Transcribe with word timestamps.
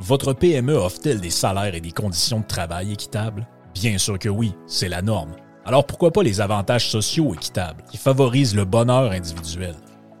Votre 0.00 0.32
PME 0.32 0.72
offre-t-elle 0.72 1.20
des 1.20 1.28
salaires 1.28 1.74
et 1.74 1.80
des 1.82 1.92
conditions 1.92 2.40
de 2.40 2.46
travail 2.46 2.92
équitables? 2.92 3.46
Bien 3.74 3.98
sûr 3.98 4.18
que 4.18 4.30
oui, 4.30 4.54
c'est 4.66 4.88
la 4.88 5.02
norme. 5.02 5.32
Alors 5.66 5.84
pourquoi 5.84 6.10
pas 6.10 6.22
les 6.22 6.40
avantages 6.40 6.88
sociaux 6.88 7.34
équitables 7.34 7.84
qui 7.90 7.98
favorisent 7.98 8.56
le 8.56 8.64
bonheur 8.64 9.12
individuel? 9.12 9.74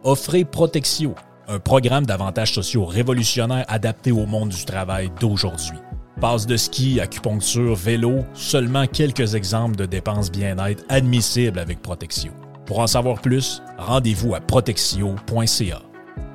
Offrez 0.04 0.44
Protexio, 0.44 1.14
un 1.48 1.58
programme 1.58 2.04
d'avantages 2.04 2.52
sociaux 2.52 2.84
révolutionnaire 2.84 3.64
adapté 3.68 4.12
au 4.12 4.26
monde 4.26 4.50
du 4.50 4.66
travail 4.66 5.10
d'aujourd'hui. 5.18 5.78
Passe 6.20 6.46
de 6.46 6.58
ski, 6.58 7.00
acupuncture, 7.00 7.74
vélo, 7.74 8.18
seulement 8.34 8.86
quelques 8.86 9.34
exemples 9.34 9.76
de 9.76 9.86
dépenses 9.86 10.30
bien-être 10.30 10.84
admissibles 10.90 11.58
avec 11.58 11.80
Protexio. 11.80 12.32
Pour 12.66 12.80
en 12.80 12.86
savoir 12.86 13.22
plus, 13.22 13.62
rendez-vous 13.78 14.34
à 14.34 14.40
protexio.ca. 14.40 15.82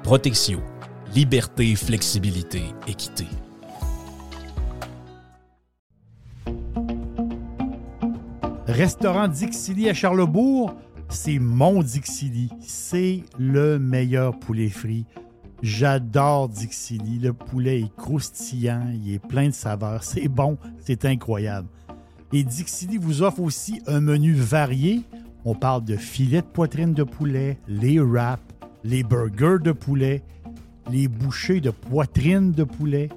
Protexio 0.01 0.59
Liberté, 1.13 1.75
flexibilité, 1.75 2.63
équité. 2.87 3.25
Restaurant 8.67 9.27
Dixili 9.27 9.89
à 9.89 9.93
Charlebourg, 9.93 10.73
c'est 11.09 11.37
mon 11.37 11.83
Dixili. 11.83 12.49
C'est 12.61 13.21
le 13.37 13.77
meilleur 13.77 14.39
poulet 14.39 14.69
frit. 14.69 15.05
J'adore 15.61 16.49
Dixili. 16.49 17.19
Le 17.19 17.31
poulet 17.31 17.81
est 17.81 17.95
croustillant, 17.95 18.87
il 18.91 19.13
est 19.13 19.19
plein 19.19 19.49
de 19.49 19.53
saveurs. 19.53 20.03
C'est 20.03 20.27
bon, 20.27 20.57
c'est 20.79 21.05
incroyable. 21.05 21.67
Et 22.33 22.43
Dixili 22.43 22.97
vous 22.97 23.21
offre 23.21 23.41
aussi 23.41 23.81
un 23.85 24.01
menu 24.01 24.33
varié. 24.33 25.03
On 25.45 25.53
parle 25.53 25.83
de 25.83 25.95
filets 25.95 26.41
de 26.41 26.47
poitrine 26.47 26.93
de 26.93 27.03
poulet, 27.03 27.59
les 27.67 27.99
wraps, 27.99 28.41
les 28.83 29.03
burgers 29.03 29.63
de 29.63 29.71
poulet, 29.71 30.23
les 30.91 31.07
bouchées 31.07 31.61
de 31.61 31.69
poitrine 31.69 32.51
de 32.51 32.63
poulet, 32.63 33.09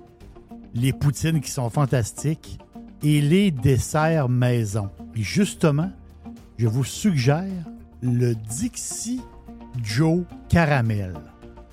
les 0.74 0.92
poutines 0.92 1.40
qui 1.40 1.50
sont 1.50 1.70
fantastiques 1.70 2.58
et 3.02 3.20
les 3.20 3.50
desserts 3.50 4.28
maison. 4.28 4.90
Et 5.14 5.22
justement, 5.22 5.90
je 6.58 6.66
vous 6.66 6.84
suggère 6.84 7.44
le 8.02 8.34
Dixie 8.34 9.20
Joe 9.82 10.22
Caramel. 10.48 11.14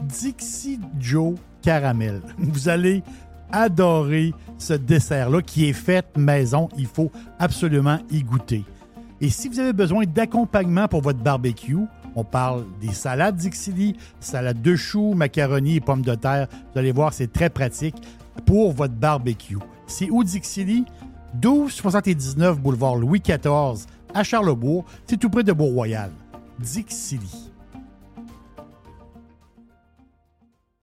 Dixie 0.01 0.79
Joe 0.99 1.35
Caramel. 1.61 2.21
Vous 2.37 2.69
allez 2.69 3.03
adorer 3.51 4.33
ce 4.57 4.73
dessert-là 4.73 5.41
qui 5.41 5.69
est 5.69 5.73
fait 5.73 6.05
maison. 6.17 6.69
Il 6.77 6.87
faut 6.87 7.11
absolument 7.39 7.99
y 8.11 8.23
goûter. 8.23 8.63
Et 9.21 9.29
si 9.29 9.47
vous 9.47 9.59
avez 9.59 9.73
besoin 9.73 10.03
d'accompagnement 10.05 10.87
pour 10.87 11.01
votre 11.01 11.19
barbecue, 11.19 11.77
on 12.15 12.23
parle 12.23 12.65
des 12.81 12.93
salades 12.93 13.37
Dixili, 13.37 13.95
salade 14.19 14.61
de 14.61 14.75
choux, 14.75 15.13
macaroni 15.13 15.77
et 15.77 15.81
pommes 15.81 16.01
de 16.01 16.15
terre. 16.15 16.47
Vous 16.73 16.79
allez 16.79 16.91
voir, 16.91 17.13
c'est 17.13 17.31
très 17.31 17.49
pratique 17.49 17.95
pour 18.45 18.71
votre 18.73 18.93
barbecue. 18.93 19.57
C'est 19.87 20.09
où 20.09 20.23
Dixili? 20.23 20.85
1279 21.33 22.59
boulevard 22.59 22.95
Louis 22.95 23.21
XIV 23.21 23.85
à 24.13 24.23
Charlebourg. 24.23 24.85
C'est 25.07 25.17
tout 25.17 25.29
près 25.29 25.43
de 25.43 25.53
Beau-Royal. 25.53 26.11
Dixili. 26.59 27.51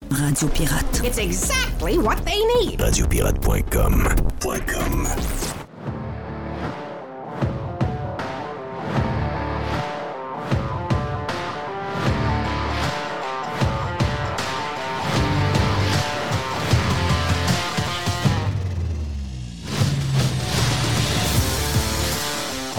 Radio 0.09 0.47
Pirate. 0.49 1.01
It's 1.05 1.17
exactly 1.17 1.97
what 1.97 2.17
they 2.25 2.43
need. 2.59 2.79
Radiopirate.com. 2.81 4.07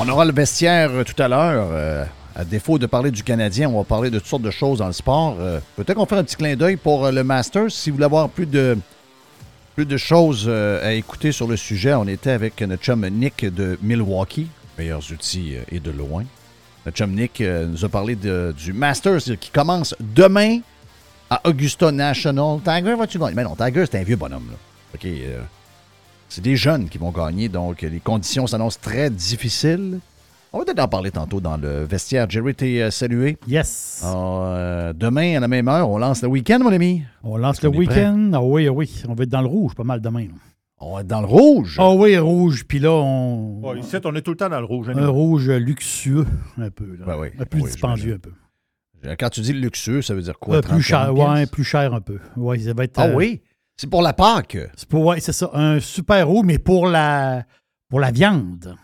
On 0.05 0.09
aura 0.09 0.25
le 0.25 0.33
vestiaire 0.33 0.91
euh, 0.91 1.05
tout 1.05 1.21
à 1.23 1.29
l'heure. 1.29 1.69
Euh, 1.71 2.05
à 2.35 2.45
défaut 2.45 2.77
de 2.77 2.87
parler 2.87 3.13
du 3.13 3.23
Canadien, 3.23 3.69
on 3.69 3.79
va 3.79 3.85
parler 3.85 4.11
de 4.11 4.19
toutes 4.19 4.27
sortes 4.27 4.43
de 4.43 4.51
choses 4.51 4.79
dans 4.79 4.89
le 4.89 4.93
sport. 4.93 5.37
Euh, 5.39 5.61
peut-être 5.77 5.95
qu'on 5.95 6.07
fait 6.07 6.17
un 6.17 6.25
petit 6.25 6.35
clin 6.35 6.57
d'œil 6.57 6.77
pour 6.77 7.09
le 7.09 7.23
Masters. 7.23 7.71
Si 7.71 7.91
vous 7.91 7.97
voulez 7.97 8.07
avoir 8.07 8.29
plus 8.29 8.47
de, 8.47 8.77
choses 9.97 10.49
à 10.49 10.93
écouter 10.95 11.31
sur 11.31 11.47
le 11.47 11.57
sujet, 11.57 11.95
on 11.95 12.09
était 12.09 12.31
avec 12.31 12.61
notre 12.63 12.83
chum 12.83 13.07
Nick 13.11 13.45
de 13.45 13.79
Milwaukee, 13.81 14.49
meilleurs 14.77 15.13
outils 15.13 15.55
et 15.71 15.79
de 15.79 15.91
loin. 15.93 16.25
Notre 16.85 16.97
chum 16.97 17.13
Nick 17.13 17.41
nous 17.41 17.85
a 17.85 17.89
parlé 17.89 18.17
du 18.17 18.73
Masters 18.73 19.39
qui 19.39 19.51
commence 19.51 19.95
demain 20.01 20.61
à 21.31 21.47
Augusta 21.47 21.93
National. 21.93 22.59
Tiger, 22.65 22.97
vas-tu? 22.97 23.19
Mais 23.19 23.45
non, 23.45 23.55
Tiger, 23.55 23.85
c'est 23.89 24.01
un 24.01 24.05
vieux 24.05 24.17
bonhomme. 24.17 24.49
Là. 24.51 24.57
OK. 24.95 25.07
C'est 26.35 26.41
des 26.41 26.57
jeunes 26.57 26.89
qui 26.89 26.97
vont 26.97 27.11
gagner, 27.11 27.51
donc 27.51 27.83
les 27.83 28.01
conditions 28.01 28.47
s'annoncent 28.47 28.79
très 28.81 29.11
difficiles. 29.11 30.01
On 30.51 30.61
va 30.61 30.65
peut-être 30.65 30.79
en 30.81 30.89
parler 30.89 31.11
tantôt 31.11 31.43
dans 31.43 31.59
le 31.59 31.85
vestiaire. 31.85 32.25
Jerry, 32.31 32.55
t'es 32.55 32.81
euh, 32.81 32.91
salué? 32.91 33.37
Yes. 33.47 34.03
Euh, 34.03 34.95
demain, 34.95 35.37
à 35.37 35.41
la 35.41 35.49
même 35.49 35.69
heure, 35.69 35.91
on 35.91 35.99
lance 35.99 36.23
le 36.23 36.29
week-end, 36.29 36.61
mon 36.61 36.73
ami. 36.73 37.03
On 37.23 37.37
lance 37.37 37.61
le 37.63 37.69
week-end? 37.69 38.31
Ah 38.33 38.43
oui, 38.43 38.67
ah 38.67 38.73
oui. 38.73 39.03
On 39.11 39.13
va 39.13 39.25
être 39.25 39.29
dans 39.29 39.43
le 39.43 39.47
rouge 39.47 39.75
pas 39.75 39.85
mal 39.85 40.01
demain. 40.01 40.29
On 40.79 40.95
va 40.95 41.03
être 41.03 41.07
dans 41.07 41.21
le 41.21 41.27
rouge? 41.27 41.77
Ah 41.79 41.93
oui, 41.93 42.17
rouge. 42.17 42.65
Puis 42.67 42.79
là, 42.79 42.93
on. 42.93 43.61
Oh, 43.63 43.75
ici, 43.75 43.97
on 44.03 44.15
est 44.15 44.23
tout 44.23 44.31
le 44.31 44.39
temps 44.39 44.49
dans 44.49 44.61
le 44.61 44.65
rouge. 44.65 44.89
Un 44.89 45.09
rouge 45.09 45.51
luxueux, 45.51 46.27
un 46.57 46.71
peu. 46.71 46.97
Là. 46.99 47.05
Ben 47.09 47.19
oui. 47.19 47.29
Un 47.39 47.45
peu 47.45 47.61
dispendieux, 47.61 48.15
un 48.15 48.19
peu. 48.19 48.33
Quand 49.19 49.29
tu 49.29 49.43
dis 49.43 49.53
luxueux, 49.53 50.01
ça 50.01 50.15
veut 50.15 50.23
dire 50.23 50.39
quoi? 50.39 50.57
Euh, 50.57 50.63
plus 50.63 50.81
cher, 50.81 51.15
ouais, 51.15 51.45
plus 51.45 51.65
cher 51.65 51.93
un 51.93 52.01
peu. 52.01 52.21
Ouais, 52.37 52.59
ça 52.59 52.73
va 52.73 52.85
être. 52.85 52.99
Ah 52.99 53.11
oui? 53.15 53.43
C'est 53.83 53.91
pour 53.91 54.03
la 54.03 54.13
Pâque. 54.13 54.57
C'est 54.77 54.89
pour, 54.89 55.05
ouais, 55.07 55.19
c'est 55.19 55.33
ça. 55.33 55.51
Un 55.55 55.81
super 55.81 56.29
roux, 56.29 56.45
mais 56.45 56.61
pour 56.61 56.87
la, 56.87 57.43
pour 57.89 57.99
la 57.99 58.13
viande. 58.13 58.77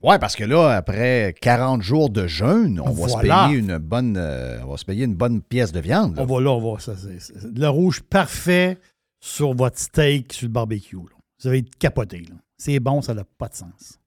Oui, 0.00 0.14
parce 0.20 0.36
que 0.36 0.44
là, 0.44 0.76
après 0.76 1.34
40 1.40 1.82
jours 1.82 2.08
de 2.08 2.28
jeûne, 2.28 2.78
on 2.78 2.92
va 2.92 3.08
se 3.08 3.18
payer 3.18 3.58
une 3.58 3.78
bonne, 3.78 4.16
euh, 4.16 4.60
on 4.64 4.70
va 4.70 4.76
se 4.76 4.84
payer 4.84 5.06
une 5.06 5.16
bonne 5.16 5.42
pièce 5.42 5.72
de 5.72 5.80
viande. 5.80 6.20
On 6.20 6.24
va 6.24 6.40
là, 6.40 6.52
on 6.52 6.72
va. 6.72 6.78
Ça, 6.78 6.92
c'est, 6.96 7.34
le 7.52 7.66
rouge 7.66 8.00
parfait 8.00 8.78
sur 9.18 9.54
votre 9.54 9.80
steak 9.80 10.32
sur 10.32 10.46
le 10.46 10.52
barbecue. 10.52 10.94
Vous 10.94 11.48
allez 11.48 11.58
être 11.58 11.76
capoté. 11.76 12.24
C'est 12.56 12.78
bon, 12.78 13.02
ça 13.02 13.14
n'a 13.14 13.24
pas 13.24 13.48
de 13.48 13.56
sens. 13.56 13.98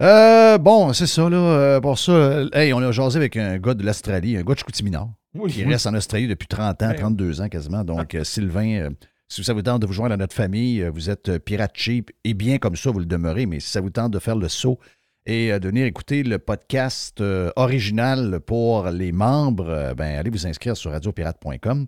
Euh, 0.00 0.58
bon, 0.58 0.92
c'est 0.92 1.08
ça, 1.08 1.28
là. 1.28 1.36
Euh, 1.36 1.80
pour 1.80 1.98
ça, 1.98 2.44
hey, 2.52 2.72
on 2.72 2.78
a 2.78 2.92
jasé 2.92 3.16
avec 3.16 3.36
un 3.36 3.58
gars 3.58 3.74
de 3.74 3.82
l'Australie, 3.82 4.36
un 4.36 4.44
gars 4.44 4.54
de 4.54 4.58
Chicoutimi-Nord 4.60 5.10
qui 5.48 5.64
reste 5.64 5.86
en 5.86 5.94
Australie 5.94 6.28
depuis 6.28 6.48
30 6.48 6.82
ans, 6.82 6.92
32 6.96 7.24
ben 7.24 7.44
ans 7.44 7.48
quasiment. 7.48 7.84
Donc, 7.84 8.14
euh, 8.14 8.24
Sylvain, 8.24 8.80
euh, 8.80 8.90
si 9.28 9.44
ça 9.44 9.52
vous 9.52 9.62
tente 9.62 9.82
de 9.82 9.86
vous 9.86 9.92
joindre 9.92 10.14
à 10.14 10.16
notre 10.16 10.34
famille, 10.34 10.82
euh, 10.82 10.90
vous 10.90 11.08
êtes 11.08 11.38
pirate 11.38 11.72
cheap 11.74 12.10
et 12.24 12.34
bien 12.34 12.58
comme 12.58 12.76
ça, 12.76 12.90
vous 12.90 12.98
le 12.98 13.06
demeurez, 13.06 13.46
mais 13.46 13.60
si 13.60 13.70
ça 13.70 13.80
vous 13.80 13.90
tente 13.90 14.12
de 14.12 14.18
faire 14.18 14.36
le 14.36 14.48
saut 14.48 14.78
et 15.26 15.50
de 15.60 15.68
venir 15.68 15.84
écouter 15.84 16.22
le 16.22 16.38
podcast 16.38 17.22
original 17.54 18.40
pour 18.40 18.88
les 18.88 19.12
membres, 19.12 19.92
ben, 19.94 20.18
allez 20.18 20.30
vous 20.30 20.46
inscrire 20.46 20.78
sur 20.78 20.90
radiopirate.com. 20.92 21.86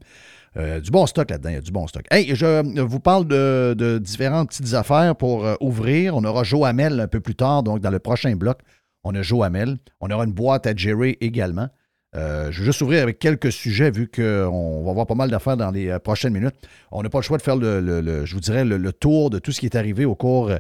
du 0.55 0.91
bon 0.91 1.07
stock 1.07 1.31
là-dedans, 1.31 1.49
il 1.49 1.55
y 1.55 1.59
a 1.59 1.63
du 1.63 1.73
bon 1.73 1.87
stock. 1.87 2.05
Hey, 2.11 2.37
je 2.37 2.81
vous 2.83 3.01
parle 3.01 3.27
de, 3.27 3.75
de 3.77 3.97
différentes 3.97 4.51
petites 4.51 4.75
affaires 4.75 5.17
pour 5.17 5.47
ouvrir. 5.61 6.15
On 6.15 6.23
aura 6.25 6.45
Joe 6.45 6.69
Hamel 6.69 7.01
un 7.01 7.09
peu 7.09 7.21
plus 7.21 7.35
tard, 7.35 7.63
donc 7.63 7.81
dans 7.81 7.91
le 7.91 7.99
prochain 7.99 8.37
bloc, 8.37 8.61
on 9.03 9.15
a 9.15 9.23
Joe 9.23 9.45
Hamel. 9.47 9.79
On 10.01 10.11
aura 10.11 10.25
une 10.25 10.33
boîte 10.33 10.67
à 10.67 10.77
Jerry 10.77 11.17
également. 11.23 11.71
Euh, 12.15 12.51
je 12.51 12.61
vais 12.61 12.67
juste 12.67 12.83
ouvrir 12.83 13.03
avec 13.03 13.19
quelques 13.19 13.51
sujets, 13.51 13.91
vu 13.91 14.07
qu'on 14.07 14.83
va 14.85 14.91
avoir 14.91 15.07
pas 15.07 15.15
mal 15.15 15.31
d'affaires 15.31 15.57
dans 15.57 15.71
les 15.71 15.89
euh, 15.89 15.99
prochaines 15.99 16.33
minutes. 16.33 16.55
On 16.91 17.03
n'a 17.03 17.09
pas 17.09 17.19
le 17.19 17.23
choix 17.23 17.39
de 17.39 17.43
faire, 17.43 17.57
le, 17.57 18.27
je 18.27 18.35
vous 18.35 18.41
dirais, 18.41 18.65
le, 18.65 18.93
tour 18.93 19.31
de 19.31 19.39
tout 19.39 19.53
ce 19.53 19.61
qui 19.61 19.67
est 19.67 19.77
arrivé 19.77 20.05
au 20.05 20.15
cours 20.15 20.53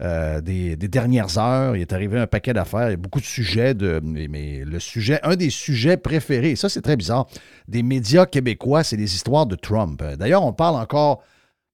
euh, 0.00 0.40
des, 0.40 0.76
dernières 0.76 1.36
heures. 1.36 1.76
Il 1.76 1.82
est 1.82 1.92
arrivé 1.92 2.18
un 2.18 2.26
paquet 2.26 2.54
d'affaires. 2.54 2.96
Beaucoup 2.96 3.20
de 3.20 3.26
sujets. 3.26 3.74
De, 3.74 4.00
mais, 4.02 4.62
le 4.64 4.80
sujet, 4.80 5.20
un 5.24 5.36
des 5.36 5.50
sujets 5.50 5.98
préférés, 5.98 6.56
ça 6.56 6.70
c'est 6.70 6.82
très 6.82 6.96
bizarre, 6.96 7.26
des 7.68 7.82
médias 7.82 8.24
québécois, 8.24 8.82
c'est 8.82 8.96
les 8.96 9.14
histoires 9.14 9.46
de 9.46 9.56
Trump. 9.56 10.02
D'ailleurs, 10.18 10.44
on 10.44 10.54
parle 10.54 10.76
encore 10.76 11.22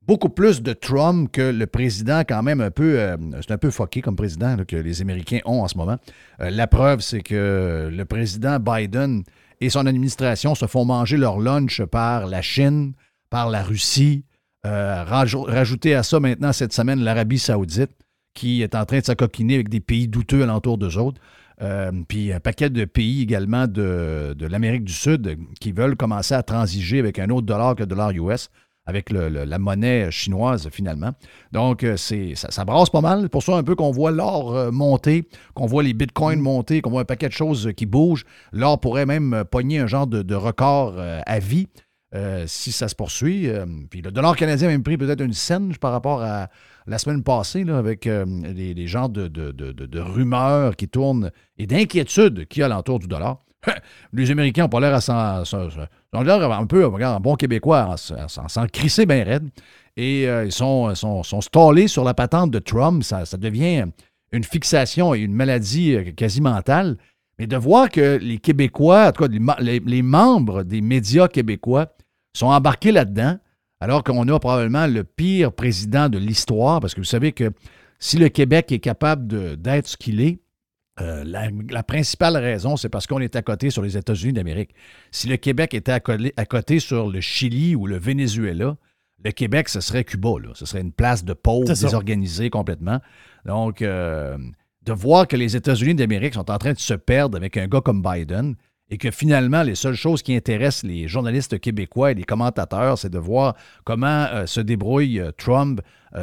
beaucoup 0.06 0.28
plus 0.28 0.62
de 0.62 0.72
Trump 0.72 1.30
que 1.32 1.50
le 1.50 1.66
président, 1.66 2.20
quand 2.20 2.42
même 2.42 2.60
un 2.60 2.70
peu. 2.70 2.98
Euh, 2.98 3.16
c'est 3.40 3.52
un 3.52 3.58
peu 3.58 3.70
foqué 3.70 4.00
comme 4.00 4.16
président 4.16 4.56
que 4.66 4.76
les 4.76 5.00
Américains 5.00 5.40
ont 5.44 5.62
en 5.62 5.68
ce 5.68 5.76
moment. 5.76 5.98
Euh, 6.40 6.50
la 6.50 6.66
preuve, 6.66 7.00
c'est 7.00 7.22
que 7.22 7.90
le 7.92 8.04
président 8.04 8.58
Biden 8.58 9.22
et 9.60 9.70
son 9.70 9.86
administration 9.86 10.54
se 10.54 10.66
font 10.66 10.84
manger 10.84 11.16
leur 11.16 11.38
lunch 11.38 11.82
par 11.84 12.26
la 12.26 12.42
Chine, 12.42 12.92
par 13.30 13.50
la 13.50 13.62
Russie. 13.62 14.24
rajouter 14.64 15.94
à 15.94 16.02
ça 16.02 16.20
maintenant 16.20 16.52
cette 16.52 16.72
semaine 16.72 17.00
l'Arabie 17.00 17.38
Saoudite 17.38 17.90
qui 18.34 18.62
est 18.62 18.74
en 18.74 18.84
train 18.84 18.98
de 18.98 19.04
s'acoquiner 19.04 19.54
avec 19.54 19.68
des 19.68 19.80
pays 19.80 20.08
douteux 20.08 20.42
alentour 20.42 20.76
d'eux 20.76 20.98
autres. 20.98 21.20
Euh, 21.62 21.92
puis 22.08 22.32
un 22.32 22.40
paquet 22.40 22.68
de 22.68 22.84
pays 22.84 23.22
également 23.22 23.68
de, 23.68 24.34
l'Amérique 24.40 24.84
du 24.84 24.92
Sud 24.92 25.38
qui 25.60 25.70
veulent 25.70 25.96
commencer 25.96 26.34
à 26.34 26.42
transiger 26.42 26.98
avec 26.98 27.20
un 27.20 27.30
autre 27.30 27.46
dollar 27.46 27.76
que 27.76 27.82
le 27.82 27.86
dollar 27.86 28.10
US, 28.10 28.50
avec 28.86 29.10
la 29.10 29.58
monnaie 29.58 30.10
chinoise 30.10 30.68
finalement. 30.70 31.12
Donc, 31.52 31.84
euh, 31.84 31.96
c'est, 31.96 32.34
ça, 32.34 32.64
brasse 32.64 32.90
pas 32.90 33.00
mal. 33.00 33.28
pour 33.28 33.42
ça 33.42 33.56
un 33.56 33.62
peu 33.62 33.74
qu'on 33.74 33.90
voit 33.90 34.10
l'or 34.10 34.54
euh, 34.54 34.70
monter, 34.70 35.28
qu'on 35.54 35.66
voit 35.66 35.82
les 35.82 35.94
bitcoins 35.94 36.38
mm. 36.38 36.42
monter, 36.42 36.80
qu'on 36.82 36.90
voit 36.90 37.02
un 37.02 37.06
paquet 37.06 37.28
de 37.28 37.32
choses 37.32 37.72
qui 37.76 37.86
bougent. 37.86 38.24
L'or 38.52 38.80
pourrait 38.80 39.06
même 39.06 39.44
pogner 39.50 39.78
un 39.78 39.86
genre 39.86 40.06
de, 40.06 40.34
record 40.34 40.94
à 40.98 41.38
vie. 41.38 41.68
si 42.46 42.72
ça 42.72 42.88
se 42.88 42.94
poursuit. 42.94 43.48
puis 43.90 44.02
le 44.02 44.10
dollar 44.10 44.36
canadien 44.36 44.68
a 44.68 44.70
même 44.70 44.82
pris 44.82 44.96
peut-être 44.96 45.20
une 45.20 45.32
scène 45.32 45.74
par 45.76 45.92
rapport 45.92 46.22
à, 46.22 46.48
la 46.86 46.98
semaine 46.98 47.22
passée 47.22 47.64
avec 47.68 48.06
euh, 48.06 48.24
les, 48.54 48.86
genres 48.86 49.08
de, 49.08 49.98
rumeurs 49.98 50.76
qui 50.76 50.88
tournent 50.88 51.30
et 51.58 51.66
d'inquiétudes 51.66 52.46
qu'il 52.46 52.60
y 52.60 52.62
a 52.62 52.66
alentour 52.66 52.98
du 52.98 53.06
dollar. 53.06 53.38
les 54.12 54.30
Américains 54.30 54.64
n'ont 54.64 54.68
pas 54.68 54.80
l'air 54.80 54.94
à 54.94 55.00
s'en. 55.00 55.42
Ont 56.14 56.22
l'air 56.22 56.50
un 56.50 56.66
peu, 56.66 56.86
regarde, 56.86 57.16
un 57.16 57.20
bon 57.20 57.34
Québécois, 57.34 57.96
à 58.16 58.28
s'en 58.28 58.66
crisser 58.66 59.04
bien 59.04 59.24
raide. 59.24 59.48
Et 59.96 60.28
euh, 60.28 60.44
ils 60.44 60.52
sont, 60.52 60.94
sont, 60.94 61.22
sont, 61.22 61.40
stallés 61.40 61.88
sur 61.88 62.04
la 62.04 62.14
patente 62.14 62.50
de 62.50 62.58
Trump. 62.58 63.02
Ça, 63.02 63.24
devient 63.36 63.86
une 64.32 64.44
fixation 64.44 65.14
et 65.14 65.20
une 65.20 65.34
maladie 65.34 65.94
euh, 65.94 66.12
quasi 66.12 66.40
mentale. 66.40 66.96
Mais 67.38 67.46
de 67.46 67.56
voir 67.56 67.90
que 67.90 68.18
les 68.20 68.38
Québécois, 68.38 69.08
en 69.08 69.12
tout 69.12 69.26
cas 69.26 69.58
les 69.60 70.02
membres 70.02 70.62
des 70.62 70.80
médias 70.80 71.26
québécois, 71.26 71.88
sont 72.34 72.46
embarqués 72.46 72.92
là-dedans, 72.92 73.38
alors 73.80 74.04
qu'on 74.04 74.28
a 74.28 74.38
probablement 74.38 74.86
le 74.86 75.04
pire 75.04 75.52
président 75.52 76.08
de 76.08 76.18
l'histoire, 76.18 76.80
parce 76.80 76.94
que 76.94 77.00
vous 77.00 77.04
savez 77.04 77.32
que 77.32 77.50
si 77.98 78.18
le 78.18 78.28
Québec 78.28 78.70
est 78.72 78.80
capable 78.80 79.56
d'être 79.56 79.88
ce 79.88 79.96
qu'il 79.96 80.20
est, 80.20 80.40
euh, 81.00 81.24
la, 81.24 81.82
principale 81.82 82.36
raison, 82.36 82.76
c'est 82.76 82.88
parce 82.88 83.06
qu'on 83.08 83.18
est 83.18 83.34
à 83.34 83.42
côté 83.42 83.70
sur 83.70 83.82
les 83.82 83.96
États-Unis 83.96 84.32
d'Amérique. 84.32 84.70
Si 85.10 85.26
le 85.26 85.36
Québec 85.36 85.74
était 85.74 85.90
à 85.90 86.00
côté, 86.00 86.78
sur 86.78 87.10
le 87.10 87.20
Chili 87.20 87.74
ou 87.74 87.86
le 87.86 87.98
Venezuela, 87.98 88.76
le 89.24 89.30
Québec, 89.32 89.68
ce 89.68 89.80
serait 89.80 90.04
Cuba. 90.04 90.30
Ce 90.54 90.66
serait 90.66 90.82
une 90.82 90.92
place 90.92 91.24
de 91.24 91.32
pauvres 91.32 91.66
désorganisée 91.66 92.48
complètement. 92.48 93.00
Donc, 93.44 93.82
euh, 93.82 94.38
de 94.82 94.92
voir 94.92 95.26
que 95.26 95.34
les 95.34 95.56
États-Unis 95.56 95.94
d'Amérique 95.96 96.34
sont 96.34 96.48
en 96.50 96.58
train 96.58 96.74
de 96.74 96.78
se 96.78 96.94
perdre 96.94 97.36
avec 97.36 97.56
un 97.56 97.66
gars 97.66 97.80
comme 97.80 98.02
Biden, 98.02 98.54
et 98.90 98.98
que 98.98 99.10
finalement, 99.10 99.62
les 99.62 99.74
seules 99.74 99.94
choses 99.94 100.22
qui 100.22 100.36
intéressent 100.36 100.84
les 100.84 101.08
journalistes 101.08 101.58
québécois 101.58 102.12
et 102.12 102.14
les 102.14 102.24
commentateurs, 102.24 102.98
c'est 102.98 103.08
de 103.08 103.18
voir 103.18 103.56
comment 103.84 104.26
euh, 104.30 104.46
se 104.46 104.60
débrouille 104.60 105.22
Trump 105.38 105.80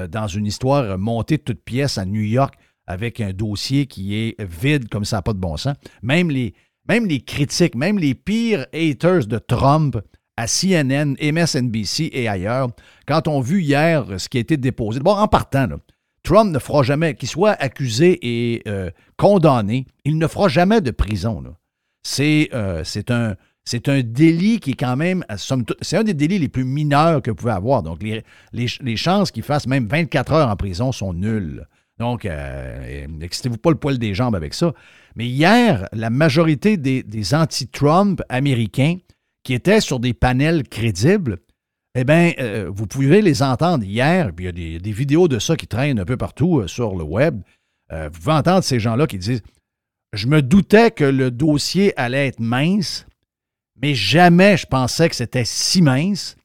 dans 0.09 0.27
une 0.27 0.45
histoire 0.45 0.97
montée 0.97 1.35
de 1.35 1.41
toutes 1.41 1.65
pièces 1.65 1.97
à 1.97 2.05
New 2.05 2.21
York 2.21 2.55
avec 2.87 3.21
un 3.21 3.31
dossier 3.31 3.85
qui 3.85 4.15
est 4.15 4.41
vide 4.41 4.89
comme 4.89 5.05
ça 5.05 5.17
n'a 5.17 5.21
pas 5.21 5.33
de 5.33 5.39
bon 5.39 5.57
sens. 5.57 5.75
Même 6.01 6.29
les, 6.29 6.53
même 6.87 7.05
les 7.05 7.21
critiques, 7.21 7.75
même 7.75 7.99
les 7.99 8.15
pires 8.15 8.65
haters 8.73 9.27
de 9.27 9.37
Trump 9.37 9.97
à 10.37 10.47
CNN, 10.47 11.15
MSNBC 11.21 12.09
et 12.13 12.27
ailleurs, 12.27 12.69
quand 13.07 13.27
on 13.27 13.41
vu 13.41 13.61
hier 13.61 14.05
ce 14.17 14.27
qui 14.29 14.37
a 14.37 14.41
été 14.41 14.57
déposé, 14.57 14.99
bon, 14.99 15.13
en 15.13 15.27
partant, 15.27 15.67
Trump 16.23 16.51
ne 16.51 16.59
fera 16.59 16.83
jamais, 16.83 17.15
qu'il 17.15 17.29
soit 17.29 17.51
accusé 17.51 18.19
et 18.21 18.63
condamné, 19.17 19.85
il 20.05 20.17
ne 20.17 20.27
fera 20.27 20.47
jamais 20.47 20.81
de 20.81 20.91
prison. 20.91 21.43
Euh, 22.19 22.81
c'est 22.83 23.11
un, 23.11 23.35
un 23.87 24.01
délit 24.01 24.59
qui 24.59 24.71
est 24.71 24.79
quand 24.79 24.95
même, 24.95 25.23
c'est 25.81 25.97
un 25.97 26.03
des 26.03 26.13
délits 26.13 26.39
les 26.39 26.49
plus 26.49 26.65
mineurs 26.65 27.21
que 27.21 27.31
vous 27.31 27.35
pouvez 27.35 27.51
avoir. 27.51 27.83
Donc, 27.83 28.01
les, 28.03 28.23
les, 28.53 28.97
chances 28.97 29.31
qu'il 29.31 29.43
fasse 29.43 29.67
même 29.67 29.87
24 29.87 30.33
heures 30.33 30.49
en 30.49 30.55
prison 30.55 30.91
sont 30.91 31.13
nulles. 31.13 31.67
Donc, 32.01 32.25
euh, 32.25 33.05
excitez-vous 33.21 33.59
pas 33.59 33.69
le 33.69 33.75
poil 33.75 33.99
des 33.99 34.15
jambes 34.15 34.33
avec 34.33 34.55
ça. 34.55 34.73
Mais 35.15 35.27
hier, 35.27 35.87
la 35.93 36.09
majorité 36.09 36.75
des, 36.75 37.35
anti-Trump 37.35 38.23
américains 38.27 38.97
qui 39.43 39.53
étaient 39.53 39.81
sur 39.81 39.99
des 39.99 40.15
panels 40.15 40.67
crédibles, 40.67 41.37
eh 41.93 42.03
bien, 42.03 42.31
euh, 42.39 42.71
vous 42.73 42.87
pouvez 42.87 43.21
les 43.21 43.43
entendre 43.43 43.83
hier, 43.83 44.31
puis 44.35 44.45
il 44.45 44.73
y 44.73 44.75
a 44.75 44.79
des, 44.79 44.91
vidéos 44.91 45.27
de 45.27 45.37
ça 45.37 45.55
qui 45.55 45.67
traînent 45.67 45.99
un 45.99 46.05
peu 46.05 46.17
partout 46.17 46.67
sur 46.67 46.95
le 46.95 47.03
web. 47.03 47.43
vous 47.91 48.09
pouvez 48.09 48.33
entendre 48.33 48.63
ces 48.63 48.79
gens-là 48.79 49.05
qui 49.05 49.19
disent 49.19 49.43
je 50.11 50.25
me 50.25 50.41
doutais 50.41 50.89
que 50.89 51.03
le 51.03 51.29
dossier 51.29 51.93
allait 51.99 52.27
être 52.29 52.39
mince, 52.39 53.05
mais 53.79 53.93
jamais 53.93 54.57
je 54.57 54.65
pensais 54.65 55.07
que 55.07 55.15
c'était 55.15 55.45
si 55.45 55.83
mince. 55.83 56.35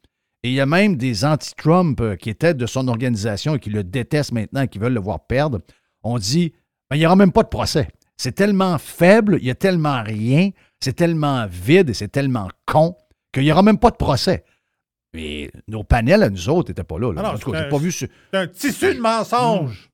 Et 0.46 0.50
il 0.50 0.54
y 0.54 0.60
a 0.60 0.66
même 0.66 0.94
des 0.94 1.24
anti-Trump 1.24 2.00
euh, 2.00 2.14
qui 2.14 2.30
étaient 2.30 2.54
de 2.54 2.66
son 2.66 2.86
organisation 2.86 3.56
et 3.56 3.58
qui 3.58 3.68
le 3.68 3.82
détestent 3.82 4.30
maintenant 4.30 4.62
et 4.62 4.68
qui 4.68 4.78
veulent 4.78 4.92
le 4.92 5.00
voir 5.00 5.26
perdre. 5.26 5.58
On 6.04 6.18
dit 6.18 6.52
ben, 6.88 6.94
il 6.94 7.00
n'y 7.00 7.06
aura 7.06 7.16
même 7.16 7.32
pas 7.32 7.42
de 7.42 7.48
procès. 7.48 7.88
C'est 8.16 8.30
tellement 8.30 8.78
faible, 8.78 9.38
il 9.40 9.46
y 9.48 9.50
a 9.50 9.56
tellement 9.56 10.04
rien, 10.04 10.50
c'est 10.78 10.92
tellement 10.92 11.48
vide 11.50 11.90
et 11.90 11.94
c'est 11.94 12.12
tellement 12.12 12.46
con 12.64 12.94
qu'il 13.32 13.42
n'y 13.42 13.50
aura 13.50 13.64
même 13.64 13.78
pas 13.78 13.90
de 13.90 13.96
procès. 13.96 14.44
Mais 15.14 15.50
nos 15.66 15.82
panels 15.82 16.22
à 16.22 16.30
nous 16.30 16.48
autres 16.48 16.70
n'étaient 16.70 16.84
pas 16.84 17.00
là. 17.00 17.08
en 17.08 17.38
tout 17.38 17.50
cas, 17.50 17.64
j'ai 17.64 17.68
pas 17.68 17.78
vu. 17.78 17.90
C'est 17.90 18.08
un 18.32 18.46
tissu 18.46 18.94
de 18.94 19.00
mensonges. 19.00 19.90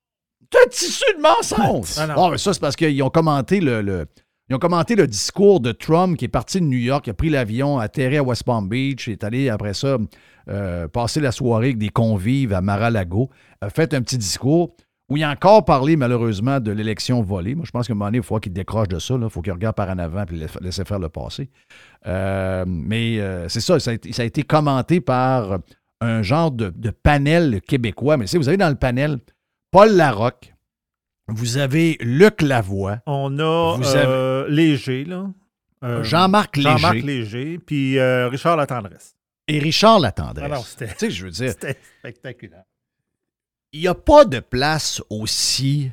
C'est 0.53 0.59
un 0.59 0.69
tissu 0.69 1.05
de 1.17 1.23
mensonges. 1.23 1.95
Ah, 1.97 2.15
ah, 2.15 2.29
mais 2.31 2.37
ça, 2.37 2.53
c'est 2.53 2.61
parce 2.61 2.77
qu'ils 2.77 3.03
ont 3.03 3.09
commenté 3.09 3.59
le, 3.59 4.07
ils 4.51 4.55
ont 4.55 4.59
commenté 4.59 4.97
le 4.97 5.07
discours 5.07 5.61
de 5.61 5.73
Trump 5.73 6.19
qui 6.19 6.27
est 6.27 6.29
parti 6.29 6.61
de 6.61 6.67
New 6.67 6.77
York, 6.77 7.05
qui 7.05 7.11
a 7.11 7.15
pris 7.15 7.31
l'avion, 7.31 7.79
atterri 7.79 8.19
à 8.19 8.23
West 8.23 8.45
Palm 8.45 8.69
Beach, 8.69 9.09
est 9.09 9.25
allé 9.25 9.49
après 9.49 9.73
ça 9.73 9.97
euh, 10.49 10.89
passer 10.89 11.21
la 11.21 11.33
soirée 11.33 11.67
avec 11.67 11.79
des 11.79 11.89
convives 11.89 12.53
à 12.53 12.61
Mar-a-Lago, 12.61 13.31
a 13.61 13.71
fait 13.71 13.95
un 13.95 14.03
petit 14.03 14.19
discours 14.19 14.75
où 15.09 15.17
il 15.17 15.25
a 15.25 15.31
encore 15.31 15.65
parlé 15.65 15.97
malheureusement 15.97 16.61
de 16.61 16.73
l'élection 16.73 17.23
volée. 17.23 17.55
Moi, 17.55 17.65
je 17.67 17.71
pense 17.71 17.87
qu'à 17.87 17.93
un 17.93 17.97
moment 17.97 18.07
donné, 18.07 18.19
il 18.19 18.25
faut 18.25 18.39
qu'il 18.39 18.53
décroche 18.53 18.89
de 18.89 18.99
ça. 18.99 19.15
Il 19.21 19.29
faut 19.29 19.43
qu'il 19.43 19.53
regarde 19.53 19.77
par 19.77 19.91
en 19.91 19.99
avant 19.99 20.25
et 20.25 20.47
laisser 20.61 20.85
faire 20.85 20.99
le 20.99 21.09
passé. 21.09 21.51
Euh, 22.07 22.65
mais 22.67 23.21
euh, 23.21 23.49
c'est 23.49 23.61
ça, 23.61 23.79
ça 23.79 23.91
a, 23.91 24.25
été, 24.25 24.43
commenté 24.43 25.01
par 25.01 25.59
un 26.01 26.23
genre 26.23 26.51
de, 26.51 26.91
panel 26.91 27.61
québécois. 27.61 28.17
Mais 28.17 28.25
vous 28.25 28.43
savez, 28.43 28.57
dans 28.57 28.71
le 28.71 28.77
panel, 28.77 29.19
Paul 29.71 29.91
Larocque, 29.93 30.53
vous 31.29 31.57
avez 31.57 31.97
Luc 32.01 32.43
Lavoie. 32.43 32.99
On 33.07 33.39
a 33.39 33.79
euh, 33.79 34.47
Léger, 34.49 35.05
là. 35.05 35.31
Euh, 35.85 36.03
Jean-Marc 36.05 36.57
Léger. 36.57 36.71
Jean-Marc 36.71 37.03
Léger, 37.03 37.59
puis 37.59 37.99
euh, 37.99 38.29
Richard 38.29 38.57
Latendresse. 38.57 39.17
Et 39.49 39.59
Richard 39.59 40.01
Latendresse. 40.01 40.45
Alors, 40.45 40.67
c'était. 40.67 40.89
Tu 40.89 40.95
sais, 40.99 41.11
je 41.11 41.25
veux 41.25 41.31
dire. 41.31 41.51
C'était 41.61 41.79
spectaculaire. 41.99 42.65
Il 43.73 43.81
n'y 43.81 43.89
a 43.89 43.95
pas 43.95 44.25
de 44.25 44.41
place 44.41 45.03
aussi 45.09 45.91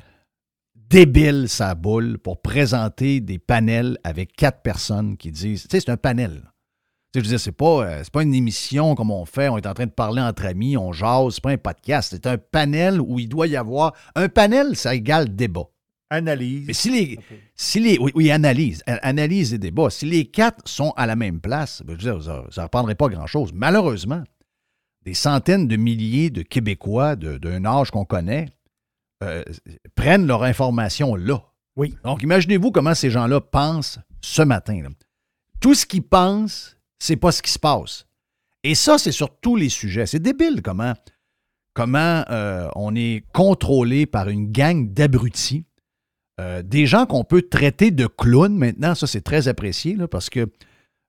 débile, 0.75 1.47
sa 1.47 1.75
boule, 1.75 2.17
pour 2.17 2.41
présenter 2.41 3.21
des 3.21 3.39
panels 3.39 3.97
avec 4.03 4.33
quatre 4.33 4.61
personnes 4.61 5.17
qui 5.17 5.31
disent. 5.31 5.63
Tu 5.63 5.69
sais, 5.71 5.79
c'est 5.79 5.91
un 5.91 5.97
panel 5.97 6.43
je 7.15 7.19
veux 7.19 7.25
dire, 7.25 7.39
c'est 7.39 7.51
pas, 7.51 7.85
euh, 7.85 8.03
pas 8.11 8.21
une 8.21 8.35
émission 8.35 8.93
comme 8.95 9.11
on 9.11 9.25
fait, 9.25 9.49
on 9.49 9.57
est 9.57 9.65
en 9.65 9.73
train 9.73 9.87
de 9.87 9.91
parler 9.91 10.21
entre 10.21 10.45
amis, 10.45 10.77
on 10.77 10.91
jase, 10.91 11.35
c'est 11.35 11.43
pas 11.43 11.51
un 11.51 11.57
podcast. 11.57 12.09
C'est 12.11 12.27
un 12.27 12.37
panel 12.37 13.01
où 13.01 13.19
il 13.19 13.27
doit 13.27 13.47
y 13.47 13.55
avoir. 13.55 13.93
Un 14.15 14.29
panel, 14.29 14.75
ça 14.75 14.93
égale 14.93 15.35
débat. 15.35 15.69
Analyse. 16.09 16.67
Mais 16.67 16.73
si 16.73 16.89
les. 16.89 17.19
Si 17.55 17.79
les 17.79 17.97
oui, 17.99 18.31
analyse. 18.31 18.83
Analyse 18.87 19.53
et 19.53 19.57
débat. 19.57 19.89
Si 19.89 20.05
les 20.05 20.25
quatre 20.25 20.67
sont 20.67 20.91
à 20.97 21.05
la 21.05 21.15
même 21.15 21.39
place, 21.39 21.83
ben, 21.85 21.95
je 21.99 22.09
veux 22.09 22.19
dire, 22.19 22.23
ça 22.51 22.61
ne 22.61 22.63
reprendrait 22.63 22.95
pas 22.95 23.09
grand-chose. 23.09 23.51
Malheureusement, 23.53 24.23
des 25.03 25.13
centaines 25.13 25.67
de 25.67 25.75
milliers 25.75 26.29
de 26.29 26.41
Québécois 26.41 27.15
d'un 27.15 27.65
âge 27.65 27.91
qu'on 27.91 28.05
connaît 28.05 28.49
euh, 29.23 29.43
prennent 29.95 30.27
leur 30.27 30.43
information 30.43 31.15
là. 31.15 31.43
Oui. 31.75 31.95
Donc, 32.03 32.23
imaginez-vous 32.23 32.71
comment 32.71 32.95
ces 32.95 33.09
gens-là 33.09 33.41
pensent 33.41 33.99
ce 34.21 34.41
matin. 34.41 34.81
Tout 35.59 35.75
ce 35.75 35.85
qu'ils 35.85 36.03
pensent, 36.03 36.77
c'est 36.99 37.15
pas 37.15 37.31
ce 37.31 37.41
qui 37.41 37.51
se 37.51 37.59
passe. 37.59 38.05
Et 38.63 38.75
ça, 38.75 38.97
c'est 38.97 39.11
sur 39.11 39.39
tous 39.39 39.55
les 39.55 39.69
sujets. 39.69 40.05
C'est 40.05 40.19
débile 40.19 40.61
comment, 40.61 40.93
comment 41.73 42.23
euh, 42.29 42.69
on 42.75 42.95
est 42.95 43.23
contrôlé 43.33 44.05
par 44.05 44.29
une 44.29 44.51
gang 44.51 44.91
d'abrutis. 44.91 45.65
Euh, 46.39 46.61
des 46.63 46.85
gens 46.85 47.05
qu'on 47.05 47.25
peut 47.25 47.41
traiter 47.41 47.91
de 47.91 48.07
clowns 48.07 48.55
maintenant, 48.55 48.95
ça 48.95 49.07
c'est 49.07 49.21
très 49.21 49.49
apprécié 49.49 49.97
parce 50.09 50.29
que 50.29 50.47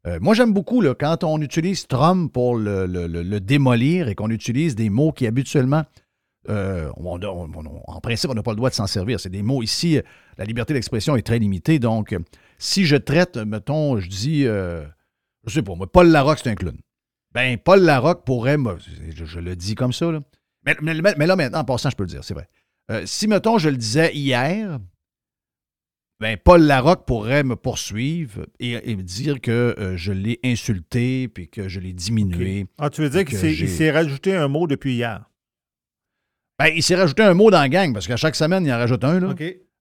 euh, 0.07 0.19
moi 0.21 0.35
j'aime 0.35 0.53
beaucoup 0.53 0.83
quand 0.99 1.23
on 1.23 1.41
utilise 1.41 1.87
Trump 1.87 2.33
pour 2.33 2.57
le, 2.57 3.39
démolir 3.39 4.09
et 4.09 4.17
qu'on 4.17 4.31
utilise 4.31 4.75
des 4.75 4.91
mots 4.91 5.13
qui 5.13 5.29
habituellement 5.29 5.85
euh, 6.49 6.91
en 6.97 8.01
principe, 8.01 8.31
on 8.31 8.35
n'a 8.35 8.43
pas 8.43 8.53
le 8.53 8.57
droit 8.57 8.71
de 8.71 8.75
s'en 8.75 8.87
servir. 8.87 9.21
C'est 9.21 9.29
des 9.29 9.43
mots. 9.43 9.63
Ici, 9.63 10.01
la 10.39 10.45
liberté 10.47 10.73
d'expression 10.73 11.15
est 11.15 11.23
très 11.23 11.39
limitée. 11.39 11.79
Donc, 11.79 12.17
si 12.57 12.87
je 12.87 12.97
traite, 12.97 13.37
mettons, 13.37 14.01
je 14.01 14.09
dis, 14.09 14.45
je 14.45 14.87
sais 15.47 15.61
pas, 15.61 15.75
moi, 15.75 15.87
Paul 15.87 16.09
Larocque, 16.09 16.41
c'est 16.43 16.49
un 16.49 16.55
clown. 16.55 16.79
Ben, 17.35 17.59
Paul 17.59 17.83
Larocque 17.83 18.25
pourrait, 18.25 18.57
je, 19.15 19.39
le 19.39 19.55
dis 19.55 19.75
comme 19.75 19.93
ça, 19.93 20.11
là. 20.11 20.21
Mais, 20.65 20.75
là, 20.95 21.37
maintenant, 21.37 21.61
en 21.61 21.65
passant, 21.65 21.91
je 21.91 21.97
peux 21.97 22.05
le 22.05 22.09
dire, 22.09 22.25
c'est 22.25 22.35
vrai. 22.35 22.49
Si, 23.05 23.29
mettons, 23.29 23.59
je 23.59 23.69
le 23.69 23.77
disais 23.77 24.11
hier, 24.15 24.81
ben, 26.21 26.37
Paul 26.37 26.62
Larocque 26.62 27.07
pourrait 27.07 27.45
me 27.45 27.57
poursuivre 27.57 28.47
et, 28.59 28.95
me 28.95 29.03
dire 29.03 29.41
que 29.41 29.75
euh, 29.79 29.97
je 29.97 30.12
l'ai 30.12 30.39
insulté 30.45 31.29
puis 31.29 31.49
que 31.49 31.67
je 31.67 31.81
l'ai 31.81 31.95
diminué. 31.95 32.67
Ah, 32.79 32.91
tu 32.91 33.00
veux 33.00 33.09
dire 33.09 33.25
qu'il 33.25 33.69
s'est 33.69 33.91
rajouté 33.91 34.35
un 34.35 34.47
mot 34.47 34.67
depuis 34.67 34.95
hier? 34.95 35.25
Ben, 36.59 36.67
il 36.77 36.83
s'est 36.83 36.95
rajouté 36.95 37.23
un 37.23 37.33
mot 37.33 37.50
dans 37.50 37.61
la 37.61 37.71
gang 37.71 37.95
parce 37.95 38.07
qu'à 38.07 38.19
chaque 38.19 38.37
semaine, 38.37 38.67
il 38.67 38.73
en 38.73 38.77
rajoute 38.77 39.03
un. 39.03 39.19
Là. 39.19 39.35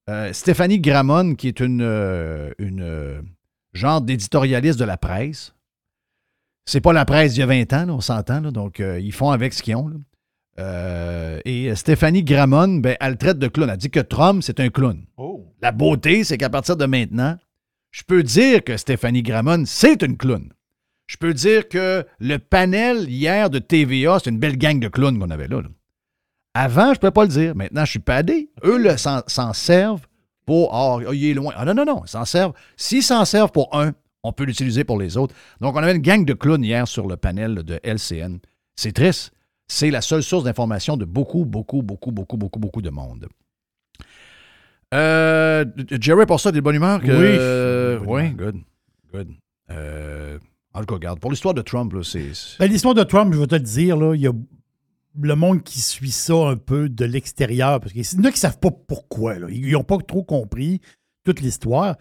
Euh, 0.09 0.31
Stéphanie 0.31 0.79
Gramont, 0.79 1.35
qui 1.35 1.49
est 1.49 1.59
une, 1.59 1.81
euh, 1.81 2.51
une 2.57 3.21
genre 3.73 4.01
d'éditorialiste 4.01 4.79
de 4.79 4.85
la 4.85 4.97
presse. 4.97 5.53
C'est 6.65 6.81
pas 6.81 6.93
la 6.93 7.03
presse 7.03 7.33
d'il 7.33 7.41
y 7.41 7.43
a 7.43 7.47
20 7.47 7.73
ans, 7.73 7.89
on 7.89 7.99
s'entend, 7.99 8.41
donc 8.41 8.79
ils 8.79 9.11
font 9.11 9.31
avec 9.31 9.53
ce 9.53 9.63
qu'ils 9.63 9.75
ont. 9.75 9.91
Euh, 10.59 11.39
et 11.45 11.73
Stéphanie 11.75 12.23
Gramont, 12.23 12.79
ben, 12.79 12.95
elle 12.99 13.17
traite 13.17 13.39
de 13.39 13.47
clown. 13.47 13.69
Elle 13.69 13.77
dit 13.77 13.89
que 13.89 13.99
Trump, 13.99 14.43
c'est 14.43 14.59
un 14.59 14.69
clown. 14.69 15.05
Oh. 15.17 15.47
La 15.61 15.71
beauté, 15.71 16.23
c'est 16.23 16.37
qu'à 16.37 16.49
partir 16.49 16.75
de 16.75 16.85
maintenant, 16.85 17.37
je 17.91 18.03
peux 18.03 18.23
dire 18.23 18.63
que 18.63 18.75
Stéphanie 18.77 19.23
Gramont, 19.23 19.63
c'est 19.65 20.03
une 20.03 20.17
clown. 20.17 20.51
Je 21.07 21.17
peux 21.17 21.33
dire 21.33 21.67
que 21.69 22.05
le 22.19 22.37
panel 22.37 23.09
hier 23.09 23.49
de 23.49 23.59
TVA, 23.59 24.19
c'est 24.19 24.29
une 24.29 24.37
belle 24.37 24.57
gang 24.57 24.79
de 24.79 24.89
clowns 24.89 25.17
qu'on 25.17 25.31
avait 25.31 25.47
là, 25.47 25.61
Avant, 26.53 26.87
je 26.87 26.89
ne 26.91 26.95
pouvais 26.95 27.11
pas 27.11 27.23
le 27.23 27.29
dire. 27.29 27.55
Maintenant, 27.55 27.85
je 27.85 27.91
suis 27.91 27.99
padé. 27.99 28.51
Eux 28.63 28.85
s'en 28.97 29.53
servent 29.53 30.05
pour. 30.45 30.75
Ah, 30.75 30.99
il 31.11 31.25
est 31.25 31.33
loin. 31.33 31.53
Ah 31.55 31.65
non, 31.65 31.73
non, 31.73 31.85
non. 31.85 32.03
Ils 32.05 32.09
s'en 32.09 32.25
servent. 32.25 32.53
S'ils 32.77 33.01
s'en 33.01 33.25
servent 33.25 33.51
pour 33.51 33.75
un, 33.75 33.93
on 34.23 34.33
peut 34.33 34.43
l'utiliser 34.43 34.83
pour 34.83 34.99
les 34.99 35.17
autres. 35.17 35.33
Donc, 35.61 35.75
on 35.75 35.79
avait 35.79 35.95
une 35.95 36.01
gang 36.01 36.25
de 36.25 36.33
clowns 36.33 36.63
hier 36.63 36.87
sur 36.87 37.07
le 37.07 37.17
panel 37.17 37.63
de 37.63 37.79
LCN. 37.83 38.37
C'est 38.75 38.91
triste 38.91 39.31
c'est 39.69 39.91
la 39.91 40.01
seule 40.01 40.23
source 40.23 40.43
d'information 40.43 40.97
de 40.97 41.05
beaucoup, 41.05 41.45
beaucoup, 41.45 41.81
beaucoup, 41.81 42.11
beaucoup, 42.11 42.37
beaucoup, 42.37 42.59
beaucoup 42.59 42.81
de 42.81 42.89
monde. 42.89 43.27
Euh, 44.93 45.63
Jerry, 46.01 46.25
pour 46.25 46.39
ça, 46.39 46.51
des 46.51 46.61
bonne 46.61 46.75
humeur? 46.75 46.99
oui. 47.03 47.09
Euh, 47.11 47.99
oui, 48.05 48.31
good. 48.31 48.55
Good. 49.13 49.29
Euh, 49.69 50.39
en 50.73 50.79
tout 50.79 50.85
cas, 50.87 50.95
regarde, 50.95 51.19
pour 51.19 51.29
l'histoire 51.29 51.53
de 51.53 51.61
Trump, 51.61 51.93
c'est. 52.03 52.31
Ben, 52.59 52.69
l'histoire 52.69 52.95
de 52.95 53.03
Trump, 53.03 53.33
je 53.33 53.39
vais 53.39 53.47
te 53.47 53.55
le 53.55 53.61
dire, 53.61 53.95
là, 53.95 54.15
il 54.15 54.21
y 54.21 54.27
a 54.27 54.33
le 55.21 55.35
monde 55.35 55.63
qui 55.63 55.79
suit 55.79 56.11
ça 56.11 56.33
un 56.33 56.55
peu 56.55 56.89
de 56.89 57.05
l'extérieur, 57.05 57.79
parce 57.79 57.93
qu'il 57.93 58.03
y 58.03 58.15
en 58.17 58.23
a 58.23 58.31
qui 58.31 58.37
ne 58.37 58.39
savent 58.39 58.59
pas 58.59 58.71
pourquoi. 58.71 59.35
Ils 59.49 59.71
n'ont 59.71 59.83
pas 59.83 59.97
trop 59.99 60.23
compris 60.23 60.81
toute 61.23 61.41
l'histoire. 61.41 61.95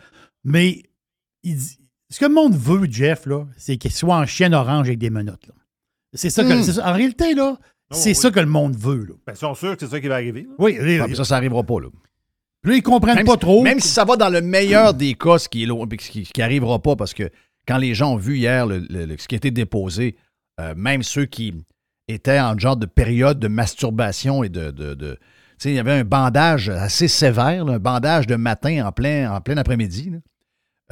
Mais 0.45 0.83
ce 1.45 2.19
que 2.19 2.25
le 2.25 2.35
monde 2.35 2.57
veut, 2.57 2.87
Jeff, 2.91 3.29
c'est 3.59 3.77
qu'il 3.77 3.93
soit 3.93 4.17
en 4.17 4.25
chienne 4.25 4.55
orange 4.55 4.87
avec 4.89 4.99
des 4.99 5.11
menottes. 5.11 5.47
Là. 5.47 5.55
C'est 6.15 6.31
ça, 6.31 6.43
que, 6.43 6.49
hmm. 6.49 6.81
En 6.81 6.93
réalité, 6.93 7.35
là, 7.35 7.57
oh, 7.59 7.63
c'est 7.91 8.15
ça 8.15 8.31
que 8.31 8.41
le 8.41 8.47
monde 8.47 8.77
veut. 8.77 9.05
Là. 9.05 9.15
Ben, 9.27 9.35
ils 9.35 9.39
sont 9.39 9.55
sûrs 9.55 9.77
que 9.77 9.85
c'est 9.85 9.91
ça 9.91 10.01
qui 10.01 10.09
va 10.09 10.15
arriver. 10.15 10.47
Oui, 10.59 10.79
ah, 11.01 11.07
ça, 11.15 11.25
ça 11.25 11.35
n'arrivera 11.37 11.63
pas. 11.63 11.81
Là. 11.81 11.89
Là, 12.65 12.75
ils 12.75 12.83
comprennent 12.83 13.25
pas 13.25 13.37
trop. 13.37 13.63
Même 13.63 13.81
si 13.81 13.89
ça 13.89 14.05
va 14.05 14.17
dans 14.17 14.29
le 14.29 14.41
meilleur 14.41 14.95
des 14.95 15.15
cas, 15.15 15.39
ce 15.39 15.49
qui 15.49 15.67
n'arrivera 16.37 16.79
pas, 16.81 16.97
parce 16.97 17.15
que 17.15 17.31
quand 17.67 17.79
les 17.79 17.95
gens 17.95 18.15
ont 18.15 18.17
vu 18.17 18.39
hier 18.39 18.67
ce 18.69 19.29
qui 19.29 19.35
a 19.35 19.37
été 19.37 19.51
déposé, 19.51 20.17
euh, 20.61 20.75
même 20.77 21.03
ceux 21.03 21.27
qui 21.27 21.55
étaient 22.09 22.41
en 22.41 22.59
genre 22.59 22.77
de 22.77 22.87
période 22.87 23.39
de 23.39 23.49
masturbation 23.49 24.43
et 24.43 24.49
de. 24.49 24.71
de, 24.71 25.19
il 25.65 25.73
y 25.73 25.79
avait 25.79 25.93
un 25.93 26.05
bandage 26.05 26.69
assez 26.69 27.09
sévère, 27.09 27.67
un 27.67 27.79
bandage 27.79 28.27
de 28.27 28.37
matin 28.37 28.87
en 28.87 28.93
plein, 28.93 29.33
en 29.33 29.41
plein 29.41 29.57
après-midi. 29.57 30.13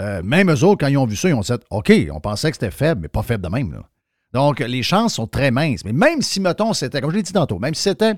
Euh, 0.01 0.23
même 0.23 0.51
eux 0.51 0.65
autres, 0.65 0.85
quand 0.85 0.89
ils 0.89 0.99
ont 0.99 1.07
vu 1.07 1.17
ça, 1.17 1.29
ils 1.29 1.35
ont 1.35 1.41
dit 1.41 1.53
OK, 1.71 1.93
on 2.13 2.21
pensait 2.21 2.51
que 2.51 2.57
c'était 2.57 2.73
faible, 2.73 3.03
mais 3.03 3.09
pas 3.09 3.23
faible 3.23 3.45
de 3.45 3.49
même. 3.49 3.73
Là. 3.73 3.89
Donc, 4.37 4.61
les 4.61 4.83
chances 4.83 5.15
sont 5.15 5.27
très 5.27 5.51
minces. 5.51 5.83
Mais 5.83 5.95
même 5.95 6.21
si, 6.21 6.41
mettons, 6.41 6.75
c'était, 6.75 7.01
comme 7.01 7.11
je 7.11 7.17
l'ai 7.17 7.23
dit 7.23 7.33
tantôt, 7.33 7.59
même 7.59 7.75
si 7.75 7.85
c'était. 7.85 8.13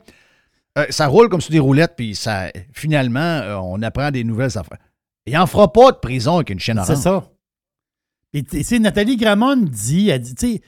Euh, 0.76 0.84
ça 0.90 1.06
roule 1.06 1.28
comme 1.28 1.40
sur 1.40 1.52
des 1.52 1.60
roulettes, 1.60 1.94
puis 1.96 2.16
ça, 2.16 2.50
finalement, 2.72 3.20
euh, 3.20 3.54
on 3.62 3.80
apprend 3.82 4.10
des 4.10 4.24
nouvelles 4.24 4.58
affaires. 4.58 4.78
Il 5.26 5.34
n'en 5.34 5.46
fera 5.46 5.72
pas 5.72 5.92
de 5.92 5.98
prison 5.98 6.34
avec 6.34 6.50
une 6.50 6.58
chaîne 6.58 6.76
orange. 6.76 6.96
C'est 6.96 7.02
ça. 7.02 7.30
Et 8.32 8.42
tu 8.42 8.80
Nathalie 8.80 9.16
Gramont 9.16 9.58
dit, 9.58 10.08
elle 10.08 10.22
dit, 10.22 10.34
tu 10.34 10.54
sais, 10.54 10.62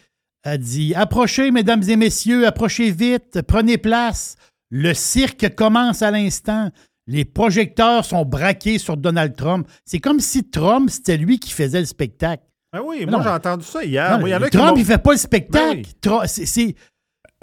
elle 0.44 0.58
dit 0.58 0.94
Approchez, 0.94 1.50
mesdames 1.50 1.82
et 1.82 1.96
messieurs, 1.96 2.46
approchez 2.46 2.92
vite, 2.92 3.42
prenez 3.42 3.76
place. 3.76 4.36
Le 4.70 4.94
cirque 4.94 5.56
commence 5.56 6.02
à 6.02 6.12
l'instant. 6.12 6.70
Les 7.08 7.24
projecteurs 7.24 8.04
sont 8.04 8.24
braqués 8.24 8.78
sur 8.78 8.96
Donald 8.96 9.34
Trump. 9.34 9.66
C'est 9.84 9.98
comme 9.98 10.20
si 10.20 10.48
Trump, 10.48 10.90
c'était 10.90 11.16
lui 11.16 11.40
qui 11.40 11.50
faisait 11.50 11.80
le 11.80 11.86
spectacle. 11.86 12.44
Ah 12.72 12.82
oui, 12.84 13.04
moi 13.06 13.20
j'ai 13.22 13.28
entendu 13.28 13.64
ça 13.64 13.84
hier. 13.84 14.18
Trump, 14.50 14.76
il 14.76 14.84
fait 14.84 14.98
pas 14.98 15.12
le 15.12 15.18
spectacle. 15.18 15.82
C'est. 16.26 16.74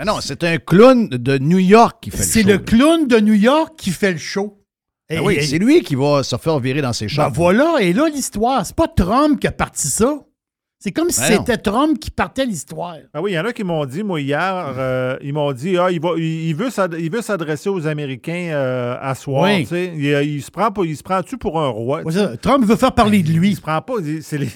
non, 0.06 0.20
c'est 0.22 0.44
un 0.44 0.58
clown 0.58 1.10
de 1.10 1.38
New 1.38 1.60
York 1.60 1.98
qui 2.02 2.12
fait 2.12 2.18
le 2.18 2.24
show. 2.24 2.32
C'est 2.32 2.44
le 2.44 2.58
clown 2.60 3.08
de 3.08 3.20
New 3.20 3.34
York 3.34 3.74
qui 3.78 3.92
fait 3.92 4.12
le 4.14 4.18
show. 4.18 4.64
Ben 5.10 5.22
oui, 5.22 5.42
c'est 5.46 5.60
lui 5.60 5.82
qui 5.84 5.96
va 5.96 6.24
se 6.24 6.36
faire 6.36 6.60
virer 6.60 6.82
dans 6.82 6.94
ses 6.94 7.08
chambres. 7.08 7.30
Ben 7.30 7.36
voilà, 7.36 7.78
et 7.82 7.94
là 7.94 8.10
l'histoire. 8.10 8.66
C'est 8.66 8.76
pas 8.76 8.88
Trump 8.88 9.40
qui 9.40 9.48
a 9.48 9.52
parti 9.52 9.88
ça. 9.88 10.20
C'est 10.80 10.92
comme 10.92 11.10
si 11.10 11.22
ben 11.22 11.40
c'était 11.40 11.58
Trump 11.58 11.98
qui 11.98 12.12
partait 12.12 12.46
l'histoire. 12.46 12.98
Ah 13.14 13.22
oui, 13.22 13.32
il 13.32 13.34
y 13.34 13.40
en 13.40 13.46
a 13.46 13.52
qui 13.52 13.64
m'ont 13.64 13.84
dit, 13.86 14.04
moi, 14.04 14.22
hier, 14.22 14.76
euh, 14.78 15.18
ils 15.24 15.34
m'ont 15.34 15.52
dit, 15.52 15.76
ah, 15.76 15.90
il, 15.90 16.00
va, 16.00 16.12
il, 16.18 16.54
veut 16.54 16.70
s'adresser 17.22 17.68
aux 17.70 17.88
Américains 17.88 18.52
euh, 18.52 18.96
à 19.02 19.16
soir. 19.16 19.50
Il, 19.50 19.66
il, 19.96 20.44
se 20.44 20.52
prend 20.52 20.72
il 20.84 20.96
se 20.96 21.02
prend-tu 21.02 21.38
pour 21.40 21.60
un 21.60 21.68
roi? 21.70 22.04
Trump 22.44 22.64
veut 22.64 22.76
faire 22.76 22.92
parler 22.92 23.24
de 23.24 23.32
lui. 23.32 23.50
Il 23.50 23.56
se 23.56 23.62
prend 23.62 23.82
pas. 23.82 23.96
C'est 24.22 24.38
les, 24.38 24.50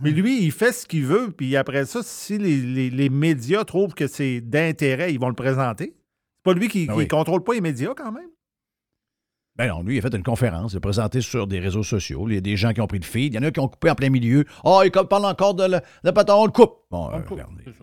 mais 0.00 0.10
lui, 0.10 0.42
il 0.42 0.52
fait 0.52 0.72
ce 0.72 0.86
qu'il 0.86 1.04
veut, 1.04 1.30
puis 1.30 1.56
après 1.56 1.84
ça, 1.86 2.00
si 2.02 2.38
les, 2.38 3.08
médias 3.10 3.64
trouvent 3.64 3.94
que 3.94 4.06
c'est 4.06 4.40
d'intérêt, 4.40 5.12
ils 5.12 5.20
vont 5.20 5.28
le 5.28 5.34
présenter. 5.34 5.94
C'est 5.94 6.44
pas 6.44 6.54
lui 6.54 6.68
qui, 6.68 6.88
ne 6.88 6.94
ben 6.94 7.08
contrôle 7.08 7.44
pas 7.44 7.54
les 7.54 7.60
médias 7.60 7.94
quand 7.94 8.12
même? 8.12 8.28
Ben 9.56 9.68
non, 9.68 9.84
lui, 9.84 9.94
il 9.94 9.98
a 9.98 10.02
fait 10.02 10.16
une 10.16 10.24
conférence, 10.24 10.72
il 10.72 10.78
a 10.78 10.80
présenté 10.80 11.20
sur 11.20 11.46
des 11.46 11.60
réseaux 11.60 11.84
sociaux. 11.84 12.28
Il 12.28 12.34
y 12.34 12.38
a 12.38 12.40
des 12.40 12.56
gens 12.56 12.72
qui 12.72 12.80
ont 12.80 12.88
pris 12.88 12.98
le 12.98 13.04
feed, 13.04 13.34
il 13.34 13.36
y 13.36 13.38
en 13.38 13.44
a 13.44 13.52
qui 13.52 13.60
ont 13.60 13.68
coupé 13.68 13.88
en 13.88 13.94
plein 13.94 14.10
milieu. 14.10 14.44
oh, 14.64 14.82
il 14.84 14.90
parle 14.90 15.26
encore 15.26 15.54
de 15.54 15.64
la, 15.64 16.12
patente, 16.12 16.40
on 16.40 16.46
le 16.46 16.50
coupe. 16.50 16.74
Bon, 16.90 17.08
euh, 17.12 17.20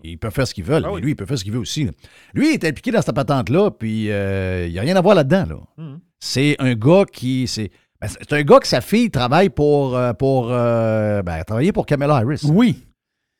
ils 0.04 0.20
peuvent 0.20 0.34
faire 0.34 0.46
ce 0.46 0.54
qu'ils 0.54 0.66
veulent, 0.66 0.84
ah 0.86 0.92
mais 0.94 1.00
lui, 1.00 1.12
il 1.12 1.16
peut 1.16 1.26
faire 1.26 1.40
ce 1.40 1.46
qu'il 1.46 1.54
veut 1.54 1.60
aussi. 1.60 1.90
Lui, 2.34 2.50
il 2.50 2.54
est 2.56 2.66
impliqué 2.66 2.92
dans 2.92 3.02
cette 3.02 3.16
patente-là, 3.16 3.72
puis 3.72 4.12
euh, 4.12 4.68
il 4.68 4.74
n'y 4.74 4.80
a 4.80 4.82
rien 4.82 4.98
à 4.98 5.02
voir 5.02 5.16
là-dedans. 5.16 5.46
Là. 5.48 5.56
Hum. 5.78 6.02
C'est 6.20 6.58
un 6.60 6.76
gars 6.76 7.06
qui. 7.12 7.48
C'est, 7.48 7.72
ben, 8.02 8.08
c'est 8.08 8.34
un 8.34 8.42
gars 8.42 8.60
que 8.60 8.68
sa 8.68 8.82
fille 8.82 9.12
travaille 9.12 9.50
pour, 9.50 9.96
euh, 9.96 10.14
pour 10.14 10.52
euh, 10.52 11.22
ben, 11.22 11.44
travailler 11.44 11.72
pour 11.72 11.86
Kamala 11.86 12.16
Harris. 12.16 12.42
Oui. 12.46 12.88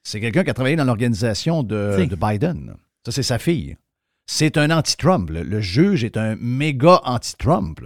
C'est 0.04 0.20
quelqu'un 0.20 0.44
qui 0.44 0.52
a 0.52 0.54
travaillé 0.54 0.76
dans 0.76 0.84
l'organisation 0.84 1.64
de, 1.64 2.08
Biden. 2.16 2.76
Ça, 3.06 3.12
c'est 3.12 3.24
sa 3.24 3.40
fille. 3.40 3.76
C'est 4.28 4.58
un 4.58 4.70
anti-Trump. 4.70 5.30
Le, 5.32 5.62
juge 5.62 6.04
est 6.04 6.16
un 6.16 6.36
méga 6.36 7.02
anti-Trump. 7.04 7.82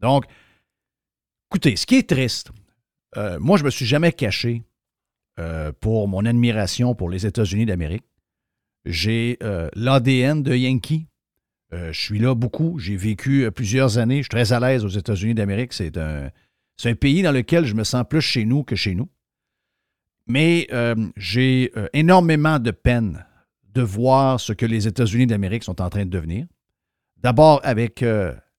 Donc, 0.00 0.24
écoutez, 1.50 1.76
ce 1.76 1.86
qui 1.86 1.96
est 1.96 2.08
triste, 2.08 2.50
euh, 3.16 3.38
moi, 3.40 3.56
je 3.56 3.62
ne 3.62 3.66
me 3.66 3.70
suis 3.70 3.86
jamais 3.86 4.12
caché 4.12 4.62
pour 5.80 6.06
mon 6.06 6.24
admiration 6.26 6.94
pour 6.94 7.10
les 7.10 7.26
États-Unis 7.26 7.66
d'Amérique. 7.66 8.04
J'ai 8.84 9.36
l'ADN 9.74 10.44
de 10.44 10.54
Yankee. 10.54 11.08
Euh, 11.74 11.92
je 11.92 12.00
suis 12.00 12.18
là 12.18 12.34
beaucoup. 12.34 12.78
J'ai 12.78 12.96
vécu 12.96 13.44
euh, 13.44 13.50
plusieurs 13.50 13.98
années. 13.98 14.18
Je 14.18 14.22
suis 14.22 14.28
très 14.28 14.52
à 14.52 14.60
l'aise 14.60 14.84
aux 14.84 14.88
États-Unis 14.88 15.34
d'Amérique. 15.34 15.72
C'est 15.72 15.98
un, 15.98 16.30
pays 16.94 17.22
dans 17.22 17.32
lequel 17.32 17.64
je 17.64 17.74
me 17.74 17.84
sens 17.84 18.04
plus 18.08 18.20
chez 18.20 18.44
nous 18.44 18.62
que 18.62 18.76
chez 18.76 18.94
nous. 18.94 19.08
Mais 20.26 20.68
euh, 20.72 20.94
j'ai 21.16 21.72
énormément 21.92 22.58
de 22.58 22.70
peine 22.70 23.26
de 23.74 23.82
voir 23.82 24.40
ce 24.40 24.52
que 24.52 24.64
les 24.64 24.86
États-Unis 24.86 25.26
d'Amérique 25.26 25.64
sont 25.64 25.82
en 25.82 25.90
train 25.90 26.04
de 26.04 26.10
devenir. 26.10 26.46
D'abord 27.18 27.60
avec 27.64 28.04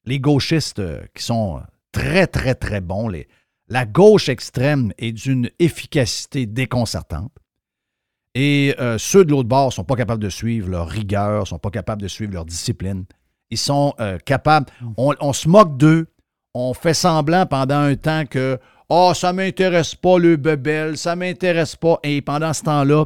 les 0.06 0.20
gauchistes 0.20 0.82
qui 1.14 1.24
sont 1.24 1.62
très, 1.92 2.28
très, 2.28 2.54
très 2.54 2.82
bons. 2.82 3.10
La 3.68 3.86
gauche 3.86 4.30
extrême 4.30 4.92
est 4.98 5.14
d'une 5.14 5.50
efficacité 5.60 6.46
déconcertante. 6.46 7.32
Et 8.36 8.76
euh, 8.80 8.98
ceux 8.98 9.24
de 9.24 9.32
l'autre 9.32 9.48
bord 9.48 9.68
ne 9.68 9.72
sont 9.72 9.86
pas 9.86 9.96
capables 9.96 10.22
de 10.22 10.30
suivre 10.30 10.70
leur 10.70 10.90
rigueur, 10.90 11.42
ne 11.42 11.46
sont 11.46 11.58
pas 11.58 11.72
capables 11.72 12.02
de 12.02 12.10
suivre 12.10 12.34
leur 12.34 12.46
discipline. 12.46 13.06
Ils 13.50 13.58
sont 13.58 13.94
euh, 14.02 14.18
capables. 14.20 14.68
On, 14.98 15.34
se 15.34 15.48
moque 15.48 15.78
d'eux. 15.78 16.08
On 16.54 16.74
fait 16.74 16.94
semblant 16.94 17.46
pendant 17.46 17.80
un 17.80 17.96
temps 17.96 18.26
que 18.26 18.60
Oh, 18.90 19.14
ça 19.16 19.32
ne 19.32 19.38
m'intéresse 19.38 19.96
pas 19.96 20.20
le 20.20 20.36
bebel, 20.36 20.96
ça 20.96 21.16
ne 21.16 21.22
m'intéresse 21.22 21.76
pas. 21.76 22.00
Et 22.04 22.22
pendant 22.22 22.54
ce 22.54 22.64
temps-là, 22.64 23.06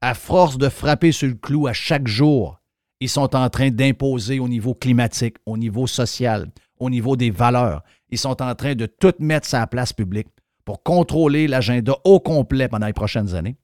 à 0.00 0.14
force 0.14 0.58
de 0.58 0.68
frapper 0.68 1.10
sur 1.10 1.26
le 1.26 1.34
clou 1.34 1.66
à 1.66 1.72
chaque 1.72 2.06
jour, 2.06 2.60
ils 3.00 3.08
sont 3.08 3.34
en 3.34 3.50
train 3.50 3.70
d'imposer 3.70 4.38
au 4.38 4.48
niveau 4.48 4.74
climatique, 4.74 5.36
au 5.44 5.56
niveau 5.56 5.86
social, 5.88 6.48
au 6.78 6.88
niveau 6.88 7.16
des 7.16 7.30
valeurs. 7.30 7.82
Ils 8.10 8.18
sont 8.18 8.40
en 8.42 8.54
train 8.54 8.74
de 8.74 8.86
tout 8.86 9.14
mettre 9.18 9.48
sur 9.48 9.58
la 9.58 9.66
place 9.66 9.92
publique 9.92 10.28
pour 10.64 10.82
contrôler 10.82 11.48
l'agenda 11.48 11.96
au 12.04 12.20
complet 12.20 12.68
pendant 12.68 12.86
les 12.86 12.92
prochaines 12.92 13.34
années. 13.34 13.56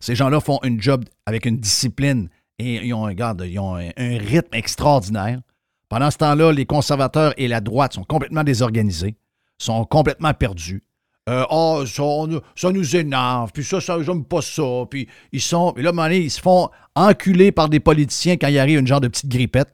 Ces 0.00 0.14
gens-là 0.14 0.40
font 0.40 0.58
un 0.62 0.78
job 0.78 1.04
avec 1.26 1.46
une 1.46 1.58
discipline 1.58 2.28
et 2.58 2.86
ils 2.86 2.94
ont, 2.94 3.06
un, 3.06 3.12
ils 3.12 3.58
ont 3.58 3.76
un, 3.76 4.18
rythme 4.18 4.54
extraordinaire. 4.54 5.40
Pendant 5.88 6.10
ce 6.10 6.18
temps-là, 6.18 6.52
les 6.52 6.66
conservateurs 6.66 7.32
et 7.36 7.48
la 7.48 7.60
droite 7.60 7.94
sont 7.94 8.04
complètement 8.04 8.44
désorganisés, 8.44 9.16
sont 9.58 9.84
complètement 9.84 10.34
perdus. 10.34 10.82
Euh, 11.28 11.44
oh, 11.50 11.84
ça, 11.86 12.70
nous 12.70 12.96
énerve, 12.96 13.50
puis 13.52 13.64
ça, 13.64 13.80
ça 13.80 14.00
j'aime 14.00 14.24
pas 14.24 14.42
ça. 14.42 14.84
Puis 14.88 15.08
ils 15.32 15.40
sont. 15.40 15.74
Et 15.76 15.82
là, 15.82 15.92
à 15.96 16.12
ils 16.12 16.30
se 16.30 16.40
font 16.40 16.70
enculer 16.94 17.50
par 17.50 17.68
des 17.68 17.80
politiciens 17.80 18.36
quand 18.36 18.46
il 18.46 18.58
arrive 18.58 18.78
une 18.78 18.86
genre 18.86 19.00
de 19.00 19.08
petite 19.08 19.28
grippette, 19.28 19.72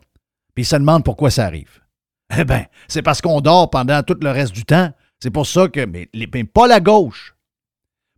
puis 0.54 0.62
ils 0.62 0.66
se 0.66 0.76
demandent 0.76 1.04
pourquoi 1.04 1.30
ça 1.30 1.46
arrive. 1.46 1.80
Eh 2.38 2.44
bien, 2.44 2.64
c'est 2.88 3.02
parce 3.02 3.20
qu'on 3.20 3.42
dort 3.42 3.68
pendant 3.68 4.02
tout 4.02 4.16
le 4.18 4.30
reste 4.30 4.54
du 4.54 4.64
temps. 4.64 4.90
C'est 5.20 5.30
pour 5.30 5.46
ça 5.46 5.68
que. 5.68 5.84
Mais, 5.84 6.08
pas 6.44 6.66
la 6.66 6.80
gauche. 6.80 7.36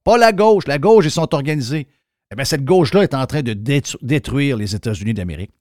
Pas 0.05 0.17
la 0.17 0.33
gauche. 0.33 0.69
La 0.69 0.79
gauche, 0.79 1.05
ils 1.05 1.11
sont 1.11 1.35
organisés. 1.35 1.89
Eh 2.31 2.37
bien, 2.37 2.45
cette 2.45 2.65
gauche-là 2.65 3.03
est 3.03 3.15
en 3.15 3.27
train 3.27 3.43
de 3.43 3.53
détruire 3.53 4.57
les 4.57 4.75
États-Unis 4.75 5.15
d'Amérique. 5.15 5.53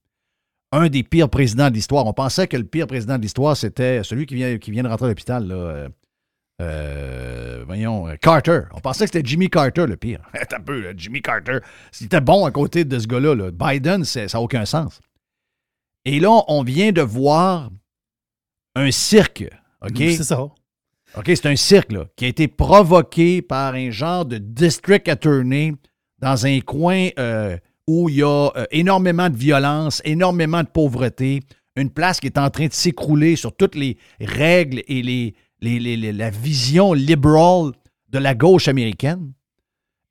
Un 0.72 0.90
des 0.90 1.04
pires 1.04 1.30
présidents 1.30 1.70
de 1.70 1.76
l'histoire. 1.76 2.08
On 2.08 2.14
pensait 2.14 2.48
que 2.48 2.58
le 2.58 2.64
pire 2.64 2.88
président 2.88 3.18
de 3.18 3.22
l'histoire, 3.22 3.56
c'était 3.56 4.04
celui 4.04 4.26
qui 4.26 4.36
vient, 4.36 4.58
qui 4.58 4.72
vient 4.72 4.84
de 4.84 4.88
rentrer 4.88 5.06
à 5.06 5.10
l'hôpital, 5.10 5.48
là. 5.48 5.56
Euh, 5.56 5.90
euh, 6.62 7.64
voyons, 7.66 8.08
euh, 8.08 8.16
Carter. 8.16 8.62
On 8.74 8.80
pensait 8.80 9.06
que 9.06 9.12
c'était 9.12 9.28
Jimmy 9.28 9.50
Carter 9.50 9.86
le 9.88 9.98
pire. 9.98 10.22
un 10.52 10.60
peu, 10.62 10.94
Jimmy 10.96 11.22
Carter. 11.22 11.60
C'était 11.92 12.22
bon 12.22 12.46
à 12.46 12.52
côté 12.52 12.86
de 12.86 13.00
ce 13.00 13.08
gars-là. 13.08 13.52
Biden, 13.52 14.04
ça 14.04 14.26
n'a 14.26 14.42
aucun 14.42 14.66
sens. 14.66 15.00
Et 16.06 16.20
là, 16.20 16.44
on 16.48 16.64
vient 16.64 16.92
de 16.92 17.02
voir 17.02 17.72
un 18.76 18.92
cirque. 18.92 19.46
OK? 19.82 19.98
C'est 19.98 20.24
ça. 20.24 20.42
OK, 20.42 21.26
c'est 21.28 21.46
un 21.46 21.56
cirque 21.56 21.94
qui 22.16 22.26
a 22.26 22.28
été 22.28 22.48
provoqué 22.48 23.42
par 23.42 23.76
un 23.76 23.92
genre 23.92 24.26
de 24.26 24.38
district 24.38 25.08
attorney 25.08 25.74
dans 26.24 26.46
un 26.46 26.62
coin 26.62 27.10
euh, 27.20 27.58
où 27.86 28.08
il 28.08 28.16
y 28.16 28.24
a 28.24 28.50
énormément 28.72 29.30
de 29.30 29.36
violence, 29.36 30.02
énormément 30.06 30.64
de 30.64 30.68
pauvreté, 30.68 31.42
une 31.76 31.90
place 31.90 32.22
qui 32.22 32.28
est 32.28 32.38
en 32.38 32.50
train 32.50 32.68
de 32.68 32.74
s'écrouler 32.74 33.36
sur 33.36 33.54
toutes 33.54 33.76
les 33.76 33.98
règles 34.22 34.84
et 34.88 35.02
les, 35.02 36.14
la 36.14 36.30
vision 36.30 36.94
libérale 36.94 37.74
de 38.08 38.20
la 38.20 38.36
gauche 38.36 38.70
américaine 38.70 39.34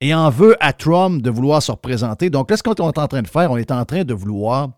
et 0.01 0.13
en 0.13 0.29
veut 0.29 0.55
à 0.59 0.71
Trump 0.71 1.21
de 1.21 1.31
vouloir 1.31 1.63
se 1.63 1.71
représenter. 1.71 2.29
Donc 2.29 2.51
là, 2.51 2.57
ce 2.57 2.63
qu'on 2.63 2.73
est 2.73 2.81
en 2.81 3.07
train 3.07 3.21
de 3.21 3.27
faire, 3.27 3.49
on 3.49 3.57
est 3.57 3.71
en 3.71 3.85
train 3.85 4.03
de 4.03 4.13
vouloir 4.13 4.69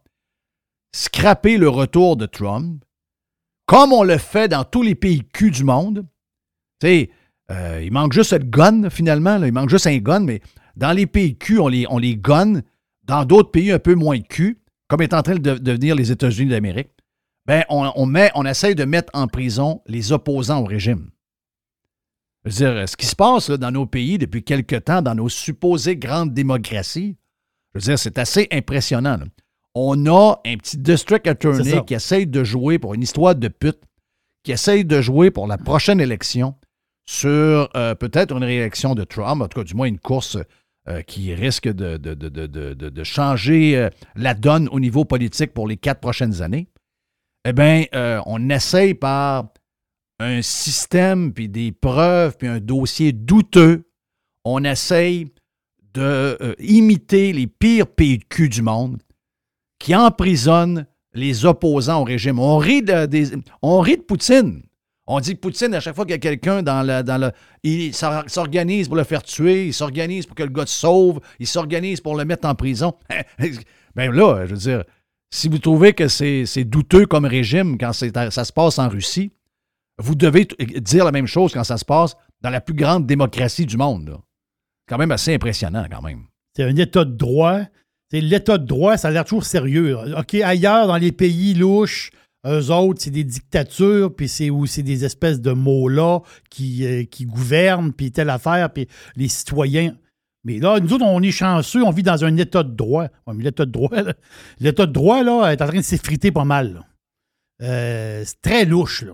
scraper 0.94 1.58
le 1.58 1.68
retour 1.68 2.15
de 2.15 2.27
Trump, 2.27 2.82
comme 3.65 3.92
on 3.92 4.04
le 4.04 4.18
fait 4.18 4.48
dans 4.48 4.63
tous 4.63 4.84
les 4.84 4.96
pays 4.96 5.24
cul 5.34 5.51
du 5.51 5.65
monde. 5.65 6.06
Tu 6.80 6.88
sais, 6.88 7.10
euh, 7.51 7.82
il 7.84 7.92
manque 7.92 8.13
juste 8.13 8.30
cette 8.30 8.50
gun, 8.50 8.89
finalement. 8.89 9.44
Il 9.44 9.51
manque 9.51 9.70
juste 9.70 9.88
un 9.88 9.98
gun, 9.98 10.22
mais 10.22 10.39
dans 10.75 10.91
les 10.91 11.08
pays 11.08 11.38
cul, 11.38 11.60
on 11.60 11.67
les, 11.67 11.86
on 11.89 11.98
les 11.98 12.15
gonne. 12.15 12.63
Dans 13.03 13.24
d'autres 13.24 13.51
pays 13.51 13.72
un 13.72 13.77
peu 13.77 13.94
moins 13.94 14.20
cul, 14.20 14.58
comme 14.88 15.01
est 15.01 15.13
en 15.13 15.22
train 15.22 15.36
de 15.36 15.58
devenir 15.60 15.96
les 15.96 16.12
États-Unis 16.12 16.50
d'Amérique 16.50 16.89
ben, 17.46 17.63
on, 17.70 18.05
met, 18.05 18.32
on 18.34 18.46
essaye 18.46 18.74
de 18.74 18.86
mettre 18.86 19.12
en 19.13 19.27
prison 19.27 19.82
les 19.86 20.12
opposants 20.12 20.62
au 20.62 20.65
régime. 20.65 21.12
Je 22.44 22.50
veux 22.50 22.55
dire, 22.55 22.89
ce 22.89 22.98
qui 22.98 23.05
se 23.05 23.15
passe 23.15 23.50
dans 23.50 23.72
nos 23.72 23.86
pays 23.86 24.17
depuis 24.17 24.44
quelque 24.44 24.75
temps, 24.75 25.01
dans 25.01 25.15
nos 25.15 25.29
supposées 25.29 25.98
grandes 25.98 26.34
démocraties, 26.34 27.17
je 27.74 27.79
veux 27.79 27.84
dire, 27.84 28.00
c'est 28.00 28.17
assez 28.17 28.48
impressionnant. 28.51 29.20
On 29.74 30.05
a 30.08 30.41
un 30.46 30.58
petit 30.58 30.77
district 30.77 31.27
attorney 31.27 31.84
qui 31.86 31.94
essaye 31.94 32.27
de 32.27 32.44
jouer 32.44 32.79
pour 32.79 32.94
une 32.94 33.03
histoire 33.03 33.36
de 33.36 33.48
pute, 33.48 33.82
qui 34.44 34.51
essaye 34.51 34.86
de 34.86 35.01
jouer 35.01 35.32
pour 35.32 35.48
la 35.48 35.58
prochaine 35.58 36.00
élection 36.00 36.55
sur 37.05 37.70
euh, 37.75 37.94
peut-être 37.94 38.36
une 38.36 38.44
réélection 38.44 38.96
de 38.96 39.03
Trump, 39.03 39.41
en 39.41 39.48
tout 39.48 39.60
cas, 39.60 39.63
du 39.63 39.75
moins 39.75 39.88
une 39.88 40.00
course 40.00 40.38
euh, 40.88 41.01
qui 41.01 41.34
risque 41.34 41.68
de, 41.68 41.98
de 41.98 43.04
changer 43.04 43.75
euh, 43.75 43.89
la 44.15 44.34
donne 44.34 44.70
au 44.70 44.80
niveau 44.80 45.04
politique 45.04 45.54
pour 45.54 45.68
les 45.68 45.77
quatre 45.77 46.00
prochaines 46.00 46.42
années 46.42 46.68
eh 47.48 47.54
bien, 47.54 47.86
euh, 47.94 48.22
on 48.25 48.50
essaye 48.50 48.96
par 48.96 49.50
un 50.20 50.42
système, 50.42 51.32
puis 51.32 51.48
des 51.48 51.72
preuves, 51.72 52.38
puis 52.38 52.48
un 52.48 52.60
dossier 52.60 53.14
douteux, 53.14 53.88
on 54.44 54.64
essaye 54.64 55.31
de 55.94 56.55
imiter 56.60 57.33
les 57.33 57.48
pires 57.48 57.88
pays 57.88 58.18
de 58.18 58.24
cul 58.24 58.50
du 58.50 58.62
monde 58.62 59.01
qui 59.79 59.96
emprisonnent 59.96 60.88
les 61.14 61.46
opposants 61.46 62.01
au 62.01 62.03
régime. 62.03 62.40
On 62.40 62.57
rit 62.57 62.81
de, 62.81 63.42
on 63.62 63.79
rit 63.79 63.98
de 63.98 64.01
Poutine. 64.01 64.65
On 65.07 65.20
dit 65.20 65.35
que 65.35 65.39
Poutine, 65.39 65.74
à 65.75 65.79
chaque 65.79 65.96
fois 65.96 66.05
qu'il 66.05 66.13
y 66.13 66.15
a 66.15 66.20
quelqu'un 66.20 66.63
dans 66.63 66.81
le. 66.83 67.31
Il 67.63 67.94
s'organise 67.94 68.87
pour 68.87 68.98
le 68.98 69.03
faire 69.03 69.22
tuer, 69.22 69.68
il 69.68 69.74
s'organise 69.74 70.25
pour 70.25 70.35
que 70.35 70.44
le 70.44 70.50
gars 70.50 70.65
se 70.65 70.79
sauve, 70.79 71.20
il 71.39 71.48
s'organise 71.48 72.01
pour 72.01 72.15
le 72.15 72.25
mettre 72.25 72.48
en 72.48 72.55
prison. 72.55 72.96
Bien 73.96 74.11
là, 74.11 74.46
je 74.46 74.51
veux 74.51 74.59
dire, 74.59 74.83
si 75.29 75.48
vous 75.48 75.59
trouvez 75.59 75.94
que 75.94 76.07
c'est 76.07 76.63
douteux 76.63 77.05
comme 77.05 77.25
régime 77.25 77.77
quand 77.77 77.94
ça 77.94 78.44
se 78.46 78.53
passe 78.53 78.79
en 78.79 78.89
Russie, 78.89 79.31
vous 80.00 80.15
devez 80.15 80.48
dire 80.77 81.05
la 81.05 81.11
même 81.11 81.27
chose 81.27 81.53
quand 81.53 81.63
ça 81.63 81.77
se 81.77 81.85
passe 81.85 82.15
dans 82.41 82.50
la 82.50 82.61
plus 82.61 82.75
grande 82.75 83.05
démocratie 83.05 83.65
du 83.65 83.77
monde. 83.77 84.18
Quand 84.87 84.98
même 84.98 85.11
assez 85.11 85.33
impressionnant, 85.33 85.85
quand 85.89 86.01
même. 86.01 86.25
C'est 86.55 86.63
un 86.63 86.75
état 86.75 87.05
de 87.05 87.15
droit. 87.15 87.61
L'état 88.11 88.57
de 88.57 88.65
droit, 88.65 88.98
ça 88.98 89.09
a 89.09 89.11
l'air 89.11 89.25
toujours 89.25 89.44
sérieux. 89.44 89.98
OK, 90.18 90.35
ailleurs, 90.35 90.87
dans 90.87 90.98
les 90.98 91.11
pays 91.11 91.53
louches, 91.53 92.11
eux 92.46 92.72
autres, 92.72 93.01
c'est 93.01 93.12
des 93.12 93.24
dictatures, 93.24 94.16
puis 94.16 94.27
c'est 94.27 94.50
c'est 94.68 94.84
des 94.84 95.03
espèces 95.05 95.42
de 95.42 95.51
mots-là 95.51 96.20
qui, 96.50 96.86
euh, 96.86 97.03
qui 97.03 97.25
gouvernent, 97.25 97.92
puis 97.92 98.12
telle 98.12 98.29
affaire, 98.29 98.72
puis 98.72 98.88
les 99.16 99.27
citoyens. 99.27 99.96
Mais 100.44 100.60
là, 100.60 100.79
nous 100.79 100.94
autres, 100.94 101.05
on 101.05 101.22
est 101.22 101.31
chanceux, 101.31 101.84
on 101.84 101.90
vit 101.90 102.03
dans 102.03 102.24
un 102.24 102.38
état 102.38 102.62
de 102.62 102.75
droit. 102.75 103.08
l'état 103.38 103.66
de 103.66 103.72
droit, 103.72 103.90
l'état 104.60 104.86
de 104.86 104.92
droit, 104.92 105.24
là, 105.24 105.51
est 105.51 105.62
en 105.62 105.68
train 105.68 105.77
de 105.77 105.84
s'effriter 105.84 106.31
pas 106.31 106.46
mal. 106.46 106.86
Euh, 107.62 108.24
c'est 108.25 108.42
très 108.42 108.66
louche, 108.66 109.03
là. 109.03 109.14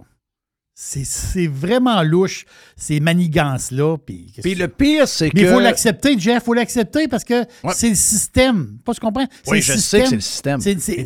C'est 0.83 1.45
vraiment 1.45 2.01
louche, 2.01 2.45
ces 2.75 2.99
manigances-là. 2.99 3.97
Puis, 4.03 4.33
le 4.43 4.67
pire, 4.67 5.07
c'est 5.07 5.29
que. 5.29 5.35
Mais 5.35 5.43
il 5.43 5.47
faut 5.47 5.59
l'accepter, 5.59 6.17
Jeff, 6.17 6.41
il 6.41 6.45
faut 6.45 6.53
l'accepter 6.55 7.07
parce 7.07 7.23
que 7.23 7.45
c'est 7.71 7.89
le 7.89 7.95
système. 7.95 8.79
Pas 8.83 8.95
ce 8.95 8.99
comprends? 8.99 9.27
Oui, 9.45 9.61
je 9.61 9.73
sais 9.73 10.01
que 10.01 10.09
c'est 10.09 10.15
le 10.15 10.21
système. 10.21 10.59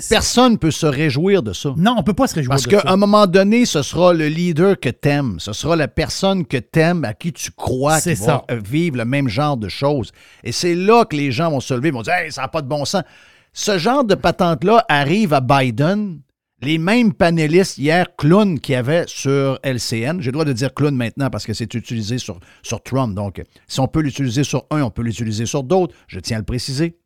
Personne 0.10 0.54
ne 0.54 0.58
peut 0.58 0.72
se 0.72 0.86
réjouir 0.86 1.44
de 1.44 1.52
ça. 1.52 1.74
Non, 1.76 1.92
on 1.92 1.98
ne 1.98 2.04
peut 2.04 2.14
pas 2.14 2.28
se 2.28 2.36
réjouir 2.36 2.56
de 2.56 2.62
ça. 2.62 2.70
Parce 2.70 2.84
qu'à 2.84 2.90
un 2.90 2.96
moment 2.96 3.28
donné, 3.28 3.66
ce 3.66 3.82
sera 3.82 4.14
le 4.14 4.30
leader 4.30 4.80
que 4.80 4.88
t'aimes. 4.88 5.42
Ce 5.42 5.52
sera 5.52 5.76
la 5.76 5.90
personne 5.90 6.46
que 6.46 6.58
t'aimes, 6.58 7.04
à 7.04 7.14
qui 7.14 7.34
tu 7.34 7.52
crois 7.52 8.00
qui 8.00 8.14
va 8.14 8.46
vivre 8.52 8.96
le 8.96 9.06
même 9.06 9.28
genre 9.28 9.58
de 9.58 9.68
choses. 9.68 10.14
Et 10.46 10.54
c'est 10.54 10.76
là 10.76 11.04
que 11.04 11.18
les 11.18 11.34
gens 11.34 11.52
vont 11.52 11.60
se 11.60 11.74
lever, 11.74 11.92
vont 11.92 12.02
dire 12.02 12.14
Hey, 12.14 12.32
ça 12.32 12.44
n'a 12.44 12.48
pas 12.48 12.62
de 12.62 12.70
bon 12.70 12.86
sens. 12.86 13.04
Ce 13.52 13.78
genre 13.78 14.06
de 14.06 14.16
patente-là 14.16 14.86
arrive 14.88 15.34
à 15.34 15.42
Biden 15.42 16.20
les 16.62 16.78
mêmes 16.78 17.14
panélistes 17.14 17.78
hier, 17.78 18.16
clown 18.16 18.60
qu'il 18.60 18.74
y 18.74 18.76
avait 18.76 19.04
sur 19.08 19.60
LCN. 19.64 20.20
J'ai 20.20 20.28
le 20.28 20.32
droit 20.32 20.46
de 20.46 20.54
dire 20.54 20.74
clown 20.74 20.96
maintenant 20.96 21.30
parce 21.30 21.46
que 21.46 21.54
c'est 21.54 21.74
utilisé 21.74 22.18
sur, 22.18 22.40
sur 22.64 22.82
Trump. 22.82 23.14
Donc, 23.14 23.42
si 23.68 23.80
on 23.80 23.88
peut 23.88 24.02
l'utiliser 24.02 24.44
sur 24.44 24.66
un, 24.72 24.82
on 24.82 24.90
peut 24.90 25.04
l'utiliser 25.04 25.46
sur 25.46 25.64
d'autres. 25.64 25.96
Je 26.08 26.20
tiens 26.20 26.38
à 26.38 26.40
le 26.40 26.46
préciser. 26.46 26.98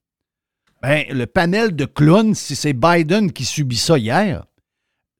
Ben, 0.81 1.03
le 1.09 1.25
panel 1.25 1.75
de 1.75 1.85
clowns, 1.85 2.35
si 2.35 2.55
c'est 2.55 2.73
Biden 2.73 3.31
qui 3.31 3.43
subit 3.43 3.77
ça 3.77 3.97
hier, 3.97 4.45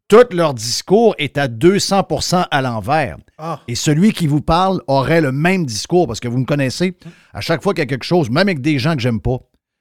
tout 0.08 0.26
leur 0.32 0.54
discours 0.54 1.16
est 1.18 1.38
à 1.38 1.48
200% 1.48 2.46
à 2.50 2.62
l'envers. 2.62 3.18
Ah. 3.38 3.62
Et 3.68 3.76
celui 3.76 4.14
qui 4.14 4.26
vous 4.26 4.42
parle 4.42 4.82
aurait 4.88 5.22
le 5.22 5.32
même 5.32 5.66
discours 5.66 6.08
parce 6.08 6.20
que 6.20 6.28
vous 6.28 6.40
me 6.40 6.46
connaissez. 6.46 6.96
À 7.34 7.42
chaque 7.42 7.62
fois 7.62 7.74
qu'il 7.74 7.82
y 7.82 7.84
a 7.84 7.88
quelque 7.88 8.06
chose, 8.06 8.30
même 8.30 8.48
avec 8.48 8.62
des 8.62 8.80
gens 8.80 8.96
que 8.96 9.02
j'aime 9.02 9.20
pas, 9.20 9.38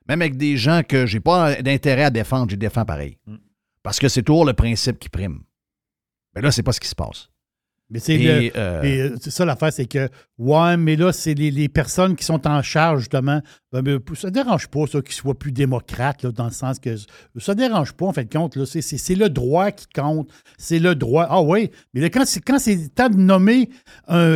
même 0.09 0.21
avec 0.21 0.37
des 0.37 0.57
gens 0.57 0.83
que 0.87 1.07
j'ai 1.07 1.21
pas 1.21 1.63
d'intérêt 1.63 2.05
à 2.05 2.11
défendre, 2.11 2.51
je 2.51 2.57
défends 2.57 2.85
pareil. 2.85 3.17
Mm. 3.27 3.37
Parce 3.83 3.99
que 3.99 4.09
c'est 4.09 4.23
toujours 4.23 4.45
le 4.45 4.53
principe 4.53 4.99
qui 4.99 5.09
prime. 5.09 5.41
Mais 6.35 6.43
là, 6.43 6.51
c'est 6.51 6.63
pas 6.63 6.73
ce 6.73 6.81
qui 6.81 6.89
se 6.89 6.95
passe. 6.95 7.31
Mais 7.91 8.01
c'est 8.01 8.53
euh, 8.55 9.17
ça 9.17 9.47
l'affaire, 9.47 9.73
c'est 9.73 9.87
que, 9.87 10.11
ouais, 10.37 10.77
mais 10.77 10.95
là, 10.95 11.11
c'est 11.11 11.33
les, 11.33 11.69
personnes 11.71 12.17
qui 12.17 12.25
sont 12.25 12.47
en 12.47 12.61
charge, 12.61 13.01
justement. 13.01 13.41
Ben, 13.73 13.81
mais 13.83 13.97
ça 14.15 14.29
ne 14.29 14.35
dérange 14.35 14.69
pas, 14.69 14.87
ça, 14.87 15.01
qu'ils 15.01 15.15
soient 15.15 15.39
plus 15.39 15.53
démocrates, 15.53 16.27
dans 16.27 16.45
le 16.45 16.51
sens 16.51 16.79
que 16.79 16.97
ça 16.97 17.55
ne 17.55 17.59
dérange 17.59 17.93
pas, 17.95 18.05
en 18.05 18.13
fait, 18.13 18.31
compte. 18.31 18.63
C'est 18.67 19.15
le 19.15 19.31
droit 19.31 19.71
qui 19.71 19.87
compte. 19.87 20.31
C'est 20.59 20.81
le 20.81 20.95
droit. 20.95 21.27
Ah 21.31 21.41
oui, 21.41 21.71
mais 21.95 22.03
là, 22.03 22.11
quand 22.11 22.27
c'est 22.27 22.95
temps 22.95 23.09
de 23.09 23.17
nommer 23.17 23.71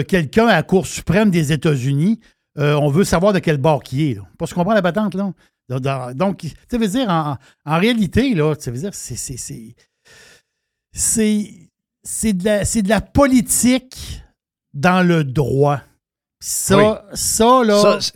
quelqu'un 0.08 0.46
à 0.46 0.54
la 0.54 0.62
Cour 0.62 0.86
suprême 0.86 1.30
des 1.30 1.52
États-Unis, 1.52 2.20
euh, 2.58 2.74
on 2.74 2.88
veut 2.88 3.04
savoir 3.04 3.32
de 3.32 3.38
quel 3.38 3.56
bord 3.56 3.82
qui 3.82 4.10
est. 4.10 4.14
Là. 4.14 4.22
Pas 4.38 4.46
se 4.46 4.54
comprendre 4.54 4.76
la 4.76 4.82
patente, 4.82 5.14
là. 5.14 5.32
Donc, 5.80 6.46
ça 6.70 6.78
veut 6.78 6.88
dire, 6.88 7.08
en, 7.08 7.36
réalité, 7.78 8.34
là, 8.34 8.54
ça 8.58 8.70
veut 8.70 8.78
dire, 8.78 8.94
c'est. 8.94 9.74
C'est 12.04 12.32
de, 12.32 12.88
la, 12.88 13.00
politique 13.00 14.22
dans 14.74 15.06
le 15.06 15.24
droit. 15.24 15.80
Ça, 16.40 17.04
ça, 17.14 17.62
là. 17.64 18.00
Ça, 18.00 18.12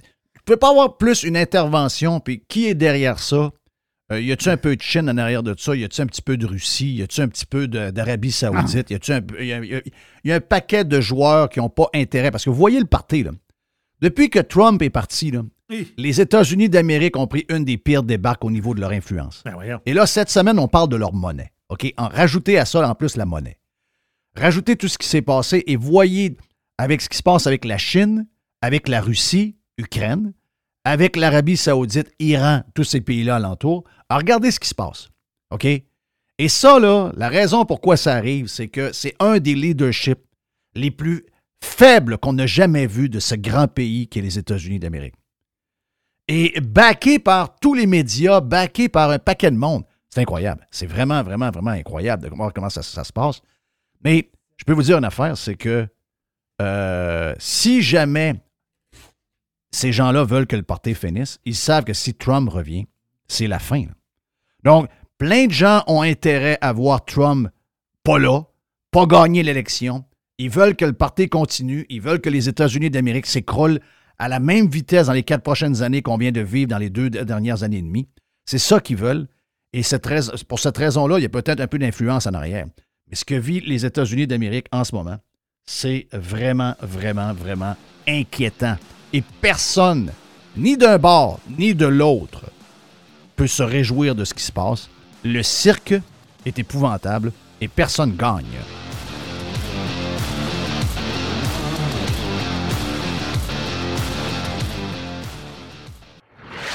peux 0.47 0.57
pas 0.57 0.71
avoir 0.71 0.97
plus 0.97 1.25
une 1.25 1.37
intervention, 1.37 2.21
puis 2.21 2.43
qui 2.49 2.67
est 2.67 2.75
derrière 2.75 3.19
ça? 3.19 3.51
Euh, 4.13 4.21
y 4.21 4.31
a-tu 4.31 4.49
un 4.49 4.57
peu 4.57 4.77
de 4.77 4.81
Chine 4.81 5.11
en 5.11 5.19
arrière 5.19 5.43
de 5.43 5.55
ça? 5.59 5.75
Y 5.75 5.85
a-tu 5.85 6.01
un 6.01 6.07
petit 6.07 6.23
peu 6.23 6.37
de 6.37 6.47
Russie? 6.47 6.95
Y 6.95 7.03
a-tu 7.03 7.21
un 7.21 7.29
petit 7.29 7.45
peu 7.45 7.67
d'Arabie 7.67 8.31
Saoudite? 8.31 8.91
Y 8.91 8.95
a-tu 8.95 9.13
un, 9.13 9.21
y 9.41 10.33
a, 10.33 10.35
un 10.35 10.41
paquet 10.41 10.85
de 10.85 11.01
joueurs 11.01 11.49
qui 11.49 11.59
n'ont 11.59 11.69
pas 11.69 11.89
intérêt? 11.93 12.31
Parce 12.31 12.45
que 12.45 12.51
vous 12.51 12.57
voyez 12.57 12.79
le 12.79 12.87
parti, 12.87 13.25
là. 13.25 13.33
Depuis 14.01 14.31
que 14.31 14.39
Trump 14.39 14.81
est 14.83 14.91
parti, 14.91 15.33
là, 15.33 15.43
les 15.97 16.21
États-Unis 16.21 16.69
d'Amérique 16.69 17.17
ont 17.17 17.27
pris 17.27 17.45
une 17.49 17.65
des 17.65 17.77
pires 17.79 18.03
débarques 18.03 18.45
au 18.45 18.51
niveau 18.51 18.75
de 18.75 18.81
leur 18.81 18.91
influence. 18.91 19.43
Ben 19.45 19.81
Et 19.87 19.93
là, 19.93 20.07
cette 20.07 20.31
semaine, 20.31 20.59
on 20.59 20.69
parle 20.69 20.89
de 20.89 20.97
leur 20.97 21.13
monnaie. 21.13 21.53
OK? 21.69 21.93
En, 21.97 22.09
rajoutez 22.09 22.59
à 22.59 22.65
ça 22.65 22.89
en 22.89 22.95
plus 22.95 23.17
la 23.17 23.27
monnaie. 23.27 23.59
Rajoutez 24.37 24.77
tout 24.77 24.89
ce 24.89 24.99
qui 24.99 25.09
s'est 25.09 25.23
passé 25.23 25.65
et 25.67 25.77
voyez 25.77 26.37
avec 26.79 27.01
ce 27.01 27.09
qui 27.09 27.17
se 27.17 27.23
passe 27.23 27.47
avec 27.47 27.65
la 27.65 27.79
Chine, 27.79 28.27
avec 28.61 28.87
la 28.89 29.01
Russie, 29.01 29.57
Ukraine, 29.79 30.33
avec 30.85 31.17
l'Arabie 31.17 31.57
saoudite, 31.57 32.13
Iran, 32.19 32.63
tous 32.75 32.85
ces 32.85 33.01
pays-là 33.01 33.37
alentour. 33.37 33.85
Alors, 34.09 34.21
regardez 34.21 34.51
ce 34.51 34.61
qui 34.61 34.69
se 34.69 34.75
passe. 34.75 35.09
OK? 35.51 35.67
Et 36.39 36.49
ça, 36.49 36.79
là, 36.79 37.13
la 37.17 37.29
raison 37.29 37.65
pourquoi 37.65 37.97
ça 37.97 38.15
arrive, 38.15 38.47
c'est 38.47 38.69
que 38.69 38.93
c'est 38.93 39.15
un 39.21 39.39
des 39.39 39.55
leaderships 39.55 40.23
les 40.75 40.91
plus 40.91 41.25
faibles 41.65 42.19
qu'on 42.19 42.35
n'a 42.35 42.47
jamais 42.47 42.87
vus 42.87 43.09
de 43.09 43.19
ce 43.19 43.35
grand 43.35 43.69
pays 43.69 44.07
qui 44.07 44.19
est 44.19 44.23
les 44.23 44.39
États-Unis 44.39 44.79
d'Amérique. 44.79 45.15
Et 46.29 46.61
backé 46.61 47.19
par 47.19 47.57
tous 47.57 47.75
les 47.75 47.87
médias, 47.87 48.41
backé 48.41 48.89
par 48.89 49.11
un 49.11 49.19
paquet 49.19 49.51
de 49.51 49.57
monde. 49.57 49.85
C'est 50.11 50.21
incroyable. 50.21 50.67
C'est 50.71 50.87
vraiment, 50.87 51.23
vraiment, 51.23 51.51
vraiment 51.51 51.71
incroyable 51.71 52.25
de 52.25 52.35
voir 52.35 52.53
comment 52.53 52.71
ça, 52.71 52.83
se 52.83 53.13
passe. 53.13 53.41
Mais 54.03 54.31
je 54.57 54.65
peux 54.65 54.73
vous 54.73 54.83
dire 54.83 54.99
une 54.99 55.05
affaire, 55.05 55.37
c'est 55.37 55.55
que 55.55 55.87
euh, 56.61 57.35
si 57.39 57.83
jamais 57.83 58.35
ces 59.71 59.93
gens-là 59.93 60.25
veulent 60.25 60.47
que 60.47 60.57
le 60.57 60.63
parti 60.63 60.95
finisse, 60.95 61.39
ils 61.45 61.55
savent 61.55 61.85
que 61.85 61.93
si 61.93 62.15
Trump 62.15 62.49
revient, 62.49 62.87
c'est 63.29 63.47
la 63.47 63.59
fin. 63.59 63.85
Donc, 64.65 64.89
plein 65.19 65.47
de 65.47 65.53
gens 65.53 65.85
ont 65.87 66.03
intérêt 66.03 66.59
à 66.61 66.73
voir 66.73 67.05
Trump 67.05 67.49
pas 68.03 68.19
là, 68.19 68.43
pas 68.91 69.07
gagner 69.07 69.43
l'élection. 69.43 70.05
Ils 70.39 70.51
veulent 70.51 70.77
que 70.77 70.85
le 70.85 70.93
parti 70.93 71.29
continue. 71.29 71.87
Ils 71.89 72.01
veulent 72.01 72.21
que 72.21 72.31
les 72.31 72.49
États-Unis 72.49 72.91
d'Amérique 72.91 73.27
s'écroulent 73.27 73.81
à 74.19 74.29
la 74.29 74.41
même 74.41 74.69
vitesse 74.69 75.07
dans 75.07 75.13
les 75.13 75.23
quatre 75.23 75.43
prochaines 75.43 75.83
années 75.83 76.03
qu'on 76.03 76.17
vient 76.17 76.33
de 76.33 76.41
vivre 76.41 76.69
dans 76.69 76.79
les 76.79 76.91
deux 76.91 77.11
dernières 77.11 77.63
années 77.63 77.79
et 77.79 77.83
demie. 77.83 78.09
C'est 78.45 78.59
ça 78.59 78.81
qu'ils 78.81 78.97
veulent. 78.97 79.27
Et 79.73 79.83
pour 80.49 80.59
cette 80.59 80.77
raison-là, 80.77 81.19
il 81.19 81.23
y 81.23 81.27
a 81.27 81.31
peut-être 81.31 81.61
un 81.61 81.67
peu 81.67 81.79
d'influence 81.79 82.27
en 82.27 82.35
arrière. 82.35 82.67
Mais 83.09 83.17
ce 83.17 83.25
que 83.25 83.35
vivent 83.35 83.67
les 83.67 83.85
États-Unis 83.85 84.27
d'Amérique 84.27 84.67
en 84.73 84.85
ce 84.85 84.95
moment, 84.95 85.19
c'est 85.65 86.07
vraiment, 86.13 86.75
vraiment, 86.81 87.35
vraiment 87.35 87.77
inquiétant. 88.09 88.77
Et 89.13 89.23
personne, 89.41 90.13
ni 90.57 90.77
d'un 90.77 90.99
bord, 90.99 91.41
ni 91.59 91.75
de 91.75 91.87
l'autre, 91.87 92.45
peut 93.35 93.47
se 93.47 93.63
réjouir 93.63 94.15
de 94.15 94.25
ce 94.25 94.33
qui 94.33 94.45
se 94.45 94.53
passe. 94.53 94.89
Le 95.25 95.43
cirque 95.43 95.95
est 96.47 96.59
épouvantable 96.59 97.33
et 97.61 97.69
personne 97.69 98.17
gagne. 98.17 98.45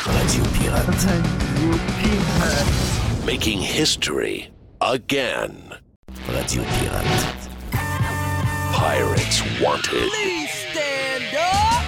Radio 0.07 0.43
Pirate. 0.57 1.05
Making 3.23 3.59
history 3.59 4.49
again. 4.81 5.75
Radio 6.27 6.63
Pirate. 6.63 7.49
Pirates 8.73 9.43
Wanted. 9.61 10.09
Please 10.09 10.49
stand 10.71 11.35
up! 11.37 11.83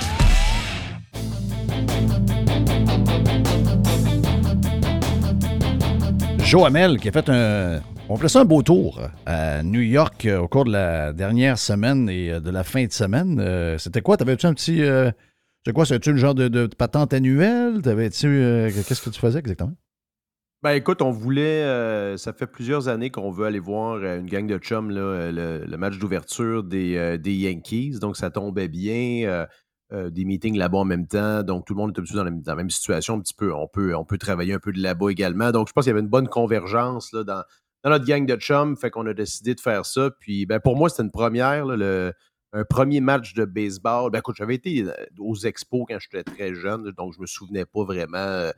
Joe 6.45 6.65
Hamel 6.67 6.99
qui 6.99 7.09
a 7.09 7.11
fait 7.11 7.29
un, 7.29 7.81
on 8.09 8.17
fait 8.17 8.27
ça 8.27 8.41
un 8.41 8.45
beau 8.45 8.61
tour 8.61 9.01
à 9.25 9.63
New 9.63 9.81
York 9.81 10.27
euh, 10.27 10.37
au 10.37 10.47
cours 10.47 10.65
de 10.65 10.71
la 10.71 11.13
dernière 11.13 11.57
semaine 11.57 12.07
et 12.09 12.33
euh, 12.33 12.39
de 12.39 12.51
la 12.51 12.63
fin 12.63 12.85
de 12.85 12.91
semaine. 12.91 13.39
Euh, 13.39 13.79
c'était 13.79 14.01
quoi? 14.01 14.17
T'avais-tu 14.17 14.45
un 14.45 14.53
petit. 14.53 14.83
C'est 15.65 15.73
quoi? 15.73 15.85
C'était-tu 15.85 16.11
le 16.11 16.17
genre 16.17 16.35
de, 16.35 16.67
patente 16.67 17.13
annuelle? 17.13 17.81
T'avais-tu. 17.81 18.27
Qu'est-ce 18.87 19.01
que 19.01 19.09
tu 19.09 19.19
faisais 19.19 19.39
exactement? 19.39 19.73
Ben 20.61 20.71
écoute, 20.71 21.01
on 21.01 21.11
voulait, 21.11 22.17
ça 22.17 22.31
fait 22.31 22.47
plusieurs 22.47 22.87
années 22.87 23.09
qu'on 23.09 23.31
veut 23.31 23.45
aller 23.45 23.59
voir 23.59 24.01
une 24.01 24.27
gang 24.27 24.47
de 24.47 24.57
chums, 24.57 24.91
là, 24.91 25.31
le, 25.31 25.77
match 25.77 25.97
d'ouverture 25.97 26.63
des, 26.63 27.19
Yankees. 27.25 27.99
Donc 27.99 28.15
ça 28.15 28.29
tombait 28.29 28.69
bien. 28.69 29.47
Euh, 29.93 30.09
des 30.09 30.25
meetings 30.25 30.57
là-bas 30.57 30.79
en 30.79 30.85
même 30.85 31.05
temps. 31.05 31.43
Donc, 31.43 31.65
tout 31.65 31.73
le 31.73 31.77
monde 31.77 31.95
est 31.95 31.99
un 31.99 32.03
peu 32.03 32.15
dans 32.15 32.23
la, 32.23 32.55
même 32.55 32.69
situation 32.71 33.15
un 33.15 33.19
petit 33.19 33.35
peu. 33.35 33.53
On 33.53 33.67
peut, 33.67 33.95
on 33.95 34.05
peut 34.05 34.17
travailler 34.17 34.53
un 34.53 34.59
peu 34.59 34.71
de 34.71 34.81
là-bas 34.81 35.09
également. 35.09 35.51
Donc, 35.51 35.67
je 35.67 35.73
pense 35.73 35.83
qu'il 35.83 35.91
y 35.91 35.93
avait 35.93 36.01
une 36.01 36.09
bonne 36.09 36.27
convergence 36.27 37.11
là, 37.13 37.23
dans, 37.23 37.43
notre 37.85 38.05
gang 38.05 38.25
de 38.25 38.35
chums. 38.35 38.75
Fait 38.75 38.89
qu'on 38.89 39.05
a 39.05 39.13
décidé 39.13 39.53
de 39.53 39.59
faire 39.59 39.85
ça. 39.85 40.09
Puis, 40.19 40.47
ben, 40.47 40.59
pour 40.59 40.77
moi, 40.77 40.89
c'était 40.89 41.03
une 41.03 41.11
première. 41.11 41.65
le, 41.65 42.11
un 42.53 42.63
premier 42.63 43.01
match 43.01 43.33
de 43.33 43.45
baseball. 43.45 44.11
Ben, 44.11 44.19
écoute, 44.19 44.35
j'avais 44.37 44.55
été 44.55 44.83
euh, 44.83 44.93
aux 45.19 45.35
expos 45.35 45.85
quand 45.87 45.97
j'étais 45.99 46.23
très 46.23 46.53
jeune, 46.53 46.91
donc 46.91 47.13
je 47.15 47.19
me 47.19 47.25
souvenais 47.25 47.65
pas 47.65 47.83
vraiment. 47.83 48.17
Euh, 48.17 48.51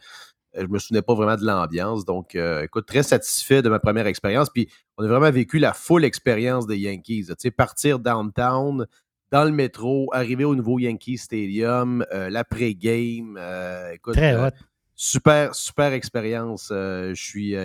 je 0.57 0.67
me 0.67 0.79
souvenais 0.79 1.01
pas 1.01 1.15
vraiment 1.15 1.35
de 1.35 1.45
l'ambiance. 1.45 2.05
Donc, 2.05 2.33
écoute, 2.35 2.85
très 2.85 3.03
satisfait 3.03 3.61
de 3.61 3.67
ma 3.67 3.79
première 3.79 4.07
expérience. 4.07 4.49
Puis, 4.49 4.69
on 4.97 5.03
a 5.03 5.07
vraiment 5.09 5.29
vécu 5.29 5.59
la 5.59 5.73
full 5.73 6.05
expérience 6.05 6.65
des 6.65 6.77
Yankees. 6.77 7.25
Tu 7.25 7.35
sais, 7.37 7.51
partir 7.51 7.99
downtown, 7.99 8.87
dans 9.31 9.43
le 9.43 9.51
métro, 9.51 10.09
arriver 10.13 10.45
au 10.45 10.55
nouveau 10.55 10.79
Yankee 10.79 11.17
Stadium, 11.17 12.05
euh, 12.13 12.29
l'après-game. 12.29 13.37
Euh, 13.37 13.91
écoute, 13.91 14.13
Très 14.15 14.33
euh, 14.33 14.49
super, 14.95 15.53
super 15.55 15.93
expérience. 15.93 16.67
je 16.71 17.13
suis 17.13 17.55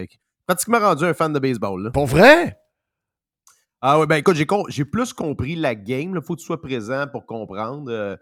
pratiquement 0.47 0.81
rendu 0.81 1.05
un 1.05 1.15
fan 1.15 1.33
de 1.33 1.39
baseball. 1.39 1.93
Pour 1.93 2.07
vrai? 2.07 2.60
Ah 3.81 3.99
ouais, 3.99 4.07
ben 4.07 4.17
écoute, 4.17 4.37
j'ai, 4.37 4.85
plus 4.85 5.13
compris 5.13 5.57
la 5.57 5.75
game. 5.75 6.15
Il 6.15 6.23
faut 6.23 6.35
que 6.35 6.41
tu 6.41 6.47
sois 6.47 6.61
présent 6.61 7.07
pour 7.11 7.27
comprendre. 7.27 8.19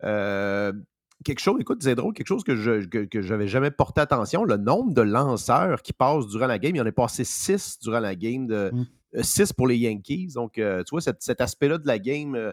quelque 0.00 1.38
chose, 1.38 1.60
écoute, 1.60 1.82
c'est 1.82 1.94
drôle, 1.94 2.14
quelque 2.14 2.26
chose 2.26 2.44
que 2.44 2.56
je 2.56 2.86
que, 2.86 3.22
j'avais 3.22 3.48
jamais 3.48 3.70
porté 3.70 4.00
attention, 4.00 4.44
le 4.44 4.56
nombre 4.56 4.94
de 4.94 5.02
lanceurs 5.02 5.82
qui 5.82 5.92
passent 5.92 6.26
durant 6.28 6.46
la 6.46 6.58
game. 6.58 6.74
Il 6.74 6.78
y 6.78 6.82
en 6.82 6.86
a 6.86 6.92
passé 6.92 7.24
six 7.24 7.78
durant 7.80 8.00
la 8.00 8.14
game, 8.14 8.46
de, 8.46 8.70
mmh. 8.72 9.22
six 9.22 9.52
pour 9.52 9.66
les 9.66 9.76
Yankees. 9.76 10.32
Donc, 10.34 10.54
tu 10.54 10.90
vois, 10.90 11.00
cet 11.00 11.40
aspect-là 11.40 11.78
de 11.78 11.86
la 11.86 11.98
game 11.98 12.52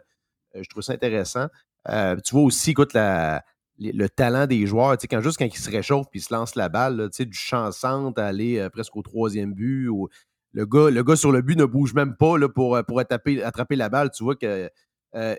euh, 0.55 0.63
je 0.63 0.69
trouve 0.69 0.83
ça 0.83 0.93
intéressant. 0.93 1.47
Euh, 1.89 2.15
tu 2.23 2.35
vois 2.35 2.43
aussi, 2.43 2.71
écoute, 2.71 2.93
le 2.93 4.07
talent 4.07 4.47
des 4.47 4.65
joueurs, 4.67 4.97
tu 4.97 5.03
sais, 5.03 5.07
quand, 5.07 5.21
juste 5.21 5.37
quand 5.37 5.45
ils 5.45 5.57
se 5.57 5.69
réchauffent 5.69 6.09
puis 6.09 6.19
ils 6.19 6.23
se 6.23 6.33
lancent 6.33 6.55
la 6.55 6.69
balle, 6.69 7.09
tu 7.11 7.17
sais, 7.17 7.25
du 7.25 7.37
chansant 7.37 8.11
à 8.11 8.25
aller 8.25 8.59
euh, 8.59 8.69
presque 8.69 8.95
au 8.95 9.01
troisième 9.01 9.53
but. 9.53 9.87
Ou, 9.87 10.09
le, 10.53 10.65
gars, 10.65 10.89
le 10.89 11.03
gars 11.03 11.15
sur 11.15 11.31
le 11.31 11.41
but 11.41 11.57
ne 11.57 11.65
bouge 11.65 11.93
même 11.93 12.15
pas 12.15 12.37
là, 12.37 12.49
pour, 12.49 12.79
pour 12.87 12.99
attraper, 12.99 13.43
attraper 13.43 13.75
la 13.75 13.89
balle. 13.89 14.11
Tu 14.11 14.23
vois 14.23 14.35
qu'il 14.35 14.69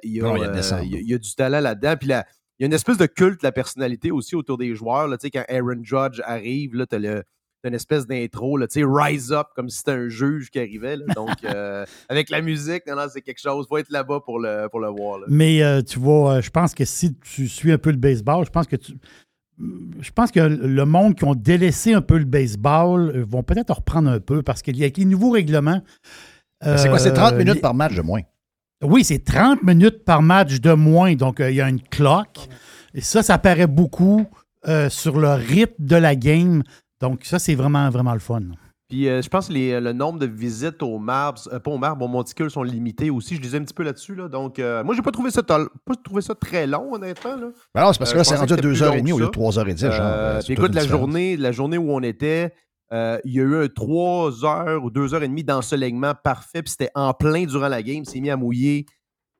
il 0.03 0.13
y, 0.13 1.15
a, 1.15 1.19
du 1.19 1.35
talent 1.35 1.61
là-dedans. 1.61 1.95
Puis 1.99 2.09
il 2.09 2.13
y 2.61 2.65
a 2.65 2.67
une 2.67 2.73
espèce 2.73 2.99
de 2.99 3.07
culte 3.07 3.43
la 3.43 3.53
personnalité 3.53 4.11
aussi 4.11 4.37
autour 4.37 4.59
des 4.59 4.75
joueurs. 4.75 5.09
Là, 5.09 5.17
quand 5.23 5.45
Aaron 5.49 5.83
Judge 5.83 6.21
arrive, 6.25 6.87
tu 6.89 6.97
as 6.97 7.69
une 7.69 7.75
espèce 7.75 8.07
d'intro, 8.07 8.59
Rise 8.59 9.33
Up, 9.33 9.49
comme 9.55 9.69
si 9.69 9.79
c'était 9.79 9.93
un 9.93 10.09
juge 10.09 10.51
qui 10.51 10.59
arrivait. 10.59 10.97
donc, 11.15 11.31
euh, 11.45 11.85
avec 12.09 12.31
la 12.31 12.41
musique, 12.41 12.87
non, 12.87 12.97
non, 12.97 13.07
c'est 13.13 13.23
quelque 13.23 13.41
chose. 13.41 13.67
Faut 13.69 13.79
être 13.79 13.91
là-bas 13.91 14.21
pour 14.25 14.39
le, 14.39 14.69
pour 14.69 14.81
le 14.81 14.89
voir. 14.89 15.21
Mais 15.29 15.63
euh, 15.63 15.83
tu 15.83 15.99
vois, 15.99 16.35
euh, 16.37 16.41
je 16.43 16.51
pense 16.51 16.75
que 16.75 16.85
si 16.85 17.15
tu 17.17 17.49
suis 17.49 17.73
un 17.73 17.79
peu 17.79 17.91
le 17.91 17.97
baseball, 17.97 18.45
je 18.45 18.51
pense 18.51 18.67
que 18.67 18.77
tu. 18.77 18.93
Je 20.01 20.11
pense 20.13 20.31
que 20.31 20.41
le 20.41 20.85
monde 20.87 21.15
qui 21.15 21.25
ont 21.25 21.35
délaissé 21.35 21.93
un 21.93 22.01
peu 22.01 22.19
le 22.19 22.25
baseball 22.25 23.21
vont 23.21 23.43
peut-être 23.43 23.75
reprendre 23.75 24.11
un 24.11 24.21
peu 24.21 24.43
parce 24.43 24.63
qu'il 24.63 24.77
y 24.77 24.85
a 24.85 24.89
les 24.89 25.05
nouveaux 25.05 25.31
règlements. 25.31 25.83
c'est 26.63 26.89
quoi, 26.89 26.99
c'est 26.99 27.13
30 27.13 27.35
minutes 27.35 27.61
par 27.61 27.75
match 27.75 27.95
de 27.95 28.03
moins? 28.03 28.23
Oui, 28.83 29.05
c'est 29.05 29.23
30 29.23 29.63
minutes 29.63 30.05
par 30.05 30.23
match 30.23 30.61
de 30.61 30.73
moins. 30.73 31.15
Donc, 31.15 31.37
il 31.41 31.55
y 31.55 31.61
a 31.61 31.69
une 31.69 31.83
clock. 31.83 32.49
Et 32.95 33.03
ça, 33.03 33.23
ça 33.23 33.37
paraît 33.37 33.67
beaucoup 33.67 34.27
sur 34.89 35.19
le 35.19 35.33
rythme 35.35 35.75
de 35.85 35.97
la 35.97 36.17
game. 36.17 36.63
Donc, 37.01 37.25
ça, 37.25 37.39
c'est 37.39 37.55
vraiment, 37.55 37.91
vraiment 37.91 38.15
le 38.15 38.21
fun. 38.21 38.43
Puis 38.91 39.09
euh, 39.09 39.23
je 39.23 39.29
pense 39.29 39.49
que 39.49 39.55
euh, 39.55 39.81
le 39.81 39.93
nombre 39.93 40.19
de 40.19 40.27
visites 40.27 40.83
aux 40.83 40.99
marbres, 40.99 41.41
euh, 41.53 41.61
pas 41.61 41.71
aux 41.71 41.79
marbres, 41.79 42.05
aux 42.05 42.09
monticules 42.09 42.51
sont 42.51 42.65
limités 42.65 43.09
aussi. 43.09 43.37
Je 43.37 43.41
lisais 43.41 43.57
un 43.57 43.63
petit 43.63 43.73
peu 43.73 43.85
là-dessus. 43.85 44.17
Là. 44.17 44.29
Donc, 44.29 44.59
moi, 44.59 44.95
j'ai 44.95 45.03
pas 45.03 45.13
trouvé 45.13 45.31
ça 45.31 45.43
pas 45.43 45.95
trouvé 46.05 46.21
ça 46.21 46.35
très 46.35 46.67
long, 46.67 46.93
honnêtement. 46.95 47.37
Là. 47.37 47.51
Ben 47.73 47.83
non, 47.83 47.93
c'est 47.93 47.99
parce 48.01 48.13
que 48.13 48.19
là, 48.19 48.25
c'est 48.25 48.35
rendu 48.35 48.53
à 48.53 48.57
2h30 48.57 49.13
au 49.13 49.19
lieu 49.21 49.27
de 49.27 49.31
3h10. 49.31 49.93
Genre, 49.93 50.39
puis 50.45 50.53
écoute, 50.55 50.75
la 50.75 50.85
journée, 50.85 51.37
la 51.37 51.53
journée 51.53 51.79
où 51.79 51.93
on 51.93 52.03
était, 52.03 52.53
il 52.93 53.33
y 53.33 53.39
a 53.39 53.45
eu 53.45 53.55
un 53.55 53.67
3h 53.67 54.77
ou 54.79 54.91
2h30 54.91 55.45
d'ensoleillement 55.45 56.15
parfait. 56.23 56.63
Puis 56.63 56.73
c'était 56.73 56.91
en 56.97 57.15
plein 57.15 57.45
durant 57.45 57.69
la 57.69 57.85
game. 57.85 58.05
C'est 58.05 58.21
mis 58.21 58.31
à 58.31 58.37
mouiller. 58.37 58.87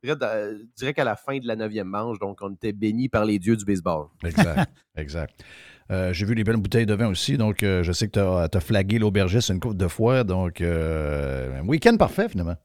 Dirais 0.05 0.95
qu'à 0.95 1.05
la 1.05 1.17
fin 1.17 1.39
de 1.39 1.47
la 1.47 1.57
neuvième 1.57 1.89
manche, 1.89 2.21
donc 2.21 2.39
on 2.41 2.53
était 2.53 2.73
béni 2.73 3.09
par 3.09 3.25
les 3.25 3.41
dieux 3.41 3.57
du 3.57 3.65
baseball. 3.65 4.07
Exact, 4.25 4.71
exact. 4.97 5.45
Euh, 5.91 6.13
j'ai 6.13 6.25
vu 6.25 6.35
les 6.35 6.45
belles 6.45 6.57
bouteilles 6.57 6.87
de 6.87 6.95
vin 6.95 7.09
aussi, 7.09 7.37
donc 7.37 7.63
euh, 7.63 7.83
je 7.83 7.91
sais 7.91 8.09
que 8.09 8.13
tu 8.13 8.21
as, 8.57 8.61
flagué 8.61 8.99
l'aubergiste 8.99 9.49
une 9.49 9.59
couple 9.59 9.77
de 9.77 9.89
fois. 9.89 10.23
Donc, 10.23 10.61
euh, 10.61 11.61
un 11.61 11.67
week-end 11.67 11.97
parfait, 11.97 12.29
finalement. 12.29 12.57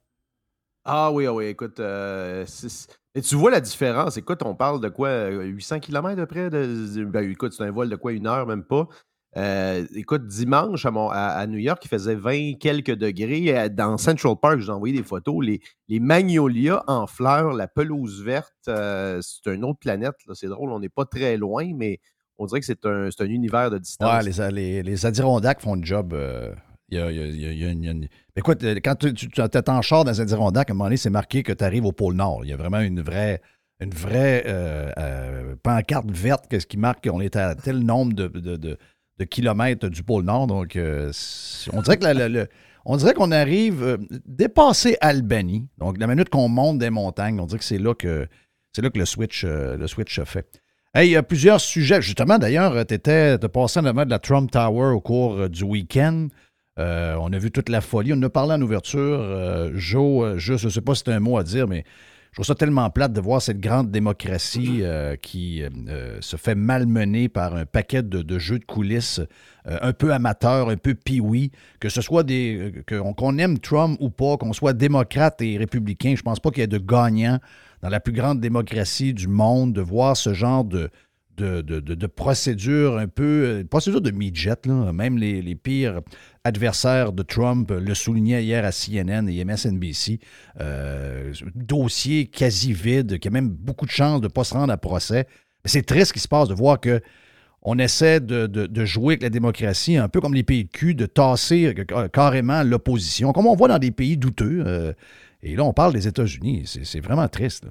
Ah 0.84 1.12
oui, 1.12 1.26
ah 1.26 1.34
oui, 1.34 1.46
écoute, 1.46 1.80
et 1.80 3.22
tu 3.22 3.36
vois 3.36 3.50
la 3.50 3.62
différence. 3.62 4.18
Écoute, 4.18 4.44
on 4.44 4.54
parle 4.54 4.80
de 4.82 4.90
quoi 4.90 5.30
800 5.30 5.80
km 5.80 6.16
de 6.16 6.26
près 6.26 6.50
de... 6.52 7.06
Ben, 7.06 7.32
écoute, 7.32 7.54
c'est 7.54 7.64
un 7.64 7.72
vol 7.72 7.90
de 7.90 7.96
quoi 7.96 8.12
une 8.12 8.28
heure, 8.28 8.46
même 8.46 8.64
pas. 8.64 8.88
écoute, 9.96 10.28
dimanche 10.28 10.86
à, 10.86 11.48
New 11.48 11.58
York, 11.58 11.84
il 11.86 11.88
faisait 11.88 12.14
20 12.14 12.60
quelques 12.60 12.94
degrés. 12.94 13.70
Dans 13.72 13.98
Central 13.98 14.36
Park, 14.40 14.60
j'ai 14.60 14.72
envoyé 14.72 14.96
des 14.96 15.04
photos. 15.04 15.44
Les, 15.44 15.60
les 15.88 16.00
magnolias 16.00 16.84
en 16.86 17.08
fleurs, 17.08 17.54
la 17.54 17.68
pelouse 17.68 18.22
verte, 18.22 18.54
c'est 18.66 19.48
une 19.48 19.64
autre 19.64 19.80
planète. 19.80 20.14
C'est 20.34 20.48
drôle, 20.48 20.72
on 20.72 20.80
n'est 20.80 20.90
pas 20.90 21.06
très 21.06 21.38
loin, 21.38 21.72
mais 21.74 22.00
on 22.38 22.46
dirait 22.46 22.60
que 22.60 22.66
c'est 22.66 22.86
un, 22.86 23.10
un, 23.18 23.26
univers 23.26 23.72
de 23.72 23.78
distance. 23.78 24.24
Les, 24.24 24.52
les, 24.52 24.84
les, 24.84 25.06
Adirondacks 25.06 25.62
font 25.62 25.76
un 25.76 25.84
job. 25.84 26.14
Écoute, 28.36 28.64
quand 28.84 28.96
tu, 28.96 29.14
tu 29.14 29.42
en 29.42 29.82
char 29.82 30.04
dans 30.04 30.22
un 30.22 30.24
Adirondack, 30.24 30.70
à 30.70 30.74
un 30.74 30.76
moment 30.76 30.86
donné, 30.86 30.98
c'est 30.98 31.10
marqué 31.10 31.44
que 31.44 31.54
tu 31.54 31.64
arrives 31.64 31.86
au 31.86 31.92
pôle 31.92 32.16
Nord. 32.16 32.42
Il 32.44 32.50
y 32.50 32.54
a 32.54 32.58
vraiment 32.58 32.80
une 32.80 33.02
vraie, 33.02 33.42
une 33.80 33.92
vraie 33.92 34.44
euh, 34.46 34.92
euh, 34.98 35.56
pancarte 35.62 36.10
verte 36.12 36.48
qui 36.48 36.78
marque 36.78 37.08
qu'on 37.08 37.22
est 37.22 37.36
à 37.36 37.56
tel 37.56 37.80
nombre 37.80 38.14
de, 38.14 38.28
de, 38.28 39.24
kilomètres 39.26 39.90
du 39.90 40.04
pôle 40.04 40.26
Nord. 40.26 40.48
Donc, 40.48 40.76
euh, 40.76 41.12
on 41.74 41.82
dirait 41.82 41.98
que 41.98 42.48
on 42.88 42.98
dirait 42.98 43.16
qu'on 43.16 43.32
arrive 43.32 43.98
dépasser 44.26 44.96
Albany. 45.02 45.68
Donc, 45.80 45.98
la 45.98 46.06
minute 46.06 46.30
qu'on 46.30 46.50
monte 46.50 46.78
des 46.78 46.92
montagnes, 46.92 47.40
on 47.40 47.48
dirait 47.48 47.58
que 47.58 47.66
c'est 47.66 47.80
là 47.80 47.96
que 47.96 48.28
c'est 48.74 48.84
là 48.84 48.92
que 48.92 49.00
le 49.00 49.06
switch, 49.06 49.44
le 49.44 49.88
switch 49.88 50.16
se 50.16 50.24
fait. 50.24 50.62
Hey, 50.98 51.10
il 51.10 51.12
y 51.12 51.18
a 51.18 51.24
plusieurs 51.24 51.60
sujets. 51.60 52.02
Justement, 52.02 52.38
d'ailleurs, 52.38 52.86
tu 52.86 52.94
étais 52.94 53.38
passé 53.50 53.82
en 53.82 53.86
avant 53.86 54.06
de 54.06 54.10
la 54.10 54.18
Trump 54.18 54.50
Tower 54.50 54.94
au 54.94 55.02
cours 55.02 55.50
du 55.50 55.66
week-end. 55.66 56.30
on 56.78 57.34
a 57.34 57.38
vu 57.38 57.52
toute 57.52 57.68
la 57.68 57.82
folie. 57.82 58.14
On 58.14 58.16
en 58.16 58.24
a 58.24 58.30
parlé 58.30 58.54
en 58.54 58.62
ouverture. 58.62 59.74
Joe, 59.76 60.38
je 60.38 60.54
ne 60.54 60.70
sais 60.70 60.80
pas 60.80 60.96
si 60.96 61.04
c'est 61.06 61.12
un 61.12 61.20
mot 61.20 61.38
à 61.38 61.44
dire, 61.44 61.68
mais 61.68 61.84
je 62.36 62.42
trouve 62.42 62.48
ça 62.48 62.56
tellement 62.56 62.90
plate 62.90 63.14
de 63.14 63.22
voir 63.22 63.42
cette 63.42 63.62
grande 63.62 63.92
démocratie 63.92 64.80
euh, 64.82 65.16
qui 65.16 65.64
euh, 65.64 65.70
euh, 65.88 66.18
se 66.20 66.36
fait 66.36 66.54
malmener 66.54 67.30
par 67.30 67.56
un 67.56 67.66
paquet 67.66 68.04
de, 68.04 68.40
jeux 68.40 68.60
de 68.60 68.66
coulisses 68.66 69.22
un 69.64 69.94
peu 69.94 70.12
amateurs, 70.12 70.70
un 70.70 70.76
peu 70.76 70.96
pioui, 70.96 71.52
que 71.80 71.88
ce 71.88 72.02
soit 72.02 72.24
des. 72.24 72.74
qu'on 72.90 73.38
aime 73.38 73.58
Trump 73.60 73.98
ou 74.02 74.10
pas, 74.10 74.36
qu'on 74.36 74.52
soit 74.52 74.74
démocrate 74.74 75.42
et 75.42 75.58
républicain, 75.58 76.16
je 76.18 76.24
pense 76.24 76.42
pas 76.42 76.52
qu'il 76.52 76.60
y 76.60 76.64
ait 76.66 76.68
de 76.68 76.78
gagnants 76.78 77.40
dans 77.86 77.92
la 77.92 78.00
plus 78.00 78.14
grande 78.14 78.42
démocratie 78.42 79.14
du 79.14 79.28
monde 79.28 79.72
de 79.74 79.82
voir 79.82 80.18
ce 80.18 80.34
genre 80.34 80.66
de, 80.66 80.90
de, 81.38 81.62
de, 81.62 82.08
procédures 82.08 82.98
un 82.98 83.08
peu, 83.08 83.64
procédure 83.70 84.02
de 84.02 84.10
midget, 84.10 84.56
même 84.66 85.20
les, 85.20 85.40
les, 85.44 85.54
pires 85.54 86.02
adversaire 86.44 87.14
de 87.14 87.22
Trump 87.22 87.70
le 87.70 87.94
soulignait 87.94 88.44
hier 88.44 88.66
à 88.66 88.72
CNN 88.72 89.30
et 89.30 89.46
MSNBC. 89.46 90.20
Euh, 90.62 91.32
dossier 91.54 92.26
quasi 92.26 92.74
vide, 92.74 93.20
qui 93.20 93.28
a 93.28 93.32
même 93.32 93.50
beaucoup 93.50 93.86
de 93.86 93.92
chances 93.92 94.20
de 94.20 94.26
ne 94.26 94.32
pas 94.32 94.44
se 94.44 94.56
rendre 94.56 94.74
à 94.74 94.78
procès. 94.78 95.28
C'est 95.64 95.86
triste 95.86 96.08
ce 96.08 96.14
qui 96.14 96.20
se 96.20 96.28
passe 96.28 96.48
de 96.48 96.56
voir 96.56 96.80
que 96.80 97.02
on 97.62 97.78
essaie 97.78 98.20
de, 98.20 98.86
jouer 98.86 99.14
avec 99.14 99.22
la 99.22 99.30
démocratie, 99.30 99.98
un 99.98 100.08
peu 100.08 100.22
comme 100.22 100.34
les 100.34 100.44
pays 100.44 100.66
de 100.66 100.72
cul, 100.72 100.96
de 100.96 101.06
tasser 101.06 101.76
carrément 102.12 102.64
l'opposition, 102.64 103.32
comme 103.32 103.46
on 103.46 103.56
voit 103.56 103.68
dans 103.68 103.80
des 103.80 103.92
pays 103.92 104.18
douteux. 104.18 104.64
Euh, 104.66 104.94
et 105.46 105.56
là, 105.56 105.64
on 105.64 105.74
parle 105.74 105.94
des 105.94 106.08
États-Unis. 106.08 106.64
C'est 106.66 107.00
vraiment 107.00 107.28
triste. 107.28 107.68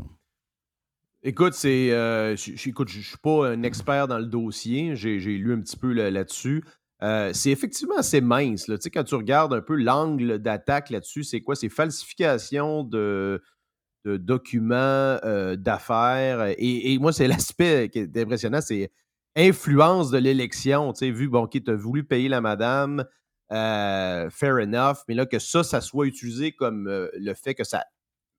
Écoute, 1.24 1.54
c'est, 1.54 1.90
euh, 1.90 2.36
je 2.36 2.52
ne 2.52 2.56
suis 2.56 3.16
pas 3.20 3.48
un 3.48 3.64
expert 3.64 4.06
dans 4.06 4.18
le 4.18 4.26
dossier. 4.26 4.94
J'ai 4.94 5.18
lu 5.18 5.52
un 5.52 5.60
petit 5.60 5.76
peu 5.76 5.92
là-dessus. 5.92 6.62
Euh, 7.02 7.32
c'est 7.34 7.50
effectivement 7.50 7.96
assez 7.96 8.20
mince. 8.20 8.66
Tu 8.66 8.76
sais, 8.78 8.90
quand 8.90 9.02
tu 9.02 9.16
regardes 9.16 9.52
un 9.52 9.60
peu 9.60 9.74
l'angle 9.74 10.38
d'attaque 10.38 10.90
là-dessus, 10.90 11.24
c'est 11.24 11.40
quoi? 11.40 11.56
C'est 11.56 11.68
falsification 11.68 12.84
de, 12.84 13.42
documents 14.04 15.18
euh, 15.24 15.56
d'affaires. 15.56 16.54
Et, 16.56 16.96
moi, 17.00 17.12
c'est 17.12 17.26
l'aspect 17.28 17.88
qui 17.88 17.98
est 17.98 18.16
impressionnant, 18.16 18.60
c'est 18.60 18.92
influence 19.34 20.12
de 20.12 20.18
l'élection. 20.18 20.92
Tu 20.92 21.06
sais, 21.06 21.10
vu, 21.10 21.28
bon, 21.28 21.48
qui 21.48 21.60
t'a 21.60 21.74
voulu 21.74 22.04
payer 22.04 22.28
la 22.28 22.40
madame, 22.40 23.04
euh, 23.52 24.30
fair 24.30 24.54
enough, 24.56 24.98
mais 25.08 25.14
là, 25.14 25.26
que 25.26 25.38
ça, 25.38 25.62
ça 25.64 25.80
soit 25.80 26.06
utilisé 26.06 26.52
comme 26.52 26.88
le 26.88 27.34
fait 27.34 27.54
que 27.54 27.64
ça, 27.64 27.84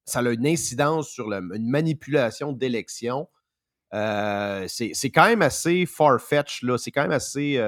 ça 0.06 0.20
a 0.20 0.30
une 0.32 0.48
incidence 0.48 1.10
sur 1.10 1.32
une 1.32 1.70
manipulation 1.70 2.52
d'élection. 2.52 3.28
c'est 3.92 5.12
quand 5.14 5.26
même 5.26 5.42
assez 5.42 5.86
far-fetched, 5.86 6.64
là. 6.64 6.78
C'est 6.78 6.92
quand 6.92 7.04
même 7.04 7.12
assez 7.12 7.60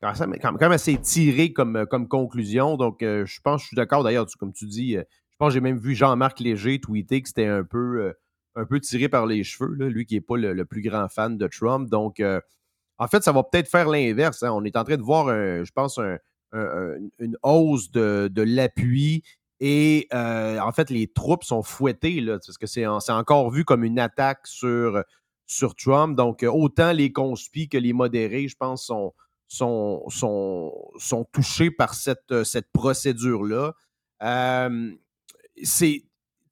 quand 0.00 0.70
assez 0.70 0.98
tiré 1.00 1.52
comme, 1.52 1.76
euh, 1.76 1.86
comme 1.86 2.08
conclusion. 2.08 2.76
Donc, 2.76 3.02
euh, 3.02 3.24
je 3.26 3.40
pense, 3.40 3.62
je 3.62 3.68
suis 3.68 3.76
d'accord 3.76 4.04
d'ailleurs, 4.04 4.26
comme 4.38 4.52
tu 4.52 4.66
dis, 4.66 4.96
euh, 4.96 5.02
je 5.30 5.36
pense 5.38 5.48
que 5.48 5.54
j'ai 5.54 5.60
même 5.60 5.78
vu 5.78 5.94
Jean-Marc 5.94 6.40
Léger 6.40 6.80
tweeter 6.80 7.22
que 7.22 7.28
c'était 7.28 7.46
un 7.46 7.64
peu, 7.64 8.14
un 8.54 8.64
peu 8.64 8.80
tiré 8.80 9.08
par 9.08 9.26
les 9.26 9.44
cheveux, 9.44 9.74
lui 9.88 10.06
qui 10.06 10.14
n'est 10.14 10.20
pas 10.22 10.36
le, 10.36 10.64
plus 10.64 10.80
grand 10.80 11.08
fan 11.08 11.36
de 11.36 11.46
Trump. 11.46 11.90
Donc, 11.90 12.22
en 12.98 13.08
fait, 13.08 13.22
ça 13.22 13.32
va 13.32 13.42
peut-être 13.42 13.68
faire 13.68 13.90
l'inverse. 13.90 14.42
Hein. 14.42 14.52
On 14.52 14.64
est 14.64 14.76
en 14.78 14.84
train 14.84 14.96
de 14.96 15.02
voir, 15.02 15.26
je 15.28 15.70
pense, 15.72 16.00
une 16.52 17.36
hausse 17.42 17.90
de, 17.90 18.42
l'appui 18.42 19.22
et 19.60 20.08
en 20.12 20.72
fait, 20.72 20.90
les 20.90 21.06
troupes 21.08 21.44
sont 21.44 21.62
fouettées, 21.62 22.20
là, 22.20 22.38
parce 22.38 22.58
que 22.58 22.66
c'est 22.66 22.86
encore 22.86 23.50
vu 23.50 23.64
comme 23.64 23.84
une 23.84 23.98
attaque 23.98 24.46
sur, 24.46 25.02
sur 25.46 25.74
Trump. 25.74 26.16
Donc, 26.16 26.44
autant 26.48 26.92
les 26.92 27.12
conspis 27.12 27.68
que 27.68 27.78
les 27.78 27.92
modérés, 27.92 28.48
je 28.48 28.56
pense, 28.56 28.84
sont, 28.84 29.12
sont, 29.48 30.04
sont, 30.98 31.24
touchés 31.32 31.70
par 31.70 31.94
cette, 31.94 32.32
euh, 32.32 32.44
cette 32.44 32.70
procédure-là. 32.72 33.74
Euh, 34.22 34.92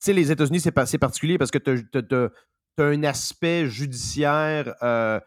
les 0.07 0.31
États-Unis, 0.31 0.61
c'est, 0.61 0.99
particulier 0.99 1.39
parce 1.39 1.51
que 1.51 1.59
tu 1.59 2.15
as, 2.15 2.31
un 2.79 3.05
aspect 3.05 3.69
judiciaire 3.69 4.75
euh, 4.83 5.21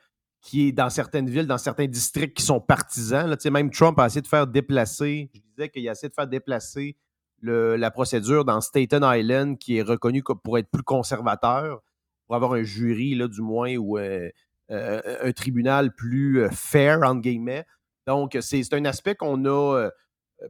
qui 0.48 0.70
est 0.70 0.72
dans 0.72 0.90
certaines 0.90 1.30
villes, 1.30 1.46
dans 1.46 1.58
certains 1.58 1.88
districts 1.88 2.38
qui 2.38 2.44
sont 2.44 2.62
partisans. 2.62 3.30
Là, 3.30 3.36
même 3.52 3.70
Trump 3.70 4.00
a 4.00 4.06
essayé 4.06 4.22
de 4.22 4.28
faire 4.28 4.48
déplacer, 4.48 5.30
je 5.34 5.42
disais 5.42 5.68
qu'il 5.68 5.88
a 5.90 5.92
essayé 5.92 6.08
de 6.08 6.14
faire 6.14 6.26
déplacer 6.26 6.96
la 7.42 7.92
procédure 7.92 8.46
dans 8.46 8.62
Staten 8.62 9.04
Island, 9.04 9.58
qui 9.58 9.76
est 9.76 9.82
reconnu 9.82 10.24
pour 10.24 10.58
être 10.58 10.70
plus 10.72 10.84
conservateur, 10.84 11.84
pour 12.26 12.36
avoir 12.38 12.54
un 12.54 12.64
jury, 12.64 13.14
là, 13.14 13.28
du 13.28 13.42
moins, 13.42 13.76
où 13.76 13.98
euh, 13.98 14.30
un 14.70 15.32
tribunal 15.34 15.94
plus 15.94 16.40
euh, 16.44 16.50
fair, 16.50 17.02
entre 17.04 17.24
guillemets. 17.24 17.66
Donc, 18.06 18.38
c'est 18.40 18.74
un 18.74 18.86
aspect 18.86 19.16
qu'on 19.16 19.44
a, 19.44 19.76
euh, 19.76 19.90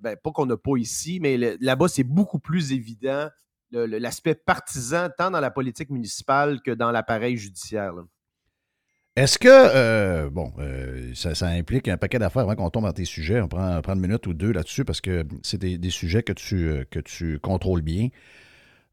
ben, 0.01 0.15
pas 0.15 0.29
qu'on 0.31 0.45
n'a 0.45 0.57
pas 0.57 0.77
ici, 0.77 1.17
mais 1.19 1.37
là-bas, 1.59 1.87
c'est 1.87 2.03
beaucoup 2.03 2.39
plus 2.39 2.71
évident 2.71 3.29
l'aspect 3.71 4.35
partisan, 4.35 5.09
tant 5.17 5.31
dans 5.31 5.39
la 5.39 5.49
politique 5.51 5.89
municipale 5.89 6.61
que 6.61 6.71
dans 6.71 6.91
l'appareil 6.91 7.35
judiciaire. 7.35 7.95
Est-ce 9.17 9.39
que, 9.39 10.29
bon, 10.29 10.53
ça, 11.15 11.47
implique 11.47 11.87
un 11.87 11.97
paquet 11.97 12.19
d'affaires 12.19 12.43
avant 12.43 12.55
qu'on 12.55 12.69
tombe 12.69 12.83
dans 12.83 12.93
tes 12.93 13.03
sujets? 13.03 13.41
On 13.41 13.47
prend, 13.47 13.81
une 13.81 13.99
minute 13.99 14.27
ou 14.27 14.33
deux 14.33 14.51
là-dessus 14.51 14.85
parce 14.85 15.01
que 15.01 15.25
c'est 15.41 15.57
des, 15.57 15.89
sujets 15.89 16.21
que 16.21 16.33
tu, 16.33 16.85
que 16.91 16.99
tu 16.99 17.39
contrôles 17.39 17.81
bien. 17.81 18.09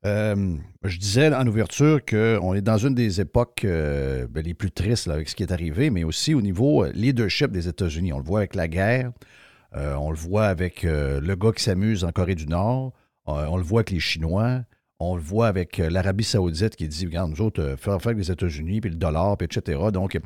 Euh, 0.04 0.56
je 0.82 0.98
disais 0.98 1.34
en 1.34 1.46
ouverture 1.46 2.04
qu'on 2.04 2.54
est 2.54 2.60
dans 2.60 2.76
une 2.76 2.94
des 2.94 3.22
époques 3.22 3.62
euh, 3.64 4.26
ben, 4.28 4.44
les 4.44 4.52
plus 4.52 4.70
tristes 4.70 5.08
avec 5.08 5.28
ce 5.30 5.34
qui 5.34 5.42
est 5.42 5.52
arrivé, 5.52 5.88
mais 5.88 6.04
aussi 6.04 6.34
au 6.34 6.42
niveau 6.42 6.84
euh, 6.84 6.92
leadership 6.94 7.50
des 7.50 7.68
États-Unis. 7.68 8.12
On 8.12 8.18
le 8.18 8.24
voit 8.24 8.40
avec 8.40 8.54
la 8.54 8.68
guerre, 8.68 9.12
on 9.74 10.10
le 10.10 10.16
voit 10.16 10.46
avec 10.46 10.84
le 10.84 11.34
gars 11.34 11.50
qui 11.50 11.64
s'amuse 11.64 12.04
en 12.04 12.12
Corée 12.12 12.36
du 12.36 12.46
Nord, 12.46 12.92
on 13.26 13.56
le 13.56 13.62
voit 13.62 13.80
avec 13.80 13.90
les 13.90 13.98
Chinois, 13.98 14.60
on 15.00 15.16
le 15.16 15.22
voit 15.22 15.48
avec 15.48 15.78
l'Arabie 15.78 16.24
Saoudite 16.24 16.76
qui 16.76 16.88
dit 16.88 17.06
Regarde, 17.06 17.30
nous 17.30 17.42
autres, 17.42 17.76
faire 17.78 17.94
affaire 17.94 18.10
avec 18.10 18.18
les 18.18 18.30
États-Unis, 18.30 18.80
puis 18.80 18.90
le 18.90 18.96
dollar, 18.96 19.36
puis 19.36 19.46
etc. 19.46 19.78
Donc, 19.92 20.18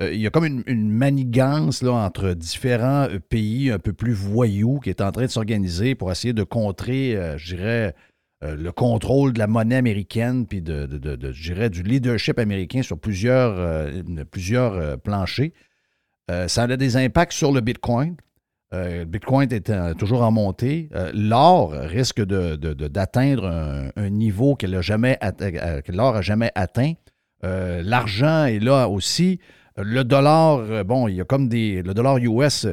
il 0.00 0.20
y 0.20 0.26
a 0.26 0.30
comme 0.30 0.44
une, 0.44 0.90
manigance 0.90 1.82
entre 1.82 2.34
différents 2.34 3.06
pays 3.28 3.70
un 3.70 3.78
peu 3.78 3.92
plus 3.92 4.12
voyous 4.12 4.80
qui 4.80 4.90
est 4.90 5.00
en 5.00 5.12
train 5.12 5.22
de 5.22 5.30
s'organiser 5.30 5.94
pour 5.94 6.10
essayer 6.10 6.34
de 6.34 6.42
contrer, 6.42 7.16
je 7.36 7.54
dirais, 7.54 7.94
euh, 8.44 8.56
le 8.56 8.72
contrôle 8.72 9.32
de 9.32 9.38
la 9.38 9.46
monnaie 9.46 9.76
américaine, 9.76 10.46
puis 10.46 10.60
de, 10.60 10.86
du 10.86 11.82
leadership 11.82 12.38
américain 12.38 12.82
sur 12.82 12.98
plusieurs, 12.98 13.58
euh, 13.58 14.02
euh, 14.52 14.96
planchers. 14.96 15.50
ça 16.28 16.62
a 16.62 16.76
des 16.76 16.96
impacts 16.96 17.32
sur 17.32 17.52
le 17.52 17.60
Bitcoin. 17.60 18.16
Le 18.74 19.04
Bitcoin 19.04 19.52
est 19.52 19.94
toujours 19.96 20.22
en 20.22 20.30
montée. 20.30 20.88
L'or 21.12 21.70
risque 21.72 22.22
d'atteindre 22.22 23.90
un, 23.96 24.10
niveau 24.10 24.56
n'a 24.60 24.82
que 24.82 25.92
l'or 25.92 26.16
a 26.16 26.22
jamais 26.22 26.50
atteint. 26.54 26.92
L'argent 27.42 28.46
est 28.46 28.58
là 28.58 28.88
aussi. 28.88 29.38
Le 29.76 30.02
dollar, 30.02 30.84
bon, 30.84 31.08
il 31.08 31.16
y 31.16 31.20
a 31.20 31.24
comme 31.24 31.48
des. 31.48 31.82
Le 31.82 31.94
dollar 31.94 32.18
US 32.18 32.66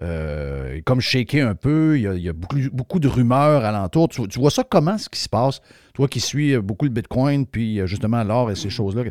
euh, 0.00 0.80
comme 0.84 1.00
shaké 1.00 1.40
un 1.40 1.56
peu, 1.56 1.98
il 1.98 2.22
y 2.22 2.28
a, 2.28 2.32
beaucoup, 2.32 3.00
de 3.00 3.08
rumeurs 3.08 3.64
alentour. 3.64 4.08
Tu, 4.08 4.38
vois 4.38 4.50
ça 4.50 4.62
comment, 4.62 4.96
ce 4.96 5.08
qui 5.08 5.18
se 5.18 5.28
passe? 5.28 5.60
Toi 5.94 6.06
qui 6.06 6.20
suis 6.20 6.56
beaucoup 6.58 6.84
le 6.84 6.92
Bitcoin, 6.92 7.46
puis 7.46 7.80
justement 7.86 8.22
l'or 8.22 8.50
et 8.50 8.54
ces 8.54 8.70
choses-là. 8.70 9.04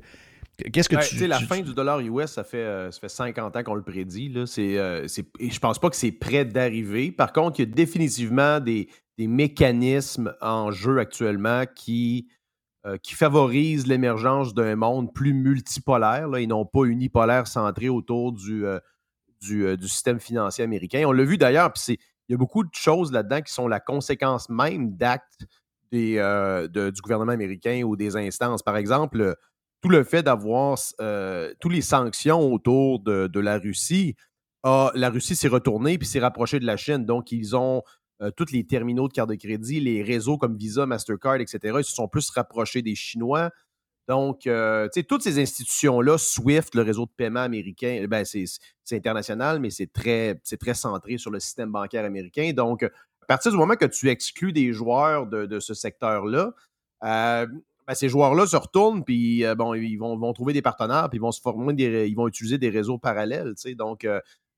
Qu'est-ce 0.73 0.89
que 0.89 1.07
tu, 1.07 1.27
La 1.27 1.39
fin 1.39 1.61
du 1.61 1.73
dollar 1.73 1.99
US, 1.99 2.31
ça 2.31 2.43
fait, 2.43 2.57
euh, 2.57 2.91
ça 2.91 2.99
fait 2.99 3.09
50 3.09 3.55
ans 3.55 3.63
qu'on 3.63 3.75
le 3.75 3.83
prédit. 3.83 4.29
Là. 4.29 4.45
C'est, 4.47 4.77
euh, 4.77 5.07
je 5.07 5.59
pense 5.59 5.79
pas 5.79 5.89
que 5.89 5.95
c'est 5.95 6.11
prêt 6.11 6.45
d'arriver. 6.45 7.11
Par 7.11 7.31
contre, 7.31 7.59
il 7.59 7.67
y 7.67 7.71
a 7.71 7.73
définitivement 7.73 8.59
des, 8.59 8.89
mécanismes 9.19 10.35
en 10.41 10.69
jeu 10.69 10.99
actuellement 10.99 11.63
qui, 11.75 12.27
qui 13.01 13.15
favorisent 13.15 13.87
l'émergence 13.87 14.53
d'un 14.53 14.75
monde 14.75 15.11
plus 15.11 15.33
multipolaire 15.33 16.27
là, 16.27 16.39
et 16.39 16.45
non 16.45 16.67
pas 16.67 16.83
unipolaire 16.83 17.47
centré 17.47 17.89
autour 17.89 18.31
du, 18.31 18.63
euh, 19.43 19.77
du, 19.77 19.87
système 19.87 20.19
financier 20.19 20.63
américain. 20.63 21.03
On 21.05 21.11
l'a 21.11 21.23
vu 21.23 21.37
d'ailleurs, 21.37 21.71
puis 21.71 21.83
il 21.89 22.31
y 22.31 22.33
a 22.33 22.37
beaucoup 22.37 22.63
de 22.63 22.73
choses 22.73 23.11
là-dedans 23.11 23.41
qui 23.41 23.53
sont 23.53 23.67
la 23.67 23.79
conséquence 23.79 24.49
même 24.49 24.95
d'actes 24.95 25.45
euh, 25.93 26.67
du 26.67 27.01
gouvernement 27.01 27.31
américain 27.31 27.83
ou 27.83 27.95
des 27.95 28.17
instances. 28.17 28.63
Par 28.63 28.77
exemple, 28.77 29.35
tout 29.81 29.89
le 29.89 30.03
fait 30.03 30.23
d'avoir 30.23 30.77
euh, 31.01 31.53
toutes 31.59 31.73
les 31.73 31.81
sanctions 31.81 32.51
autour 32.51 32.99
de, 32.99 33.39
la 33.39 33.57
Russie 33.57 34.15
la 34.63 35.09
Russie 35.09 35.35
s'est 35.35 35.47
retournée 35.47 35.97
puis 35.97 36.05
s'est 36.05 36.19
rapprochée 36.19 36.59
de 36.59 36.65
la 36.65 36.75
Chine. 36.75 37.05
Donc, 37.05 37.31
ils 37.31 37.55
ont 37.55 37.83
tous 38.35 38.51
les 38.51 38.65
terminaux 38.65 39.07
de 39.07 39.13
carte 39.13 39.29
de 39.29 39.35
crédit, 39.35 39.79
les 39.79 40.03
réseaux 40.03 40.37
comme 40.37 40.57
Visa, 40.57 40.85
Mastercard, 40.85 41.35
etc. 41.35 41.77
Ils 41.77 41.85
se 41.85 41.93
sont 41.93 42.09
plus 42.09 42.29
rapprochés 42.31 42.81
des 42.81 42.95
Chinois. 42.95 43.49
Donc, 44.09 44.39
tu 44.41 44.49
sais, 44.49 45.03
toutes 45.03 45.21
ces 45.21 45.39
institutions-là, 45.39 46.17
SWIFT, 46.17 46.75
le 46.75 46.81
réseau 46.81 47.05
de 47.05 47.11
paiement 47.15 47.41
américain, 47.41 48.05
ben, 48.09 48.25
c'est 48.25 48.45
international, 48.91 49.61
mais 49.61 49.69
c'est 49.69 49.91
très, 49.91 50.35
très 50.59 50.73
centré 50.73 51.17
sur 51.17 51.31
le 51.31 51.39
système 51.39 51.71
bancaire 51.71 52.03
américain. 52.03 52.51
Donc, 52.53 52.83
à 52.83 53.25
partir 53.27 53.51
du 53.51 53.57
moment 53.57 53.75
que 53.75 53.85
tu 53.85 54.09
exclus 54.09 54.53
des 54.53 54.71
joueurs 54.71 55.27
de, 55.27 55.59
ce 55.59 55.73
secteur-là, 55.73 56.53
ben, 57.87 57.93
ces 57.93 58.09
joueurs-là 58.09 58.45
se 58.45 58.57
retournent, 58.57 59.03
puis 59.03 59.43
bon, 59.57 59.73
ils 59.73 59.95
vont, 59.95 60.17
vont, 60.17 60.33
trouver 60.33 60.53
des 60.53 60.61
partenaires, 60.61 61.09
puis 61.09 61.17
ils 61.17 61.21
vont 61.21 61.31
se 61.31 61.41
former, 61.41 61.73
ils 61.73 62.15
vont 62.15 62.27
utiliser 62.27 62.57
des 62.57 62.69
réseaux 62.69 62.97
parallèles. 62.97 63.53
Donc, 63.77 64.05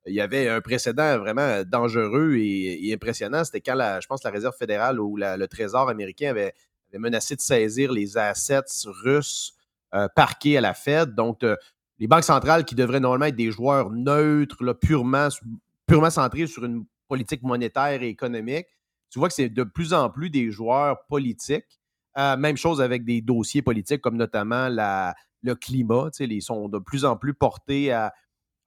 il 0.06 0.16
y 0.16 0.22
avait 0.22 0.50
un 0.50 0.62
précédent 0.62 1.18
vraiment 1.20 1.64
dangereux 1.64 2.36
et, 2.38 2.92
impressionnant. 2.94 3.44
C'était 3.44 3.62
quand, 3.62 3.76
la, 3.76 4.00
je 4.00 4.08
pense, 4.08 4.24
la 4.24 4.32
Réserve 4.32 4.56
fédérale 4.56 5.00
ou 5.00 5.18
le 5.18 5.46
Trésor 5.48 5.90
américain 5.90 6.30
avait, 6.30 6.54
menacé 6.98 7.36
de 7.36 7.42
saisir 7.42 7.92
les 7.92 8.18
assets 8.18 8.88
russes 9.04 9.54
euh, 9.94 10.08
parqués 10.16 10.58
à 10.58 10.62
la 10.62 10.74
Fed. 10.74 11.14
Donc, 11.14 11.44
euh, 11.44 11.56
les 12.00 12.08
banques 12.08 12.24
centrales 12.24 12.66
qui 12.66 12.74
devraient 12.74 13.00
normalement 13.00 13.26
être 13.26 13.36
des 13.36 13.52
joueurs 13.52 13.92
neutres, 13.92 14.74
purement, 14.74 15.28
purement 15.86 16.10
centrés 16.10 16.48
sur 16.48 16.66
une 16.66 16.86
politique 17.08 17.44
monétaire 17.44 18.02
et 18.02 18.08
économique, 18.08 18.68
tu 19.12 19.20
vois 19.20 19.28
que 19.28 19.34
c'est 19.34 19.50
de 19.50 19.64
plus 19.64 19.94
en 19.94 20.10
plus 20.10 20.30
des 20.30 20.52
joueurs 20.52 21.06
politiques. 21.08 21.79
Euh, 22.20 22.36
même 22.36 22.58
chose 22.58 22.82
avec 22.82 23.06
des 23.06 23.22
dossiers 23.22 23.62
politiques 23.62 24.02
comme 24.02 24.18
notamment 24.18 24.68
le 24.70 25.56
climat. 25.56 26.10
Ils 26.20 26.42
sont 26.42 26.68
de 26.68 26.80
plus 26.80 27.06
en 27.06 27.16
plus 27.16 27.34
portés 27.34 27.94
à 27.94 28.14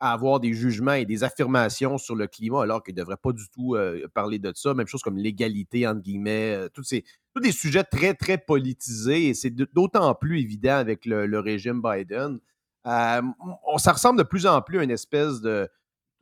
avoir 0.01 0.41
des 0.41 0.53
jugements 0.53 0.95
et 0.95 1.05
des 1.05 1.23
affirmations 1.23 1.97
sur 1.97 2.17
le 2.17 2.27
climat, 2.27 2.63
alors 2.63 2.83
qu'il 2.83 2.95
ne 2.95 3.01
devrait 3.01 3.17
pas 3.17 3.31
du 3.31 3.49
tout 3.51 3.77
euh, 3.77 4.09
parler 4.15 4.39
de 4.41 4.53
ça. 4.55 4.75
Même 4.75 4.89
chose 4.89 5.03
comme 5.03 5.17
l'égalité, 5.17 5.87
entre 5.87 6.01
guillemets, 6.01 6.57
euh, 6.57 6.69
tous, 6.69 6.83
ces, 6.83 7.05
tous 7.35 7.41
des 7.41 7.53
sujets 7.53 7.85
très, 7.85 8.15
très 8.15 8.37
politisés, 8.37 9.29
et 9.29 9.35
c'est 9.35 9.51
d'autant 9.51 10.13
plus 10.17 10.41
évident 10.41 10.75
avec 10.75 11.07
le, 11.07 11.39
régime 11.39 11.81
Biden. 11.81 12.41
On, 12.85 13.79
ça 13.79 13.93
ressemble 13.93 14.19
de 14.19 14.25
plus 14.25 14.47
en 14.47 14.61
plus 14.61 14.81
à 14.81 14.83
une 14.83 14.91
espèce 14.91 15.41
de... 15.41 15.69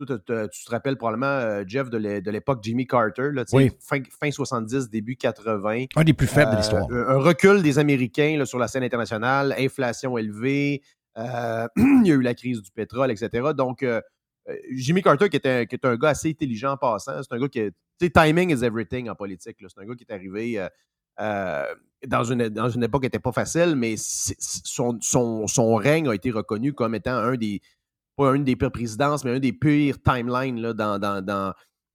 Tu, 0.06 0.64
te 0.64 0.70
rappelles 0.70 0.96
probablement, 0.96 1.62
Jeff, 1.66 1.90
de 1.90 2.30
l'époque 2.30 2.60
Jimmy 2.62 2.86
Carter, 2.86 3.30
là, 3.32 3.44
fin, 3.46 4.00
fin, 4.20 4.30
70, 4.30 4.90
début 4.90 5.16
80. 5.16 5.86
Un 5.96 6.04
des 6.04 6.12
plus 6.12 6.26
faibles 6.26 6.52
de 6.52 6.56
l'histoire. 6.56 6.86
Un 6.90 7.18
recul 7.18 7.62
des 7.62 7.78
Américains 7.78 8.44
sur 8.44 8.58
la 8.58 8.68
scène 8.68 8.82
internationale, 8.82 9.54
inflation 9.58 10.16
élevée, 10.18 10.82
euh, 11.18 11.68
il 11.76 12.06
y 12.06 12.12
a 12.12 12.14
eu 12.14 12.22
la 12.22 12.34
crise 12.34 12.62
du 12.62 12.70
pétrole, 12.70 13.10
etc. 13.10 13.48
Donc, 13.56 13.82
euh, 13.82 14.00
euh, 14.48 14.56
Jimmy 14.72 15.02
Carter, 15.02 15.28
qui 15.28 15.36
est, 15.36 15.84
un, 15.84 15.96
gars 15.96 16.08
assez 16.10 16.30
intelligent 16.30 16.72
en 16.72 16.76
passant, 16.76 17.22
c'est 17.22 17.34
un 17.34 17.38
gars 17.38 17.48
qui 17.48 17.60
est. 17.60 17.74
timing 18.12 18.50
is 18.50 18.64
everything 18.64 19.08
en 19.08 19.14
politique. 19.14 19.56
C'est 19.60 19.80
un 19.80 19.86
gars 19.86 19.94
qui 19.94 20.04
est 20.08 20.12
arrivé 20.12 20.66
dans, 22.06 22.24
une, 22.24 22.48
dans 22.48 22.70
une 22.70 22.82
époque 22.82 23.02
qui 23.02 23.06
n'était 23.06 23.18
pas 23.18 23.32
facile, 23.32 23.74
mais 23.76 23.94
son, 23.98 24.98
son, 25.00 25.74
règne 25.74 26.08
a 26.08 26.14
été 26.14 26.30
reconnu 26.30 26.72
comme 26.72 26.94
étant 26.94 27.16
un 27.16 27.36
des. 27.36 27.60
Pas 28.20 28.34
une 28.34 28.44
des 28.44 28.54
pires 28.54 28.70
présidences, 28.70 29.24
mais 29.24 29.30
un 29.30 29.38
des 29.38 29.54
pires 29.54 29.96
timelines 30.02 30.60
là, 30.60 30.74
dans, 30.74 30.98
dans, 30.98 31.24
dans 31.24 31.54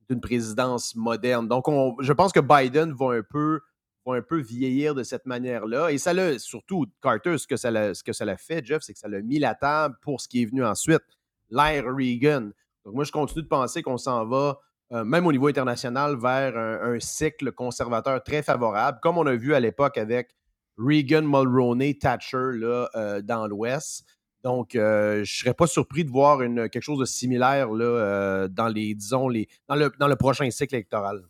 une 0.09 0.19
présidence 0.19 0.95
moderne. 0.95 1.47
Donc, 1.47 1.65
je 1.99 2.13
pense 2.13 2.31
que 2.31 2.39
Biden 2.39 2.93
va 2.93 3.11
un 3.13 3.21
peu 3.21 3.59
un 4.07 4.23
peu 4.23 4.39
vieillir 4.39 4.95
de 4.95 5.03
cette 5.03 5.27
manière-là. 5.27 5.91
Et 5.91 5.99
ça 5.99 6.13
l'a, 6.13 6.39
surtout, 6.39 6.85
Carter, 6.99 7.37
ce 7.37 7.45
que 7.45 7.57
ça 7.57 7.69
l'a, 7.69 7.93
ce 7.93 8.03
que 8.03 8.11
ça 8.11 8.25
l'a 8.25 8.37
fait, 8.37 8.65
Jeff, 8.65 8.81
c'est 8.81 8.93
que 8.93 8.99
ça 8.99 9.07
l'a 9.07 9.21
mis 9.21 9.37
la 9.37 9.53
table 9.53 9.95
pour 10.01 10.19
ce 10.19 10.27
qui 10.27 10.41
est 10.41 10.45
venu 10.45 10.65
ensuite, 10.65 11.03
l'ère 11.51 11.85
Reagan. 11.85 12.49
Donc, 12.85 12.95
moi, 12.95 13.03
je 13.03 13.11
continue 13.11 13.43
de 13.43 13.47
penser 13.47 13.83
qu'on 13.83 13.97
s'en 13.97 14.25
va, 14.25 14.57
euh, 14.93 15.03
même 15.03 15.27
au 15.27 15.31
niveau 15.31 15.47
international, 15.47 16.17
vers 16.17 16.57
un, 16.57 16.99
cycle 16.99 17.51
conservateur 17.51 18.23
très 18.23 18.41
favorable, 18.41 18.97
comme 19.01 19.19
on 19.19 19.27
a 19.27 19.35
vu 19.35 19.53
à 19.53 19.59
l'époque 19.59 19.99
avec 19.99 20.35
Reagan, 20.77 21.23
Mulroney, 21.23 21.97
Thatcher 21.97 22.51
là, 22.53 22.89
euh, 22.95 23.21
dans 23.21 23.47
l'Ouest. 23.47 24.05
Donc, 24.45 24.75
euh, 24.75 25.15
je 25.15 25.19
ne 25.21 25.25
serais 25.25 25.53
pas 25.53 25.67
surpris 25.67 26.05
de 26.05 26.09
voir 26.11 26.41
une, 26.41 26.69
quelque 26.69 26.83
chose 26.83 26.99
de 26.99 27.05
similaire 27.05 27.71
là, 27.71 28.47
dans 28.47 28.67
les, 28.67 28.93
disons, 28.95 29.27
les, 29.27 29.49
dans, 29.67 29.75
le, 29.75 29.91
dans 29.99 30.07
le 30.07 30.15
prochain 30.15 30.49
cycle 30.51 30.75
électoral. 30.75 31.23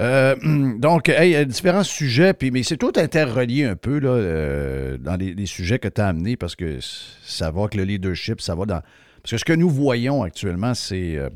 Euh, 0.00 0.34
donc, 0.78 1.08
il 1.08 1.28
y 1.28 1.36
a 1.36 1.44
différents 1.44 1.84
sujets, 1.84 2.34
puis, 2.34 2.50
mais 2.50 2.62
c'est 2.62 2.76
tout 2.76 2.92
interrelié 2.96 3.64
un 3.64 3.76
peu 3.76 3.98
là, 3.98 4.10
euh, 4.10 4.98
dans 4.98 5.16
les, 5.16 5.46
sujets 5.46 5.78
que 5.78 5.88
tu 5.88 6.00
as 6.00 6.08
amenés 6.08 6.36
parce 6.36 6.56
que 6.56 6.78
ça 6.80 7.50
va 7.50 7.60
avec 7.60 7.74
le 7.74 7.84
leadership, 7.84 8.40
ça 8.40 8.54
va 8.54 8.66
dans. 8.66 8.82
Parce 9.22 9.30
que 9.30 9.38
ce 9.38 9.44
que 9.44 9.52
nous 9.52 9.70
voyons 9.70 10.22
actuellement, 10.22 10.74
c'est, 10.74 11.16
euh, 11.16 11.30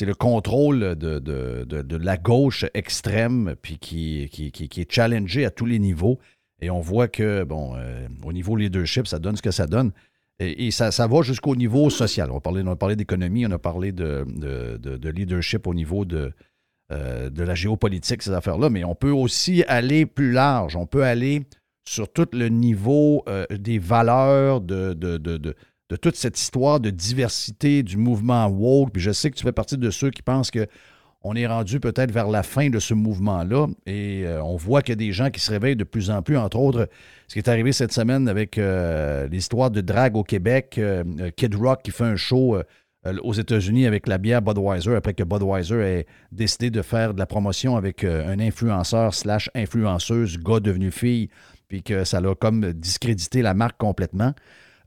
le 0.00 0.14
contrôle 0.14 0.96
de, 0.96 1.18
de, 1.18 1.96
la 1.96 2.16
gauche 2.16 2.66
extrême, 2.74 3.54
puis 3.62 3.78
qui, 3.78 4.28
qui, 4.30 4.50
qui, 4.50 4.80
est 4.80 4.92
challengé 4.92 5.44
à 5.44 5.50
tous 5.50 5.66
les 5.66 5.78
niveaux. 5.78 6.18
Et 6.64 6.70
on 6.70 6.80
voit 6.80 7.08
que, 7.08 7.44
bon, 7.44 7.76
au 8.24 8.32
niveau 8.32 8.56
leadership, 8.56 9.06
ça 9.06 9.18
donne 9.18 9.36
ce 9.36 9.42
que 9.42 9.50
ça 9.50 9.66
donne. 9.66 9.92
Et, 10.40 10.70
ça, 10.70 10.90
ça, 10.90 11.06
va 11.06 11.22
jusqu'au 11.22 11.54
niveau 11.54 11.90
social. 11.90 12.30
On 12.32 12.38
a 12.38 12.40
parlé, 12.40 12.64
parlé 12.76 12.96
d'économie, 12.96 13.46
on 13.46 13.50
a 13.52 13.58
parlé 13.58 13.92
de, 13.92 14.26
de 14.26 15.08
leadership 15.08 15.66
au 15.66 15.74
niveau 15.74 16.04
de 16.04 16.32
euh, 16.92 17.30
de 17.30 17.42
la 17.42 17.54
géopolitique, 17.54 18.22
ces 18.22 18.32
affaires-là, 18.32 18.68
mais 18.68 18.84
on 18.84 18.94
peut 18.94 19.10
aussi 19.10 19.64
aller 19.68 20.04
plus 20.04 20.32
large. 20.32 20.76
On 20.76 20.84
peut 20.84 21.02
aller 21.02 21.46
sur 21.88 22.12
tout 22.12 22.28
le 22.34 22.48
niveau 22.48 23.24
euh, 23.26 23.46
des 23.50 23.78
valeurs 23.78 24.60
de, 24.60 24.92
de, 24.92 25.96
toute 25.96 26.14
cette 26.14 26.38
histoire 26.38 26.80
de 26.80 26.90
diversité 26.90 27.82
du 27.82 27.96
mouvement 27.96 28.46
woke. 28.48 28.92
Puis 28.92 29.00
je 29.00 29.12
sais 29.12 29.30
que 29.30 29.36
tu 29.36 29.44
fais 29.44 29.52
partie 29.52 29.78
de 29.78 29.90
ceux 29.90 30.10
qui 30.10 30.20
pensent 30.20 30.50
que 30.50 30.66
on 31.24 31.34
est 31.34 31.46
rendu 31.46 31.80
peut-être 31.80 32.12
vers 32.12 32.28
la 32.28 32.42
fin 32.42 32.70
de 32.70 32.78
ce 32.78 32.94
mouvement-là 32.94 33.66
et 33.86 34.22
euh, 34.24 34.42
on 34.42 34.56
voit 34.56 34.82
qu'il 34.82 34.92
y 34.92 34.92
a 34.92 34.96
des 34.96 35.12
gens 35.12 35.30
qui 35.30 35.40
se 35.40 35.50
réveillent 35.50 35.76
de 35.76 35.84
plus 35.84 36.10
en 36.10 36.22
plus, 36.22 36.36
entre 36.36 36.58
autres, 36.58 36.88
ce 37.26 37.32
qui 37.32 37.38
est 37.38 37.48
arrivé 37.48 37.72
cette 37.72 37.92
semaine 37.92 38.28
avec 38.28 38.60
l'histoire 39.30 39.70
de 39.70 39.80
drague 39.80 40.16
au 40.16 40.22
Québec, 40.22 40.80
Kid 41.36 41.54
Rock 41.54 41.82
qui 41.82 41.90
fait 41.90 42.04
un 42.04 42.16
show 42.16 42.58
euh, 43.06 43.14
aux 43.22 43.34
États-Unis 43.34 43.86
avec 43.86 44.06
la 44.06 44.16
bière 44.16 44.40
Budweiser 44.40 44.94
après 44.94 45.12
que 45.12 45.22
Budweiser 45.22 45.80
ait 45.80 46.06
décidé 46.32 46.70
de 46.70 46.80
faire 46.80 47.12
de 47.12 47.18
la 47.18 47.26
promotion 47.26 47.76
avec 47.76 48.02
euh, 48.02 48.26
un 48.26 48.40
influenceur 48.40 49.12
slash 49.12 49.50
influenceuse, 49.54 50.38
gars 50.38 50.60
devenu 50.60 50.90
fille, 50.90 51.28
puis 51.68 51.82
que 51.82 52.04
ça 52.04 52.20
l'a 52.20 52.34
comme 52.34 52.72
discrédité 52.72 53.42
la 53.42 53.52
marque 53.52 53.76
complètement. 53.76 54.32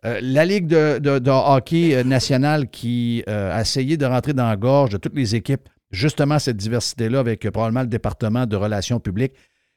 Euh, 0.06 0.20
la 0.22 0.46
Ligue 0.46 0.66
de, 0.66 1.30
hockey 1.30 2.04
nationale 2.04 2.70
qui 2.70 3.24
a 3.28 3.62
essayé 3.62 3.98
de 3.98 4.06
rentrer 4.06 4.34
dans 4.34 4.48
la 4.48 4.56
gorge 4.56 4.92
de 4.92 4.98
toutes 4.98 5.16
les 5.16 5.36
équipes, 5.36 5.70
justement 5.92 6.40
cette 6.40 6.58
diversité-là 6.58 7.20
avec 7.20 7.50
probablement 7.50 7.82
le 7.82 7.88
département 7.88 8.46
de 8.46 8.56
relations 8.56 9.00
publiques. 9.00 9.34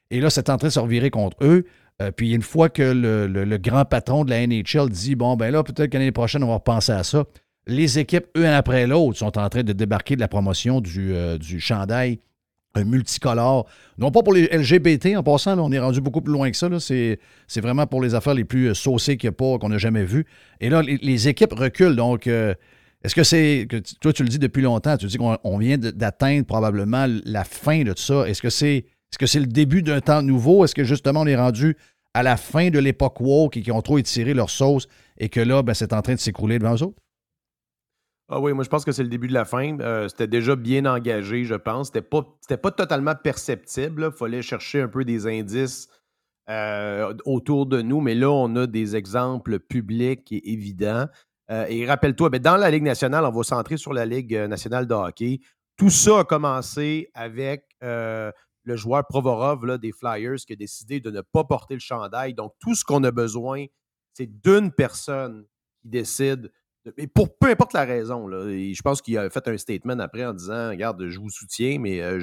Et 0.09 0.19
là, 0.19 0.29
c'est 0.29 0.49
en 0.49 0.57
train 0.57 0.67
de 0.67 0.73
se 0.73 0.79
revirer 0.79 1.09
contre 1.09 1.37
eux. 1.41 1.65
puis 2.17 2.33
une 2.33 2.41
fois 2.41 2.67
que 2.69 2.81
le, 2.81 3.57
grand 3.57 3.85
patron 3.85 4.25
de 4.25 4.29
la 4.29 4.45
NHL 4.45 4.89
dit, 4.89 5.15
bon, 5.15 5.35
ben 5.37 5.51
là, 5.51 5.63
peut-être 5.63 5.89
que 5.89 5.97
l'année 5.97 6.11
prochaine, 6.11 6.43
on 6.43 6.47
va 6.47 6.55
repenser 6.55 6.91
à 6.91 7.03
ça, 7.03 7.23
les 7.67 7.99
équipes, 7.99 8.25
une 8.35 8.45
après 8.45 8.87
l'autre, 8.87 9.17
sont 9.17 9.37
en 9.37 9.49
train 9.49 9.63
de 9.63 9.73
débarquer 9.73 10.15
de 10.15 10.19
la 10.19 10.27
promotion 10.27 10.81
du, 10.81 11.13
euh, 11.13 11.37
du 11.37 11.59
chandail 11.59 12.19
multicolore. 12.79 13.67
Non 13.97 14.11
pas 14.11 14.23
pour 14.23 14.33
les 14.33 14.47
LGBT, 14.47 15.17
en 15.17 15.23
passant, 15.23 15.59
on 15.59 15.71
est 15.71 15.79
rendu 15.79 15.99
beaucoup 16.01 16.21
plus 16.21 16.33
loin 16.33 16.49
que 16.49 16.57
ça. 16.57 16.67
C'est, 16.79 17.19
vraiment 17.57 17.85
pour 17.85 18.01
les 18.01 18.15
affaires 18.15 18.33
les 18.33 18.45
plus 18.45 18.69
euh, 18.69 18.73
saucées 18.73 19.17
qu'il 19.17 19.29
a 19.29 19.31
pas, 19.31 19.57
qu'on 19.59 19.69
n'a 19.69 19.77
jamais 19.77 20.05
vues. 20.05 20.25
Et 20.59 20.69
là, 20.69 20.81
les, 20.81 21.27
équipes 21.27 21.53
reculent. 21.53 21.95
Donc, 21.95 22.27
euh, 22.27 22.53
est-ce 23.03 23.15
que 23.15 23.23
c'est. 23.23 23.67
Que 23.69 23.77
toi, 23.99 24.13
tu 24.13 24.23
le 24.23 24.29
dis 24.29 24.39
depuis 24.39 24.61
longtemps, 24.61 24.97
tu 24.97 25.07
dis 25.07 25.17
qu'on 25.17 25.57
vient 25.57 25.77
d'atteindre 25.77 26.45
probablement 26.45 27.07
la 27.25 27.43
fin 27.43 27.83
de 27.83 27.93
tout 27.93 28.01
ça. 28.01 28.27
Est-ce 28.27 28.41
que 28.41 28.49
c'est 28.49 28.77
est 28.77 29.23
-ce 29.23 29.27
c'est 29.27 29.39
le 29.39 29.47
début 29.47 29.81
d'un 29.81 30.01
temps 30.01 30.21
nouveau? 30.21 30.63
Est-ce 30.63 30.75
que 30.75 30.83
justement 30.83 31.21
on 31.21 31.27
est 31.27 31.35
rendu 31.35 31.75
à 32.13 32.23
la 32.23 32.37
fin 32.37 32.69
de 32.69 32.79
l'époque 32.79 33.19
woke 33.19 33.57
et 33.57 33.61
qui 33.61 33.71
ont 33.71 33.81
trop 33.81 33.97
étiré 33.97 34.33
leur 34.33 34.49
sauce 34.49 34.87
et 35.17 35.29
que 35.29 35.39
là, 35.39 35.63
ben, 35.63 35.73
c'est 35.73 35.93
en 35.93 36.01
train 36.01 36.15
de 36.15 36.19
s'écrouler 36.19 36.59
devant 36.59 36.75
eux 36.75 36.83
autres? 36.83 37.01
Ah 38.33 38.39
oui, 38.39 38.53
moi 38.53 38.63
je 38.63 38.69
pense 38.69 38.85
que 38.85 38.93
c'est 38.93 39.03
le 39.03 39.09
début 39.09 39.27
de 39.27 39.33
la 39.33 39.43
fin. 39.43 39.77
Euh, 39.79 40.07
c'était 40.07 40.27
déjà 40.27 40.55
bien 40.55 40.85
engagé, 40.85 41.43
je 41.43 41.55
pense. 41.55 41.87
C'était 41.87 42.01
pas, 42.01 42.23
pas 42.61 42.71
totalement 42.71 43.15
perceptible. 43.15 44.11
Il 44.13 44.17
fallait 44.17 44.41
chercher 44.41 44.81
un 44.81 44.87
peu 44.87 45.03
des 45.03 45.27
indices 45.27 45.89
euh, 46.49 47.13
autour 47.25 47.65
de 47.65 47.81
nous, 47.81 47.99
mais 47.99 48.15
là, 48.15 48.29
on 48.29 48.55
a 48.55 48.67
des 48.67 48.95
exemples 48.95 49.59
publics 49.59 50.31
et 50.31 50.53
évidents. 50.53 51.07
Euh, 51.51 51.65
et 51.69 51.85
rappelle-toi, 51.85 52.29
ben, 52.29 52.39
dans 52.39 52.57
la 52.57 52.71
Ligue 52.71 52.83
nationale, 52.83 53.25
on 53.25 53.31
va 53.31 53.43
centrer 53.43 53.77
sur 53.77 53.93
la 53.93 54.05
Ligue 54.05 54.35
nationale 54.35 54.87
de 54.87 54.93
hockey. 54.93 55.39
Tout 55.77 55.89
ça 55.89 56.19
a 56.19 56.23
commencé 56.23 57.09
avec 57.13 57.65
le 57.81 58.75
joueur 58.75 59.05
Provorov 59.07 59.65
là, 59.65 59.77
des 59.77 59.91
Flyers 59.91 60.37
qui 60.45 60.53
a 60.53 60.55
décidé 60.55 60.99
de 60.99 61.09
ne 61.09 61.21
pas 61.21 61.43
porter 61.43 61.73
le 61.73 61.79
chandail. 61.79 62.33
Donc, 62.33 62.53
tout 62.59 62.75
ce 62.75 62.85
qu'on 62.85 63.03
a 63.03 63.11
besoin, 63.11 63.65
c'est 64.13 64.29
d'une 64.41 64.71
personne 64.71 65.45
qui 65.81 65.89
décide 65.89 66.51
pour 67.13 67.37
peu 67.37 67.49
importe 67.49 67.73
la 67.73 67.85
raison, 67.85 68.27
je 68.29 68.81
pense 68.81 69.01
qu'il 69.01 69.17
a 69.17 69.29
fait 69.29 69.47
un 69.47 69.57
statement 69.57 69.99
après 69.99 70.25
en 70.25 70.33
disant 70.33 70.69
Regarde, 70.69 71.07
je 71.09 71.19
vous 71.19 71.29
soutiens, 71.29 71.77
mais 71.79 72.01
euh, 72.01 72.17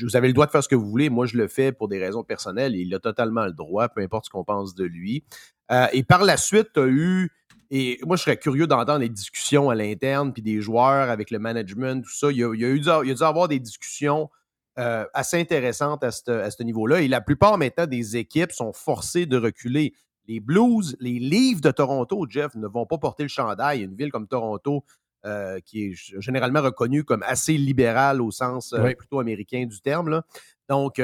vous 0.00 0.16
avez 0.16 0.28
le 0.28 0.34
droit 0.34 0.46
de 0.46 0.50
faire 0.50 0.62
ce 0.62 0.68
que 0.68 0.76
vous 0.76 0.88
voulez. 0.88 1.10
Moi, 1.10 1.26
je 1.26 1.36
le 1.36 1.48
fais 1.48 1.72
pour 1.72 1.88
des 1.88 1.98
raisons 1.98 2.22
personnelles. 2.22 2.76
il 2.76 2.94
a 2.94 3.00
totalement 3.00 3.46
le 3.46 3.52
droit, 3.52 3.88
peu 3.88 4.00
importe 4.00 4.26
ce 4.26 4.30
qu'on 4.30 4.44
pense 4.44 4.74
de 4.74 4.84
lui. 4.84 5.24
Euh, 5.72 5.86
et 5.92 6.04
par 6.04 6.24
la 6.24 6.36
suite, 6.36 6.68
tu 6.72 6.80
as 6.80 6.86
eu 6.86 7.30
Et 7.70 7.98
moi, 8.06 8.16
je 8.16 8.22
serais 8.22 8.38
curieux 8.38 8.66
d'entendre 8.66 9.00
les 9.00 9.08
discussions 9.08 9.68
à 9.68 9.74
l'interne, 9.74 10.32
puis 10.32 10.42
des 10.42 10.60
joueurs 10.60 11.10
avec 11.10 11.30
le 11.30 11.38
management, 11.38 12.02
tout 12.02 12.14
ça. 12.14 12.30
Il 12.30 12.38
y 12.38 12.44
a, 12.44 12.52
eu, 12.54 12.80
dû, 12.80 12.88
il 13.04 13.14
y 13.14 13.22
avoir 13.22 13.48
des 13.48 13.58
discussions 13.58 14.30
euh, 14.78 15.04
assez 15.12 15.38
intéressantes 15.38 16.02
à 16.02 16.10
ce 16.12 16.62
niveau-là. 16.62 17.02
Et 17.02 17.08
la 17.08 17.20
plupart 17.20 17.58
maintenant 17.58 17.86
des 17.86 18.16
équipes 18.16 18.52
sont 18.52 18.72
forcées 18.72 19.26
de 19.26 19.36
reculer. 19.36 19.92
Les 20.26 20.40
Blues, 20.40 20.96
les 21.00 21.18
Leafs 21.18 21.60
de 21.60 21.70
Toronto, 21.70 22.26
Jeff, 22.28 22.54
ne 22.54 22.66
vont 22.66 22.86
pas 22.86 22.96
porter 22.96 23.24
le 23.24 23.28
chandail. 23.28 23.82
Une 23.82 23.94
ville 23.94 24.10
comme 24.10 24.28
Toronto, 24.28 24.84
euh, 25.26 25.58
qui 25.60 25.86
est 25.86 26.20
généralement 26.20 26.62
reconnue 26.62 27.04
comme 27.04 27.22
assez 27.24 27.58
libérale 27.58 28.22
au 28.22 28.30
sens 28.30 28.72
euh, 28.72 28.94
plutôt 28.94 29.20
américain 29.20 29.66
du 29.66 29.80
terme. 29.80 30.22
Donc, 30.70 31.02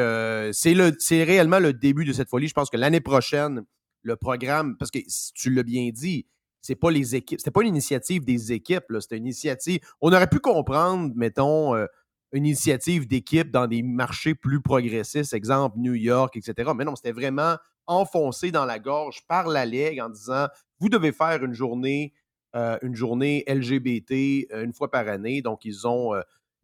c'est 0.52 1.24
réellement 1.24 1.58
le 1.58 1.74
début 1.74 2.06
de 2.06 2.12
cette 2.14 2.30
folie. 2.30 2.48
Je 2.48 2.54
pense 2.54 2.70
que 2.70 2.76
l'année 2.78 3.00
prochaine, 3.00 3.64
le 4.02 4.16
programme, 4.16 4.76
parce 4.78 4.90
que 4.90 5.00
tu 5.34 5.50
l'as 5.50 5.62
bien 5.62 5.90
dit, 5.92 6.26
c'est 6.64 6.76
pas 6.76 6.90
les 6.90 7.14
équipes, 7.14 7.38
c'était 7.38 7.50
pas 7.50 7.60
une 7.60 7.68
initiative 7.68 8.24
des 8.24 8.52
équipes, 8.52 8.84
c'était 8.98 9.18
une 9.18 9.26
initiative. 9.26 9.80
On 10.00 10.10
aurait 10.14 10.28
pu 10.28 10.38
comprendre, 10.38 11.12
mettons, 11.14 11.76
euh, 11.76 11.84
une 12.32 12.46
initiative 12.46 13.06
d'équipe 13.06 13.50
dans 13.50 13.66
des 13.66 13.82
marchés 13.82 14.34
plus 14.34 14.62
progressistes, 14.62 15.34
exemple 15.34 15.76
New 15.78 15.92
York, 15.92 16.34
etc. 16.38 16.72
Mais 16.74 16.86
non, 16.86 16.96
c'était 16.96 17.12
vraiment 17.12 17.58
enfoncé 17.86 18.50
dans 18.50 18.64
la 18.64 18.78
gorge 18.78 19.26
par 19.28 19.46
la 19.46 19.66
Ligue 19.66 20.00
en 20.00 20.08
disant 20.08 20.48
vous 20.80 20.88
devez 20.88 21.12
faire 21.12 21.44
une 21.44 21.52
journée, 21.52 22.14
euh, 22.56 22.78
une 22.80 22.94
journée 22.94 23.44
LGBT 23.46 24.50
euh, 24.50 24.64
une 24.64 24.72
fois 24.72 24.90
par 24.90 25.06
année. 25.06 25.42
Donc, 25.42 25.66
ils 25.66 25.86
ont, 25.86 26.14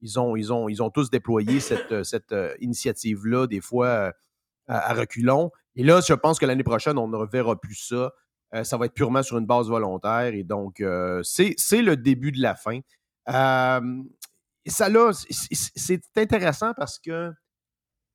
ils 0.00 0.18
ont, 0.18 0.34
ils 0.34 0.50
ont, 0.50 0.70
ils 0.70 0.82
ont 0.82 0.88
tous 0.88 1.10
déployé 1.10 1.60
cette, 1.60 2.04
cette 2.04 2.34
initiative-là, 2.60 3.46
des 3.46 3.60
fois 3.60 4.14
à, 4.66 4.94
reculons. 4.94 5.50
Et 5.76 5.84
là, 5.84 6.00
je 6.00 6.14
pense 6.14 6.38
que 6.38 6.46
l'année 6.46 6.64
prochaine, 6.64 6.96
on 6.96 7.06
ne 7.06 7.16
reverra 7.16 7.60
plus 7.60 7.74
ça. 7.74 8.14
Euh, 8.54 8.64
ça 8.64 8.76
va 8.76 8.86
être 8.86 8.94
purement 8.94 9.22
sur 9.22 9.38
une 9.38 9.46
base 9.46 9.68
volontaire. 9.68 10.34
Et 10.34 10.42
donc, 10.42 10.80
euh, 10.80 11.22
c'est 11.22 11.82
le 11.82 11.96
début 11.96 12.32
de 12.32 12.40
la 12.40 12.54
fin. 12.54 12.80
Euh, 13.28 14.02
ça 14.66 14.88
là, 14.88 15.12
c'est 15.12 16.02
intéressant 16.16 16.74
parce 16.74 16.98
que 16.98 17.32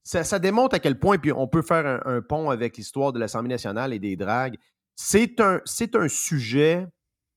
ça, 0.03 0.37
démontre 0.37 0.75
à 0.75 0.79
quel 0.79 0.99
point, 0.99 1.17
puis 1.17 1.31
on 1.31 1.47
peut 1.47 1.63
faire 1.63 2.01
un, 2.05 2.21
pont 2.21 2.51
avec 2.51 2.77
l'histoire 2.77 3.11
de 3.11 3.19
l'Assemblée 3.19 3.49
nationale 3.49 3.91
et 3.93 3.99
des 3.99 4.15
dragues. 4.15 4.57
C'est 4.95 5.39
un, 5.39 5.61
un 5.95 6.07
sujet 6.07 6.85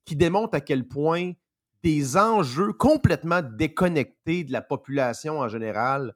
qui 0.05 0.17
démontre 0.17 0.55
à 0.55 0.61
quel 0.61 0.87
point 0.87 1.33
des 1.83 2.17
enjeux 2.17 2.73
complètement 2.73 3.41
déconnectés 3.43 4.45
de 4.45 4.53
la 4.53 4.61
population 4.61 5.39
en 5.39 5.49
général 5.49 6.15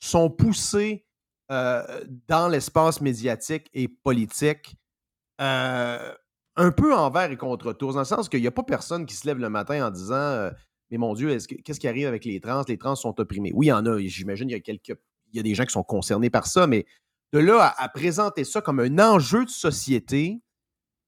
sont 0.00 0.28
poussés 0.28 1.06
dans 1.48 2.48
l'espace 2.50 3.00
médiatique 3.00 3.70
et 3.72 3.86
politique 3.86 4.74
un 6.56 6.70
peu 6.70 6.94
envers 6.94 7.30
et 7.30 7.36
contre 7.36 7.72
tours, 7.72 7.94
dans 7.94 8.00
le 8.00 8.04
sens 8.04 8.28
qu'il 8.28 8.40
n'y 8.40 8.46
a 8.46 8.52
pas 8.52 8.62
personne 8.62 9.06
qui 9.06 9.14
se 9.14 9.26
lève 9.26 9.38
le 9.38 9.48
matin 9.48 9.86
en 9.86 9.90
disant 9.90 10.14
euh, 10.14 10.50
Mais 10.90 10.98
mon 10.98 11.14
Dieu, 11.14 11.36
qu'est-ce 11.64 11.80
qui 11.80 11.88
arrive 11.88 12.06
avec 12.06 12.24
les 12.24 12.40
trans? 12.40 12.62
Les 12.68 12.78
trans 12.78 12.94
sont 12.94 13.18
opprimés. 13.20 13.52
Oui, 13.54 13.66
il 13.66 13.70
y 13.70 13.72
en 13.72 13.86
a, 13.86 13.98
j'imagine, 14.00 14.48
il 14.48 14.52
y 14.52 14.56
a 14.56 14.60
quelques. 14.60 14.96
Il 15.32 15.36
y 15.36 15.40
a 15.40 15.42
des 15.42 15.54
gens 15.54 15.64
qui 15.64 15.72
sont 15.72 15.82
concernés 15.82 16.28
par 16.28 16.46
ça, 16.46 16.66
mais 16.66 16.84
de 17.32 17.38
là 17.38 17.74
à, 17.78 17.88
présenter 17.88 18.44
ça 18.44 18.60
comme 18.60 18.80
un 18.80 18.98
enjeu 18.98 19.46
de 19.46 19.50
société, 19.50 20.42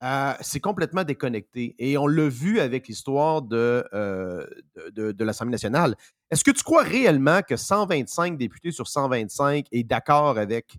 euh, 0.02 0.32
c'est 0.40 0.60
complètement 0.60 1.04
déconnecté. 1.04 1.74
Et 1.78 1.98
on 1.98 2.06
l'a 2.06 2.28
vu 2.28 2.58
avec 2.58 2.88
l'histoire 2.88 3.42
de, 3.42 3.86
euh, 3.92 4.46
de, 4.92 5.24
l'Assemblée 5.24 5.52
nationale. 5.52 5.94
Est-ce 6.30 6.42
que 6.42 6.52
tu 6.52 6.62
crois 6.62 6.82
réellement 6.82 7.42
que 7.42 7.56
125 7.56 8.38
députés 8.38 8.72
sur 8.72 8.88
125 8.88 9.66
est 9.70 9.84
d'accord 9.84 10.38
avec 10.38 10.74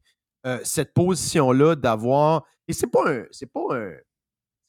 cette 0.64 0.94
position-là 0.94 1.76
d'avoir. 1.76 2.46
Et 2.68 2.74
c'est 2.74 2.86
pas. 2.86 3.04
C'est 3.32 3.52
pas 3.52 3.66
un 3.72 3.94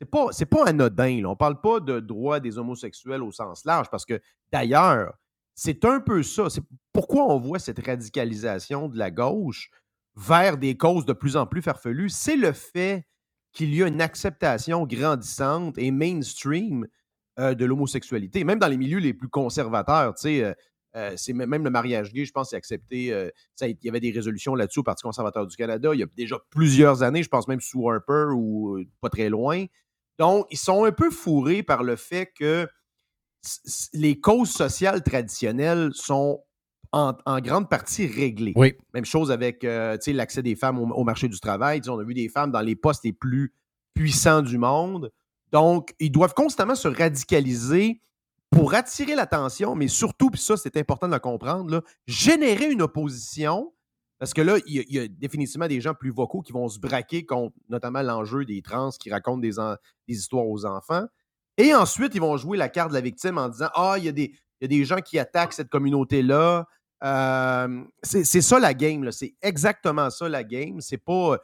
c'est 0.01 0.11
pas, 0.11 0.29
pas 0.51 0.65
anodin. 0.67 1.23
Là. 1.23 1.31
On 1.31 1.37
parle 1.37 1.61
pas 1.61 1.81
de 1.81 2.01
droit 2.01 2.41
des 2.41 2.59
homosexuels 2.59 3.23
au 3.23 3.33
sens 3.33 3.65
large, 3.65 3.89
parce 3.91 4.05
que 4.05 4.21
d'ailleurs, 4.53 5.15
c'est 5.55 5.85
un 5.85 6.01
peu 6.01 6.23
ça. 6.23 6.51
C'est 6.51 6.63
pourquoi 6.93 7.27
on 7.27 7.39
voit 7.39 7.59
cette 7.59 7.85
radicalisation 7.85 8.89
de 8.89 8.99
la 8.99 9.11
gauche 9.11 9.71
vers 10.17 10.59
des 10.59 10.77
causes 10.77 11.07
de 11.07 11.13
plus 11.13 11.37
en 11.37 11.47
plus 11.47 11.63
farfelues. 11.63 12.11
C'est 12.11 12.37
le 12.37 12.53
fait 12.53 13.07
qu'il 13.53 13.75
y 13.75 13.83
a 13.83 13.87
une 13.87 14.03
acceptation 14.03 14.87
grandissante 14.87 15.79
et 15.79 15.91
mainstream 15.91 16.87
euh, 17.39 17.55
de 17.55 17.65
l'homosexualité, 17.65 18.45
même 18.45 18.59
dans 18.59 18.69
les 18.69 18.77
milieux 18.77 18.99
les 18.99 19.15
plus 19.15 19.29
conservateurs. 19.29 20.15
Euh, 20.27 20.55
euh, 20.95 21.13
c'est 21.17 21.33
même 21.33 21.65
le 21.65 21.71
mariage 21.71 22.13
gay, 22.13 22.25
je 22.25 22.33
pense, 22.33 22.51
c'est 22.51 22.57
accepté. 22.57 23.13
Ça, 23.55 23.67
il 23.69 23.77
y 23.83 23.89
avait 23.89 24.01
des 24.01 24.11
résolutions 24.11 24.55
là-dessus 24.55 24.81
au 24.81 24.83
Parti 24.83 25.03
conservateur 25.03 25.47
du 25.47 25.55
Canada 25.57 25.91
il 25.93 26.01
y 26.01 26.03
a 26.03 26.07
déjà 26.17 26.39
plusieurs 26.51 27.03
années, 27.03 27.23
je 27.23 27.29
pense 27.29 27.49
même 27.49 27.61
sous 27.61 27.89
Harper 27.91 28.29
ou 28.35 28.79
pas 29.01 29.11
très 29.11 29.29
loin. 29.29 29.67
Donc, 30.19 30.47
ils 30.51 30.59
sont 30.59 30.85
un 30.85 30.93
peu 30.93 31.11
fourrés 31.11 31.63
par 31.63 31.83
le 31.83 31.97
fait 31.97 32.27
que 32.27 32.69
les 33.93 34.21
causes 34.21 34.51
sociales 34.51 35.03
traditionnelles 35.03 35.91
sont 35.95 36.43
en, 36.93 37.41
grande 37.41 37.69
partie 37.69 38.07
réglées. 38.07 38.55
Oui. 38.57 38.75
Même 38.95 39.05
chose 39.05 39.31
avec 39.31 39.65
euh, 39.65 39.99
l'accès 40.07 40.43
des 40.43 40.57
femmes 40.57 40.79
au, 40.79 41.05
marché 41.05 41.29
du 41.29 41.39
travail. 41.39 41.83
on 41.89 41.99
a 41.99 42.05
vu 42.05 42.15
des 42.15 42.29
femmes 42.29 42.51
dans 42.51 42.61
les 42.61 42.77
postes 42.77 43.05
les 43.05 43.13
plus 43.13 43.53
puissants 43.95 44.43
du 44.43 44.59
monde. 44.59 45.13
Donc, 45.53 45.95
ils 45.99 46.11
doivent 46.11 46.35
constamment 46.35 46.75
se 46.75 46.89
radicaliser 46.89 48.01
pour 48.51 48.75
attirer 48.75 49.15
l'attention, 49.15 49.75
mais 49.75 49.89
surtout, 49.89 50.31
puis 50.31 50.41
ça, 50.41 50.57
c'est 50.57 50.77
important 50.77 51.09
de 51.09 51.13
le 51.13 51.19
comprendre, 51.19 51.83
générer 52.07 52.71
une 52.71 52.83
opposition 52.83 53.73
parce 54.19 54.33
que 54.33 54.41
là, 54.41 54.57
il 54.67 54.85
y, 54.89 54.99
a, 54.99 55.09
définitivement 55.09 55.69
des 55.69 55.81
gens 55.81 55.93
plus 55.93 56.11
vocaux 56.11 56.41
qui 56.41 56.53
vont 56.53 56.69
se 56.69 56.79
braquer 56.79 57.27
contre 57.27 57.55
notamment 57.69 58.01
l'enjeu 58.01 58.47
des 58.47 58.63
trans 58.63 58.91
qui 58.91 59.11
racontent 59.11 59.39
des, 59.39 59.57
histoires 60.09 60.47
aux 60.47 60.65
enfants. 60.65 61.05
Et 61.59 61.75
ensuite, 61.75 62.15
ils 62.15 62.21
vont 62.21 62.37
jouer 62.37 62.57
la 62.57 62.69
carte 62.69 62.91
de 62.91 62.95
la 62.95 63.01
victime 63.01 63.37
en 63.39 63.49
disant 63.49 63.69
Ah, 63.75 63.97
il 63.99 64.05
y, 64.05 64.09
a 64.09 64.13
des, 64.69 64.85
gens 64.85 65.01
qui 65.01 65.19
attaquent 65.19 65.53
cette 65.53 65.69
communauté-là. 65.69 66.67
Euh, 67.05 67.85
c'est 68.03 68.25
ça 68.25 68.59
la 68.59 68.73
game. 68.73 69.11
C'est 69.13 69.35
exactement 69.43 70.09
ça 70.09 70.29
la 70.31 70.45
game. 70.45 70.81
C'est 70.81 70.97
pas 70.97 71.37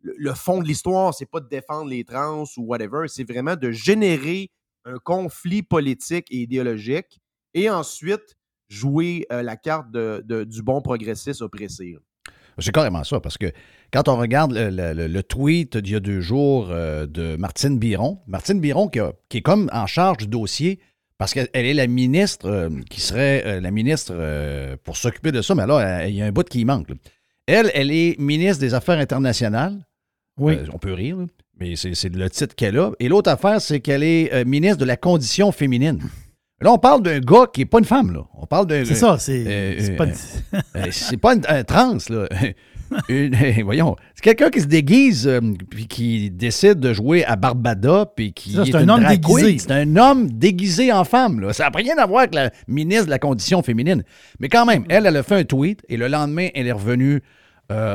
le, 0.00 0.34
fond 0.34 0.60
de 0.60 0.68
l'histoire, 0.68 1.12
c'est 1.12 1.26
pas 1.26 1.40
de 1.40 1.48
défendre 1.48 1.90
les 1.90 2.04
trans 2.04 2.44
ou 2.56 2.62
whatever. 2.62 3.08
C'est 3.08 3.24
vraiment 3.24 3.56
de 3.56 3.72
générer 3.72 4.50
un 4.84 4.98
conflit 4.98 5.62
politique 5.62 6.26
et 6.30 6.42
idéologique 6.42 7.20
et 7.54 7.68
ensuite 7.68 8.36
jouer 8.68 9.26
euh, 9.32 9.42
la 9.42 9.56
carte 9.56 9.90
du 9.90 10.62
bon 10.62 10.80
progressiste 10.80 11.42
oppressé. 11.42 11.96
C'est 12.60 12.72
carrément 12.72 13.04
ça, 13.04 13.20
parce 13.20 13.38
que 13.38 13.52
quand 13.92 14.08
on 14.08 14.16
regarde 14.16 14.52
le, 14.54 15.20
tweet 15.22 15.76
d'il 15.76 15.92
y 15.92 15.96
a 15.96 16.00
deux 16.00 16.20
jours 16.20 16.68
euh, 16.70 17.06
de 17.06 17.36
Martine 17.36 17.78
Biron, 17.78 18.18
Martine 18.26 18.60
Biron 18.60 18.88
qui, 18.88 19.00
est 19.38 19.42
comme 19.42 19.68
en 19.72 19.86
charge 19.86 20.18
du 20.18 20.26
dossier, 20.28 20.78
parce 21.18 21.34
qu'elle 21.34 21.48
est 21.52 21.74
la 21.74 21.86
ministre 21.86 22.48
euh, 22.48 22.70
qui 22.88 23.00
serait 23.00 23.42
euh, 23.44 23.60
la 23.60 23.70
ministre 23.70 24.14
pour 24.84 24.96
s'occuper 24.96 25.32
de 25.32 25.42
ça, 25.42 25.54
mais 25.54 25.66
là, 25.66 26.06
il 26.06 26.14
y 26.14 26.22
a 26.22 26.26
un 26.26 26.32
bout 26.32 26.48
qui 26.48 26.64
manque. 26.64 26.88
Elle, 27.46 27.70
elle 27.74 27.90
est 27.90 28.18
ministre 28.18 28.60
des 28.60 28.74
Affaires 28.74 28.98
internationales. 28.98 29.76
Oui. 30.38 30.56
on 30.72 30.78
peut 30.78 30.94
rire, 30.94 31.18
mais 31.58 31.76
c'est 31.76 32.14
le 32.14 32.30
titre 32.30 32.54
qu'elle 32.54 32.78
a. 32.78 32.92
Et 33.00 33.08
l'autre 33.08 33.30
affaire, 33.30 33.60
c'est 33.60 33.80
qu'elle 33.80 34.02
est 34.02 34.44
ministre 34.46 34.78
de 34.78 34.84
la 34.86 34.96
condition 34.96 35.52
féminine. 35.52 36.00
Là, 36.62 36.72
on 36.72 36.78
parle 36.78 37.02
d'un 37.02 37.20
gars 37.20 37.46
qui 37.50 37.60
n'est 37.60 37.66
pas 37.66 37.78
une 37.78 37.86
femme, 37.86 38.12
là. 38.12 38.20
On 38.34 38.46
parle 38.46 38.66
d'un. 38.66 38.84
C'est 38.84 38.94
ça, 38.94 39.18
c'est 39.18 39.44
euh, 39.46 39.96
pas, 39.96 40.06
euh, 40.76 40.86
c'est 40.90 41.16
pas 41.16 41.34
un 41.48 41.64
trans, 41.64 41.96
là. 42.10 42.28
voyons, 43.64 43.94
c'est 44.16 44.24
quelqu'un 44.24 44.50
qui 44.50 44.60
se 44.60 44.66
déguise 44.66 45.28
euh, 45.28 45.40
puis 45.70 45.86
qui 45.86 46.28
décide 46.28 46.80
de 46.80 46.92
jouer 46.92 47.24
à 47.24 47.36
Barbada 47.36 48.04
puis 48.16 48.32
qui 48.32 48.58
c'est 48.64 48.74
un 48.74 48.88
homme 48.88 49.06
déguisé. 49.06 49.58
C'est 49.58 49.70
un 49.70 49.96
homme 49.96 50.28
déguisé 50.28 50.92
en 50.92 51.04
femme. 51.04 51.40
Là. 51.40 51.52
Ça 51.52 51.70
n'a 51.70 51.78
rien 51.78 51.96
à 51.98 52.06
voir 52.06 52.20
avec 52.20 52.34
la 52.34 52.50
ministre 52.66 53.04
de 53.04 53.10
la 53.10 53.20
condition 53.20 53.62
féminine. 53.62 54.02
Mais 54.40 54.48
quand 54.48 54.66
même, 54.66 54.84
elle, 54.88 55.06
elle 55.06 55.16
a 55.16 55.22
fait 55.22 55.36
un 55.36 55.44
tweet 55.44 55.82
et 55.88 55.96
le 55.96 56.08
lendemain, 56.08 56.48
elle 56.52 56.66
est 56.66 56.72
revenue 56.72 57.22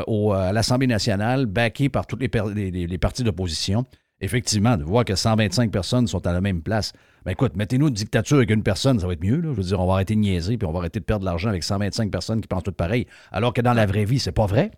au, 0.08 0.32
à 0.32 0.54
l'Assemblée 0.54 0.88
nationale, 0.88 1.46
backée 1.46 1.90
par 1.90 2.08
toutes 2.08 2.22
les, 2.22 2.72
les, 2.72 2.88
les 2.88 2.98
partis 2.98 3.24
d'opposition. 3.24 3.86
Effectivement, 4.22 4.78
de 4.78 4.84
voir 4.84 5.04
que 5.04 5.16
125 5.16 5.72
personnes 5.72 6.08
sont 6.08 6.26
à 6.26 6.32
la 6.32 6.40
même 6.40 6.62
place. 6.62 6.94
Ben 7.26 7.32
écoute, 7.32 7.56
mettez-nous 7.56 7.90
une 7.90 7.94
dictature 7.94 8.38
avec 8.38 8.50
une 8.50 8.64
personne, 8.64 9.00
ça 9.00 9.08
va 9.08 9.14
être 9.14 9.24
mieux. 9.24 9.42
Je 9.44 9.50
veux 9.50 9.64
dire, 9.64 9.80
on 9.80 9.88
va 9.88 9.94
arrêter 9.94 10.16
de 10.16 10.22
niaiser, 10.22 10.58
puis 10.58 10.68
on 10.68 10.72
va 10.72 10.80
arrêter 10.80 11.00
de 11.00 11.06
perdre 11.06 11.22
de 11.22 11.26
l'argent 11.26 11.50
avec 11.50 11.64
125 11.64 12.10
personnes 12.12 12.40
qui 12.40 12.48
pensent 12.48 12.64
tout 12.64 12.72
pareil, 12.72 13.08
alors 13.32 13.54
que 13.54 13.62
dans 13.62 13.74
la 13.74 13.86
vraie 13.86 14.06
vie, 14.06 14.20
c'est 14.20 14.32
pas 14.32 14.46
vrai. 14.46 14.72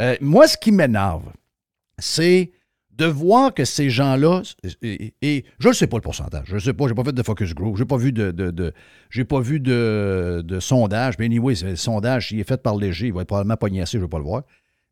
Euh, 0.00 0.16
moi, 0.20 0.46
ce 0.46 0.56
qui 0.56 0.72
m'énerve, 0.72 1.30
c'est 1.98 2.52
de 2.92 3.04
voir 3.04 3.54
que 3.54 3.64
ces 3.64 3.90
gens-là, 3.90 4.42
et, 4.82 5.44
je 5.58 5.68
ne 5.68 5.72
sais 5.72 5.86
pas 5.86 5.98
le 5.98 6.02
pourcentage, 6.02 6.46
je 6.46 6.54
ne 6.54 6.60
sais 6.60 6.72
pas, 6.72 6.84
je 6.86 6.92
n'ai 6.92 6.96
pas 6.96 7.04
fait 7.04 7.12
de 7.12 7.22
focus 7.22 7.54
group, 7.54 7.76
je 7.76 7.82
n'ai 7.82 7.86
pas 7.86 7.96
vu 7.96 8.12
de, 8.12 8.32
de, 8.32 8.72
j'ai 9.10 9.24
pas 9.24 9.40
vu 9.40 9.60
de, 9.60 10.58
sondage, 10.60 11.14
mais 11.18 11.26
anyway, 11.26 11.54
le 11.62 11.76
sondage, 11.76 12.32
il 12.32 12.40
est 12.40 12.48
fait 12.48 12.60
par 12.60 12.76
léger, 12.76 13.08
il 13.08 13.12
va 13.12 13.22
être 13.22 13.28
probablement 13.28 13.56
pognassé, 13.56 13.92
je 13.92 13.98
ne 13.98 14.02
veux 14.02 14.08
pas 14.08 14.18
le 14.18 14.24
voir. 14.24 14.42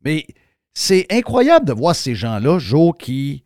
Mais 0.05 0.25
c'est 0.73 1.05
incroyable 1.11 1.65
de 1.65 1.73
voir 1.73 1.95
ces 1.95 2.15
gens-là, 2.15 2.59
Joe, 2.59 2.93
qui 2.97 3.43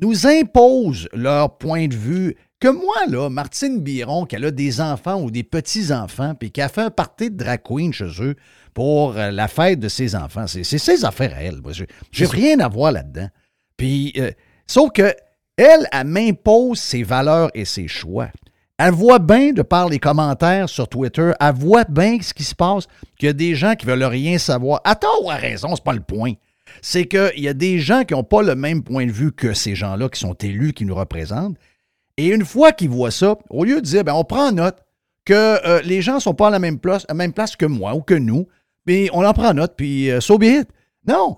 nous 0.00 0.26
imposent 0.26 1.08
leur 1.12 1.58
point 1.58 1.88
de 1.88 1.94
vue 1.94 2.36
que 2.60 2.68
moi, 2.68 2.96
là, 3.08 3.30
Martine 3.30 3.80
Biron, 3.80 4.24
qu'elle 4.24 4.44
a 4.44 4.50
des 4.50 4.80
enfants 4.80 5.20
ou 5.22 5.30
des 5.30 5.44
petits-enfants, 5.44 6.34
puis 6.34 6.50
qu'elle 6.50 6.64
a 6.64 6.68
fait 6.68 6.82
un 6.82 6.90
party 6.90 7.30
de 7.30 7.36
drag 7.36 7.62
queen 7.62 7.92
chez 7.92 8.10
eux 8.20 8.34
pour 8.74 9.16
euh, 9.16 9.30
la 9.30 9.48
fête 9.48 9.78
de 9.78 9.88
ses 9.88 10.14
enfants, 10.16 10.46
c'est 10.46 10.64
ses 10.64 11.04
affaires 11.04 11.34
à 11.34 11.42
elle. 11.42 11.60
J'ai 12.10 12.26
rien 12.26 12.58
à 12.60 12.68
voir 12.68 12.92
là-dedans. 12.92 13.28
Puis, 13.76 14.12
euh, 14.18 14.30
sauf 14.66 14.90
que 14.92 15.14
Elle, 15.56 15.88
elle 15.90 16.06
m'impose 16.06 16.78
ses 16.78 17.02
valeurs 17.02 17.50
et 17.52 17.64
ses 17.64 17.88
choix. 17.88 18.28
Elle 18.78 18.92
voit 18.92 19.18
bien, 19.18 19.52
de 19.52 19.62
par 19.62 19.88
les 19.88 19.98
commentaires 19.98 20.68
sur 20.68 20.86
Twitter, 20.86 21.32
elle 21.40 21.54
voit 21.54 21.82
bien 21.84 22.18
ce 22.20 22.32
qui 22.32 22.44
se 22.44 22.54
passe, 22.54 22.86
qu'il 23.18 23.26
y 23.26 23.30
a 23.30 23.32
des 23.32 23.56
gens 23.56 23.74
qui 23.74 23.84
veulent 23.84 24.04
rien 24.04 24.38
savoir. 24.38 24.80
À 24.84 24.94
tort 24.94 25.24
ou 25.24 25.30
à 25.32 25.34
raison, 25.34 25.74
c'est 25.74 25.82
pas 25.82 25.94
le 25.94 26.00
point. 26.00 26.34
C'est 26.82 27.06
qu'il 27.06 27.40
y 27.40 27.48
a 27.48 27.54
des 27.54 27.78
gens 27.78 28.04
qui 28.04 28.14
n'ont 28.14 28.24
pas 28.24 28.42
le 28.42 28.54
même 28.54 28.82
point 28.82 29.06
de 29.06 29.12
vue 29.12 29.32
que 29.32 29.52
ces 29.52 29.74
gens-là 29.74 30.08
qui 30.08 30.20
sont 30.20 30.34
élus, 30.34 30.72
qui 30.72 30.84
nous 30.84 30.94
représentent. 30.94 31.56
Et 32.16 32.28
une 32.28 32.44
fois 32.44 32.72
qu'ils 32.72 32.90
voient 32.90 33.10
ça, 33.10 33.36
au 33.50 33.64
lieu 33.64 33.76
de 33.76 33.86
dire, 33.86 34.04
ben, 34.04 34.14
on 34.14 34.24
prend 34.24 34.52
note 34.52 34.78
que 35.24 35.34
euh, 35.34 35.80
les 35.82 36.02
gens 36.02 36.16
ne 36.16 36.20
sont 36.20 36.34
pas 36.34 36.48
à 36.48 36.50
la 36.50 36.58
même 36.58 36.78
place, 36.78 37.04
à 37.08 37.14
même 37.14 37.32
place 37.32 37.54
que 37.56 37.66
moi 37.66 37.94
ou 37.94 38.00
que 38.00 38.14
nous, 38.14 38.48
mais 38.86 39.08
on 39.12 39.24
en 39.24 39.32
prend 39.34 39.52
note, 39.54 39.74
puis 39.76 40.10
euh, 40.10 40.20
so 40.20 40.38
be 40.38 40.44
it. 40.44 40.68
Non. 41.06 41.36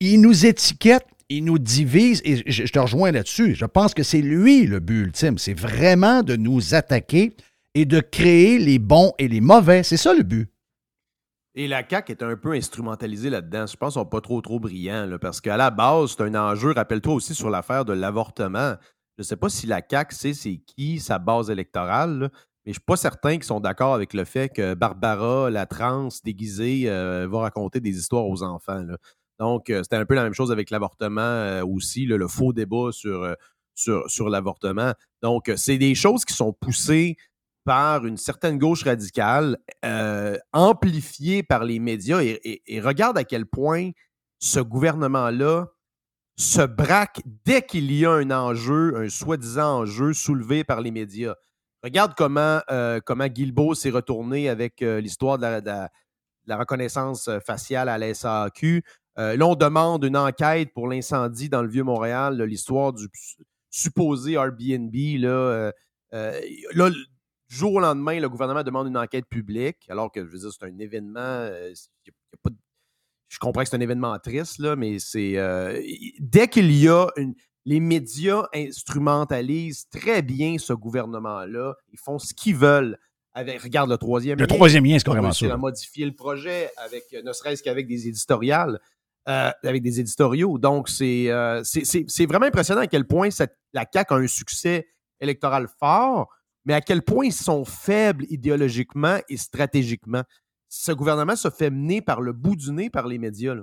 Ils 0.00 0.20
nous 0.20 0.46
étiquettent 0.46 1.06
il 1.28 1.44
nous 1.44 1.58
divise, 1.58 2.20
et 2.24 2.42
je, 2.50 2.64
te 2.64 2.78
rejoins 2.78 3.12
là-dessus. 3.12 3.54
Je 3.54 3.64
pense 3.64 3.94
que 3.94 4.02
c'est 4.02 4.20
lui 4.20 4.66
le 4.66 4.80
but 4.80 5.04
ultime. 5.04 5.38
C'est 5.38 5.58
vraiment 5.58 6.22
de 6.22 6.36
nous 6.36 6.74
attaquer 6.74 7.34
et 7.74 7.84
de 7.84 8.00
créer 8.00 8.58
les 8.58 8.78
bons 8.78 9.12
et 9.18 9.28
les 9.28 9.40
mauvais. 9.40 9.82
C'est 9.82 9.96
ça 9.96 10.14
le 10.14 10.22
but. 10.22 10.48
Et 11.56 11.68
la 11.68 11.88
CAQ 11.88 12.10
est 12.10 12.22
un 12.22 12.36
peu 12.36 12.52
instrumentalisée 12.52 13.30
là-dedans. 13.30 13.66
Je 13.66 13.76
pense 13.76 13.94
qu'ils 13.94 14.00
sont 14.00 14.06
pas 14.06 14.20
trop, 14.20 14.40
trop 14.40 14.58
brillants, 14.58 15.16
parce 15.20 15.40
qu'à 15.40 15.56
la 15.56 15.70
base, 15.70 16.16
c'est 16.16 16.22
un 16.24 16.34
enjeu. 16.34 16.72
Rappelle-toi 16.72 17.14
aussi 17.14 17.34
sur 17.34 17.48
l'affaire 17.48 17.84
de 17.84 17.92
l'avortement. 17.92 18.74
Je 19.16 19.22
ne 19.22 19.24
sais 19.24 19.36
pas 19.36 19.48
si 19.48 19.68
la 19.68 19.80
CAQ 19.88 20.14
sait 20.14 20.34
c'est 20.34 20.56
qui 20.56 20.98
sa 20.98 21.20
base 21.20 21.50
électorale, 21.50 22.30
mais 22.66 22.66
je 22.66 22.70
ne 22.70 22.74
suis 22.74 22.84
pas 22.84 22.96
certain 22.96 23.34
qu'ils 23.34 23.44
sont 23.44 23.60
d'accord 23.60 23.94
avec 23.94 24.14
le 24.14 24.24
fait 24.24 24.48
que 24.48 24.74
Barbara, 24.74 25.48
la 25.48 25.66
trans 25.66 26.08
déguisée, 26.24 26.90
euh, 26.90 27.28
va 27.30 27.40
raconter 27.40 27.78
des 27.78 27.96
histoires 27.96 28.26
aux 28.26 28.42
enfants. 28.42 28.84
Donc, 29.38 29.70
euh, 29.70 29.84
c'était 29.84 29.96
un 29.96 30.06
peu 30.06 30.14
la 30.14 30.24
même 30.24 30.34
chose 30.34 30.50
avec 30.50 30.70
l'avortement 30.70 31.20
euh, 31.20 31.64
aussi, 31.64 32.04
le 32.06 32.26
faux 32.26 32.52
débat 32.52 32.90
sur 32.90 34.28
l'avortement. 34.28 34.92
Donc, 35.22 35.52
c'est 35.56 35.78
des 35.78 35.94
choses 35.94 36.24
qui 36.24 36.34
sont 36.34 36.52
poussées 36.52 37.16
par 37.64 38.06
une 38.06 38.16
certaine 38.16 38.58
gauche 38.58 38.84
radicale, 38.84 39.58
amplifiées 40.52 41.42
par 41.42 41.64
les 41.64 41.78
médias. 41.78 42.20
Et, 42.22 42.80
regarde 42.80 43.18
à 43.18 43.24
quel 43.24 43.46
point 43.46 43.90
ce 44.38 44.60
gouvernement-là 44.60 45.68
se 46.36 46.62
braque 46.62 47.20
dès 47.44 47.62
qu'il 47.62 47.92
y 47.92 48.04
a 48.04 48.10
un 48.10 48.30
enjeu, 48.30 48.96
un 48.96 49.08
soi-disant 49.08 49.80
enjeu 49.80 50.12
soulevé 50.12 50.64
par 50.64 50.80
les 50.80 50.90
médias. 50.90 51.34
Regarde 51.82 52.14
comment, 52.16 52.60
comment 53.06 53.26
Guilbeault 53.26 53.74
s'est 53.74 53.90
retourné 53.90 54.48
avec 54.48 54.80
l'histoire 54.80 55.38
de 55.38 55.62
la, 56.46 56.56
reconnaissance 56.56 57.30
faciale 57.46 57.88
à 57.88 57.98
la 57.98 58.12
SAQ. 58.12 58.82
Euh, 59.18 59.36
là, 59.36 59.46
on 59.46 59.54
demande 59.54 60.04
une 60.04 60.16
enquête 60.16 60.72
pour 60.74 60.88
l'incendie 60.88 61.48
dans 61.48 61.62
le 61.62 61.68
Vieux-Montréal, 61.68 62.42
l'histoire 62.42 62.92
du 62.92 63.06
supposé 63.70 64.32
Airbnb. 64.32 64.94
Euh, 64.94 65.70
euh, 66.12 66.40
là, 66.74 66.90
du 67.48 67.56
jour 67.56 67.74
au 67.74 67.80
lendemain, 67.80 68.18
le 68.18 68.28
gouvernement 68.28 68.62
demande 68.62 68.88
une 68.88 68.96
enquête 68.96 69.26
publique, 69.26 69.78
alors 69.88 70.10
que, 70.10 70.24
je 70.24 70.30
veux 70.30 70.38
dire, 70.38 70.50
c'est 70.52 70.66
un 70.66 70.78
événement. 70.78 71.48
je 73.28 73.38
comprends 73.38 73.62
que 73.62 73.68
c'est 73.68 73.76
un 73.76 73.80
événement 73.80 74.18
triste, 74.18 74.58
là, 74.58 74.76
mais 74.76 74.98
c'est. 74.98 75.34
dès 76.18 76.48
qu'il 76.48 76.72
y 76.72 76.88
a 76.88 77.06
une. 77.16 77.34
Les 77.66 77.80
médias 77.80 78.46
instrumentalisent 78.54 79.88
très 79.88 80.20
bien 80.20 80.58
ce 80.58 80.74
gouvernement-là. 80.74 81.74
Ils 81.90 81.98
font 81.98 82.18
ce 82.18 82.34
qu'ils 82.34 82.56
veulent. 82.56 82.98
Avec, 83.32 83.62
regarde 83.62 83.88
le 83.88 83.96
troisième 83.96 84.38
Le 84.38 84.46
troisième 84.46 84.84
lien, 84.84 84.98
c'est 84.98 85.04
carrément 85.06 85.32
ça. 85.32 85.50
a 85.50 85.56
modifié 85.56 86.04
le 86.04 86.14
projet, 86.14 86.70
avec, 86.76 87.04
ne 87.24 87.32
serait-ce 87.32 87.62
qu'avec 87.62 87.86
des 87.88 88.06
éditoriales. 88.06 88.78
Euh, 89.26 89.50
avec 89.62 89.82
des 89.82 90.00
éditoriaux. 90.00 90.58
Donc, 90.58 90.90
euh, 91.00 91.62
c'est 91.64 92.26
vraiment 92.26 92.44
impressionnant 92.44 92.82
à 92.82 92.86
quel 92.86 93.06
point 93.06 93.30
la 93.72 93.86
CAQ 93.90 94.12
a 94.12 94.16
un 94.18 94.26
succès 94.26 94.86
électoral 95.18 95.66
fort, 95.80 96.28
mais 96.64 96.74
à 96.74 96.80
quel 96.80 97.02
point 97.02 97.26
ils 97.26 97.32
sont 97.32 97.64
faibles 97.64 98.24
idéologiquement 98.30 99.18
et 99.28 99.36
stratégiquement? 99.36 100.22
Ce 100.68 100.92
gouvernement 100.92 101.36
se 101.36 101.50
fait 101.50 101.70
mener 101.70 102.02
par 102.02 102.20
le 102.20 102.32
bout 102.32 102.56
du 102.56 102.72
nez 102.72 102.90
par 102.90 103.06
les 103.06 103.18
médias. 103.18 103.54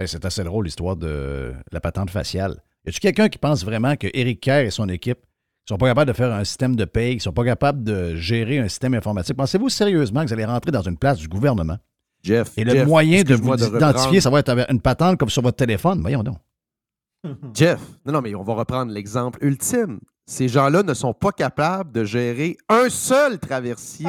Eh, 0.00 0.06
c'est 0.06 0.24
assez 0.24 0.44
drôle, 0.44 0.64
l'histoire 0.64 0.96
de 0.96 1.54
la 1.70 1.80
patente 1.80 2.10
faciale. 2.10 2.62
Y 2.84 2.88
a-t-il 2.88 3.00
quelqu'un 3.00 3.28
qui 3.28 3.38
pense 3.38 3.64
vraiment 3.64 3.96
que 3.96 4.08
Éric 4.12 4.40
Kerr 4.40 4.66
et 4.66 4.70
son 4.70 4.88
équipe 4.88 5.18
ne 5.18 5.74
sont 5.74 5.78
pas 5.78 5.86
capables 5.86 6.10
de 6.10 6.16
faire 6.16 6.32
un 6.32 6.44
système 6.44 6.74
de 6.74 6.84
paye, 6.84 7.14
ne 7.14 7.20
sont 7.20 7.32
pas 7.32 7.44
capables 7.44 7.84
de 7.84 8.16
gérer 8.16 8.58
un 8.58 8.68
système 8.68 8.94
informatique? 8.94 9.36
Pensez-vous 9.36 9.68
sérieusement 9.68 10.22
que 10.22 10.26
vous 10.26 10.32
allez 10.32 10.44
rentrer 10.44 10.72
dans 10.72 10.82
une 10.82 10.98
place 10.98 11.18
du 11.18 11.28
gouvernement? 11.28 11.78
Jeff. 12.22 12.52
Et 12.56 12.64
le 12.64 12.84
moyen 12.84 13.22
de 13.22 13.34
vous 13.34 13.54
identifier, 13.54 14.20
ça 14.20 14.30
va 14.30 14.40
être 14.40 14.70
une 14.70 14.80
patente 14.80 15.18
comme 15.18 15.30
sur 15.30 15.42
votre 15.42 15.56
téléphone? 15.56 16.00
Voyons 16.00 16.22
donc. 16.22 16.38
Jeff, 17.54 17.80
non, 18.04 18.14
non, 18.14 18.20
mais 18.20 18.34
on 18.34 18.42
va 18.42 18.54
reprendre 18.54 18.92
l'exemple 18.92 19.38
ultime. 19.42 20.00
Ces 20.24 20.48
gens-là 20.48 20.82
ne 20.82 20.94
sont 20.94 21.12
pas 21.12 21.32
capables 21.32 21.90
de 21.92 22.04
gérer 22.04 22.56
un 22.68 22.88
seul 22.88 23.38
traversier 23.38 24.08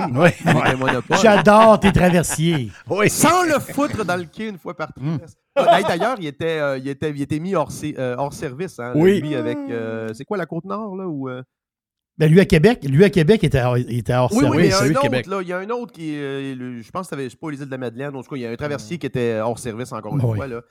J'adore 1.22 1.80
tes 1.80 1.92
traversiers. 1.92 2.72
Sans 3.08 3.44
le 3.48 3.60
foutre 3.60 4.06
dans 4.06 4.16
le 4.16 4.26
quai 4.26 4.50
une 4.50 4.58
fois 4.58 4.76
par 4.76 4.94
trimestre. 4.94 5.40
Hmm. 5.58 5.66
D'ailleurs, 5.88 6.18
il 6.20 6.28
était, 6.28 6.60
euh, 6.60 6.78
il, 6.78 6.88
était, 6.88 7.10
il 7.12 7.22
était 7.22 7.40
mis 7.40 7.56
hors, 7.56 7.72
euh, 7.84 8.16
hors 8.18 8.34
service. 8.34 8.80
Hein, 8.80 8.94
oui. 8.96 9.36
avec. 9.36 9.58
Euh, 9.70 10.14
c'est 10.14 10.26
quoi 10.26 10.38
la 10.38 10.46
Côte-Nord, 10.46 10.96
là? 10.96 11.08
Ou, 11.08 11.30
ben, 12.18 12.32
lui 12.32 12.40
à 12.40 12.46
Québec, 12.46 12.84
lui 12.88 13.04
à 13.04 13.10
Québec 13.10 13.44
était, 13.44 13.64
était 13.90 14.14
hors 14.14 14.32
oui, 14.34 14.46
oui, 14.48 14.66
il 14.66 14.70
y, 14.70 14.74
a 14.74 14.82
un 14.82 14.92
autre, 14.92 15.30
là, 15.30 15.42
il 15.42 15.48
y 15.48 15.54
a 15.54 15.58
un 15.58 15.70
autre 15.72 15.92
qui 15.92 16.16
euh, 16.16 16.80
je 16.80 16.92
pense 16.92 17.10
que 17.10 17.16
c'était 17.16 17.36
pas 17.36 17.50
les 17.50 17.58
îles 17.58 17.66
de 17.66 17.72
la 17.72 17.80
Madeleine, 17.80 18.16
en 18.16 18.22
tout 18.22 18.30
cas, 18.30 18.36
il 18.36 18.44
y 18.44 18.46
a 18.46 18.52
un 18.52 18.56
traversier 18.56 19.00
qui 19.00 19.08
était 19.08 19.40
hors 19.40 19.58
service 19.58 19.92
encore 19.92 20.16
une 20.16 20.22
fois. 20.22 20.46
Là. 20.46 20.62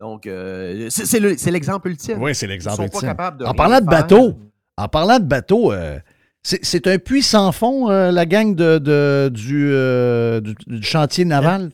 Donc, 0.00 0.26
euh, 0.26 0.88
c'est 0.90 1.50
l'exemple 1.50 1.88
ultime. 1.88 2.22
Oui, 2.22 2.36
c'est 2.36 2.46
l'exemple 2.46 2.82
ultime. 2.82 3.00
Pas 3.00 3.06
capables 3.08 3.38
de 3.38 3.44
en, 3.46 3.52
parlant 3.52 3.80
de 3.80 3.86
bateau, 3.86 4.38
en 4.76 4.88
parlant 4.88 5.18
de 5.18 5.24
bateau, 5.24 5.72
euh, 5.72 5.98
c'est 6.42 6.86
un 6.86 6.98
puits 6.98 7.22
sans 7.22 7.52
fond, 7.52 7.88
la 7.88 8.26
gang 8.26 8.56
de, 8.56 8.78
de 8.78 9.30
du, 9.32 9.70
du, 10.66 10.82
chantier 10.82 11.24
naval? 11.24 11.70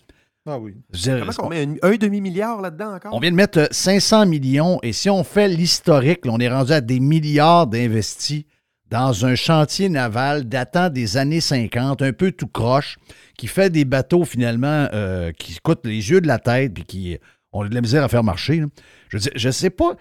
Ah 0.47 0.59
oui. 0.59 0.77
Comment 1.05 1.33
on 1.43 1.49
met 1.49 1.69
un, 1.83 1.97
demi-milliard 1.97 2.61
là-dedans 2.63 2.95
encore? 2.95 3.15
On 3.15 3.19
vient 3.19 3.31
de 3.31 3.37
mettre 3.37 3.69
500 3.71 4.27
millions 4.27 4.79
et 4.83 4.93
si 4.93 5.11
on 5.11 5.25
fait 5.25 5.49
l'historique, 5.49 6.21
on 6.27 6.39
est 6.39 6.49
rendu 6.49 6.73
à 6.73 6.81
des 6.81 7.01
milliards 7.01 7.67
d'investis 7.67 8.45
dans 8.91 9.27
un 9.27 9.35
chantier 9.35 9.89
naval 9.89 10.49
datant 10.49 10.89
des 10.89 11.17
années 11.19 11.43
50, 11.43 12.01
un 12.01 12.13
peu 12.13 12.33
tout 12.33 12.49
croche, 12.49 12.97
qui 13.37 13.47
fait 13.47 13.71
des 13.71 13.85
bateaux 13.85 14.25
finalement 14.25 14.89
euh, 14.95 15.33
qui 15.33 15.59
coûtent 15.63 15.85
les 15.85 16.11
yeux 16.11 16.23
de 16.23 16.27
la 16.27 16.39
tête 16.39 16.79
et 16.79 16.83
qui 16.83 17.19
ont 17.53 17.65
de 17.65 17.75
la 17.75 17.81
misère 17.83 18.03
à 18.03 18.09
faire 18.09 18.25
marcher. 18.25 18.63
Je 19.09 19.47
ne 19.47 19.53
sais 19.53 19.71
pas. 19.71 19.97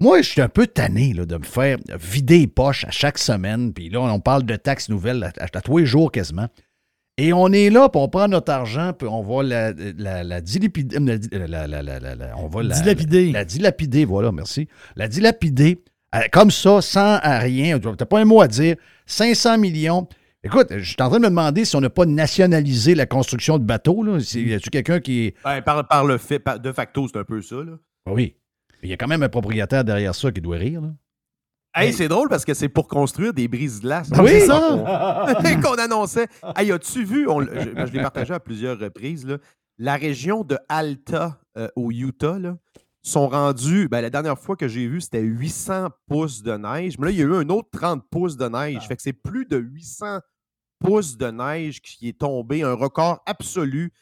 Moi, 0.00 0.22
je 0.22 0.30
suis 0.30 0.40
un 0.40 0.48
peu 0.48 0.66
tanné 0.66 1.12
de 1.12 1.36
me 1.36 1.44
faire 1.44 1.76
vider 1.98 2.38
les 2.38 2.46
poches 2.46 2.84
à 2.86 2.90
chaque 2.90 3.18
semaine. 3.18 3.74
Puis 3.74 3.90
là, 3.90 4.00
on 4.00 4.18
parle 4.18 4.44
de 4.44 4.56
taxes 4.56 4.88
nouvelles 4.88 5.30
à, 5.38 5.60
tous 5.60 5.78
les 5.78 5.86
jours 5.86 6.10
quasiment. 6.10 6.48
Et 7.18 7.34
on 7.34 7.48
est 7.52 7.68
là, 7.68 7.90
puis 7.90 8.00
on 8.00 8.08
prend 8.08 8.28
notre 8.28 8.50
argent, 8.50 8.94
puis 8.94 9.06
on 9.06 9.20
va 9.22 9.42
la, 9.42 9.72
la, 9.98 10.24
la 10.24 10.40
dilapider. 10.40 10.96
on 10.98 12.48
va 12.48 12.62
la, 12.62 12.74
dilapider. 12.74 13.30
La, 13.30 13.44
dilapider, 13.44 14.06
voilà, 14.06 14.32
merci. 14.32 14.68
La 14.96 15.06
dilapider 15.06 15.82
euh, 16.14 16.20
comme 16.32 16.50
ça, 16.50 16.80
sans 16.80 17.20
rien, 17.22 17.78
tu 17.78 17.86
n'as 17.86 17.94
pas 17.94 18.20
un 18.20 18.24
mot 18.24 18.40
à 18.40 18.48
dire, 18.48 18.76
500 19.06 19.58
millions. 19.58 20.08
Écoute, 20.42 20.68
je 20.70 20.82
suis 20.82 20.96
en 21.00 21.08
train 21.08 21.18
de 21.18 21.24
me 21.24 21.28
demander 21.28 21.66
si 21.66 21.76
on 21.76 21.80
n'a 21.80 21.90
pas 21.90 22.06
nationalisé 22.06 22.94
la 22.94 23.04
construction 23.04 23.58
de 23.58 23.64
bateaux. 23.64 24.02
Là. 24.02 24.18
Y 24.34 24.54
a-tu 24.54 24.70
quelqu'un 24.70 25.00
qui. 25.00 25.34
Ben, 25.44 25.60
par, 25.60 25.86
par, 25.86 26.04
le 26.04 26.16
fait, 26.16 26.42
de 26.62 26.72
facto, 26.72 27.06
c'est 27.06 27.18
un 27.18 27.24
peu 27.24 27.42
ça. 27.42 27.56
Là. 27.56 27.72
Oui. 28.06 28.34
Il 28.82 28.90
y 28.90 28.92
a 28.92 28.96
quand 28.96 29.08
même 29.08 29.22
un 29.22 29.28
propriétaire 29.28 29.84
derrière 29.84 30.14
ça 30.14 30.30
qui 30.32 30.40
doit 30.40 30.56
rire. 30.56 30.80
Là. 30.80 30.88
Hey, 31.74 31.92
c'est 31.92 32.08
drôle 32.08 32.28
parce 32.28 32.44
que 32.44 32.52
c'est 32.52 32.68
pour 32.68 32.88
construire 32.88 33.32
des 33.32 33.46
brises-glaces. 33.46 34.10
Oui, 34.18 34.30
c'est 34.30 34.46
ça. 34.46 35.58
Qu'on 35.62 35.74
annonçait. 35.74 36.26
Hey, 36.56 36.72
as-tu 36.72 37.04
vu, 37.04 37.26
je, 37.28 37.92
l'ai 37.92 38.02
partagé 38.02 38.34
à 38.34 38.40
plusieurs 38.40 38.78
reprises, 38.78 39.24
là, 39.24 39.38
la 39.78 39.96
région 39.96 40.42
de 40.42 40.58
Alta 40.68 41.40
euh, 41.56 41.68
au 41.76 41.90
Utah, 41.90 42.38
là, 42.38 42.56
sont 43.02 43.28
rendus, 43.28 43.88
ben, 43.88 44.00
la 44.00 44.10
dernière 44.10 44.38
fois 44.38 44.56
que 44.56 44.68
j'ai 44.68 44.86
vu, 44.86 45.00
c'était 45.00 45.22
800 45.22 45.88
pouces 46.06 46.42
de 46.42 46.52
neige. 46.56 46.98
Mais 46.98 47.06
là, 47.06 47.12
il 47.12 47.18
y 47.18 47.22
a 47.22 47.24
eu 47.24 47.34
un 47.34 47.48
autre 47.48 47.68
30 47.72 48.04
pouces 48.10 48.36
de 48.36 48.48
neige. 48.48 48.82
Ah. 48.82 48.88
Fait 48.88 48.96
que 48.96 49.02
c'est 49.02 49.12
plus 49.12 49.46
de 49.46 49.56
800 49.56 50.20
pouces 50.80 51.16
de 51.16 51.30
neige 51.30 51.80
qui 51.80 52.08
est 52.08 52.18
tombé, 52.18 52.62
un 52.62 52.74
record 52.74 53.22
absolu. 53.26 53.92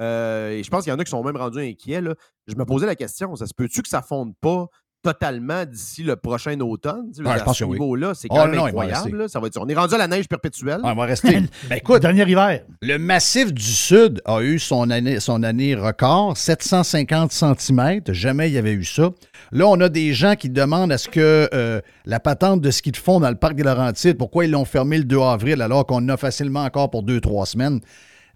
Euh, 0.00 0.50
et 0.50 0.62
je 0.62 0.70
pense 0.70 0.84
qu'il 0.84 0.92
y 0.92 0.96
en 0.96 0.98
a 0.98 1.04
qui 1.04 1.10
sont 1.10 1.22
même 1.22 1.36
rendus 1.36 1.60
inquiets. 1.60 2.00
Là. 2.00 2.14
Je 2.46 2.54
me 2.54 2.64
posais 2.64 2.86
la 2.86 2.96
question, 2.96 3.34
ça 3.36 3.46
se 3.46 3.54
peut-tu 3.54 3.82
que 3.82 3.88
ça 3.88 4.02
fonde 4.02 4.34
pas 4.40 4.68
totalement 5.02 5.64
d'ici 5.64 6.02
le 6.02 6.16
prochain 6.16 6.58
automne? 6.60 7.12
je 7.16 7.24
à 7.24 7.52
ce 7.52 7.64
niveau-là, 7.64 8.14
c'est 8.14 8.28
quand 8.28 8.46
même 8.48 8.58
incroyable. 8.58 9.28
ça 9.28 9.40
va 9.40 9.48
on 9.56 9.68
est 9.68 9.74
rendu 9.74 9.94
à 9.94 9.98
la 9.98 10.08
neige 10.08 10.28
perpétuelle. 10.28 10.80
on 10.82 10.94
va 10.94 11.04
rester. 11.04 11.40
ben, 11.70 11.76
écoute, 11.76 12.02
dernier 12.02 12.28
hiver. 12.28 12.62
Le 12.82 12.98
massif 12.98 13.52
du 13.52 13.62
Sud 13.62 14.20
a 14.24 14.42
eu 14.42 14.58
son 14.58 14.90
année, 14.90 15.20
son 15.20 15.42
année 15.42 15.74
record, 15.74 16.36
750 16.36 17.32
cm. 17.32 18.00
Jamais 18.08 18.50
il 18.50 18.54
y 18.54 18.58
avait 18.58 18.72
eu 18.72 18.84
ça. 18.84 19.10
Là, 19.52 19.66
on 19.68 19.80
a 19.80 19.88
des 19.88 20.12
gens 20.14 20.34
qui 20.34 20.50
demandent 20.50 20.92
à 20.92 20.98
ce 20.98 21.08
que 21.08 21.48
euh, 21.54 21.80
la 22.04 22.20
patente 22.20 22.60
de 22.60 22.70
ski 22.70 22.90
de 22.90 22.96
fond 22.96 23.20
dans 23.20 23.30
le 23.30 23.36
parc 23.36 23.54
des 23.54 23.62
Laurentides, 23.62 24.18
pourquoi 24.18 24.44
ils 24.44 24.50
l'ont 24.50 24.64
fermé 24.64 24.98
le 24.98 25.04
2 25.04 25.18
avril 25.20 25.62
alors 25.62 25.86
qu'on 25.86 26.06
a 26.08 26.16
facilement 26.16 26.64
encore 26.64 26.90
pour 26.90 27.04
2-3 27.04 27.46
semaines? 27.46 27.80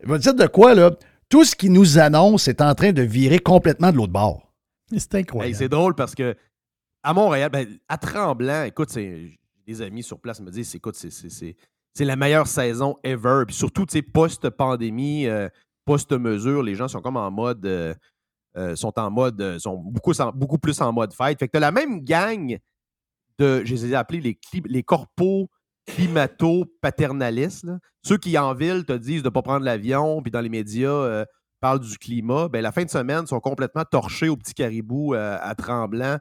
Je 0.05 0.11
veux 0.11 0.19
dire 0.19 0.35
de 0.35 0.47
quoi, 0.47 0.75
là? 0.75 0.91
Tout 1.33 1.47
ce 1.47 1.57
qui 1.57 1.71
nous 1.71 1.99
annonce 1.99 2.47
est 2.47 2.61
en 2.61 2.75
train 2.75 2.93
de 2.93 3.01
virer 3.01 3.39
complètement 3.39 3.91
de 3.91 3.97
l'autre 3.97 4.13
bord. 4.13 4.53
C'est 4.95 5.15
incroyable. 5.15 5.57
c'est 5.57 5.71
drôle 5.71 5.95
parce 5.95 6.15
que 6.15 6.37
à 7.03 7.15
Montréal, 7.15 7.49
ben, 7.51 7.67
à 7.89 7.97
Tremblant, 7.97 8.65
écoute, 8.65 8.91
c'est 8.91 9.31
des 9.67 9.81
amis 9.81 10.03
sur 10.03 10.21
place 10.21 10.43
me 10.43 10.51
disent 10.51 10.75
écoute, 10.75 10.95
c'est 10.95 12.05
la 12.05 12.17
meilleure 12.17 12.47
saison 12.47 12.99
ever. 13.03 13.45
Puis 13.47 13.57
surtout, 13.57 13.87
post-pandémie, 14.13 15.27
euh, 15.27 15.49
post-mesure, 15.87 16.63
les 16.63 16.75
gens 16.75 16.87
sont 16.87 17.01
comme 17.01 17.17
en 17.17 17.31
mode. 17.31 17.65
Euh, 17.65 17.95
euh, 18.59 18.77
sont 18.77 18.93
en 18.99 19.11
mode. 19.11 19.59
sont 19.59 19.79
beaucoup, 19.79 20.13
beaucoup 20.35 20.59
plus 20.59 20.79
en 20.83 20.93
mode 20.93 21.15
fête. 21.15 21.39
Fait 21.39 21.47
que 21.47 21.53
tu 21.53 21.57
as 21.57 21.61
la 21.61 21.73
même 21.73 22.05
gang 22.05 22.59
de. 23.39 23.65
Je 23.65 23.73
les 23.73 23.87
ai 23.87 23.95
appelés 23.95 24.21
les, 24.21 24.39
les 24.67 24.83
corpos 24.83 25.49
climato-paternalistes. 25.87 27.67
Ceux 28.03 28.19
qui, 28.19 28.37
en 28.39 28.55
ville, 28.55 28.85
te 28.85 28.93
disent 28.93 29.23
de 29.23 29.29
ne 29.29 29.33
pas 29.33 29.43
prendre 29.43 29.65
l'avion, 29.65 30.23
puis 30.23 30.31
dans 30.31 30.41
les 30.41 30.49
médias, 30.49 31.25
parlent 31.61 31.81
du 31.81 31.99
climat. 31.99 32.49
Ben, 32.49 32.63
la 32.63 32.73
fin 32.73 32.85
de 32.85 32.91
semaine, 32.91 33.27
sont 33.27 33.41
complètement 33.41 33.85
torchés 33.85 34.29
au 34.29 34.37
petit 34.37 34.55
caribou 34.55 35.15
à 35.15 35.55
Tremblant 35.55 36.19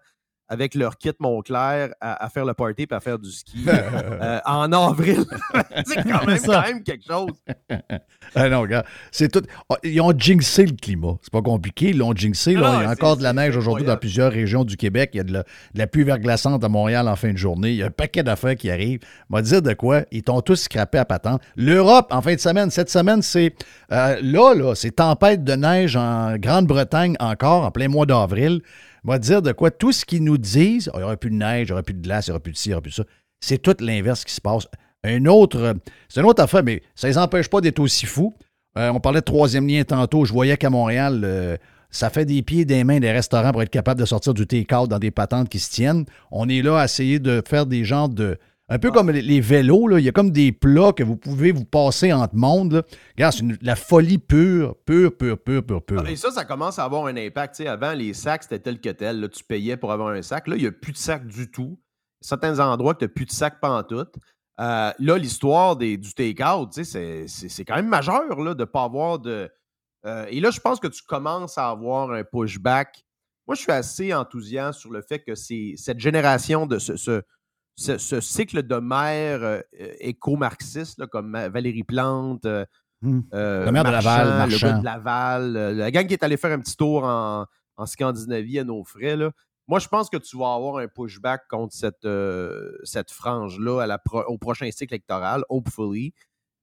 avec 0.52 0.76
leur 0.76 0.98
kit 0.98 1.14
Montclair 1.20 1.92
à, 2.02 2.26
à 2.26 2.30
faire 2.30 2.44
le 2.44 2.54
party 2.54 2.84
et 2.84 2.94
à 2.94 3.00
faire 3.00 3.18
du 3.18 3.32
ski 3.32 3.64
euh, 3.68 4.40
en 4.46 4.70
avril. 4.74 5.24
c'est 5.86 6.04
quand 6.04 6.28
même, 6.28 6.40
quand 6.46 6.62
même, 6.62 6.84
quelque 6.84 7.06
chose. 7.06 7.32
ah 8.36 8.50
non, 8.50 8.62
regarde, 8.62 8.86
c'est 9.12 9.32
tout. 9.32 9.42
Oh, 9.70 9.78
ils 9.82 10.02
ont 10.02 10.12
jinxé 10.16 10.66
le 10.66 10.76
climat. 10.76 11.18
C'est 11.22 11.32
pas 11.32 11.42
compliqué. 11.42 11.92
Ils 11.92 11.98
l'ont 11.98 12.14
jinxé. 12.14 12.52
il 12.52 12.60
y 12.60 12.64
a 12.64 12.90
encore 12.90 13.16
de 13.16 13.24
la 13.24 13.32
neige 13.32 13.56
aujourd'hui 13.56 13.86
dans 13.86 13.96
plusieurs 13.96 14.30
régions 14.30 14.66
du 14.66 14.76
Québec. 14.76 15.12
Il 15.14 15.18
y 15.18 15.20
a 15.22 15.24
de 15.24 15.32
la, 15.32 15.44
de 15.44 15.80
la, 15.80 15.88
pluie 15.88 16.04
verglaçante 16.04 16.62
à 16.66 16.68
Montréal 16.68 17.08
en 17.08 17.16
fin 17.16 17.32
de 17.32 17.38
journée. 17.38 17.70
Il 17.70 17.78
y 17.78 17.84
a 17.84 17.86
un 17.86 17.92
paquet 17.92 18.22
d'affaires 18.22 18.58
qui 18.58 18.70
arrivent. 18.70 19.00
Va 19.30 19.42
dire 19.42 19.62
de 19.62 19.72
quoi? 19.72 20.02
Ils 20.12 20.24
t'ont 20.24 20.42
tous 20.42 20.64
scrappé 20.64 20.98
à 20.98 21.06
patente. 21.06 21.42
L'Europe, 21.56 22.08
en 22.12 22.22
fin 22.22 22.36
de 22.36 22.40
semaine, 22.42 22.70
cette 22.72 22.90
semaine, 22.90 23.22
c'est 23.22 23.56
euh, 23.94 24.20
là, 24.22 24.54
là, 24.54 24.76
c'est 24.76 24.98
tempête 24.98 25.46
de 25.46 25.54
neige 25.54 25.96
en 25.96 26.36
Grande-Bretagne 26.36 27.16
encore, 27.22 27.64
en 27.64 27.72
plein 27.72 27.88
mois 27.88 28.06
d'avril 28.06 28.62
va 29.04 29.20
dire 29.20 29.42
de 29.42 29.52
quoi 29.52 29.72
tout 29.72 29.92
ce 29.92 30.06
qu'ils 30.06 30.24
nous 30.24 30.38
disent, 30.38 30.90
il 30.94 30.98
n'y 30.98 31.04
aura 31.04 31.18
plus 31.18 31.32
de 31.32 31.36
neige, 31.36 31.68
il 31.68 31.72
n'y 31.72 31.74
aura 31.74 31.84
plus 31.84 31.94
de 31.94 32.02
glace, 32.02 32.28
il 32.28 32.30
n'y 32.30 32.34
aura 32.34 32.40
plus 32.40 32.52
de 32.52 32.58
ci, 32.58 32.70
il 32.70 32.72
n'y 32.72 32.74
aura 32.76 32.82
plus 32.82 32.92
de 32.92 32.96
ça. 32.96 33.04
C'est 33.40 33.58
tout 33.58 33.76
l'inverse 33.80 34.24
qui 34.24 34.34
se 34.34 34.42
passe. 34.42 34.68
Un 35.04 35.26
autre, 35.26 35.76
c'est 36.10 36.20
une 36.20 36.28
autre 36.28 36.44
affaire, 36.44 36.64
mais 36.64 36.84
ça 36.94 37.08
ne 37.08 37.14
les 37.14 37.18
empêche 37.18 37.50
pas 37.50 37.62
d'être 37.62 37.80
aussi 37.80 38.06
fous. 38.06 38.34
Euh, 38.78 38.90
on 38.90 39.00
parlait 39.00 39.20
de 39.20 39.26
troisième 39.26 39.68
lien 39.68 39.84
tantôt. 39.84 40.26
Je 40.26 40.32
voyais 40.32 40.56
qu'à 40.58 40.70
Montréal, 40.70 41.22
euh, 41.24 41.58
ça 41.90 42.10
fait 42.10 42.26
des 42.26 42.42
pieds 42.44 42.62
et 42.62 42.66
des 42.66 42.84
mains 42.84 43.00
des 43.00 43.12
restaurants 43.12 43.52
pour 43.52 43.64
être 43.64 43.70
capable 43.70 44.00
de 44.00 44.06
sortir 44.06 44.34
du 44.34 44.46
take-out 44.46 44.88
dans 44.88 45.00
des 45.00 45.12
patentes 45.12 45.50
qui 45.50 45.60
se 45.60 45.72
tiennent. 45.72 46.06
On 46.32 46.48
est 46.48 46.62
là 46.62 46.80
à 46.80 46.86
essayer 46.86 47.20
de 47.20 47.42
faire 47.46 47.66
des 47.66 47.84
genres 47.84 48.10
de, 48.10 48.38
un 48.72 48.80
peu 48.80 48.90
comme 48.90 49.12
les, 49.12 49.42
vélos, 49.42 49.88
là. 49.90 50.00
il 50.00 50.06
y 50.06 50.08
a 50.08 50.14
comme 50.14 50.32
des 50.32 50.54
plats 50.54 50.94
que 50.94 51.04
vous 51.04 51.18
pouvez 51.18 51.52
vous 51.52 51.66
passer 51.66 52.14
entre 52.14 52.36
monde. 52.36 52.86
Regarde, 53.18 53.34
c'est 53.34 53.62
la 53.62 53.76
folie 53.76 54.18
pure, 54.18 54.78
pure, 54.86 55.12
pure, 55.18 55.38
pure, 55.38 55.62
pure, 55.62 55.84
pure. 55.84 56.08
Et 56.08 56.16
ça, 56.16 56.32
ça 56.32 56.46
commence 56.46 56.80
à 56.80 56.86
avoir 56.86 57.08
un 57.08 57.18
impact. 57.18 57.60
avant, 57.60 57.92
les 57.92 58.14
sacs, 58.14 58.44
c'était 58.44 58.60
tel 58.60 58.80
que 58.80 58.88
tel. 58.88 59.20
Là, 59.20 59.28
tu 59.28 59.44
payais 59.44 59.76
pour 59.76 59.92
avoir 59.92 60.14
un 60.14 60.22
sac. 60.22 60.48
Là, 60.48 60.56
il 60.56 60.62
n'y 60.62 60.68
a 60.68 60.72
plus 60.72 60.94
de 60.94 60.98
sac 60.98 61.28
du 61.28 61.52
tout. 61.52 61.78
Certains 62.22 62.60
endroits, 62.60 62.96
tu 62.96 63.04
n'as 63.04 63.10
plus 63.10 63.26
de 63.26 63.32
sac 63.32 63.60
pantoute. 63.60 64.16
Euh, 64.62 64.94
là, 64.98 65.18
l'histoire 65.18 65.76
du 65.76 66.14
take-out, 66.16 66.72
c'est 66.72 67.66
quand 67.68 67.76
même 67.76 67.90
majeur 67.90 68.40
là, 68.40 68.54
de 68.54 68.60
ne 68.62 68.66
pas 68.66 68.84
avoir 68.84 69.20
de. 69.20 69.50
Euh, 70.06 70.26
et 70.30 70.40
là, 70.40 70.50
je 70.50 70.62
pense 70.62 70.80
que 70.80 70.88
tu 70.88 71.04
commences 71.04 71.58
à 71.58 71.70
avoir 71.70 72.12
un 72.12 72.24
pushback. 72.24 73.04
Moi, 73.48 73.56
je 73.56 73.64
suis 73.64 73.72
assez 73.74 74.14
enthousiaste 74.14 74.80
sur 74.80 74.92
le 74.92 75.02
fait 75.02 75.20
que 75.20 75.36
cette 75.36 76.00
génération 76.00 76.68
de 76.68 76.80
ce 76.80 76.96
ce, 76.96 77.22
cycle 77.76 78.64
de 78.64 78.76
mères 78.76 79.44
euh, 79.44 79.62
éco-marxistes, 80.00 81.06
comme 81.08 81.32
Valérie 81.32 81.84
Plante, 81.84 82.46
euh, 82.46 82.66
mmh. 83.02 83.20
euh, 83.34 83.66
de 83.66 83.72
Laval, 83.72 84.50
le 84.50 84.60
gars 84.60 84.74
de 84.74 84.84
Laval, 84.84 85.54
la 85.78 85.92
gang 85.92 86.08
qui 86.08 86.14
est 86.14 86.24
allé 86.24 86.38
faire 86.38 86.52
un 86.52 86.60
petit 86.60 86.78
tour 86.78 87.04
en, 87.04 87.46
Scandinavie 87.86 88.60
à 88.60 88.64
nos 88.64 88.84
frais. 88.84 89.16
Là. 89.16 89.32
Moi, 89.68 89.80
je 89.80 89.88
pense 89.88 90.08
que 90.08 90.18
tu 90.18 90.38
vas 90.38 90.54
avoir 90.54 90.78
un 90.78 90.88
pushback 90.88 91.48
contre 91.50 91.74
cette, 91.74 92.08
cette 92.84 93.10
frange-là 93.10 93.98
au 94.28 94.38
prochain 94.38 94.70
cycle 94.70 94.94
électoral, 94.94 95.44
hopefully. 95.50 96.14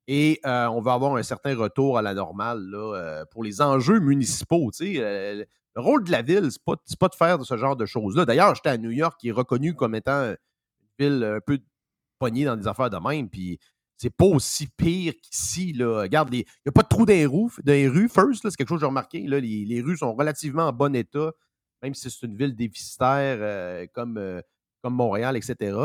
Et 0.07 0.41
on 0.45 0.81
va 0.81 0.93
avoir 0.93 1.17
un 1.17 1.23
certain 1.25 1.57
retour 1.57 1.99
à 1.99 2.03
la 2.03 2.15
normale 2.15 2.61
là, 2.71 3.25
pour 3.33 3.43
les 3.43 3.61
enjeux 3.61 3.99
municipaux. 3.99 4.71
le 4.81 5.47
rôle 5.75 6.05
de 6.05 6.13
la 6.13 6.23
ville, 6.23 6.53
c'est 6.53 6.63
pas, 6.63 6.77
pas 7.01 7.09
de 7.09 7.15
faire 7.17 7.39
de 7.39 7.43
ce 7.43 7.57
genre 7.57 7.75
de 7.75 7.85
choses-là. 7.85 8.25
D'ailleurs, 8.25 8.55
j'étais 8.55 8.71
à 8.71 8.79
New 8.79 8.93
York, 8.93 9.19
qui 9.19 9.31
est 9.31 9.33
reconnu 9.33 9.75
comme 9.75 9.97
étant 9.97 10.35
ville 10.99 11.25
un 11.25 11.41
peu 11.41 11.59
pognée 12.19 12.45
dans 12.45 12.57
des 12.57 12.67
affaires 12.67 12.91
de 12.91 12.97
même. 12.97 13.29
Puis 13.29 13.59
c'est 13.99 14.11
pas 14.11 14.25
aussi 14.25 14.69
pire 14.69 15.13
qu'ici. 15.21 15.75
Regarde, 15.79 16.33
il 16.33 16.39
n'y 16.39 16.69
a 16.69 16.73
pas 16.73 16.83
de 16.83 16.89
trou 16.89 17.05
dans 17.05 17.13
les 17.13 17.27
rues. 17.27 18.09
first, 18.09 18.43
c'est 18.43 18.57
quelque 18.57 18.69
chose 18.69 18.79
que 18.79 18.81
j'ai 18.81 18.87
remarqué. 18.87 19.27
Là, 19.27 19.41
les, 19.41 19.81
rues 19.81 19.97
sont 19.97 20.15
relativement 20.15 20.69
en 20.69 20.73
bon 20.73 20.95
état, 20.95 21.33
même 21.83 21.95
si 21.95 22.09
c'est 22.11 22.27
une 22.27 22.37
ville 22.37 22.55
déficitaire 22.55 23.39
euh, 23.41 23.87
comme, 23.93 24.17
euh, 24.17 24.41
comme 24.83 24.95
Montréal, 24.95 25.37
etc. 25.37 25.77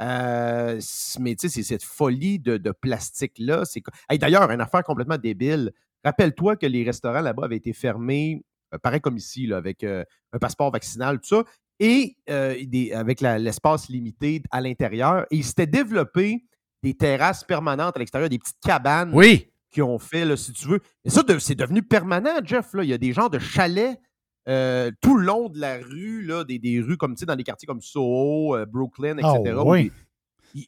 Euh, 0.00 0.80
mais 1.20 1.36
tu 1.36 1.48
sais, 1.48 1.48
c'est 1.48 1.62
cette 1.62 1.84
folie 1.84 2.40
de, 2.40 2.72
plastique-là. 2.72 3.62
D'ailleurs, 4.10 4.50
une 4.50 4.60
affaire 4.60 4.82
complètement 4.82 5.18
débile. 5.18 5.72
Rappelle-toi 6.04 6.56
que 6.56 6.66
les 6.66 6.82
restaurants 6.82 7.20
là-bas 7.20 7.44
avaient 7.44 7.56
été 7.56 7.72
fermés, 7.72 8.44
pareil 8.82 9.00
comme 9.00 9.16
ici, 9.16 9.52
avec 9.52 9.84
un 9.84 10.04
passeport 10.40 10.72
vaccinal, 10.72 11.20
tout 11.20 11.28
ça 11.28 11.44
et 11.80 12.16
euh, 12.30 12.54
avec 12.94 13.20
l'espace 13.20 13.88
limité 13.88 14.42
à 14.50 14.60
l'intérieur. 14.60 15.26
Et 15.30 15.36
il 15.36 15.44
s'était 15.44 15.66
développé 15.66 16.44
des 16.82 16.94
terrasses 16.94 17.44
permanentes 17.44 17.96
à 17.96 17.98
l'extérieur, 17.98 18.28
des 18.28 18.38
petites 18.38 18.60
cabanes 18.60 19.10
oui. 19.14 19.48
qui 19.70 19.82
ont 19.82 19.98
fait, 19.98 20.24
là, 20.24 20.36
si 20.36 20.52
tu 20.52 20.66
veux. 20.68 20.80
Et 21.04 21.10
ça, 21.10 21.22
c'est 21.38 21.54
devenu 21.54 21.82
permanent, 21.82 22.40
Jeff. 22.44 22.74
Là. 22.74 22.84
Il 22.84 22.90
y 22.90 22.92
a 22.92 22.98
des 22.98 23.12
gens 23.12 23.28
de 23.28 23.38
chalets 23.38 23.98
euh, 24.48 24.90
tout 25.00 25.16
le 25.16 25.24
long 25.24 25.48
de 25.48 25.60
la 25.60 25.78
rue, 25.78 26.22
là, 26.22 26.44
des, 26.44 26.80
rues 26.80 26.96
comme 26.96 27.14
dans 27.14 27.36
des 27.36 27.44
quartiers 27.44 27.66
comme 27.66 27.80
Soho, 27.80 28.56
euh, 28.56 28.66
Brooklyn, 28.66 29.18
etc. 29.18 29.54
Oh, 29.56 29.72
oui. 29.72 29.92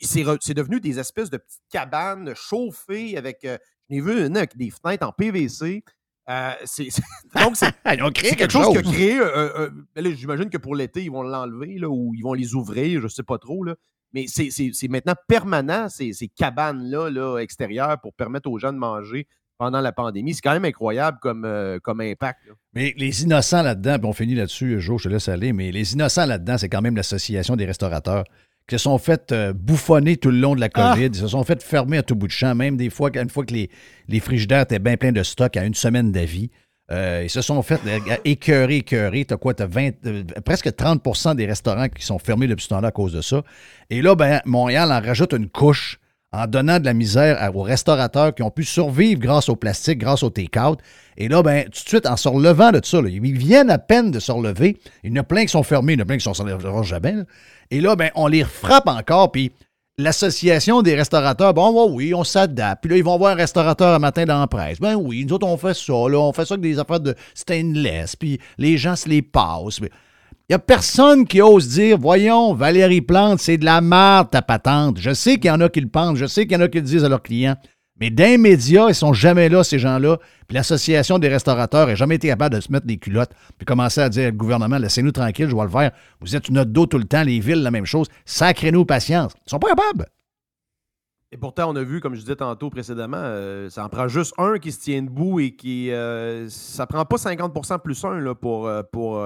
C'est 0.01 0.55
devenu 0.55 0.81
des 0.81 0.99
espèces 0.99 1.29
de 1.29 1.37
petites 1.37 1.63
cabanes 1.71 2.33
chauffées 2.35 3.17
avec. 3.19 3.41
je 3.43 3.59
n'ai 3.91 4.01
vu 4.01 4.25
une 4.25 4.37
avec 4.37 4.57
des 4.57 4.71
fenêtres 4.71 5.07
en 5.07 5.13
PVC. 5.13 5.85
Euh, 6.31 6.53
c'est, 6.65 6.89
donc, 7.37 7.57
c'est, 7.57 7.73
quelque, 8.37 8.51
chose, 8.51 8.69
qui 8.71 8.79
a 8.79 8.83
créé. 8.83 9.19
Euh, 9.19 9.49
euh, 9.59 9.71
ben 9.95 10.15
j'imagine 10.15 10.49
que 10.49 10.59
pour 10.59 10.75
l'été, 10.75 11.03
ils 11.03 11.11
vont 11.11 11.23
l'enlever 11.23 11.79
là, 11.79 11.89
ou 11.89 12.13
ils 12.15 12.23
vont 12.23 12.33
les 12.35 12.55
ouvrir, 12.55 13.01
je 13.01 13.05
ne 13.05 13.09
sais 13.09 13.23
pas 13.23 13.39
trop. 13.39 13.65
Là. 13.65 13.75
Mais 14.13 14.27
c'est, 14.29 14.89
maintenant 14.89 15.15
permanent, 15.29 15.89
ces, 15.89 16.13
ces 16.13 16.29
cabanes-là 16.29 17.11
là, 17.11 17.39
extérieures 17.39 18.01
pour 18.01 18.15
permettre 18.15 18.49
aux 18.49 18.59
gens 18.59 18.73
de 18.73 18.79
manger 18.79 19.27
pendant 19.59 19.81
la 19.81 19.93
pandémie. 19.93 20.35
C'est 20.35 20.41
quand 20.41 20.53
même 20.53 20.65
incroyable 20.65 21.19
comme, 21.21 21.49
comme 21.83 22.01
impact. 22.01 22.41
Mais 22.75 22.95
les 22.97 23.23
innocents 23.23 23.63
là-dedans, 23.63 23.99
puis 23.99 24.09
on 24.09 24.13
finit 24.13 24.35
là-dessus, 24.35 24.81
Jo, 24.81 24.99
je 24.99 25.05
te 25.05 25.09
laisse 25.09 25.29
aller, 25.29 25.53
mais 25.53 25.73
les 25.73 25.95
innocents 25.95 26.27
là-dedans, 26.27 26.59
c'est 26.59 26.69
quand 26.69 26.83
même 26.83 26.97
l'Association 26.97 27.57
des 27.57 27.65
restaurateurs 27.65 28.25
qui 28.67 28.77
se 28.77 28.85
sont 28.85 28.99
fait 28.99 29.33
euh, 29.33 29.53
bouffonner 29.53 30.17
tout 30.17 30.31
le 30.31 30.39
long 30.39 30.55
de 30.55 30.61
la 30.61 30.69
ah! 30.75 30.95
COVID. 30.95 31.07
Ils 31.07 31.15
se 31.15 31.29
sont 31.29 31.45
fait 31.45 31.63
fermer 31.63 31.99
à 31.99 32.03
tout 32.03 32.15
bout 32.15 32.27
de 32.27 32.33
champ, 32.33 32.55
même 32.55 32.77
des 32.77 32.91
fois, 32.91 33.11
une 33.15 33.31
fois 33.31 33.45
que 33.45 33.53
les, 33.53 33.71
les 34.09 34.21
frigidaires 34.21 34.63
étaient 34.63 34.79
bien 34.79 34.97
pleins 34.97 35.13
de 35.13 35.23
stock 35.23 35.57
à 35.57 35.65
une 35.65 35.75
semaine 35.75 36.13
d'avis. 36.13 36.51
Euh, 36.91 37.23
ils 37.25 37.31
se 37.31 37.41
sont 37.41 37.63
fait 37.63 37.81
euh, 37.87 37.99
écœurer, 38.25 38.77
écœurer. 38.77 39.25
Tu 39.25 39.35
as 39.35 39.37
quoi? 39.37 39.55
Tu 39.55 39.63
as 39.63 40.41
presque 40.45 40.69
30% 40.69 41.35
des 41.35 41.47
restaurants 41.47 41.89
qui 41.89 42.05
sont 42.05 42.19
fermés 42.19 42.47
depuis 42.47 42.65
ce 42.65 42.69
temps-là 42.69 42.89
à 42.89 42.93
cause 42.93 43.13
de 43.13 43.23
ça. 43.23 43.43
Et 43.91 44.03
là, 44.03 44.15
ben, 44.15 44.41
Montréal 44.45 44.93
en 44.93 45.01
rajoute 45.01 45.33
une 45.33 45.49
couche 45.49 45.99
en 46.33 46.47
donnant 46.47 46.81
de 46.81 46.85
la 46.85 46.95
misère 46.95 47.51
aux 47.55 47.63
restaurateurs 47.63 48.35
qui 48.35 48.43
ont 48.43 48.51
pu 48.51 48.65
survivre 48.65 49.21
grâce 49.21 49.49
au 49.49 49.57
plastique, 49.57 49.99
grâce 49.99 50.23
au 50.23 50.31
take-out. 50.31 50.81
Et 51.17 51.29
là, 51.29 51.43
ben, 51.43 51.65
tout 51.65 51.71
de 51.71 51.89
suite, 51.89 52.07
en 52.07 52.17
se 52.17 52.29
relevant 52.29 52.73
de 52.73 52.81
ça, 52.85 52.99
ils 52.99 53.39
viennent 53.39 53.71
à 53.71 53.79
peine 53.79 54.11
de 54.11 54.19
se 54.19 54.33
relever. 54.33 54.77
Il 55.05 55.11
y 55.11 55.19
en 55.19 55.23
a 55.23 55.25
plein 55.25 55.43
qui 55.43 55.51
sont 55.51 55.63
fermés, 55.63 55.93
il 55.93 55.99
y 55.99 56.03
en 56.03 56.03
a 56.03 56.07
plein 56.07 56.19
qui 56.19 56.25
sont 56.25 56.35
se 56.35 56.83
jamais. 56.83 57.15
Et 57.71 57.81
là, 57.81 57.97
ben, 57.97 58.11
on 58.15 58.27
les 58.27 58.45
frappe 58.45 58.89
encore, 58.89 59.33
puis 59.33 59.53
l'association 59.99 60.83
des 60.83 60.95
restaurateurs, 60.95 61.55
bon, 61.55 61.91
oui, 61.91 62.15
on 62.15 62.25
s'adapte. 62.25 62.83
Puis 62.83 62.91
là, 62.91 62.97
ils 62.97 63.05
vont 63.05 63.17
voir 63.17 63.33
un 63.33 63.37
restaurateur 63.37 63.95
un 63.95 63.99
matin 63.99 64.25
dans 64.25 64.41
la 64.41 64.47
presse. 64.47 64.81
Ben 64.81 64.95
oui, 64.95 65.25
nous 65.25 65.35
autres, 65.35 65.47
on 65.47 65.57
fait 65.57 65.75
ça, 65.75 65.93
on 65.93 66.33
fait 66.33 66.45
ça 66.45 66.55
avec 66.55 66.63
des 66.63 66.79
affaires 66.79 67.01
de 67.01 67.15
stainless, 67.35 68.17
puis 68.17 68.41
les 68.59 68.77
gens 68.77 68.97
se 68.97 69.09
les 69.09 69.23
passent. 69.23 69.81
Il 69.81 70.53
n'y 70.53 70.57
a 70.57 70.59
personne 70.59 71.27
qui 71.27 71.41
ose 71.41 71.69
dire 71.69 71.97
Voyons, 71.99 72.55
Valérie 72.55 73.01
Plante, 73.01 73.41
c'est 73.41 73.57
de 73.57 73.65
la 73.65 73.81
merde 73.81 74.31
ta 74.31 74.43
patente. 74.43 74.99
Je 74.99 75.15
sais 75.15 75.37
qu'il 75.37 75.47
y 75.47 75.51
en 75.51 75.61
a 75.61 75.69
qui 75.69 75.81
le 75.81 75.89
pensent, 75.89 76.19
je 76.19 76.27
sais 76.27 76.47
qu'il 76.47 76.53
y 76.53 76.57
en 76.57 76.65
a 76.65 76.69
qui 76.69 76.79
le 76.79 76.85
disent 76.85 77.05
à 77.05 77.09
leurs 77.09 77.23
clients. 77.23 77.57
Mais 78.01 78.11
d'un 78.11 78.39
média, 78.39 78.87
ils 78.89 78.95
sont 78.95 79.13
jamais 79.13 79.49
là, 79.49 79.63
ces 79.63 79.79
gens-là. 79.79 80.19
Puis 80.49 80.57
l'association 80.57 81.19
des 81.19 81.29
restaurateurs 81.29 81.87
n'a 81.87 81.95
jamais 81.95 82.17
été 82.17 82.29
capable 82.29 82.57
de 82.57 82.61
se 82.61 82.73
mettre 82.73 82.87
des 82.87 82.97
culottes 82.97 83.31
puis 83.57 83.65
commencer 83.65 84.01
à 84.01 84.09
dire 84.09 84.31
au 84.31 84.33
gouvernement, 84.33 84.79
laissez-nous 84.79 85.13
tranquille, 85.13 85.49
je 85.49 85.55
vais 85.55 85.63
le 85.63 85.69
faire. 85.69 85.93
Vous 86.21 86.35
êtes 86.35 86.49
une 86.49 86.55
note 86.55 86.73
d'eau 86.73 86.87
tout 86.87 86.99
le 86.99 87.05
temps, 87.05 87.23
les 87.23 87.39
villes, 87.39 87.63
la 87.63 87.71
même 87.71 87.87
chose. 87.87 88.09
Sacrez-nous 88.25 88.85
patience. 88.85 89.33
Ils 89.47 89.51
sont 89.51 89.59
pas 89.59 89.69
capables. 89.69 90.07
Et 91.35 91.37
pourtant, 91.37 91.69
on 91.69 91.75
a 91.75 91.83
vu, 91.83 92.01
comme 92.01 92.15
je 92.15 92.21
disais 92.21 92.37
tantôt 92.37 92.71
précédemment, 92.71 93.17
euh, 93.21 93.69
ça 93.69 93.85
en 93.85 93.89
prend 93.89 94.07
juste 94.07 94.35
un 94.39 94.59
qui 94.59 94.71
se 94.71 94.81
tient 94.81 95.03
debout 95.03 95.41
et 95.41 95.57
qui. 95.57 95.91
Euh, 95.91 96.49
ça 96.49 96.87
prend 96.87 97.05
pas 97.05 97.17
50% 97.17 97.81
plus 97.81 98.05
un 98.05 98.35
pour, 98.37 98.69
euh, 98.69 98.83
pour, 98.93 99.21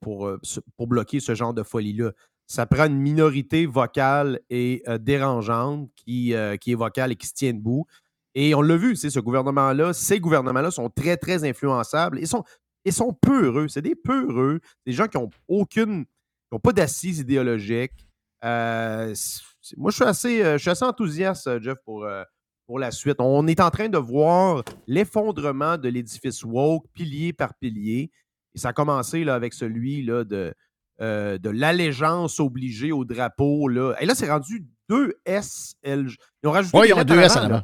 pour, 0.00 0.32
pour, 0.76 0.86
bloquer 0.88 1.20
ce 1.20 1.36
genre 1.36 1.54
de 1.54 1.62
folie-là. 1.62 2.10
Ça 2.50 2.66
prend 2.66 2.86
une 2.86 2.98
minorité 2.98 3.66
vocale 3.66 4.40
et 4.50 4.82
dérangeante 5.00 5.90
qui, 5.94 6.34
qui 6.60 6.72
est 6.72 6.74
vocale 6.74 7.12
et 7.12 7.16
qui 7.16 7.26
se 7.26 7.34
tient 7.34 7.52
debout. 7.52 7.86
Et 8.34 8.54
on 8.54 8.62
l'a 8.62 8.76
vu, 8.76 8.96
ce 8.96 9.20
gouvernement-là, 9.20 9.92
ces 9.92 10.18
gouvernements-là 10.18 10.70
sont 10.70 10.88
très, 10.88 11.16
très 11.16 11.44
influençables. 11.48 12.18
Ils 12.20 12.26
sont, 12.26 12.42
ils 12.84 12.92
sont 12.92 13.12
peureux. 13.12 13.68
C'est 13.68 13.82
des 13.82 13.94
peureux. 13.94 14.60
Des 14.86 14.92
gens 14.92 15.06
qui 15.08 15.18
n'ont 15.18 15.30
aucune 15.46 16.06
n'ont 16.50 16.58
pas 16.58 16.72
d'assises 16.72 17.18
idéologiques. 17.18 18.06
Euh, 18.44 19.12
c'est- 19.14 19.76
moi, 19.76 19.90
je 19.90 19.96
suis 19.96 20.04
assez, 20.04 20.42
euh, 20.42 20.52
je 20.56 20.62
suis 20.62 20.70
assez 20.70 20.84
enthousiaste, 20.84 21.46
euh, 21.48 21.60
Jeff, 21.60 21.76
pour, 21.84 22.04
euh, 22.04 22.22
pour 22.66 22.78
la 22.78 22.90
suite. 22.90 23.16
On 23.18 23.46
est 23.46 23.60
en 23.60 23.70
train 23.70 23.88
de 23.88 23.98
voir 23.98 24.62
l'effondrement 24.86 25.76
de 25.76 25.88
l'édifice 25.88 26.44
woke, 26.44 26.86
pilier 26.94 27.32
par 27.32 27.54
pilier. 27.54 28.10
Et 28.54 28.58
ça 28.58 28.68
a 28.70 28.72
commencé 28.72 29.24
là, 29.24 29.34
avec 29.34 29.52
celui 29.52 30.02
là, 30.02 30.24
de, 30.24 30.54
euh, 31.00 31.38
de 31.38 31.50
l'allégeance 31.50 32.40
obligée 32.40 32.92
au 32.92 33.04
drapeau. 33.04 33.68
Là. 33.68 33.94
Et 34.00 34.06
là, 34.06 34.14
c'est 34.14 34.30
rendu 34.30 34.66
2 34.88 35.14
SLG. 35.26 36.16
Ils 36.42 36.48
ont 36.48 36.52
rajouté 36.52 36.78
Oui, 36.78 36.86
ils 36.88 36.92
ont 36.94 36.98
lettres 36.98 37.14
deux 37.14 37.20
S 37.20 37.36
en 37.36 37.44
avant. 37.44 37.62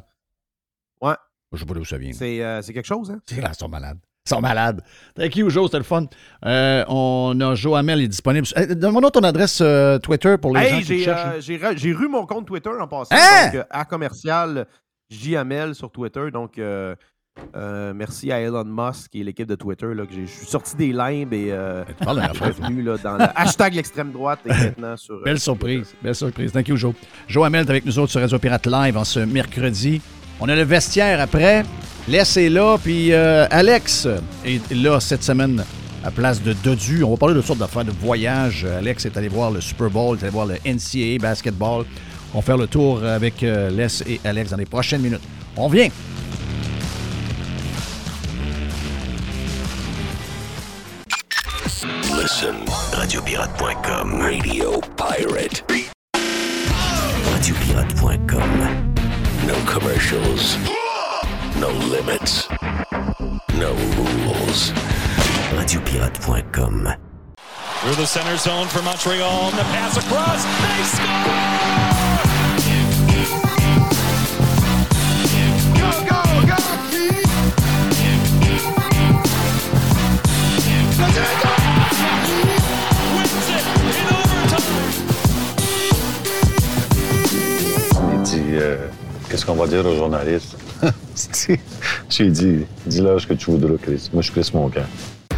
Ouais. 1.01 1.15
Je 1.51 1.59
sais 1.59 1.65
pas 1.65 1.73
d'où 1.73 1.85
ça 1.85 1.97
vient. 1.97 2.13
C'est 2.13 2.43
euh, 2.43 2.61
c'est 2.61 2.73
quelque 2.73 2.85
chose, 2.85 3.11
hein? 3.11 3.19
C'est 3.25 3.41
là, 3.41 3.51
ils 3.53 3.57
sont 3.57 3.69
malades. 3.69 3.99
Ils 4.25 4.29
sont 4.29 4.41
malades. 4.41 4.81
Thank 5.15 5.35
you, 5.35 5.49
Joe, 5.49 5.65
c'était 5.67 5.77
le 5.77 5.83
fun. 5.83 6.05
Euh, 6.45 6.83
on 6.87 7.39
a 7.41 7.53
Joe 7.55 7.77
Hamel 7.77 8.01
est 8.01 8.07
disponible. 8.07 8.47
Hey, 8.55 8.75
Donne-moi 8.75 9.11
ton 9.11 9.21
adresse 9.21 9.59
euh, 9.61 9.99
Twitter 9.99 10.37
pour 10.41 10.55
les 10.55 10.67
gens 10.67 10.75
Hey, 10.77 10.83
qui 10.83 11.03
cherchent. 11.03 11.43
j'ai 11.45 11.57
ra- 11.57 11.75
j'ai 11.75 11.93
ru 11.93 12.07
mon 12.07 12.25
compte 12.25 12.47
Twitter 12.47 12.71
en 12.79 12.87
passant. 12.87 13.15
Hein? 13.15 13.51
Donc, 13.53 13.65
à 13.69 13.85
commercial 13.85 14.65
JML 15.11 15.75
sur 15.75 15.91
Twitter. 15.91 16.31
Donc, 16.31 16.57
euh, 17.55 17.93
merci 17.95 18.31
à 18.31 18.39
Elon 18.39 18.63
Musk 18.65 19.13
et 19.15 19.23
l'équipe 19.23 19.47
de 19.47 19.55
Twitter. 19.55 19.87
Là, 19.93 20.05
que 20.05 20.13
je 20.13 20.25
suis 20.25 20.45
sorti 20.45 20.75
des 20.75 20.93
limbes 20.93 21.33
et 21.33 21.47
euh, 21.51 21.83
Tu 21.97 22.05
parles 22.05 22.17
de 22.17 22.21
je 22.23 22.27
la 22.27 22.33
suis 22.33 22.43
fête, 22.43 22.55
revenu 22.63 22.81
là, 22.81 22.97
dans 22.97 23.17
le 23.17 23.25
hashtag 23.35 23.73
l'extrême 23.75 24.11
droite 24.11 24.39
et 24.45 24.49
maintenant 24.49 24.97
sur. 24.97 25.15
euh, 25.15 25.21
Belle 25.25 25.39
surprise. 25.39 25.93
Belle 26.01 26.15
surprise. 26.15 26.51
Thank 26.51 26.67
you, 26.69 26.77
Joe. 26.77 26.93
Joe 27.27 27.45
Hamel 27.45 27.65
est 27.65 27.69
avec 27.69 27.85
nous 27.85 27.99
autres 27.99 28.11
sur 28.11 28.21
Radio 28.21 28.39
Pirate 28.39 28.67
Live 28.67 28.97
en 28.97 29.03
ce 29.03 29.19
mercredi. 29.19 30.01
On 30.39 30.49
a 30.49 30.55
le 30.55 30.63
vestiaire 30.63 31.21
après. 31.21 31.63
Les 32.07 32.17
est 32.19 32.49
là, 32.49 32.77
puis 32.77 33.11
euh, 33.13 33.47
Alex 33.49 34.07
est 34.45 34.73
là 34.73 34.99
cette 34.99 35.23
semaine 35.23 35.63
à 36.03 36.11
place 36.11 36.41
de 36.43 36.53
Dodu. 36.53 37.03
On 37.03 37.11
va 37.11 37.17
parler 37.17 37.33
de 37.35 37.39
toutes 37.39 37.47
sortes 37.47 37.59
d'affaires 37.59 37.85
de 37.85 37.91
voyage. 37.91 38.63
Alex 38.65 39.05
est 39.05 39.17
allé 39.17 39.27
voir 39.27 39.49
le 39.49 39.59
Super 39.59 39.89
Bowl, 39.89 40.15
il 40.17 40.19
est 40.21 40.27
allé 40.27 40.31
voir 40.31 40.45
le 40.45 40.55
NCAA 40.65 41.17
basketball. 41.19 41.83
On 42.33 42.39
va 42.39 42.41
faire 42.43 42.57
le 42.57 42.67
tour 42.67 43.03
avec 43.03 43.41
Les 43.41 44.03
et 44.07 44.19
Alex 44.23 44.51
dans 44.51 44.57
les 44.57 44.65
prochaines 44.65 45.01
minutes. 45.01 45.21
On 45.57 45.67
vient. 45.67 45.87
Listen, 52.25 52.57
radiopirate.com. 52.97 54.19
Radio 54.19 54.81
Pirate. 54.97 55.61
Radiopirate.com. 57.29 58.95
No 59.45 59.53
commercials. 59.71 60.57
No 61.59 61.69
limits. 61.69 62.49
No 63.59 63.75
rules. 63.75 64.71
Radiopirate.com. 65.53 66.95
Through 67.81 67.95
the 67.95 68.07
center 68.07 68.37
zone 68.37 68.69
for 68.69 68.81
Montreal. 68.81 69.49
And 69.49 69.59
the 69.59 69.63
pass 69.65 69.95
across. 69.95 70.43
They 70.63 70.83
score! 70.97 71.64
Qu'est-ce 89.35 89.45
qu'on 89.45 89.55
va 89.55 89.67
dire 89.67 89.85
aux 89.85 89.97
journalistes? 89.97 90.55
J'ai 92.09 92.29
dit 92.29 92.65
Dis-leur 92.85 93.19
ce 93.19 93.27
que 93.27 93.33
tu 93.33 93.51
voudras, 93.51 93.75
Chris. 93.81 94.09
Moi, 94.13 94.21
je 94.21 94.31
Chris 94.31 94.49
mon 94.53 94.69
camp. 94.69 94.85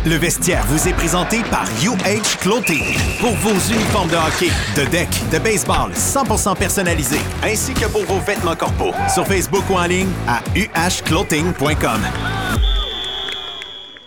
Le 0.05 0.17
vestiaire 0.17 0.63
vous 0.67 0.87
est 0.87 0.93
présenté 0.93 1.41
par 1.49 1.65
UH 1.83 2.37
Clothing. 2.39 2.83
Pour 3.19 3.31
vos 3.31 3.73
uniformes 3.73 4.09
de 4.09 4.15
hockey, 4.15 4.51
de 4.75 4.87
deck, 4.91 5.09
de 5.33 5.39
baseball 5.39 5.89
100% 5.93 6.55
personnalisés, 6.57 7.21
ainsi 7.41 7.73
que 7.73 7.87
pour 7.87 8.03
vos 8.03 8.19
vêtements 8.19 8.55
corporels. 8.55 9.09
Sur 9.11 9.25
Facebook 9.25 9.63
ou 9.67 9.73
en 9.73 9.87
ligne 9.87 10.09
à 10.27 10.41
uhclothing.com. 10.55 12.01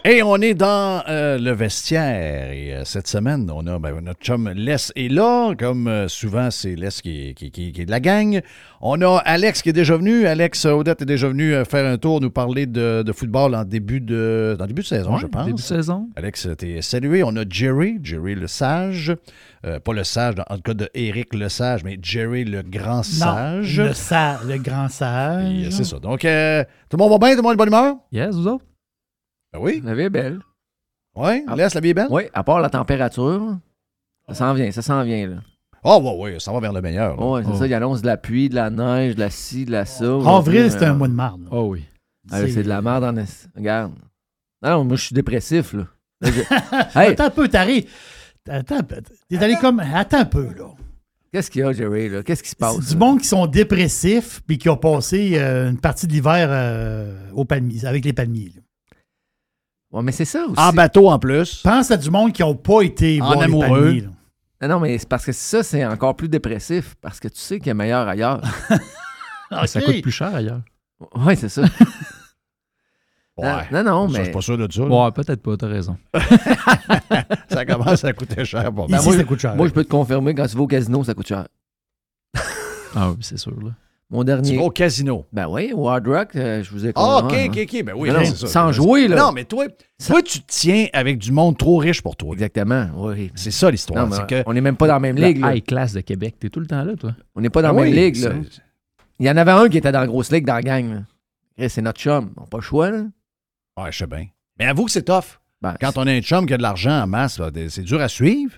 Et 0.02 0.22
on 0.22 0.36
est 0.36 0.54
dans 0.54 1.02
euh, 1.08 1.36
le 1.38 1.50
vestiaire. 1.52 2.52
Et 2.52 2.74
euh, 2.74 2.84
cette 2.84 3.06
semaine, 3.06 3.50
on 3.54 3.66
a 3.66 3.78
ben, 3.78 4.00
notre 4.00 4.20
chum 4.20 4.48
Les 4.56 4.76
est 4.96 5.12
là. 5.12 5.52
Comme 5.58 5.88
euh, 5.88 6.08
souvent, 6.08 6.50
c'est 6.50 6.74
Les 6.74 6.88
qui, 6.88 7.34
qui- 7.34 7.50
qui- 7.50 7.70
qui 7.70 7.82
est 7.82 7.84
de 7.84 7.90
la 7.90 8.00
gang. 8.00 8.40
On 8.80 8.98
a 9.02 9.18
Alex 9.18 9.60
qui 9.60 9.68
est 9.68 9.74
déjà 9.74 9.98
venu. 9.98 10.24
Alex 10.26 10.64
Odette 10.64 11.02
est 11.02 11.06
déjà 11.06 11.28
venu 11.28 11.52
faire 11.66 11.84
un 11.84 11.98
tour, 11.98 12.22
nous 12.22 12.30
parler 12.30 12.64
de, 12.64 13.02
de 13.04 13.12
football 13.12 13.54
en 13.54 13.64
début 13.64 14.00
de, 14.00 14.56
en 14.58 14.66
début 14.66 14.80
de 14.80 14.86
saison, 14.86 15.12
Ouais, 15.14 15.20
je 15.20 15.26
pense. 15.26 15.44
début 15.44 15.56
de 15.56 15.60
saison. 15.60 16.08
Alex, 16.16 16.48
t'es 16.56 16.80
salué. 16.80 17.22
On 17.22 17.36
a 17.36 17.42
Jerry, 17.48 17.98
Jerry 18.02 18.34
le 18.36 18.46
sage. 18.46 19.14
Pas 19.62 19.92
le 19.92 20.04
sage, 20.04 20.34
dans 20.36 20.44
le 20.50 20.60
cas 20.62 20.72
de 20.72 20.88
Eric 20.94 21.34
le 21.34 21.50
sage, 21.50 21.84
mais 21.84 21.98
Jerry 22.00 22.44
le 22.46 22.62
grand 22.62 23.02
sage. 23.02 23.78
Non, 23.78 23.84
le, 23.88 23.92
sa- 23.92 24.40
le 24.48 24.56
grand 24.56 24.88
sage. 24.88 25.68
C'est 25.70 25.84
ça. 25.84 25.98
Donc, 25.98 26.20
tout 26.20 26.26
le 26.26 26.96
monde 26.96 27.10
va 27.12 27.18
bien? 27.18 27.30
Tout 27.36 27.36
le 27.36 27.42
monde 27.42 27.52
est 27.52 27.56
de 27.56 27.58
bonne 27.58 27.68
humeur? 27.68 27.96
Yes, 28.10 28.34
vous 28.34 28.46
autres? 28.46 28.64
Ben 29.52 29.58
oui. 29.60 29.80
La 29.84 29.94
vie 29.94 30.02
est 30.02 30.10
belle. 30.10 30.40
Oui, 31.16 31.42
laisse 31.56 31.74
la 31.74 31.80
vie 31.80 31.88
est 31.90 31.94
belle? 31.94 32.06
Oui, 32.10 32.24
à 32.32 32.44
part 32.44 32.60
la 32.60 32.70
température. 32.70 33.58
Ça 34.28 34.34
s'en 34.34 34.54
vient, 34.54 34.70
ça 34.70 34.80
s'en 34.82 35.02
vient, 35.02 35.26
là. 35.26 35.36
Oh, 35.82 35.98
oui, 36.18 36.32
oui, 36.34 36.40
ça 36.40 36.52
va 36.52 36.60
vers 36.60 36.72
le 36.72 36.80
meilleur. 36.82 37.18
Oui, 37.20 37.40
c'est 37.44 37.50
Oh. 37.52 37.56
ça, 37.56 37.66
il 37.66 37.74
annonce 37.74 38.02
de 38.02 38.06
la 38.06 38.16
pluie, 38.16 38.48
de 38.48 38.54
la 38.54 38.70
neige, 38.70 39.14
de 39.16 39.20
la 39.20 39.30
scie, 39.30 39.64
de 39.64 39.72
la 39.72 39.86
ça. 39.86 40.04
Avril, 40.26 40.70
c'est 40.70 40.84
un 40.84 40.94
mois 40.94 41.08
de 41.08 41.14
marde. 41.14 41.42
Oh 41.50 41.68
oui. 41.70 41.84
Ah, 42.30 42.38
c'est 42.46 42.62
de 42.62 42.68
la 42.68 42.80
merde 42.82 43.02
en 43.04 43.16
es- 43.16 43.48
Regarde. 43.56 43.92
Non, 44.62 44.70
non, 44.70 44.84
moi, 44.84 44.96
je 44.96 45.04
suis 45.06 45.14
dépressif, 45.14 45.72
là. 45.72 45.86
Là, 46.20 46.30
je- 46.30 46.40
Hey! 46.98 47.12
Attends 47.12 47.24
un 47.24 47.30
peu, 47.30 47.48
t'arrives. 47.48 47.90
Attends 48.48 48.76
un 48.76 48.82
peu. 48.82 48.96
T'es 49.28 49.38
allé 49.38 49.56
comme. 49.56 49.80
Attends 49.80 50.18
un 50.20 50.24
peu, 50.26 50.52
là. 50.54 50.66
Qu'est-ce 51.32 51.50
qu'il 51.50 51.62
y 51.62 51.64
a, 51.64 51.72
Jerry, 51.72 52.08
là? 52.08 52.22
Qu'est-ce 52.22 52.42
qui 52.42 52.50
se 52.50 52.56
passe? 52.56 52.76
C'est 52.82 52.92
du 52.94 52.96
monde 52.98 53.20
qui 53.20 53.26
sont 53.28 53.46
dépressifs 53.46 54.42
puis 54.46 54.58
qui 54.58 54.68
ont 54.68 54.76
passé 54.76 55.32
euh, 55.38 55.70
une 55.70 55.78
partie 55.80 56.06
de 56.06 56.12
l'hiver 56.12 56.48
euh, 56.50 57.30
aux 57.32 57.44
palmiers, 57.44 57.84
avec 57.86 58.04
les 58.04 58.12
palmiers. 58.12 58.52
là. 58.54 58.60
Ouais, 59.92 60.02
mais 60.02 60.12
c'est 60.12 60.24
ça 60.24 60.44
aussi. 60.46 60.60
En 60.60 60.72
bateau 60.72 61.10
en 61.10 61.18
plus. 61.18 61.62
Pense 61.62 61.90
à 61.90 61.96
du 61.96 62.10
monde 62.10 62.32
qui 62.32 62.42
n'ont 62.42 62.54
pas 62.54 62.82
été 62.82 63.20
En 63.20 63.40
amoureux. 63.40 63.92
là. 64.00 64.68
Non, 64.68 64.74
non, 64.74 64.80
mais 64.80 64.98
c'est 64.98 65.08
parce 65.08 65.24
que 65.24 65.32
ça, 65.32 65.62
c'est 65.62 65.84
encore 65.86 66.14
plus 66.16 66.28
dépressif 66.28 66.94
parce 67.00 67.18
que 67.18 67.28
tu 67.28 67.38
sais 67.40 67.58
qu'il 67.58 67.70
est 67.70 67.74
meilleur 67.74 68.06
ailleurs. 68.06 68.40
Ça 69.66 69.80
Ok. 69.80 69.84
coûte 69.86 70.02
plus 70.02 70.12
cher 70.12 70.32
ailleurs. 70.34 70.60
Oui, 71.16 71.36
c'est 71.36 71.48
ça. 71.48 71.62
Ouais. 73.36 73.66
Non, 73.72 73.82
non, 73.82 74.06
Ça, 74.08 74.12
je 74.14 74.18
mais. 74.18 74.24
suis 74.24 74.32
pas 74.34 74.40
sûr 74.42 74.58
de 74.58 74.70
ça. 74.70 74.82
là. 74.82 75.04
Ouais, 75.06 75.12
peut-être 75.12 75.40
pas, 75.40 75.56
t'as 75.56 75.66
raison. 75.68 75.96
ça 77.48 77.64
commence 77.64 78.04
à 78.04 78.12
coûter 78.12 78.44
cher. 78.44 78.70
Bon, 78.70 78.86
Ben, 78.86 78.98
Ici, 78.98 79.08
moi, 79.08 79.16
ça 79.16 79.24
coûte 79.24 79.38
cher. 79.38 79.56
Moi, 79.56 79.66
je 79.68 79.72
peux 79.72 79.82
te 79.84 79.88
confirmer, 79.88 80.34
quand 80.34 80.46
tu 80.46 80.56
vas 80.56 80.62
au 80.62 80.66
casino, 80.66 81.02
ça 81.04 81.14
coûte 81.14 81.28
cher. 81.28 81.46
Ah 82.94 83.10
oui, 83.10 83.16
c'est 83.22 83.38
sûr. 83.38 83.52
Là. 83.62 83.70
Mon 84.10 84.20
tu 84.22 84.26
dernier. 84.26 84.56
vas 84.56 84.62
au 84.64 84.70
casino. 84.70 85.24
Ben 85.32 85.46
oui, 85.48 85.72
au 85.72 85.88
Hard 85.88 86.06
Rock, 86.08 86.34
euh, 86.34 86.62
je 86.64 86.70
vous 86.70 86.84
ai 86.86 86.92
Ah, 86.96 87.18
OK. 87.24 87.32
OK, 87.48 87.58
OK. 87.62 87.82
Ben 87.84 87.92
oui, 87.96 88.08
Non, 88.08 88.14
là, 88.16 88.24
c'est 88.24 88.36
ça. 88.36 88.46
sans 88.48 88.72
jouer, 88.72 89.06
là. 89.06 89.16
Non, 89.16 89.32
mais 89.32 89.44
toi, 89.44 89.66
toi, 90.04 90.20
tu 90.22 90.40
te 90.40 90.46
tiens 90.48 90.86
avec 90.92 91.18
du 91.18 91.30
monde 91.30 91.56
trop 91.56 91.76
riche 91.78 92.02
pour 92.02 92.16
toi. 92.16 92.32
Exactement, 92.32 92.88
oui. 92.96 93.30
C'est 93.36 93.52
ça 93.52 93.70
l'histoire. 93.70 94.02
Non, 94.04 94.10
mais 94.10 94.16
c'est 94.16 94.26
que... 94.26 94.42
On 94.46 94.52
n'est 94.52 94.60
même 94.60 94.76
pas 94.76 94.88
dans 94.88 94.94
la 94.94 95.00
même 95.00 95.16
La 95.16 95.28
ligue. 95.28 95.38
là. 95.40 95.54
high 95.54 95.64
class 95.64 95.92
de 95.92 96.00
Québec, 96.00 96.36
t'es 96.40 96.48
tout 96.50 96.58
le 96.60 96.66
temps 96.66 96.82
là, 96.82 96.96
toi. 96.96 97.14
On 97.36 97.40
n'est 97.40 97.50
pas 97.50 97.62
dans 97.62 97.68
Ah 97.68 97.72
la 97.72 97.80
oui, 97.82 97.92
même 97.92 98.04
ligue. 98.04 98.16
là. 98.16 98.32
Il 99.20 99.26
y 99.26 99.30
en 99.30 99.36
avait 99.36 99.52
un 99.52 99.68
qui 99.68 99.78
était 99.78 99.92
dans 99.92 100.00
la 100.00 100.06
grosse 100.08 100.32
ligue 100.32 100.44
dans 100.46 100.54
la 100.54 100.62
gang. 100.62 100.90
là. 100.92 101.00
Chris, 101.56 101.70
C'est 101.70 101.82
notre 101.82 102.00
chum. 102.00 102.32
On 102.36 102.40
n'a 102.40 102.46
pas 102.48 102.58
le 102.58 102.62
choix. 102.62 102.90
Là. 102.90 103.02
Ouais, 103.78 103.92
je 103.92 103.98
sais 103.98 104.06
bien. 104.06 104.26
Mais 104.58 104.66
avoue 104.66 104.86
que 104.86 104.90
c'est 104.90 105.02
tough. 105.04 105.38
Ben, 105.62 105.74
Quand 105.80 105.96
on 105.98 106.06
a 106.06 106.10
un 106.12 106.20
chum 106.20 106.46
qui 106.46 106.54
a 106.54 106.56
de 106.56 106.62
l'argent 106.62 107.02
en 107.02 107.06
masse, 107.06 107.38
là, 107.38 107.50
c'est 107.68 107.82
dur 107.82 108.00
à 108.00 108.08
suivre. 108.08 108.54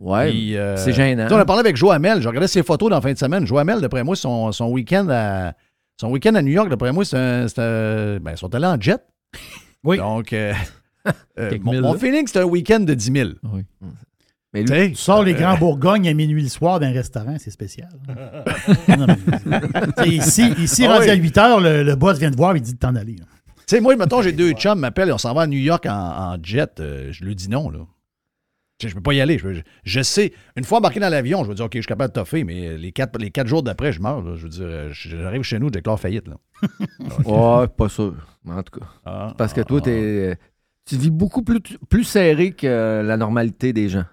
Ouais, 0.00 0.30
Puis, 0.30 0.56
euh, 0.56 0.76
c'est 0.76 0.92
gênant. 0.92 1.26
On 1.30 1.36
a 1.36 1.44
parlé 1.44 1.60
avec 1.60 1.76
Joe 1.76 1.92
Hamel. 1.94 2.20
J'ai 2.20 2.28
regardé 2.28 2.48
ses 2.48 2.62
photos 2.62 2.90
dans 2.90 2.96
la 2.96 3.00
fin 3.02 3.12
de 3.12 3.18
semaine. 3.18 3.46
Joe 3.46 3.60
Hamel, 3.60 3.80
d'après 3.80 4.02
moi, 4.02 4.16
son, 4.16 4.50
son 4.52 4.68
week-end 4.70 5.06
à, 5.10 5.52
son 6.00 6.10
week-end 6.10 6.34
à 6.34 6.42
New 6.42 6.52
York, 6.52 6.68
d'après 6.68 6.92
moi, 6.92 7.04
c'est 7.04 7.16
un- 7.16 7.48
c'est 7.48 7.60
un- 7.60 8.18
ben, 8.20 8.32
ils 8.32 8.36
sont 8.38 8.52
allés 8.54 8.66
en 8.66 8.80
jet. 8.80 9.00
Oui. 9.84 9.98
Donc, 9.98 10.32
euh, 10.32 10.52
euh, 11.38 11.58
mon, 11.62 11.80
mon 11.82 11.94
feeling, 11.94 12.26
c'est 12.26 12.38
un 12.40 12.44
week-end 12.44 12.80
de 12.80 12.94
10 12.94 13.12
000. 13.12 13.28
Oui. 13.52 13.60
Mais 14.54 14.60
lui, 14.62 14.66
Tu 14.68 14.72
sais, 14.74 14.88
Tu 14.90 14.94
sors 14.96 15.22
les 15.22 15.34
Grands 15.34 15.56
Bourgognes 15.58 16.08
à 16.08 16.14
minuit 16.14 16.42
le 16.42 16.48
soir 16.48 16.80
d'un 16.80 16.90
restaurant, 16.92 17.36
c'est 17.38 17.50
spécial. 17.50 17.90
Non, 18.88 19.06
mais- 19.06 20.08
ici, 20.08 20.52
ici 20.58 20.86
Ah 20.86 20.94
rendu 20.94 21.04
oui. 21.04 21.10
à 21.10 21.14
8 21.14 21.38
heures, 21.38 21.60
le, 21.60 21.82
le 21.82 21.94
boss 21.96 22.18
vient 22.18 22.30
te 22.30 22.36
voir 22.36 22.56
et 22.56 22.60
dit 22.60 22.72
de 22.72 22.78
t'en 22.78 22.94
aller. 22.96 23.16
Tu 23.16 23.22
sais, 23.66 23.80
moi, 23.80 23.94
mettons, 23.96 24.22
j'ai 24.22 24.32
deux 24.32 24.52
chums 24.52 24.78
m'appellent, 24.78 25.12
on 25.12 25.18
s'en 25.18 25.34
va 25.34 25.42
à 25.42 25.46
New 25.46 25.58
York 25.58 25.84
en, 25.86 25.92
en 26.34 26.36
jet. 26.42 26.80
euh, 26.80 27.08
je 27.12 27.24
lui 27.24 27.34
dis 27.36 27.48
non, 27.50 27.68
là. 27.70 27.80
Je 28.82 28.92
peux 28.92 29.00
pas 29.00 29.12
y 29.14 29.20
aller. 29.20 29.38
Je, 29.38 29.54
je- 29.54 29.62
je 29.84 30.02
sais, 30.02 30.32
une 30.56 30.64
fois 30.64 30.78
embarqué 30.78 30.98
dans 31.00 31.08
l'avion, 31.08 31.44
je 31.44 31.48
vais 31.48 31.54
dire, 31.54 31.64
OK, 31.66 31.72
je 31.74 31.78
suis 31.80 31.86
capable 31.86 32.12
de 32.12 32.20
toffer, 32.20 32.44
mais 32.44 32.76
les 32.76 32.92
quatre, 32.92 33.16
les 33.18 33.30
quatre 33.30 33.46
jours 33.46 33.62
d'après, 33.62 33.92
je 33.92 34.00
meurs. 34.02 34.20
là. 34.22 34.34
Je 34.36 34.42
veux 34.42 34.48
dire, 34.48 34.66
euh, 34.66 34.88
j'arrive 34.92 35.42
chez 35.42 35.58
nous, 35.58 35.68
je 35.68 35.72
déclare 35.72 35.98
faillite. 35.98 36.26
Là. 36.28 36.36
Ouais, 37.24 37.68
pas 37.68 37.88
sûr. 37.88 38.14
Mais 38.44 38.52
En 38.54 38.62
tout 38.62 38.80
cas. 38.80 38.86
Ah, 39.04 39.34
Parce 39.38 39.52
que 39.52 39.60
toi, 39.60 39.78
ah, 39.80 39.84
t'es, 39.84 40.38
tu 40.86 40.96
vis 40.96 41.10
beaucoup 41.10 41.42
plus, 41.42 41.60
plus 41.88 42.04
serré 42.04 42.52
que 42.52 43.02
la 43.04 43.16
normalité 43.16 43.72
des 43.72 43.88
gens. 43.88 44.04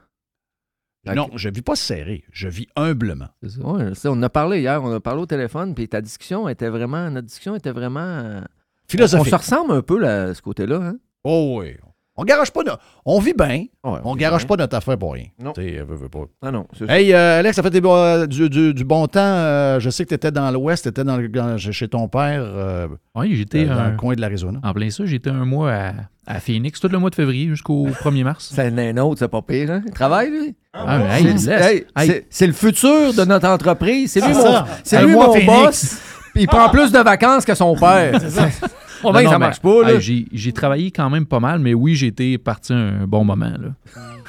ah. 1.08 1.16
Non, 1.16 1.30
je 1.36 1.50
vis 1.50 1.64
pas 1.64 1.76
serré. 1.76 2.24
Je 2.32 2.48
vis 2.48 2.68
humblement. 2.76 3.30
Ça. 3.48 3.62
Ouais, 3.62 3.92
on 4.06 4.22
a 4.24 4.30
parlé 4.30 4.60
hier, 4.62 4.82
on 4.84 4.94
a 4.94 5.00
parlé 5.00 5.22
au 5.24 5.26
téléphone, 5.26 5.74
puis 5.74 5.88
ta 5.90 6.02
discussion 6.02 6.48
était 6.48 6.70
vraiment, 6.70 7.10
notre 7.10 7.28
discussion 7.28 7.56
était 7.56 7.72
vraiment. 7.72 8.00
euh, 8.00 8.42
On 8.42 8.92
Philosophique. 8.92 9.30
se 9.32 9.36
ressemble 9.36 9.72
un 9.74 9.82
peu 9.82 10.06
à 10.08 10.34
ce 10.36 10.42
côté-là. 10.42 10.78
Hein? 10.82 10.98
Oh 11.24 11.58
oui. 11.62 11.76
On 12.22 12.24
garage 12.24 12.52
pas. 12.52 12.62
no- 12.64 12.74
On 13.04 13.20
vit 13.20 13.34
bien. 13.34 13.66
Ouais, 13.84 14.00
on 14.04 14.14
vit 14.14 14.20
garage 14.20 14.42
bien. 14.46 14.56
pas 14.56 14.62
notre 14.62 14.78
affaire 14.78 14.96
pour 14.96 15.14
rien. 15.14 15.26
Non. 15.42 15.54
Tu 15.54 15.62
sais, 15.64 15.80
euh, 15.80 16.08
pas. 16.08 16.20
Ah 16.44 16.52
non, 16.52 16.68
c'est 16.78 16.86
ça. 16.86 17.00
Hey, 17.00 17.12
euh, 17.14 17.40
Alex, 17.40 17.56
ça 17.56 17.64
fait 17.64 17.72
des 17.72 17.82
euh, 17.84 18.28
du, 18.28 18.48
du- 18.48 18.74
du 18.76 18.84
bon 18.84 19.08
temps. 19.08 19.20
Euh, 19.22 19.80
je 19.80 19.90
sais 19.90 20.04
que 20.04 20.10
tu 20.10 20.16
étais 20.16 20.32
dans 20.32 20.52
l'Ouest, 20.52 20.84
tu 20.84 20.90
étais 20.90 21.04
dans 21.04 21.18
le- 21.18 21.28
dans- 21.30 21.58
chez 21.58 21.88
ton 21.88 22.08
père, 22.08 22.44
euh, 22.46 22.88
Oui, 23.16 23.36
j'étais 23.36 23.64
euh, 23.66 23.70
dans 23.74 23.80
un- 23.80 23.90
le 23.92 23.98
coin 23.98 24.14
de 24.14 24.22
l'Arizona. 24.22 24.60
en 24.64 24.72
plein 24.74 24.92
ça. 24.92 25.04
J'étais 25.06 25.32
un 25.32 25.46
mois 25.46 25.72
à, 25.72 25.94
à 26.28 26.40
Phoenix, 26.40 26.80
tout 26.80 26.90
le 26.90 27.00
mois 27.00 27.10
de 27.10 27.16
février 27.16 27.48
jusqu'au 27.48 27.88
1er 28.04 28.24
mars. 28.24 28.52
C'est 28.54 28.68
un 28.68 28.98
autre, 28.98 29.18
c'est 29.18 29.28
pas 29.28 29.42
pire. 29.42 29.72
Hein? 29.72 29.82
Il 29.88 29.92
travaille, 29.92 30.30
lui? 30.30 30.56
Ah, 30.74 31.00
C'est- 31.18 31.24
laisse. 31.24 31.48
hey, 31.48 31.86
Hey. 31.98 32.08
c'est- 32.08 32.26
C'est 32.30 32.48
le 32.48 32.54
futur 32.54 33.14
de 33.16 33.26
notre 33.26 33.48
entreprise. 33.48 34.12
C'est 34.12 34.22
lui, 34.22 34.28
C'est 34.34 34.44
mon, 34.44 34.52
ça. 34.54 34.68
c'est 34.84 35.04
lui 35.04 35.14
mon 35.14 35.34
boss. 35.44 35.98
Puis 36.36 36.44
il 36.44 36.48
prend 36.48 36.70
plus 36.70 36.92
de 36.92 37.00
vacances 37.00 37.44
que 37.46 37.56
son 37.56 37.76
père. 37.76 38.14
Oh, 39.04 39.12
ben, 39.12 39.24
Non, 39.24 39.30
ça 39.32 39.40
mais, 39.40 39.46
marche 39.46 39.60
pas, 39.60 39.84
là. 39.84 39.94
hey, 39.94 40.02
j'ai, 40.02 40.26
j'ai 40.32 40.52
travaillé 40.52 40.92
quand 40.92 41.10
même 41.10 41.26
pas 41.26 41.40
mal, 41.40 41.60
mais 41.60 41.74
oui, 41.74 41.96
j'ai 41.96 42.08
été 42.08 42.38
parti 42.38 42.74
un 42.74 43.06
bon 43.08 43.24
moment. 43.24 43.52
Là. 43.60 43.74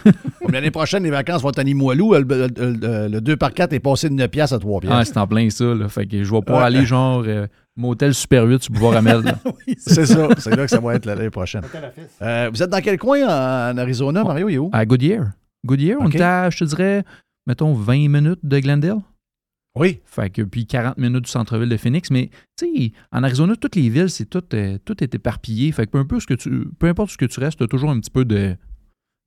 L'année 0.50 0.70
prochaine, 0.70 1.04
les 1.04 1.10
vacances 1.10 1.42
vont 1.42 1.50
être 1.50 1.58
à 1.58 1.62
Limoilou. 1.62 2.14
Le, 2.14 2.20
le- 2.22 2.48
le- 2.80 3.08
le 3.08 3.20
2 3.20 3.36
par 3.36 3.52
4 3.52 3.72
est 3.72 3.80
passé 3.80 4.08
de 4.08 4.14
9 4.14 4.28
piastres 4.28 4.56
à 4.56 4.58
3 4.58 4.80
Ah, 4.84 4.86
piastres. 4.86 5.14
c'est 5.14 5.20
en 5.20 5.26
plein 5.26 5.48
ça. 5.50 5.64
Là. 5.64 5.88
Fait 5.88 6.06
que 6.06 6.22
je 6.24 6.30
vais 6.30 6.36
Ouais. 6.38 6.56
aller 6.58 6.84
genre 6.84 7.22
euh, 7.26 7.46
motel 7.76 8.12
Super 8.14 8.44
8 8.44 8.62
sur 8.64 8.72
Boulevard 8.72 8.96
Amel. 8.96 9.20
là. 9.22 9.34
c'est 9.78 10.06
ça. 10.06 10.28
C'est 10.38 10.54
là 10.56 10.64
que 10.64 10.70
ça 10.70 10.80
va 10.80 10.94
être 10.94 11.06
l'année 11.06 11.30
prochaine. 11.30 11.62
Euh, 12.22 12.50
vous 12.52 12.62
êtes 12.62 12.70
dans 12.70 12.80
quel 12.80 12.98
coin 12.98 13.20
en, 13.22 13.74
en 13.74 13.78
Arizona, 13.78 14.24
Mario? 14.24 14.48
Il 14.48 14.54
est 14.54 14.58
où? 14.58 14.70
À 14.72 14.84
Goodyear. 14.84 15.26
Goodyear, 15.64 15.98
on 16.00 16.06
Ok. 16.06 16.14
était 16.16 16.24
à, 16.24 16.50
je 16.50 16.58
te 16.58 16.64
dirais, 16.64 17.04
mettons 17.46 17.72
20 17.72 18.08
minutes 18.08 18.40
de 18.42 18.58
Glendale. 18.58 18.98
Oui. 19.74 20.00
Fait 20.04 20.28
que 20.30 20.42
puis 20.42 20.66
40 20.66 20.98
minutes 20.98 21.24
du 21.24 21.30
centre-ville 21.30 21.68
de 21.68 21.76
Phoenix. 21.76 22.10
Mais 22.10 22.28
tu 22.58 22.66
sais, 22.66 22.92
en 23.10 23.22
Arizona, 23.24 23.56
toutes 23.56 23.76
les 23.76 23.88
villes, 23.88 24.10
c'est 24.10 24.26
tout, 24.26 24.44
euh, 24.54 24.78
tout 24.84 25.02
est 25.02 25.14
éparpillé. 25.14 25.72
Fait 25.72 25.86
que 25.86 25.92
peu, 25.92 25.98
un 25.98 26.04
peu 26.04 26.20
ce 26.20 26.26
que 26.26 26.34
tu, 26.34 26.66
peu 26.78 26.88
importe 26.88 27.10
ce 27.10 27.16
que 27.18 27.24
tu 27.24 27.40
restes, 27.40 27.58
tu 27.58 27.64
as 27.64 27.68
toujours 27.68 27.90
un 27.90 27.98
petit 28.00 28.10
peu 28.10 28.24
de 28.24 28.56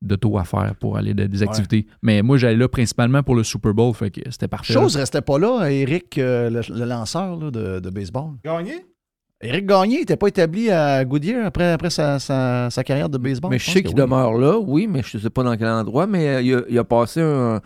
d'auto 0.02 0.38
à 0.38 0.44
faire 0.44 0.76
pour 0.76 0.98
aller 0.98 1.14
de- 1.16 1.26
des 1.26 1.42
activités. 1.42 1.88
Mais 2.04 2.22
moi, 2.22 2.38
j'allais 2.38 2.58
là 2.58 2.68
principalement 2.68 3.24
pour 3.24 3.34
le 3.34 3.44
Super 3.44 3.74
Bowl, 3.74 3.92
fait 3.96 4.12
que 4.12 4.22
c'était 4.30 4.48
parfait. 4.48 4.74
Chose 4.74 4.96
restait 4.98 5.22
pas 5.22 5.40
là, 5.40 5.68
Eric, 5.72 6.18
euh, 6.20 6.50
le, 6.52 6.62
le 6.78 6.86
lanceur 6.86 7.38
là, 7.38 7.50
de, 7.50 7.80
de 7.80 7.90
baseball. 7.90 8.34
Gagné? 8.44 8.86
Eric 9.42 9.66
Gagné 9.66 10.00
n'était 10.00 10.18
pas 10.18 10.28
établi 10.28 10.70
à 10.70 11.04
Goodyear 11.06 11.46
après, 11.48 11.72
après 11.72 11.90
sa, 11.90 12.20
sa- 12.20 12.70
sa 12.70 12.84
carrière 12.84 13.10
de 13.10 13.18
baseball. 13.18 13.50
Mais 13.50 13.58
je 13.58 13.72
sais 13.72 13.82
qu'il 13.82 13.96
oui. 13.96 14.02
demeure 14.02 14.34
là, 14.38 14.60
oui, 14.60 14.86
mais 14.88 15.02
je 15.02 15.18
ne 15.18 15.24
sais 15.24 15.30
pas 15.32 15.42
dans 15.44 15.58
quel 15.58 15.68
endroit. 15.70 16.06
Mais 16.06 16.28
euh, 16.28 16.42
il, 16.42 16.54
a, 16.56 16.62
il 16.70 16.78
a 16.78 16.84
passé 16.84 17.22
un, 17.22 17.60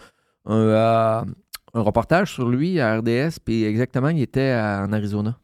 un, 0.46 1.26
un 1.74 1.82
reportage 1.82 2.34
sur 2.34 2.50
lui 2.50 2.80
à 2.80 2.98
RDS, 3.00 3.40
puis 3.44 3.64
exactement, 3.64 4.10
il 4.10 4.22
était 4.22 4.52
à- 4.52 4.86
en 4.88 4.92
Arizona. 4.94 5.38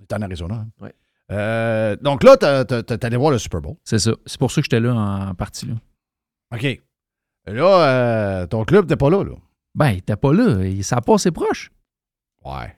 Il 0.00 0.04
est 0.04 0.12
en 0.14 0.22
Arizona. 0.22 0.54
hein? 0.54 0.68
Ouais. 0.80 0.94
Euh, 1.30 1.96
donc 1.96 2.22
là, 2.24 2.36
t'es 2.64 3.04
allé 3.04 3.16
voir 3.16 3.30
le 3.32 3.38
Super 3.38 3.60
Bowl. 3.60 3.74
C'est 3.84 3.98
ça. 3.98 4.12
C'est 4.24 4.38
pour 4.38 4.50
ça 4.50 4.60
que 4.60 4.64
j'étais 4.64 4.80
là 4.80 4.94
en 4.94 5.34
partie. 5.34 5.66
Là. 5.66 5.74
OK. 6.54 6.80
Là, 7.46 7.88
euh, 8.42 8.46
ton 8.46 8.64
club 8.64 8.84
n'était 8.84 8.96
pas 8.96 9.10
là, 9.10 9.22
là. 9.24 9.32
Ben, 9.74 10.00
t'es 10.00 10.16
pas 10.16 10.32
là. 10.32 10.56
Ça 10.82 10.96
a 10.96 11.00
passé 11.02 11.30
proche. 11.30 11.70
Ouais. 12.44 12.74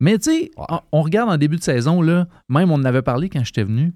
Mais 0.00 0.18
tu 0.18 0.30
sais, 0.32 0.50
on, 0.56 0.80
on 0.90 1.02
regarde 1.02 1.30
en 1.30 1.36
début 1.36 1.56
de 1.56 1.62
saison, 1.62 2.02
là, 2.02 2.26
même 2.48 2.70
on 2.72 2.74
en 2.76 2.84
avait 2.84 3.02
parlé 3.02 3.28
quand 3.28 3.44
j'étais 3.44 3.62
venu. 3.62 3.92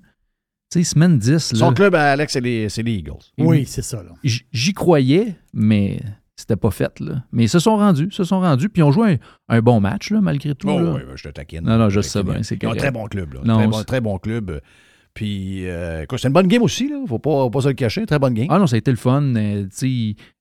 Tu 0.70 0.78
sais, 0.78 0.84
semaine 0.84 1.18
10, 1.18 1.53
là, 1.53 1.59
Son 1.59 1.72
club, 1.72 1.94
à 1.97 2.12
Alex, 2.12 2.32
c'est 2.32 2.40
les, 2.40 2.68
les 2.68 2.92
Eagles. 2.92 3.12
Oui, 3.38 3.66
c'est 3.66 3.82
ça. 3.82 4.03
J'y 4.22 4.72
croyais, 4.72 5.36
mais 5.53 6.01
c'était 6.37 6.57
pas 6.57 6.70
fait. 6.70 7.01
Là. 7.01 7.24
Mais 7.32 7.45
ils 7.45 7.49
se 7.49 7.59
sont 7.59 7.76
rendus, 7.76 8.09
se 8.11 8.24
sont 8.24 8.41
rendus, 8.41 8.68
puis 8.68 8.80
ils 8.80 8.84
ont 8.84 8.93
joué 8.93 9.14
un, 9.49 9.57
un 9.57 9.61
bon 9.61 9.80
match, 9.80 10.11
là, 10.11 10.20
malgré 10.20 10.55
tout. 10.55 10.68
Oh, 10.68 10.80
là. 10.80 10.93
oui, 10.95 11.01
je 11.16 11.24
te 11.24 11.28
taquine. 11.30 11.62
Non, 11.64 11.78
non, 11.78 11.89
je 11.89 12.01
sais 12.01 12.22
bien, 12.22 12.43
c'est 12.43 12.62
un 12.64 12.74
très 12.74 12.91
bon 12.91 13.07
club. 13.07 13.34
Là. 13.34 13.41
Non, 13.45 13.57
très, 13.57 13.66
bon, 13.68 13.82
très 13.84 14.01
bon 14.01 14.18
club. 14.18 14.61
Puis, 15.14 15.66
euh, 15.66 16.05
c'est 16.18 16.26
une 16.28 16.34
bonne 16.34 16.47
game 16.47 16.62
aussi. 16.62 16.89
Il 16.89 17.03
ne 17.03 17.07
faut 17.07 17.18
pas, 17.18 17.49
pas 17.49 17.62
se 17.62 17.68
le 17.68 17.74
cacher. 17.74 18.05
Très 18.05 18.18
bonne 18.18 18.34
game. 18.34 18.49
Ah 18.51 18.59
non, 18.59 18.66
ça 18.66 18.74
a 18.76 18.78
été 18.78 18.91
le 18.91 18.99
fun. 18.99 19.22
euh, 19.34 19.64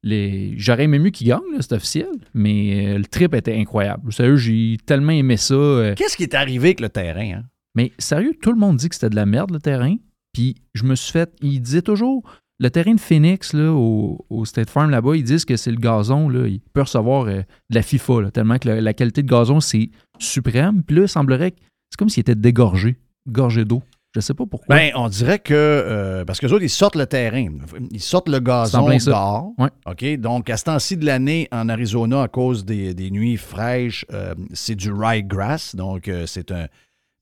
les... 0.03 0.53
J'aurais 0.57 0.83
aimé 0.83 0.99
mieux 0.99 1.11
qu'ils 1.11 1.27
gagnent, 1.27 1.39
là, 1.53 1.59
c'est 1.61 1.71
officiel, 1.73 2.09
mais 2.33 2.87
euh, 2.93 2.97
le 2.97 3.05
trip 3.05 3.33
était 3.35 3.55
incroyable. 3.57 4.11
Sérieux, 4.11 4.35
j'ai 4.35 4.75
tellement 4.85 5.13
aimé 5.13 5.37
ça. 5.37 5.53
euh, 5.53 5.93
Qu'est-ce 5.95 6.17
qui 6.17 6.23
est 6.23 6.33
arrivé 6.33 6.67
avec 6.67 6.81
le 6.81 6.89
terrain? 6.89 7.37
Hein? 7.37 7.43
Mais 7.73 7.93
sérieux, 7.99 8.33
tout 8.41 8.51
le 8.51 8.59
monde 8.59 8.75
dit 8.75 8.89
que 8.89 8.95
c'était 8.95 9.09
de 9.09 9.15
la 9.15 9.25
merde, 9.25 9.51
le 9.51 9.59
terrain. 9.59 9.95
Puis 10.33 10.55
je 10.73 10.83
me 10.83 10.95
suis 10.95 11.13
fait. 11.13 11.31
Ils 11.41 11.61
disaient 11.61 11.81
toujours. 11.81 12.23
Le 12.59 12.69
terrain 12.69 12.93
de 12.93 12.99
Phoenix, 13.01 13.51
là, 13.53 13.71
au, 13.73 14.25
au 14.29 14.45
State 14.45 14.69
Farm, 14.69 14.89
là-bas, 14.89 15.15
ils 15.17 15.23
disent 15.23 15.43
que 15.43 15.57
c'est 15.57 15.71
le 15.71 15.77
gazon. 15.77 16.29
Là, 16.29 16.47
il 16.47 16.61
peut 16.61 16.81
recevoir 16.83 17.25
euh, 17.25 17.41
de 17.69 17.75
la 17.75 17.81
FIFA, 17.81 18.21
là, 18.21 18.31
tellement 18.31 18.57
que 18.57 18.69
la, 18.69 18.79
la 18.81 18.93
qualité 18.93 19.23
de 19.23 19.29
gazon, 19.29 19.59
c'est 19.59 19.89
suprême. 20.19 20.81
Puis 20.83 20.95
là, 20.95 21.01
il 21.03 21.09
semblerait 21.09 21.51
que 21.51 21.57
c'est 21.89 21.97
comme 21.99 22.07
s'il 22.09 22.21
était 22.21 22.35
dégorgé, 22.35 22.95
gorgé 23.27 23.65
d'eau. 23.65 23.83
Je 24.15 24.21
sais 24.21 24.33
pas 24.33 24.45
pourquoi. 24.45 24.73
Ben, 24.73 24.91
on 24.95 25.09
dirait 25.09 25.39
que. 25.39 25.53
euh, 25.53 26.23
parce 26.23 26.39
que 26.39 26.45
autres, 26.47 26.63
ils 26.63 26.69
sortent 26.69 26.95
le 26.95 27.05
terrain. 27.05 27.49
Ils 27.91 27.99
sortent 28.01 28.29
le 28.29 28.39
gazon 28.39 28.87
dehors. 29.11 29.51
Ouais. 29.57 29.67
OK? 29.85 30.19
Donc, 30.21 30.49
à 30.49 30.55
ce 30.55 30.63
temps-ci 30.63 30.95
de 30.95 31.05
l'année, 31.05 31.49
en 31.51 31.67
Arizona, 31.67 32.21
à 32.21 32.27
cause 32.29 32.63
des, 32.63 32.93
des 32.93 33.11
nuits 33.11 33.35
fraîches, 33.35 34.05
euh, 34.13 34.33
c'est 34.53 34.75
du 34.75 34.89
ryegrass. 34.93 35.75
Donc, 35.75 36.09
c'est 36.27 36.49
un. 36.53 36.67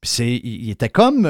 Puis, 0.02 0.40
il 0.44 0.70
était 0.70 0.90
comme. 0.90 1.28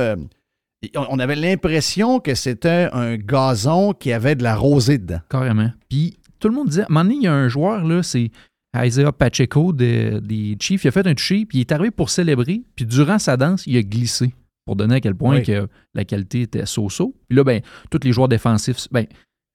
On 0.95 1.19
avait 1.19 1.35
l'impression 1.35 2.19
que 2.19 2.35
c'était 2.35 2.89
un 2.93 3.17
gazon 3.17 3.93
qui 3.93 4.11
avait 4.11 4.35
de 4.35 4.43
la 4.43 4.55
rosée 4.55 4.97
dedans. 4.97 5.19
Carrément. 5.29 5.71
Puis 5.89 6.17
tout 6.39 6.47
le 6.49 6.55
monde 6.55 6.67
disait, 6.69 6.81
à 6.81 6.85
un 6.85 6.87
moment 6.89 7.03
donné, 7.03 7.15
il 7.15 7.23
y 7.23 7.27
a 7.27 7.33
un 7.33 7.47
joueur, 7.47 7.83
là, 7.85 8.03
c'est 8.03 8.31
Isaiah 8.75 9.11
Pacheco 9.11 9.71
de- 9.71 10.19
des 10.19 10.57
Chiefs, 10.59 10.83
il 10.83 10.87
a 10.87 10.91
fait 10.91 11.05
un 11.07 11.13
toucher, 11.13 11.45
puis 11.45 11.59
il 11.59 11.61
est 11.61 11.71
arrivé 11.71 11.91
pour 11.91 12.09
célébrer, 12.09 12.63
puis 12.75 12.85
durant 12.85 13.19
sa 13.19 13.37
danse, 13.37 13.65
il 13.67 13.77
a 13.77 13.83
glissé 13.83 14.33
pour 14.65 14.75
donner 14.75 14.95
à 14.95 14.99
quel 14.99 15.15
point 15.15 15.37
Oui. 15.37 15.43
que 15.43 15.67
la 15.93 16.05
qualité 16.05 16.41
était 16.41 16.65
so-so. 16.65 17.13
Puis 17.29 17.35
là, 17.37 17.43
ben, 17.43 17.61
tous 17.91 17.99
les 18.03 18.11
joueurs 18.11 18.27
défensifs, 18.29 18.87
ben, 18.91 19.05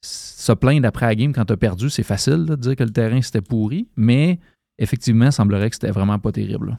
se 0.04 0.52
plaindre 0.52 0.86
après 0.86 1.06
la 1.06 1.14
game 1.16 1.32
quand 1.32 1.44
tu 1.44 1.52
as 1.52 1.56
perdu, 1.56 1.90
c'est 1.90 2.04
facile 2.04 2.44
là, 2.48 2.54
de 2.56 2.60
dire 2.60 2.76
que 2.76 2.84
le 2.84 2.90
terrain 2.90 3.20
c'était 3.20 3.40
pourri, 3.40 3.88
mais 3.96 4.38
effectivement, 4.78 5.26
il 5.26 5.32
semblerait 5.32 5.68
que 5.70 5.76
c'était 5.76 5.90
vraiment 5.90 6.18
pas 6.20 6.30
terrible. 6.30 6.68
là. 6.70 6.78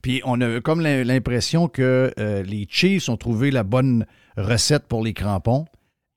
Puis 0.00 0.22
on 0.24 0.40
a 0.40 0.60
comme 0.60 0.80
l'im- 0.80 1.04
l'impression 1.04 1.68
que 1.68 2.12
euh, 2.18 2.42
les 2.42 2.66
Chiefs 2.68 3.08
ont 3.08 3.16
trouvé 3.16 3.50
la 3.50 3.62
bonne 3.64 4.06
recette 4.36 4.84
pour 4.88 5.04
les 5.04 5.12
crampons 5.12 5.66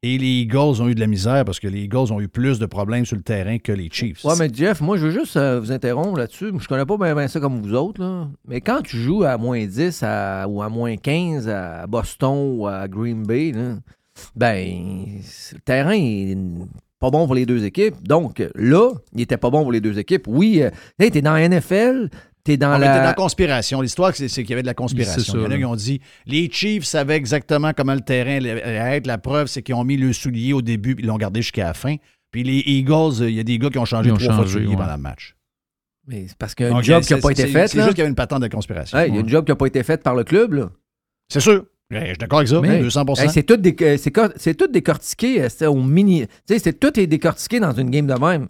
et 0.03 0.17
les 0.19 0.41
Eagles 0.41 0.81
ont 0.81 0.87
eu 0.87 0.93
de 0.95 0.99
la 0.99 1.07
misère 1.07 1.43
parce 1.45 1.59
que 1.59 1.67
les 1.67 1.81
Eagles 1.85 2.11
ont 2.13 2.21
eu 2.21 2.27
plus 2.27 2.59
de 2.59 2.65
problèmes 2.67 3.05
sur 3.05 3.15
le 3.15 3.23
terrain 3.23 3.57
que 3.57 3.71
les 3.71 3.89
Chiefs. 3.91 4.23
Ouais, 4.23 4.33
mais 4.37 4.49
Jeff, 4.53 4.79
moi, 4.81 4.97
je 4.97 5.07
veux 5.07 5.11
juste 5.11 5.35
euh, 5.35 5.59
vous 5.59 5.71
interrompre 5.71 6.17
là-dessus. 6.19 6.51
Je 6.59 6.67
connais 6.67 6.85
pas 6.85 6.95
bien 6.97 7.27
ça 7.27 7.39
comme 7.39 7.59
vous 7.61 7.73
autres. 7.73 8.27
Mais 8.47 8.61
quand 8.61 8.81
tu 8.83 8.97
joues 8.97 9.23
à 9.23 9.37
moins 9.37 9.65
10 9.65 10.03
à- 10.03 10.45
ou 10.47 10.61
à 10.61 10.69
moins 10.69 10.95
15 10.95 11.49
à 11.49 11.87
Boston 11.87 12.55
ou 12.59 12.67
à 12.67 12.87
Green 12.87 13.23
Bay, 13.23 13.51
ben, 14.35 15.05
le 15.53 15.59
terrain 15.59 15.93
est 15.93 16.37
pas 16.99 17.09
bon 17.09 17.25
pour 17.25 17.35
les 17.35 17.45
deux 17.45 17.65
équipes. 17.65 17.95
Donc, 18.07 18.43
là, 18.55 18.91
il 19.13 19.21
était 19.21 19.37
pas 19.37 19.49
bon 19.49 19.63
pour 19.63 19.71
les 19.71 19.81
deux 19.81 19.99
équipes. 19.99 20.25
Oui, 20.27 20.61
euh, 20.61 20.69
hey, 20.99 21.11
t'es 21.11 21.21
dans 21.21 21.33
la 21.33 21.47
NFL, 21.49 22.09
t'es 22.45 22.55
dans 22.55 22.73
était 22.77 22.85
la... 22.85 22.97
dans 22.99 23.03
la 23.03 23.13
conspiration. 23.13 23.81
L'histoire, 23.81 24.15
c'est 24.15 24.29
qu'il 24.29 24.49
y 24.49 24.53
avait 24.53 24.61
de 24.61 24.67
la 24.67 24.73
conspiration. 24.73 25.33
Il 25.35 25.41
y 25.43 25.45
en 25.45 25.51
a 25.51 25.57
qui 25.57 25.65
ont 25.65 25.75
dit 25.75 25.99
les 26.25 26.49
Chiefs 26.49 26.85
savaient 26.85 27.17
exactement 27.17 27.73
comment 27.75 27.93
le 27.95 27.99
terrain 28.01 28.37
allait 28.37 28.61
être. 28.97 29.07
La 29.07 29.17
preuve, 29.17 29.47
c'est 29.47 29.61
qu'ils 29.61 29.75
ont 29.75 29.83
mis 29.83 29.97
le 29.97 30.13
soulier 30.13 30.53
au 30.53 30.61
début 30.61 30.95
puis 30.95 31.03
ils 31.03 31.07
l'ont 31.07 31.17
gardé 31.17 31.41
jusqu'à 31.41 31.65
la 31.65 31.73
fin. 31.73 31.97
Puis 32.31 32.43
les 32.43 32.63
Eagles, 32.65 33.15
il 33.21 33.31
y 33.31 33.39
a 33.39 33.43
des 33.43 33.59
gars 33.59 33.69
qui 33.69 33.77
ont 33.77 33.85
changé 33.85 34.09
Ils 34.09 34.13
ont 34.13 34.17
trois 34.17 34.33
fois 34.33 34.43
de 34.43 34.49
changé, 34.49 34.59
soulier 34.59 34.67
ouais. 34.75 34.77
pendant 34.81 34.95
le 34.95 35.01
match. 35.01 35.35
Mais 36.07 36.25
c'est 36.27 36.37
parce 36.37 36.53
qu'il 36.53 36.65
y 36.65 36.67
a 36.67 36.71
une 36.71 36.77
Donc, 36.77 36.83
job 36.85 37.03
qui 37.03 37.13
n'a 37.13 37.19
pas 37.19 37.31
été 37.31 37.47
faite, 37.47 37.69
C'est 37.71 37.77
juste 37.79 37.89
qu'il 37.89 37.97
y 37.99 38.01
avait 38.01 38.09
une 38.09 38.15
patente 38.15 38.41
de 38.41 38.47
conspiration. 38.47 38.97
Il 39.07 39.13
y 39.15 39.17
a 39.17 39.21
une 39.21 39.29
job 39.29 39.43
qui 39.45 39.51
n'a 39.51 39.55
pas 39.55 39.65
été 39.65 39.81
faite 39.83 40.03
par 40.03 40.15
le 40.15 40.23
club. 40.23 40.69
C'est 41.29 41.39
sûr. 41.39 41.65
Je 41.89 42.03
suis 42.03 42.17
d'accord 42.17 42.39
avec 42.39 42.49
ça, 42.49 42.59
Mais- 42.61 42.79
200 42.81 43.05
Hey, 43.17 43.29
c'est 43.29 43.43
tout, 43.43 43.57
dé- 43.57 43.75
euh, 43.81 44.53
tout 44.57 44.67
décortiqué 44.67 45.43
euh, 45.43 45.49
c'est 45.49 45.67
au 45.67 45.81
mini. 45.81 46.25
Tu 46.25 46.27
sais, 46.47 46.59
c'est 46.59 46.73
tout 46.79 46.99
est 46.99 47.05
décortiqué 47.05 47.59
dans 47.59 47.73
une 47.73 47.91
game 47.91 48.07
de 48.07 48.13
même. 48.15 48.47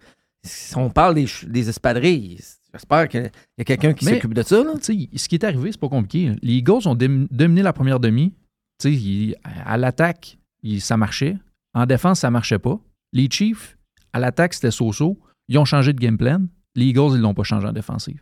On 0.75 0.89
parle 0.89 1.15
des 1.15 1.69
espadrilles, 1.69 2.39
j'espère 2.75 3.07
qu'il 3.09 3.31
y 3.57 3.61
a 3.61 3.63
quelqu'un 3.63 3.93
qui 3.93 4.05
s'occupe 4.15 4.33
de 4.33 4.43
ça. 4.43 4.63
Là. 4.63 4.73
Tu 4.81 5.07
sais, 5.09 5.17
ce 5.17 5.27
qui 5.27 5.35
est 5.35 5.43
arrivé, 5.43 5.71
c'est 5.71 5.79
pas 5.79 5.89
compliqué. 5.89 6.29
là. 6.29 6.35
Les 6.41 6.53
Eagles 6.53 6.87
ont 6.87 6.95
dominé 6.95 7.61
la 7.63 7.73
première 7.73 7.99
demi. 7.99 8.31
Tu 8.79 8.89
sais, 8.89 8.93
ils- 8.93 9.35
à 9.65 9.77
l'attaque, 9.77 10.37
ça 10.79 10.97
marchait. 10.97 11.37
En 11.73 11.85
défense, 11.85 12.19
ça 12.19 12.29
marchait 12.31 12.59
pas. 12.59 12.79
Les 13.13 13.29
Chiefs, 13.29 13.77
à 14.13 14.19
l'attaque, 14.19 14.53
c'était 14.53 14.71
so-so. 14.71 15.17
Ils 15.47 15.57
ont 15.57 15.65
changé 15.65 15.93
de 15.93 15.99
game 15.99 16.17
plan. 16.17 16.41
Les 16.75 16.85
Eagles, 16.87 17.11
ils 17.15 17.21
l'ont 17.21 17.33
pas 17.33 17.43
changé 17.43 17.67
en 17.67 17.71
défensive. 17.73 18.21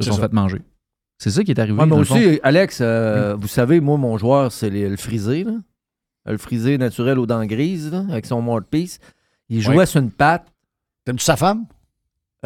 Ils 0.00 0.04
se 0.04 0.10
sont 0.10 0.16
ça. 0.16 0.22
fait 0.28 0.32
manger. 0.32 0.62
C'est 1.20 1.30
ça 1.30 1.42
qui 1.42 1.50
est 1.50 1.58
arrivé. 1.58 1.76
Ouais, 1.78 1.86
mais 1.86 1.96
aussi, 1.96 2.40
Alex, 2.44 2.78
euh, 2.80 3.34
vous 3.34 3.48
savez, 3.48 3.80
moi, 3.80 3.96
mon 3.98 4.16
joueur, 4.18 4.52
c'est 4.52 4.70
le 4.70 4.96
frisé. 4.96 5.42
Là. 5.42 5.54
Le 6.26 6.36
frisé 6.38 6.78
naturel 6.78 7.18
aux 7.18 7.26
dents 7.26 7.44
grises, 7.46 7.90
là, 7.90 8.04
avec 8.10 8.26
son 8.26 8.40
mort 8.42 8.62
piece. 8.62 9.00
Il 9.48 9.60
jouait 9.62 9.86
sur 9.86 10.00
une 10.00 10.10
patte. 10.12 10.46
T'aimes-tu 11.04 11.24
sa 11.24 11.36
femme? 11.36 11.64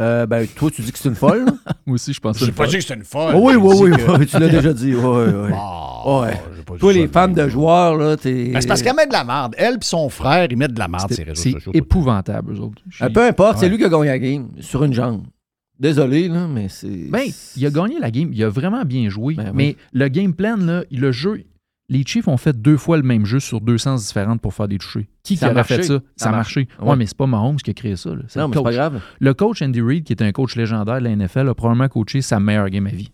Euh, 0.01 0.25
ben, 0.25 0.47
toi, 0.47 0.71
tu 0.71 0.81
dis 0.81 0.91
que 0.91 0.99
c'est 0.99 1.09
une 1.11 1.15
folle. 1.15 1.45
Moi 1.87 1.95
aussi, 1.97 2.15
je 2.15 2.21
pense 2.21 2.39
que 2.39 2.41
J'ai 2.41 2.47
c'est 2.47 2.57
pas 2.57 2.67
dit 2.67 2.77
que 2.77 2.81
c'était 2.81 2.95
une 2.95 3.05
folle. 3.05 3.35
Oh 3.37 3.41
oui, 3.51 3.57
oui, 3.57 3.77
oui, 3.79 4.03
oui, 4.19 4.27
tu 4.27 4.39
l'as 4.39 4.49
déjà 4.49 4.73
dit. 4.73 4.95
Ouais, 4.95 5.05
ouais, 5.05 5.33
ouais. 5.33 5.51
Ah, 5.55 6.21
Ouais. 6.23 6.41
pas 6.67 6.77
Toi, 6.79 6.93
les 6.95 7.07
femmes 7.09 7.35
de 7.35 7.47
joueurs, 7.49 7.97
là, 7.97 8.17
t'es. 8.17 8.51
Ben, 8.53 8.61
c'est 8.61 8.67
parce 8.67 8.83
qu'elle 8.83 8.97
met 8.97 9.07
de 9.07 9.13
la 9.13 9.23
merde. 9.25 9.55
Elle 9.59 9.75
et 9.75 9.79
son 9.83 10.09
frère, 10.09 10.49
ils 10.51 10.57
mettent 10.57 10.73
de 10.73 10.79
la 10.79 10.89
merde 10.89 11.13
C'est 11.13 11.23
réseaux 11.23 11.41
c'est 11.43 11.51
sociaux. 11.53 11.73
épouvantable, 11.75 12.55
eux 12.55 12.61
autres. 12.61 12.83
Euh, 13.03 13.09
peu 13.11 13.23
importe, 13.25 13.59
c'est 13.59 13.69
lui 13.69 13.77
qui 13.79 13.85
a 13.85 13.89
gagné 13.89 14.07
la 14.07 14.19
game 14.19 14.49
sur 14.61 14.83
une 14.83 14.93
jambe. 14.95 15.25
Désolé, 15.79 16.29
là, 16.29 16.47
mais 16.49 16.69
c'est. 16.69 16.89
Ben, 17.11 17.25
il 17.57 17.67
a 17.67 17.71
gagné 17.71 17.99
la 18.01 18.11
game. 18.11 18.31
Il 18.33 18.43
a 18.43 18.49
vraiment 18.49 18.85
bien 18.85 19.09
joué. 19.11 19.35
Ben 19.35 19.45
oui. 19.49 19.51
mais 19.55 19.77
le 19.93 20.09
game 20.09 20.33
plan, 20.33 20.57
là, 20.57 20.85
le 20.91 21.13
jeu, 21.13 21.45
Les 21.93 22.05
Chiefs 22.07 22.27
ont 22.27 22.37
fait 22.39 22.61
deux 22.61 22.77
fois 22.79 22.97
le 22.97 23.03
même 23.03 23.27
jeu 23.27 23.39
sur 23.39 23.61
deux 23.61 23.77
sens 23.77 24.07
différentes 24.07 24.41
pour 24.41 24.55
faire 24.55 24.67
des 24.69 24.79
touchés. 24.79 25.09
Qui, 25.23 25.37
Ça 25.37 25.47
qui 25.47 25.51
a 25.51 25.53
aurait 25.55 25.65
fait 25.65 25.83
ça? 25.83 25.95
Ça 26.17 26.25
Ça 26.25 26.29
a 26.31 26.33
marché. 26.33 26.61
marché. 26.63 26.83
Ouais, 26.83 26.91
Ouais. 26.91 26.97
mais 26.97 27.07
c'est 27.07 27.17
pas 27.17 27.27
Mahomes 27.27 27.57
qui 27.57 27.71
a 27.71 27.75
créé 27.75 27.97
ça. 27.97 28.11
là. 28.11 28.17
Non, 28.17 28.21
le 28.23 28.23
mais 28.23 28.29
c'est 28.35 28.49
pas 28.49 28.63
coach. 28.63 28.75
grave. 28.75 29.03
Le 29.21 29.35
coach 29.35 29.63
Andy 29.63 29.81
Reid, 29.83 30.05
qui 30.05 30.13
est 30.13 30.23
un 30.23 30.33
coach 30.33 30.57
légendaire 30.57 30.99
de 31.01 31.05
la 31.05 31.11
NFL, 31.15 31.49
a 31.51 31.55
probablement 31.55 31.89
coaché 31.89 32.23
sa 32.23 32.41
meilleure 32.41 32.71
game 32.71 32.87
à 32.87 32.91
vie. 32.91 33.13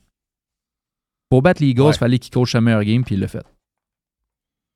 Pour 1.28 1.42
battre 1.42 1.60
les 1.62 1.68
Eagles, 1.70 1.90
il 1.92 1.98
fallait 1.98 2.18
qu'il 2.18 2.32
coach 2.32 2.52
sa 2.52 2.60
meilleure 2.60 2.84
game, 2.84 3.04
puis 3.04 3.16
il 3.16 3.20
l'a 3.20 3.28
fait. 3.28 3.44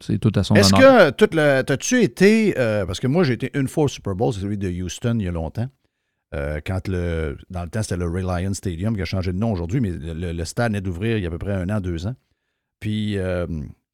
C'est 0.05 0.18
tout 0.18 0.32
à 0.34 0.42
son 0.42 0.55
Est-ce 0.57 0.72
que 0.72 1.11
tout 1.11 1.28
le, 1.32 1.62
t'as-tu 1.62 2.03
été 2.03 2.59
euh, 2.59 2.84
parce 2.84 2.98
que 2.98 3.07
moi 3.07 3.22
j'ai 3.22 3.34
été 3.34 3.50
une 3.57 3.68
fois 3.68 3.84
au 3.84 3.88
Super 3.88 4.16
Bowl, 4.16 4.32
c'est 4.34 4.40
celui 4.40 4.59
de 4.59 4.68
Houston 4.68 5.16
il 5.20 5.24
y 5.26 5.28
a 5.28 5.30
longtemps. 5.30 5.68
Euh, 6.34 6.61
quand 6.66 6.88
le 6.88 7.38
dans 7.50 7.62
le 7.62 7.68
temps 7.68 7.82
c'était 7.84 7.96
le 7.98 8.07
Reliance 8.09 8.57
Stadium 8.57 8.96
qui 8.96 9.03
a 9.03 9.05
changé 9.05 9.32
de 9.32 9.38
nom 9.38 9.53
aujourd'hui, 9.53 9.80
mais 9.80 9.90
le, 9.90 10.12
le- 10.12 10.32
le 10.32 10.44
stade 10.44 10.72
venait 10.72 10.80
d'ouvrir 10.80 11.18
il 11.18 11.22
y 11.22 11.26
a 11.26 11.28
à 11.28 11.30
peu 11.30 11.38
près 11.38 11.53
un 11.55 11.68
an, 11.70 11.80
deux 11.80 12.07
ans. 12.09 12.16
Puis 12.80 13.16
euh, 13.16 13.46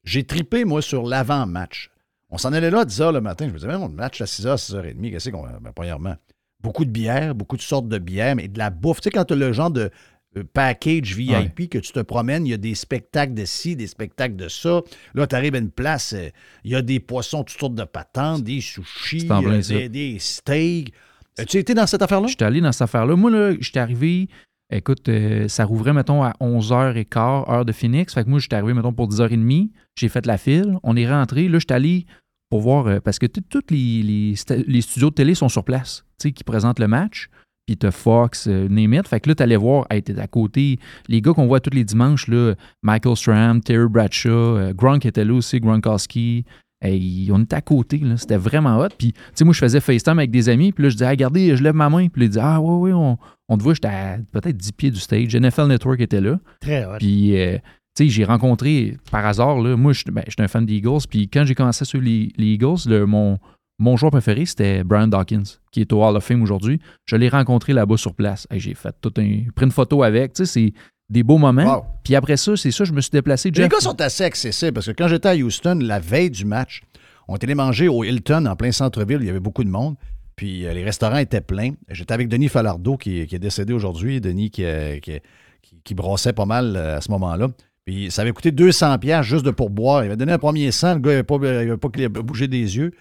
j'ai 0.03 0.23
tripé 0.23 0.65
moi 0.65 0.81
sur 0.81 1.03
l'avant-match. 1.03 1.91
On 2.29 2.37
s'en 2.37 2.53
allait 2.53 2.69
là 2.69 2.81
à 2.81 2.85
10h 2.85 3.11
le 3.13 3.21
matin. 3.21 3.47
Je 3.47 3.53
me 3.53 3.57
disais, 3.57 3.71
le 3.71 3.87
match 3.89 4.21
à 4.21 4.25
6h, 4.25 4.57
6h30, 4.57 5.11
qu'est-ce 5.11 5.29
qu'on. 5.29 5.43
Ben, 5.43 5.71
premièrement, 5.73 6.15
beaucoup 6.61 6.85
de 6.85 6.91
bières, 6.91 7.35
beaucoup 7.35 7.57
de 7.57 7.61
sortes 7.61 7.87
de 7.87 7.97
bières, 7.97 8.35
mais 8.35 8.47
de 8.47 8.57
la 8.57 8.69
bouffe. 8.69 9.01
Tu 9.01 9.05
sais, 9.05 9.11
quand 9.11 9.25
tu 9.25 9.33
as 9.33 9.37
le 9.37 9.51
genre 9.51 9.71
de 9.71 9.89
euh, 10.37 10.43
package 10.53 11.15
VIP 11.15 11.69
que 11.69 11.79
tu 11.79 11.91
te 11.91 12.01
promènes, 12.01 12.45
il 12.45 12.51
y 12.51 12.53
a 12.53 12.57
des 12.57 12.75
spectacles 12.75 13.33
de 13.33 13.45
ci, 13.45 13.75
des 13.75 13.87
spectacles 13.87 14.35
de 14.35 14.47
ça. 14.47 14.81
Là, 15.15 15.25
tu 15.25 15.35
arrives 15.35 15.55
à 15.55 15.59
une 15.59 15.71
place, 15.71 16.13
euh, 16.13 16.29
il 16.63 16.71
y 16.71 16.75
a 16.75 16.83
des 16.83 16.99
poissons, 16.99 17.43
toutes 17.43 17.59
sortes 17.59 17.75
de 17.75 17.83
patentes, 17.83 18.43
des 18.43 18.61
sushis, 18.61 19.27
euh, 19.31 19.61
des, 19.67 19.89
des 19.89 20.19
steaks. 20.19 20.93
As-tu 21.39 21.57
été 21.57 21.73
dans 21.73 21.87
cette 21.87 22.01
affaire-là? 22.01 22.27
J'étais 22.27 22.45
allé 22.45 22.61
dans 22.61 22.71
cette 22.71 22.83
affaire-là. 22.83 23.15
Moi, 23.15 23.31
là, 23.31 23.53
j'étais 23.59 23.79
arrivé, 23.79 24.27
écoute, 24.71 25.07
euh, 25.09 25.47
ça 25.47 25.65
rouvrait, 25.65 25.93
mettons, 25.93 26.23
à 26.23 26.33
11h15, 26.39 27.51
heure 27.51 27.65
de 27.65 27.71
Phoenix. 27.71 28.13
Fait 28.13 28.23
que 28.23 28.29
moi, 28.29 28.39
j'étais 28.39 28.55
arrivé, 28.55 28.73
mettons, 28.73 28.93
pour 28.93 29.07
10h30. 29.07 29.69
J'ai 29.95 30.09
fait 30.09 30.25
la 30.25 30.37
file. 30.37 30.77
On 30.83 30.95
est 30.95 31.09
rentré. 31.09 31.47
Là, 31.47 31.59
j'étais 31.59 31.73
allé 31.73 32.05
pour 32.49 32.61
voir, 32.61 32.87
euh, 32.87 32.99
parce 32.99 33.19
que 33.19 33.27
tous 33.27 33.61
les, 33.69 34.03
les, 34.03 34.81
studios 34.81 35.09
de 35.09 35.15
télé 35.15 35.35
sont 35.35 35.49
sur 35.49 35.63
place, 35.63 36.03
tu 36.19 36.29
sais, 36.29 36.31
qui 36.31 36.43
présentent 36.43 36.79
le 36.79 36.87
match. 36.87 37.29
Puis 37.67 37.77
t'as 37.77 37.91
Fox, 37.91 38.47
euh. 38.47 38.67
Fait 39.05 39.19
que 39.19 39.29
là, 39.29 39.35
t'allais 39.35 39.55
voir, 39.55 39.85
hey, 39.91 40.01
t'es 40.01 40.17
à 40.19 40.25
côté, 40.25 40.79
les 41.07 41.21
gars 41.21 41.33
qu'on 41.33 41.45
voit 41.45 41.59
tous 41.59 41.69
les 41.69 41.83
dimanches, 41.83 42.27
là, 42.27 42.55
Michael 42.81 43.15
Strahan, 43.15 43.59
Terry 43.59 43.87
Bradshaw, 43.87 44.29
euh, 44.31 44.73
Gronk 44.73 45.05
était 45.05 45.23
là 45.23 45.35
aussi, 45.35 45.59
Gronkowski. 45.59 46.45
Hey, 46.81 47.29
on 47.33 47.41
était 47.43 47.55
à 47.57 47.61
côté. 47.61 48.01
C'était 48.15 48.37
vraiment 48.37 48.77
hot. 48.79 48.87
Puis, 48.97 49.11
tu 49.13 49.19
sais, 49.35 49.43
moi, 49.43 49.53
je 49.53 49.59
faisais 49.59 49.81
FaceTime 49.81 50.17
avec 50.19 50.31
des 50.31 50.47
amis. 50.49 50.71
Puis 50.71 50.83
là, 50.83 50.89
je 50.89 50.95
disais, 50.95 51.05
ah, 51.05 51.09
regardez, 51.09 51.55
je 51.57 51.63
lève 51.63 51.75
ma 51.75 51.89
main. 51.89 52.07
Puis 52.07 52.23
ils 52.23 52.29
disaient, 52.29 52.41
ah, 52.43 52.61
ouais, 52.61 52.75
ouais, 52.75 52.93
on, 52.93 53.17
on 53.49 53.57
te 53.57 53.63
voit, 53.63 53.73
j'étais 53.73 53.87
à 53.89 54.17
peut-être 54.31 54.55
10 54.55 54.71
pieds 54.71 54.91
du 54.91 54.99
stage. 54.99 55.35
NFL 55.35 55.67
Network 55.67 55.99
était 55.99 56.21
là. 56.21 56.39
Très 56.61 56.85
hot. 56.85 56.97
Puis, 56.99 57.37
euh, 57.37 57.57
tu 57.97 58.05
sais, 58.05 58.09
j'ai 58.09 58.23
rencontré 58.23 58.95
par 59.11 59.25
hasard, 59.25 59.59
là, 59.59 59.75
moi, 59.75 59.91
j'étais 59.91 60.11
ben, 60.11 60.23
j'étais 60.27 60.43
un 60.43 60.47
fan 60.47 60.65
des 60.65 60.75
Eagles. 60.75 60.99
Puis 61.09 61.27
quand 61.27 61.43
j'ai 61.45 61.55
commencé 61.55 61.83
sur 61.83 61.99
les, 61.99 62.31
les 62.37 62.53
Eagles, 62.53 62.77
le- 62.87 63.05
mon, 63.05 63.39
mon 63.77 63.97
joueur 63.97 64.11
préféré, 64.11 64.45
c'était 64.45 64.83
Brian 64.85 65.07
Dawkins, 65.07 65.43
qui 65.71 65.81
est 65.81 65.91
au 65.91 66.01
Hall 66.03 66.15
of 66.15 66.23
Fame 66.23 66.41
aujourd'hui. 66.41 66.79
Je 67.05 67.17
l'ai 67.17 67.27
rencontré 67.29 67.73
là-bas 67.73 67.97
sur 67.97 68.13
place. 68.13 68.47
Hey, 68.51 68.59
j'ai 68.61 68.73
fait 68.73 68.95
tout 69.01 69.11
un. 69.17 69.41
pris 69.53 69.65
une 69.65 69.71
photo 69.71 70.03
avec. 70.03 70.31
Tu 70.33 70.45
sais, 70.45 70.51
c'est 70.71 70.73
des 71.09 71.23
beaux 71.23 71.37
moments. 71.37 71.75
Wow. 71.77 71.83
Puis 72.03 72.15
après 72.15 72.37
ça, 72.37 72.55
c'est 72.55 72.71
ça, 72.71 72.83
je 72.83 72.93
me 72.93 73.01
suis 73.01 73.11
déplacé. 73.11 73.49
Les 73.51 73.67
gars 73.67 73.79
sont 73.79 73.99
assez 74.01 74.23
accessibles 74.23 74.73
parce 74.73 74.85
que 74.87 74.91
quand 74.91 75.07
j'étais 75.07 75.29
à 75.29 75.35
Houston, 75.35 75.79
la 75.81 75.99
veille 75.99 76.29
du 76.29 76.45
match, 76.45 76.81
on 77.27 77.35
était 77.35 77.45
allé 77.45 77.55
manger 77.55 77.87
au 77.87 78.03
Hilton 78.03 78.45
en 78.45 78.55
plein 78.55 78.71
centre-ville. 78.71 79.19
Il 79.21 79.27
y 79.27 79.29
avait 79.29 79.39
beaucoup 79.39 79.63
de 79.63 79.69
monde. 79.69 79.95
Puis 80.35 80.65
euh, 80.65 80.73
les 80.73 80.83
restaurants 80.83 81.17
étaient 81.17 81.41
pleins. 81.41 81.71
J'étais 81.89 82.13
avec 82.13 82.27
Denis 82.29 82.47
Falardeau 82.47 82.95
qui, 82.97 83.25
qui 83.27 83.35
est 83.35 83.39
décédé 83.39 83.73
aujourd'hui. 83.73 84.21
Denis 84.21 84.49
qui, 84.51 84.63
euh, 84.63 84.99
qui, 84.99 85.13
qui- 85.61 85.75
qui 85.83 85.93
brossait 85.95 86.33
pas 86.33 86.45
mal 86.45 86.75
euh, 86.75 86.97
à 86.97 87.01
ce 87.01 87.11
moment-là. 87.11 87.47
Puis 87.85 88.09
ça 88.11 88.21
avait 88.21 88.31
coûté 88.31 88.51
200 88.51 88.97
pièces 88.99 89.25
juste 89.25 89.45
de 89.45 89.51
pourboire. 89.51 90.03
Il 90.03 90.07
avait 90.07 90.15
donné 90.17 90.31
un 90.31 90.37
premier 90.37 90.71
100. 90.71 90.95
Le 90.95 90.99
gars 90.99 91.09
n'avait 91.11 91.23
pas, 91.23 91.35
il 91.41 91.47
avait 91.47 92.09
pas 92.09 92.21
bougé 92.21 92.47
des 92.47 92.77
yeux. 92.77 92.91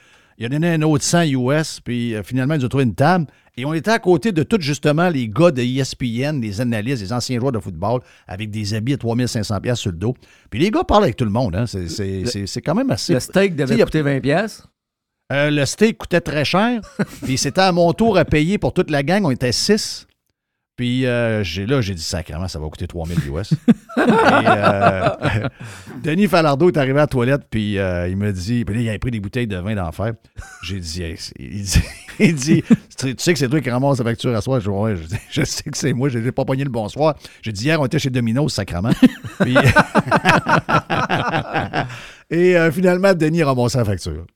Il 0.41 0.47
a 0.47 0.49
donné 0.49 0.68
un 0.70 0.82
autre 0.82 1.03
100 1.05 1.22
US. 1.24 1.80
Puis 1.80 2.14
euh, 2.14 2.22
finalement, 2.22 2.55
il 2.55 2.61
nous 2.61 2.64
a 2.66 2.68
trouvé 2.68 2.84
une 2.84 2.95
table. 2.95 3.26
Et 3.57 3.64
on 3.64 3.74
était 3.74 3.91
à 3.91 3.99
côté 3.99 4.30
de 4.30 4.45
tous, 4.45 4.61
justement, 4.61 5.09
les 5.09 5.28
gars 5.28 5.51
de 5.51 5.61
ESPN, 5.61 6.41
les 6.41 6.61
analystes, 6.61 7.03
les 7.03 7.12
anciens 7.12 7.41
joueurs 7.41 7.51
de 7.51 7.59
football, 7.59 8.01
avec 8.28 8.51
des 8.51 8.72
habits 8.74 8.95
à 8.95 8.99
3500 8.99 9.61
pièces 9.61 9.80
sur 9.80 9.91
le 9.91 9.97
dos. 9.99 10.14
Puis 10.49 10.61
les 10.61 10.70
gars 10.70 10.84
parlent 10.84 11.03
avec 11.03 11.16
tout 11.16 11.24
le 11.24 11.32
monde. 11.32 11.57
Hein. 11.57 11.66
C'est, 11.66 11.89
c'est- 11.89 12.24
c'est- 12.26 12.47
c'est 12.47 12.62
quand 12.62 12.76
même 12.76 12.91
assez... 12.93 13.14
Le 13.14 13.20
steak 13.20 13.57
devait 13.57 13.82
coûter 13.82 14.03
20 14.03 14.20
pièces. 14.20 14.62
euh, 15.32 15.51
le 15.51 15.66
steak 15.66 15.99
coûtait 15.99 16.20
très 16.20 16.45
cher. 16.45 16.80
puis 17.24 17.36
c'était 17.36 17.62
à 17.62 17.72
mon 17.72 17.93
tour 17.93 18.16
à 18.16 18.24
payer 18.24 18.59
pour 18.59 18.72
toute 18.72 18.91
la 18.91 19.03
gang. 19.03 19.24
On 19.24 19.30
était 19.32 19.51
six. 19.53 20.07
Puis 20.76 21.07
euh, 21.07 21.43
j'ai 21.43 21.66
là, 21.66 21.80
j'ai 21.80 21.95
dit 21.95 22.03
sacrément, 22.03 22.47
ça 22.47 22.61
va 22.61 22.68
coûter 22.68 22.86
3000 22.86 23.18
US. 23.34 23.53
Euh, 23.99 25.49
Denis 26.03 26.26
Falardeau 26.28 26.68
est 26.70 26.76
arrivé 26.76 26.99
à 26.99 27.03
la 27.03 27.07
toilette, 27.07 27.42
puis 27.51 27.78
euh, 27.78 28.09
il 28.09 28.16
me 28.16 28.32
dit, 28.32 28.64
puis 28.64 28.74
là, 28.76 28.80
il 28.82 28.88
avait 28.88 28.99
pris 28.99 29.11
des 29.11 29.20
bouteilles 29.20 29.46
de 29.46 29.57
vin 29.57 29.74
d'enfer. 29.74 30.12
J'ai 30.62 30.78
dit, 30.80 31.03
Hey, 31.03 31.16
il 31.38 31.62
dit, 31.62 31.82
il 32.20 32.34
dit, 32.34 32.62
tu 32.96 33.14
sais 33.18 33.32
que 33.32 33.38
c'est 33.38 33.49
toi 33.49 33.61
qui 33.61 33.70
ramasse 33.70 33.99
la 33.99 34.05
facture 34.05 34.34
à 34.36 34.40
soir? 34.40 34.61
Je, 34.61 34.68
dis, 34.70 34.76
Ouais, 34.76 34.96
je, 34.96 35.03
dis, 35.05 35.16
je 35.30 35.42
sais 35.44 35.70
que 35.70 35.76
c'est 35.76 35.92
moi, 35.92 36.09
j'ai 36.09 36.32
pas 36.32 36.44
pogné 36.44 36.64
le 36.64 36.70
bonsoir. 36.70 37.14
J'ai 37.42 37.53
dit, 37.53 37.64
hier, 37.64 37.80
on 37.80 37.86
était 37.86 37.99
chez 37.99 38.11
Domino's, 38.11 38.53
sacrément. 38.55 38.90
Puis- 39.40 39.57
Et 42.30 42.57
euh, 42.59 42.70
finalement, 42.70 43.14
Denis 43.14 43.42
a 43.42 43.46
ramassé 43.46 43.78
la 43.78 43.84
facture. 43.86 44.26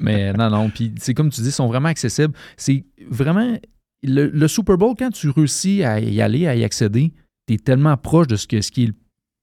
Mais 0.00 0.32
non, 0.34 0.50
non. 0.50 0.68
Puis 0.70 0.94
c'est 1.00 1.14
comme 1.14 1.30
tu 1.30 1.40
dis, 1.40 1.48
ils 1.48 1.52
sont 1.52 1.66
vraiment 1.66 1.88
accessibles. 1.88 2.34
C'est 2.56 2.84
vraiment. 3.10 3.56
Le, 4.02 4.26
le 4.28 4.48
Super 4.48 4.76
Bowl, 4.78 4.94
quand 4.96 5.10
tu 5.10 5.28
réussis 5.30 5.82
à 5.82 5.98
y 5.98 6.20
aller, 6.22 6.46
à 6.46 6.54
y 6.54 6.62
accéder, 6.62 7.12
tu 7.48 7.54
es 7.54 7.58
tellement 7.58 7.96
proche 7.96 8.28
de 8.28 8.36
ce, 8.36 8.46
que, 8.46 8.60
ce 8.60 8.70
qui 8.70 8.84
est. 8.84 8.86
le- 8.86 8.94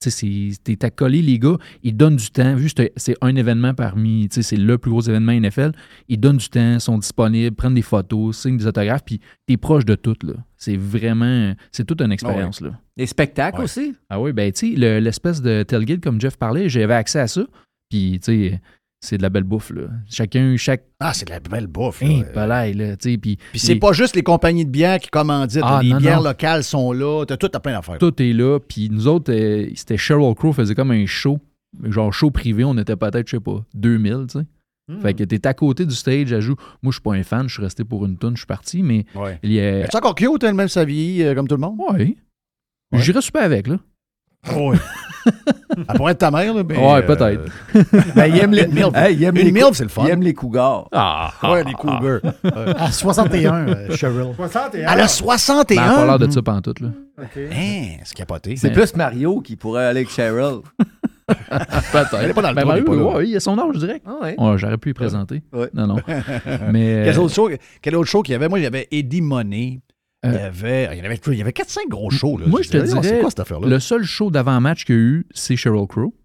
Tu 0.01 0.11
sais, 0.11 0.51
c'est- 0.51 0.63
t'es 0.63 0.85
accolé, 0.85 1.21
les 1.21 1.39
gars, 1.39 1.55
ils 1.81 1.95
donnent 1.95 2.17
du 2.17 2.29
temps. 2.29 2.53
Vu 2.55 2.69
que 2.69 2.83
c'est- 2.97 3.15
un 3.21 3.33
événement 3.37 3.73
parmi, 3.73 4.27
tu 4.27 4.35
sais, 4.35 4.41
c'est 4.43 4.57
le 4.57 4.77
plus 4.77 4.91
gros 4.91 5.01
événement 5.01 5.31
NFL, 5.31 5.71
ils 6.09 6.19
donnent 6.19 6.35
du 6.37 6.49
temps, 6.49 6.79
sont 6.79 6.97
disponibles, 6.97 7.55
prennent 7.55 7.73
des 7.73 7.81
photos, 7.81 8.37
signent 8.37 8.57
des 8.57 8.67
autographes, 8.67 9.03
puis 9.05 9.21
t'es 9.47 9.55
proche 9.55 9.85
de 9.85 9.95
tout, 9.95 10.15
là. 10.23 10.33
C'est 10.57 10.75
vraiment, 10.75 11.53
c'est 11.71 11.85
toute 11.85 12.01
une 12.01 12.11
expérience, 12.11 12.59
là. 12.59 12.77
Les 12.97 13.05
spectacles 13.05 13.59
Ouais. 13.59 13.63
aussi? 13.63 13.95
Ah 14.09 14.19
oui, 14.19 14.33
ben 14.33 14.51
tu 14.51 14.71
sais, 14.71 14.75
le- 14.77 14.99
l'espèce 14.99 15.41
de 15.41 15.63
tailgate, 15.63 16.01
comme 16.03 16.19
Jeff 16.19 16.35
parlait, 16.35 16.67
j'avais 16.67 16.93
accès 16.93 17.19
à 17.21 17.27
ça. 17.27 17.45
Puis, 17.89 18.19
tu 18.21 18.49
sais, 18.49 18.61
c'est 19.01 19.17
de 19.17 19.21
la 19.21 19.29
belle 19.29 19.43
bouffe, 19.43 19.69
là. 19.71 19.83
Chacun, 20.09 20.55
chaque. 20.57 20.83
Ah, 20.99 21.13
c'est 21.13 21.25
de 21.25 21.29
la 21.31 21.39
belle 21.39 21.67
bouffe. 21.67 22.01
là. 22.01 22.07
Hein, 22.09 22.23
palais, 22.33 22.73
là, 22.73 22.95
puis... 22.97 23.17
Puis 23.17 23.37
c'est 23.55 23.73
les- 23.75 23.79
pas 23.79 23.93
juste 23.93 24.15
les 24.15 24.23
compagnies 24.23 24.65
de 24.65 24.71
bière 24.71 24.99
qui 24.99 25.09
commanditent. 25.09 25.61
Ah, 25.63 25.81
les 25.83 25.89
non, 25.91 25.97
bières 25.97 26.17
non. 26.21 26.29
locales 26.29 26.63
sont 26.63 26.91
là. 26.91 27.23
T'as 27.27 27.37
tout 27.37 27.49
à 27.53 27.59
plein 27.59 27.73
d'affaires. 27.73 27.97
Tout 27.99 28.19
est 28.21 28.33
là. 28.33 28.59
Puis 28.59 28.89
nous 28.89 29.07
autres, 29.07 29.31
euh, 29.31 29.69
c'était 29.75 29.97
Sheryl 29.97 30.33
Crow 30.33 30.53
faisait 30.53 30.73
comme 30.75 30.91
un 30.91 31.05
show, 31.05 31.39
genre 31.83 32.11
show 32.13 32.31
privé. 32.31 32.63
On 32.63 32.77
était 32.77 32.95
peut-être, 32.95 33.27
je 33.27 33.35
sais 33.35 33.39
pas, 33.39 33.63
2000, 33.75 34.25
tu 34.31 34.39
sais. 34.39 34.45
Hmm. 34.87 35.01
Fait 35.01 35.13
que 35.15 35.23
t'es 35.23 35.45
à 35.47 35.53
côté 35.55 35.85
du 35.85 35.95
stage, 35.95 36.31
elle 36.31 36.41
joue. 36.41 36.55
Moi, 36.83 36.91
je 36.91 36.97
suis 36.97 37.01
pas 37.01 37.13
un 37.13 37.23
fan, 37.23 37.47
je 37.49 37.53
suis 37.55 37.63
resté 37.63 37.83
pour 37.83 38.05
une 38.05 38.17
tune, 38.19 38.31
je 38.33 38.37
suis 38.41 38.45
parti, 38.45 38.83
mais 38.83 39.05
Ouais. 39.15 39.39
il 39.41 39.51
y 39.53 39.59
a... 39.59 39.85
C'est 39.89 39.95
encore 39.97 40.13
cute, 40.13 40.43
hein, 40.43 40.49
le 40.51 40.53
même 40.53 40.67
sa 40.67 40.85
vie, 40.85 41.23
euh, 41.23 41.33
comme 41.33 41.47
tout 41.47 41.55
le 41.55 41.61
monde? 41.61 41.79
Ouais. 41.89 42.15
J'irais 42.93 43.21
super 43.21 43.41
avec, 43.43 43.67
là. 43.67 43.77
Oui. 44.55 44.77
Elle 45.75 45.83
pourrait 45.95 46.11
être 46.11 46.19
ta 46.19 46.29
mère, 46.29 46.53
là. 46.53 46.63
mais, 46.63 46.77
Ouais, 46.77 46.97
euh, 46.97 47.01
peut-être. 47.01 47.41
Ben, 48.15 48.25
il 48.27 48.37
aime 48.39 48.51
les, 48.51 48.67
milf. 48.67 48.95
Hey, 48.95 49.15
il 49.15 49.23
aime 49.23 49.35
Une 49.37 49.45
les 49.45 49.51
milf, 49.51 49.71
c'est 49.73 49.83
le 49.83 49.89
fun. 49.89 50.03
Il 50.05 50.11
aime 50.11 50.21
les 50.21 50.33
cougars. 50.33 50.87
Ah, 50.91 51.31
Ouais, 51.43 51.63
les 51.63 51.73
cougars. 51.73 52.19
À 52.77 52.91
61, 52.91 53.67
euh, 53.67 53.95
Cheryl. 53.95 54.33
61. 54.35 54.79
Elle 54.81 54.85
a 54.85 54.87
Ben, 54.87 54.93
elle 54.93 55.01
a 55.01 55.07
61? 55.07 55.95
pas 55.95 56.05
l'air 56.05 56.19
de 56.19 56.29
ça 56.31 56.41
pantoute, 56.43 56.79
là. 56.79 56.89
OK. 57.19 57.37
Hein, 57.51 57.97
c'est 58.03 58.15
capoté. 58.15 58.55
C'est 58.55 58.71
plus 58.71 58.95
Mario 58.95 59.41
qui 59.41 59.55
pourrait 59.55 59.85
aller 59.85 60.01
avec 60.01 60.11
Cheryl. 60.11 60.59
Peut-être. 61.27 62.17
Elle 62.21 62.29
est 62.29 62.33
pas 62.35 62.41
dans 62.43 62.49
le 62.49 62.55
Ben, 62.55 62.65
Mario, 62.65 62.85
là. 62.93 63.15
ouais, 63.17 63.27
il 63.29 63.35
a 63.35 63.39
son 63.39 63.57
âge 63.57 63.77
direct. 63.77 64.05
Ah 64.07 64.17
ouais. 64.21 64.35
Ouais, 64.37 64.57
J'aurais 64.59 64.77
pu 64.77 64.91
y 64.91 64.93
présenter. 64.93 65.41
Ouais. 65.51 65.69
Non, 65.73 65.87
non. 65.87 65.95
Mais. 66.71 67.01
Quel 67.05 67.15
euh, 67.17 67.21
autre 67.21 67.33
show, 67.33 67.49
quel 67.81 67.95
autre 67.95 68.09
show 68.09 68.21
qu'il 68.21 68.33
y 68.33 68.35
avait? 68.35 68.47
Moi, 68.47 68.59
il 68.59 68.63
y 68.63 68.67
avait 68.67 68.87
Eddie 68.91 69.21
Money. 69.21 69.79
Il 70.23 70.31
y 70.31 70.35
Euh, 70.35 70.47
avait, 70.47 70.89
il 70.93 70.97
y 71.03 71.05
avait, 71.05 71.19
il 71.27 71.33
y 71.37 71.41
avait 71.41 71.51
4-5 71.51 71.87
gros 71.87 72.09
shows. 72.09 72.37
Là. 72.39 72.47
Moi, 72.47 72.61
je 72.63 72.69
te 72.69 72.77
disais, 72.77 72.93
dirais, 72.99 73.15
C'est 73.15 73.19
quoi 73.19 73.29
cette 73.29 73.39
affaire-là? 73.41 73.67
le 73.67 73.79
seul 73.79 74.03
show 74.03 74.31
d'avant-match 74.31 74.85
qu'il 74.85 74.95
y 74.95 74.97
a 74.97 75.01
eu, 75.01 75.27
c'est 75.31 75.55
Sheryl 75.55 75.85
Crow. 75.87 76.15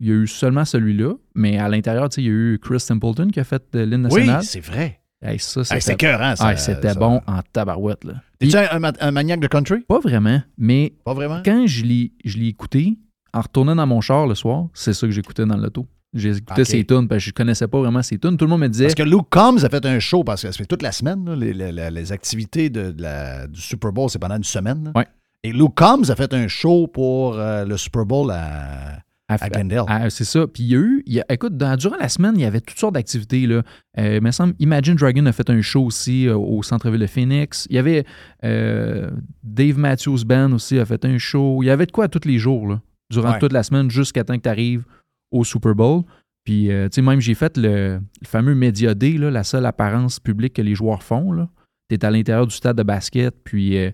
Il 0.00 0.08
y 0.08 0.10
a 0.12 0.14
eu 0.14 0.26
seulement 0.26 0.64
celui-là, 0.64 1.12
mais 1.34 1.58
à 1.58 1.68
l'intérieur, 1.68 2.08
tu 2.08 2.14
sais, 2.16 2.22
il 2.22 2.26
y 2.26 2.28
a 2.28 2.32
eu 2.32 2.58
Chris 2.62 2.82
Templeton 2.88 3.28
qui 3.28 3.38
a 3.40 3.44
fait 3.44 3.62
euh, 3.74 3.84
l'hymne 3.84 4.06
Oui, 4.10 4.20
national. 4.20 4.44
c'est 4.44 4.60
vrai. 4.60 5.00
Hey, 5.22 5.38
ça, 5.38 5.60
Hey, 5.60 5.66
c'était 5.66 5.80
C'était 5.80 5.92
écœurant, 6.06 6.36
ça. 6.36 6.56
C'était 6.56 6.88
ça. 6.94 6.98
bon 6.98 7.20
en 7.26 7.40
tabarouette. 7.52 8.04
Là. 8.04 8.14
Es-tu 8.40 8.56
un, 8.56 8.66
un 8.70 8.78
ma- 8.78 8.92
un 8.98 9.10
maniaque 9.10 9.40
de 9.40 9.46
country? 9.48 9.80
Pas 9.86 9.98
vraiment, 10.00 10.40
mais 10.56 10.94
Pas 11.04 11.12
vraiment? 11.12 11.42
quand 11.44 11.66
je 11.66 11.84
l'ai 11.84 12.12
je 12.24 12.38
l'ai 12.38 12.46
écouté, 12.46 12.96
en 13.34 13.42
retournant 13.42 13.76
dans 13.76 13.86
mon 13.86 14.00
char 14.00 14.26
le 14.26 14.34
soir, 14.34 14.68
c'est 14.72 14.94
ça 14.94 15.06
que 15.06 15.12
j'écoutais 15.12 15.44
dans 15.44 15.58
l'auto. 15.58 15.86
J'écoutais 16.12 16.62
Ok. 16.62 16.66
ses 16.66 16.84
tunes, 16.84 17.06
parce 17.06 17.22
que 17.22 17.28
je 17.28 17.32
connaissais 17.32 17.68
pas 17.68 17.78
vraiment 17.78 18.02
ses 18.02 18.18
tunes. 18.18 18.36
Tout 18.36 18.44
le 18.44 18.50
monde 18.50 18.62
me 18.62 18.68
disait 18.68 18.86
Parce 18.86 18.94
que 18.96 19.02
Luke 19.04 19.28
Combs 19.30 19.64
a 19.64 19.68
fait 19.68 19.86
un 19.86 19.98
show, 20.00 20.24
parce 20.24 20.42
que 20.42 20.50
ça 20.50 20.56
fait 20.58 20.66
toute 20.66 20.82
la 20.82 20.90
semaine, 20.92 21.24
là, 21.24 21.36
les, 21.36 21.52
les- 21.52 21.90
les- 21.90 22.12
activités 22.12 22.68
de, 22.68 22.90
de 22.90 23.02
la- 23.02 23.46
du 23.46 23.60
Super 23.60 23.92
Bowl, 23.92 24.10
c'est 24.10 24.18
pendant 24.18 24.36
une 24.36 24.42
semaine. 24.44 24.92
Ouais. 24.96 25.06
Et 25.44 25.52
Luke 25.52 25.74
Combs 25.76 26.10
a 26.10 26.16
fait 26.16 26.34
un 26.34 26.48
show 26.48 26.86
pour 26.88 27.34
euh, 27.38 27.64
le 27.64 27.76
Super 27.76 28.04
Bowl 28.04 28.30
à, 28.32 28.98
à 29.28 29.48
Glendale. 29.48 29.84
C'est 30.10 30.24
ça. 30.24 30.46
Puis 30.48 30.64
il 30.64 30.68
y 30.70 30.74
a 30.74 30.78
eu, 30.78 31.02
il 31.06 31.12
y 31.14 31.20
a- 31.20 31.24
écoute, 31.32 31.56
dans- 31.56 31.76
durant 31.76 31.96
la 31.96 32.08
semaine, 32.08 32.32
il 32.34 32.42
y 32.42 32.44
avait 32.44 32.60
toutes 32.60 32.78
sortes 32.80 32.94
d'activités. 32.94 33.46
Là. 33.46 33.62
Euh, 33.96 34.16
il 34.16 34.20
me 34.22 34.32
semble, 34.32 34.54
Imagine 34.58 34.96
Dragon 34.96 35.24
a 35.26 35.32
fait 35.32 35.48
un 35.48 35.62
show 35.62 35.84
aussi 35.84 36.26
euh, 36.26 36.36
au 36.36 36.62
centre-ville 36.64 37.00
de 37.00 37.06
Phoenix. 37.06 37.68
Il 37.70 37.76
y 37.76 37.78
avait 37.78 38.04
euh, 38.44 39.10
Dave 39.44 39.78
Matthews 39.78 40.24
Band 40.26 40.52
aussi 40.52 40.78
a 40.78 40.84
fait 40.84 41.04
un 41.04 41.18
show. 41.18 41.62
Il 41.62 41.66
y 41.66 41.70
avait 41.70 41.86
de 41.86 41.92
quoi 41.92 42.08
tous 42.08 42.26
les 42.26 42.38
jours, 42.38 42.66
là, 42.66 42.80
durant 43.10 43.32
Ouais. 43.32 43.38
toute 43.38 43.52
la 43.52 43.62
semaine, 43.62 43.90
jusqu'à 43.90 44.24
temps 44.24 44.36
que 44.36 44.42
tu 44.42 44.48
arrives 44.48 44.84
au 45.30 45.44
Super 45.44 45.74
Bowl. 45.74 46.02
Puis, 46.44 46.70
euh, 46.72 46.88
tu 46.88 46.96
sais, 46.96 47.02
même 47.02 47.20
j'ai 47.20 47.34
fait 47.34 47.56
le, 47.56 48.00
le 48.20 48.26
fameux 48.26 48.54
Media 48.54 48.94
Day, 48.94 49.12
là, 49.12 49.30
la 49.30 49.44
seule 49.44 49.66
apparence 49.66 50.18
publique 50.20 50.54
que 50.54 50.62
les 50.62 50.74
joueurs 50.74 51.02
font. 51.02 51.46
Tu 51.88 51.96
es 51.96 52.04
à 52.04 52.10
l'intérieur 52.10 52.46
du 52.46 52.54
stade 52.54 52.76
de 52.76 52.82
basket, 52.82 53.34
puis 53.44 53.76
euh, 53.76 53.90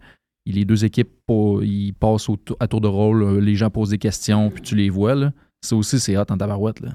les 0.47 0.65
deux 0.65 0.85
équipes, 0.85 1.11
ils 1.63 1.93
passent 1.99 2.29
au 2.29 2.37
à 2.61 2.69
tour 2.69 2.81
de 2.81 2.87
rôle, 2.89 3.23
euh, 3.23 3.41
les 3.41 3.57
gens 3.57 3.69
posent 3.71 3.91
des 3.91 3.99
questions, 3.99 4.51
puis 4.51 4.63
tu 4.63 4.77
les 4.77 4.91
vois. 4.91 5.15
Là. 5.15 5.33
Ça 5.61 5.75
aussi, 5.77 5.99
c'est 5.99 6.17
hot 6.17 6.25
en 6.31 6.37
tabarouette. 6.39 6.81
Là. 6.81 6.91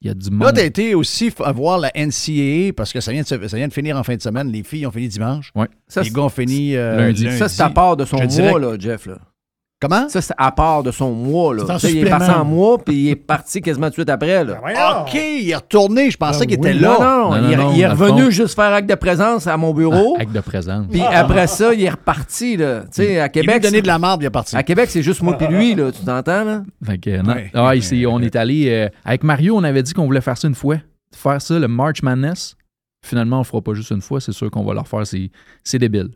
Il 0.00 0.08
y 0.08 0.10
a 0.10 0.14
du 0.14 0.30
monde. 0.30 0.42
Là, 0.42 0.52
tu 0.52 0.60
as 0.60 0.64
été 0.64 0.94
aussi 0.94 1.30
à 1.44 1.52
voir 1.52 1.78
la 1.78 1.90
NCAA 1.94 2.72
parce 2.76 2.92
que 2.92 3.00
ça 3.00 3.12
vient, 3.12 3.22
de, 3.22 3.26
se- 3.26 3.48
ça 3.48 3.56
vient 3.56 3.68
de 3.68 3.72
finir 3.72 3.96
en 3.96 4.02
fin 4.02 4.16
de 4.16 4.22
semaine. 4.22 4.50
Les 4.50 4.62
filles 4.62 4.86
ont 4.86 4.90
fini 4.90 5.08
dimanche. 5.08 5.50
Ouais. 5.54 5.68
Ça, 5.86 6.02
les 6.02 6.10
gars 6.10 6.22
ont 6.22 6.28
fini 6.28 6.76
euh, 6.76 6.96
lundi. 6.96 7.30
Ça, 7.38 7.48
c'est 7.48 7.62
à 7.62 7.70
part 7.70 7.96
de 7.96 8.04
son 8.04 8.16
mois, 8.50 8.58
là, 8.60 8.76
Jeff. 8.78 9.06
Là. 9.06 9.18
Comment? 9.80 10.08
Ça, 10.08 10.20
c'est 10.20 10.34
à 10.36 10.50
part 10.50 10.82
de 10.82 10.90
son 10.90 11.12
mois. 11.12 11.54
Là. 11.54 11.62
Tu 11.74 11.78
sais, 11.78 11.92
il 11.92 11.98
est 12.06 12.10
parti 12.10 12.28
en 12.30 12.44
mois, 12.44 12.78
puis 12.78 12.94
il 12.96 13.08
est 13.10 13.14
parti 13.16 13.60
quasiment 13.60 13.86
tout 13.86 13.90
de 13.90 13.94
suite 13.94 14.10
après. 14.10 14.44
Là. 14.44 14.60
OK, 15.02 15.14
il 15.14 15.48
est 15.50 15.54
retourné. 15.54 16.10
Je 16.10 16.16
pensais 16.16 16.46
qu'il 16.46 16.56
était 16.58 16.72
là. 16.72 16.96
Non, 17.00 17.30
non, 17.30 17.48
il, 17.48 17.52
est- 17.52 17.74
il 17.76 17.80
est 17.82 17.86
revenu 17.86 18.32
juste 18.32 18.56
faire 18.56 18.72
acte 18.72 18.88
de 18.90 18.96
présence 18.96 19.46
à 19.46 19.56
mon 19.56 19.72
bureau. 19.72 20.16
Acte 20.18 20.32
de 20.32 20.40
présence. 20.40 20.86
Puis 20.90 21.00
après 21.02 21.46
ça, 21.46 21.72
il 21.74 21.82
est 21.84 21.90
reparti. 21.90 22.56
Là. 22.56 22.80
Tu 22.82 22.86
sais, 23.04 23.20
à 23.20 23.28
Québec. 23.28 23.54
lui 23.54 23.60
donné 23.60 23.76
c'est- 23.76 23.82
de 23.82 23.86
la 23.86 23.98
marde, 24.00 24.20
il 24.22 24.26
est 24.26 24.30
parti. 24.30 24.56
À 24.56 24.64
Québec, 24.64 24.88
c'est 24.90 25.02
juste 25.02 25.22
moi 25.22 25.36
et 25.40 25.46
lui, 25.46 25.76
là, 25.76 25.92
tu 25.92 26.04
t'entends? 26.04 26.42
Là? 26.44 26.62
Fait 26.84 26.98
que, 26.98 27.22
non. 27.22 27.34
Ouais. 27.34 27.50
Ah, 27.54 27.76
ici, 27.76 28.04
on 28.08 28.20
est 28.20 28.34
allé. 28.34 28.68
euh, 28.70 28.88
avec 29.04 29.22
Mario, 29.22 29.56
on 29.56 29.62
avait 29.62 29.84
dit 29.84 29.94
qu'on 29.94 30.06
voulait 30.06 30.20
faire 30.20 30.36
ça 30.36 30.48
une 30.48 30.54
fois. 30.56 30.78
Faire 31.14 31.40
ça, 31.40 31.56
le 31.58 31.68
March 31.68 32.02
Madness. 32.02 32.56
Finalement, 33.06 33.36
on 33.36 33.40
le 33.40 33.44
fera 33.44 33.62
pas 33.62 33.74
juste 33.74 33.92
une 33.92 34.02
fois. 34.02 34.20
C'est 34.20 34.32
sûr 34.32 34.50
qu'on 34.50 34.64
va 34.64 34.74
le 34.74 34.80
refaire. 34.80 35.06
C'est, 35.06 35.30
c'est 35.62 35.78
débile. 35.78 36.10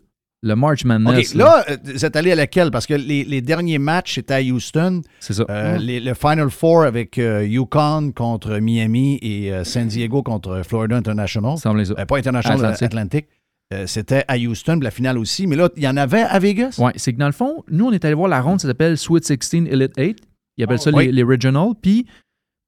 Le 0.44 0.56
March 0.56 0.84
Madness. 0.84 1.30
OK, 1.32 1.38
là, 1.38 1.64
euh, 1.70 1.76
vous 1.84 2.04
êtes 2.04 2.16
allé 2.16 2.32
à 2.32 2.34
laquelle? 2.34 2.70
Parce 2.72 2.86
que 2.86 2.94
les, 2.94 3.22
les 3.24 3.40
derniers 3.40 3.78
matchs, 3.78 4.16
c'était 4.16 4.34
à 4.34 4.40
Houston. 4.40 5.02
C'est 5.20 5.34
ça. 5.34 5.44
Euh, 5.48 5.78
les- 5.78 6.00
le 6.00 6.14
Final 6.14 6.50
Four 6.50 6.82
avec 6.82 7.16
euh, 7.18 7.46
Yukon 7.46 8.10
contre 8.12 8.58
Miami 8.58 9.18
et 9.22 9.52
euh, 9.52 9.62
San 9.62 9.86
Diego 9.86 10.22
contre 10.24 10.62
Florida 10.66 10.96
International. 10.96 11.56
Euh, 11.64 12.04
pas 12.06 12.18
International, 12.18 12.58
Atlantic. 12.64 12.82
Atlantic. 12.82 13.26
C'était 13.86 14.22
à 14.28 14.36
Houston, 14.36 14.74
puis 14.74 14.84
la 14.84 14.90
finale 14.90 15.16
aussi. 15.16 15.46
Mais 15.46 15.56
là, 15.56 15.70
il 15.76 15.82
y 15.82 15.88
en 15.88 15.96
avait 15.96 16.20
à 16.20 16.38
Vegas? 16.38 16.74
Oui, 16.78 16.90
c'est 16.96 17.14
que 17.14 17.18
dans 17.18 17.24
le 17.26 17.32
fond, 17.32 17.64
nous, 17.70 17.86
on 17.86 17.92
est 17.92 18.04
allé 18.04 18.12
voir 18.12 18.28
la 18.28 18.42
ronde, 18.42 18.60
ça 18.60 18.68
s'appelle 18.68 18.98
Sweet 18.98 19.24
16 19.24 19.38
Elite 19.70 19.92
8. 19.96 20.18
Ils 20.58 20.64
appellent 20.64 20.78
ça 20.78 20.90
oui. 20.92 21.06
les, 21.06 21.12
les 21.12 21.22
Regional. 21.22 21.68
Puis, 21.80 22.04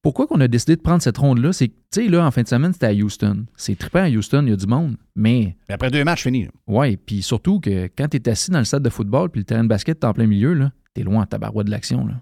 pourquoi 0.05 0.29
qu'on 0.29 0.41
a 0.41 0.47
décidé 0.47 0.77
de 0.77 0.81
prendre 0.81 1.03
cette 1.03 1.19
ronde-là? 1.19 1.53
C'est 1.53 1.69
que, 1.69 1.75
tu 1.91 2.05
sais, 2.05 2.09
là, 2.09 2.25
en 2.25 2.31
fin 2.31 2.43
de 2.43 2.47
semaine, 2.49 2.73
c'était 2.73 2.87
à 2.87 2.93
Houston. 2.93 3.47
C'est 3.57 3.77
trippant 3.77 4.05
à 4.05 4.09
Houston, 4.09 4.43
il 4.47 4.51
y 4.51 4.53
a 4.53 4.57
du 4.57 4.67
monde. 4.67 4.97
Mais. 5.17 5.57
Mais 5.69 5.75
après 5.75 5.91
deux 5.91 6.05
matchs 6.05 6.23
finis. 6.23 6.47
Oui, 6.69 6.97
puis 6.97 7.23
surtout 7.23 7.59
que 7.59 7.87
quand 7.99 8.07
tu 8.09 8.19
es 8.19 8.29
assis 8.29 8.53
dans 8.53 8.59
le 8.61 8.65
stade 8.65 8.83
de 8.85 8.91
football, 8.91 9.31
puis 9.31 9.41
le 9.41 9.45
terrain 9.45 9.65
de 9.65 9.69
basket 9.69 9.99
est 10.05 10.07
en 10.07 10.13
plein 10.13 10.27
milieu, 10.29 10.53
là, 10.55 10.71
t'es 10.95 11.03
loin 11.03 11.23
à 11.25 11.27
tabarouette 11.27 11.67
de 11.67 11.73
l'action, 11.73 12.07
là. 12.07 12.15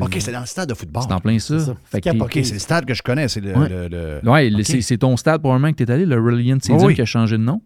OK, 0.00 0.16
c'est 0.18 0.32
dans 0.32 0.40
le 0.40 0.46
stade 0.46 0.68
de 0.68 0.74
football. 0.74 1.04
C'est 1.06 1.12
en 1.14 1.20
plein 1.20 1.38
ça. 1.38 1.74
Fait 1.84 2.00
que 2.00 2.10
t'es- 2.10 2.20
OK, 2.20 2.32
c'est 2.42 2.52
le 2.54 2.58
stade 2.58 2.84
que 2.84 2.92
je 2.94 3.02
connais. 3.02 3.28
C'est 3.28 3.40
le. 3.40 3.56
Ouais. 3.56 3.68
le- 3.68 3.88
le- 3.88 4.28
Ouais, 4.28 4.50
le- 4.50 4.58
OK. 4.60 4.82
c'est, 4.82 4.98
ton 4.98 5.16
stade 5.16 5.40
probablement 5.40 5.70
que 5.72 5.76
tu 5.76 5.84
es 5.84 5.90
allé, 5.90 6.04
le 6.04 6.16
Reliant 6.20 6.58
Stadium 6.58 6.86
oui. 6.88 6.94
qui 6.94 7.02
a 7.02 7.04
changé 7.06 7.38
de 7.38 7.42
nom. 7.42 7.62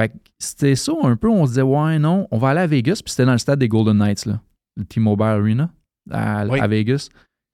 Fait 0.00 0.08
que 0.08 0.14
c'était 0.38 0.74
ça 0.76 0.92
un 1.02 1.16
peu, 1.16 1.28
on 1.28 1.44
se 1.44 1.50
disait, 1.50 1.62
ouais, 1.62 1.98
non, 1.98 2.26
on 2.30 2.38
va 2.38 2.50
aller 2.50 2.60
à 2.60 2.66
Vegas, 2.66 3.00
puis 3.04 3.10
c'était 3.10 3.24
dans 3.26 3.32
le 3.32 3.38
stade 3.38 3.58
des 3.58 3.68
Golden 3.68 3.98
Knights, 3.98 4.26
là, 4.26 4.40
le 4.76 4.84
T-Mobile 4.84 5.26
Arena 5.26 5.70
à, 6.10 6.46
Oui. 6.46 6.58
à 6.60 6.66
Vegas. 6.66 7.08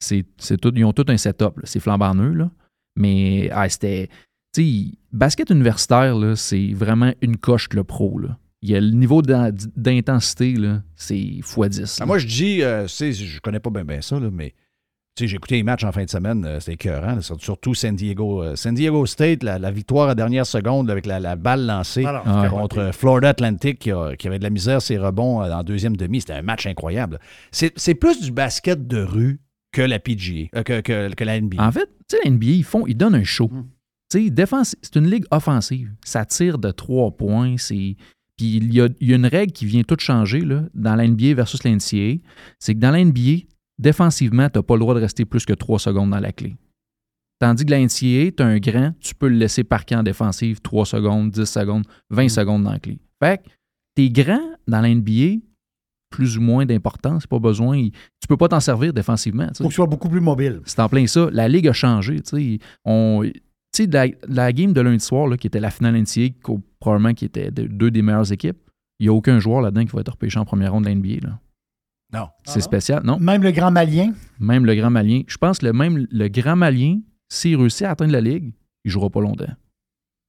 C'est, 0.04 0.56
tout, 0.58 0.72
ils 0.74 0.84
ont 0.84 0.92
tout 0.92 1.04
un 1.08 1.16
setup, 1.16 1.60
c'est 1.64 1.80
flambant 1.80 2.14
neuf, 2.14 2.34
là. 2.34 2.50
Mais 2.96 3.48
ah, 3.52 3.68
c'était. 3.68 4.08
Tu 4.54 4.62
sais, 4.62 4.98
basket 5.12 5.50
universitaire, 5.50 6.16
c'est 6.36 6.72
vraiment 6.74 7.12
une 7.22 7.36
coche 7.36 7.68
que 7.68 7.76
le 7.76 7.84
pro. 7.84 8.18
Là. 8.20 8.38
Il 8.62 8.70
y 8.70 8.76
a 8.76 8.80
le 8.80 8.90
niveau 8.90 9.20
d'in- 9.20 9.50
d'intensité, 9.76 10.54
c'est 10.96 11.16
x10. 11.16 11.98
Ah, 12.00 12.06
moi, 12.06 12.18
je 12.18 12.26
dis, 12.26 12.62
euh, 12.62 12.86
je 12.86 13.40
connais 13.40 13.60
pas 13.60 13.70
bien 13.70 14.00
ça, 14.00 14.18
là, 14.20 14.28
mais 14.32 14.54
j'ai 15.18 15.36
écouté 15.36 15.56
les 15.56 15.62
matchs 15.62 15.84
en 15.84 15.92
fin 15.92 16.04
de 16.04 16.10
semaine, 16.10 16.44
euh, 16.44 16.60
c'était 16.60 16.72
écœurant, 16.72 17.16
là, 17.16 17.20
surtout 17.20 17.74
San 17.74 17.94
Diego. 17.94 18.42
euh, 18.42 18.56
San 18.56 18.74
Diego 18.74 19.06
State, 19.06 19.42
la, 19.42 19.58
la 19.58 19.70
victoire 19.70 20.08
à 20.08 20.14
dernière 20.14 20.46
seconde 20.46 20.90
avec 20.90 21.06
la, 21.06 21.20
la 21.20 21.36
balle 21.36 21.66
lancée 21.66 22.04
Alors, 22.04 22.22
Ah, 22.26 22.48
contre 22.48 22.90
Florida 22.92 23.28
Atlantic 23.30 23.78
qui, 23.78 23.90
a- 23.92 24.16
qui 24.16 24.26
avait 24.28 24.38
de 24.38 24.44
la 24.44 24.50
misère, 24.50 24.80
ses 24.82 24.98
rebonds 24.98 25.42
euh, 25.42 25.52
en 25.52 25.62
deuxième 25.62 25.96
demi. 25.96 26.20
C'était 26.20 26.32
un 26.32 26.42
match 26.42 26.66
incroyable. 26.66 27.18
C'est 27.52 27.94
plus 27.94 28.20
du 28.22 28.32
basket 28.32 28.86
de 28.88 29.02
rue 29.02 29.40
que 29.74 29.82
la 29.82 29.98
PGA, 29.98 30.48
euh, 30.56 30.62
que, 30.62 30.80
que- 30.80 31.14
que 31.14 31.24
la 31.24 31.40
NBA. 31.40 31.62
En 31.66 31.72
fait, 31.72 31.86
tu 32.08 32.16
sais, 32.16 32.18
la 32.24 32.30
NBA, 32.30 32.46
ils 32.46 32.64
font, 32.64 32.86
ils 32.86 32.96
donnent 32.96 33.14
un 33.14 33.24
show. 33.24 33.50
Tu 34.10 34.24
sais, 34.24 34.30
défense, 34.30 34.76
c'est 34.82 34.96
une 34.96 35.10
ligue 35.10 35.24
offensive. 35.30 35.92
Ça 36.04 36.24
tire 36.24 36.58
de 36.58 36.70
trois 36.70 37.10
points. 37.16 37.56
C'est. 37.58 37.96
Puis 38.36 38.56
il 38.56 38.72
y 38.74 38.80
a, 38.80 38.88
il 39.00 39.08
y 39.10 39.12
a 39.12 39.16
une 39.16 39.26
règle 39.26 39.52
qui 39.52 39.64
vient 39.66 39.82
tout 39.82 39.96
changer 39.98 40.40
là, 40.40 40.64
dans 40.74 40.96
la 40.96 41.06
NBA 41.06 41.34
versus 41.34 41.62
la 41.64 41.70
NCAA. 41.70 42.20
C'est 42.58 42.74
que 42.74 42.80
dans 42.80 42.90
la 42.90 43.04
NBA, 43.04 43.44
défensivement, 43.78 44.48
tu 44.50 44.58
n'as 44.58 44.62
pas 44.62 44.74
le 44.74 44.80
droit 44.80 44.94
de 44.94 45.00
rester 45.00 45.24
plus 45.24 45.44
que 45.46 45.52
trois 45.52 45.78
secondes 45.78 46.10
dans 46.10 46.20
la 46.20 46.32
clé. 46.32 46.56
Tandis 47.40 47.64
que 47.64 47.70
la 47.70 47.80
NCAA, 47.80 48.30
tu 48.36 48.42
as 48.42 48.46
un 48.46 48.58
grand, 48.58 48.92
tu 49.00 49.14
peux 49.14 49.28
le 49.28 49.36
laisser 49.36 49.64
parquer 49.64 49.96
en 49.96 50.02
défensive 50.02 50.60
3 50.60 50.86
secondes, 50.86 51.30
10 51.30 51.44
secondes, 51.44 51.84
20 52.10 52.28
secondes 52.28 52.62
dans 52.64 52.72
la 52.72 52.78
clé. 52.78 52.98
Fait 53.22 53.38
que 53.38 53.48
tes 53.96 54.08
grands 54.10 54.50
dans 54.68 54.80
la 54.80 54.88
NBA, 54.94 55.40
plus 56.14 56.38
ou 56.38 56.40
moins 56.40 56.64
d'importance, 56.64 57.26
pas 57.26 57.38
besoin. 57.40 57.88
Tu 58.20 58.28
peux 58.28 58.36
pas 58.36 58.46
t'en 58.48 58.60
servir 58.60 58.92
défensivement. 58.92 59.48
sais. 59.48 59.58
faut 59.58 59.64
que 59.64 59.68
tu 59.70 59.74
sois 59.74 59.86
beaucoup 59.86 60.08
plus 60.08 60.20
mobile. 60.20 60.60
C'est 60.64 60.78
en 60.80 60.88
plein 60.88 61.06
ça. 61.08 61.28
La 61.32 61.48
Ligue 61.48 61.66
a 61.68 61.72
changé. 61.72 62.20
tu 62.20 62.36
sais. 62.36 62.58
On, 62.84 63.22
tu 63.24 63.32
sais, 63.72 63.86
la, 63.86 64.06
la 64.28 64.52
game 64.52 64.72
de 64.72 64.80
lundi 64.80 65.04
soir, 65.04 65.26
là, 65.26 65.36
qui 65.36 65.48
était 65.48 65.58
la 65.60 65.70
finale 65.70 65.96
NCAA, 66.00 66.28
qu'au- 66.42 66.60
probablement 66.78 67.14
qui 67.14 67.24
était 67.24 67.50
de- 67.50 67.66
deux 67.66 67.90
des 67.90 68.02
meilleures 68.02 68.30
équipes, 68.32 68.58
il 69.00 69.04
n'y 69.06 69.08
a 69.08 69.12
aucun 69.12 69.40
joueur 69.40 69.60
là-dedans 69.60 69.84
qui 69.84 69.90
va 69.92 70.00
être 70.02 70.12
repêché 70.12 70.38
en 70.38 70.44
première 70.44 70.72
ronde 70.72 70.84
de 70.84 70.88
la 70.88 70.94
NBA. 70.94 71.26
Là. 71.26 71.40
Non. 72.12 72.28
C'est 72.44 72.60
spécial. 72.60 73.02
Non? 73.04 73.18
Même 73.18 73.42
le 73.42 73.50
grand 73.50 73.72
malien? 73.72 74.12
Même 74.38 74.64
le 74.66 74.74
grand 74.76 74.90
malien. 74.90 75.22
Je 75.26 75.36
pense 75.36 75.58
que 75.58 75.66
le, 75.66 75.72
même 75.72 76.06
le 76.10 76.28
grand 76.28 76.54
malien, 76.54 77.00
s'il 77.28 77.56
réussit 77.56 77.82
à 77.82 77.90
atteindre 77.90 78.12
la 78.12 78.20
Ligue, 78.20 78.52
il 78.84 78.88
ne 78.88 78.90
jouera 78.92 79.10
pas 79.10 79.20
longtemps. 79.20 79.52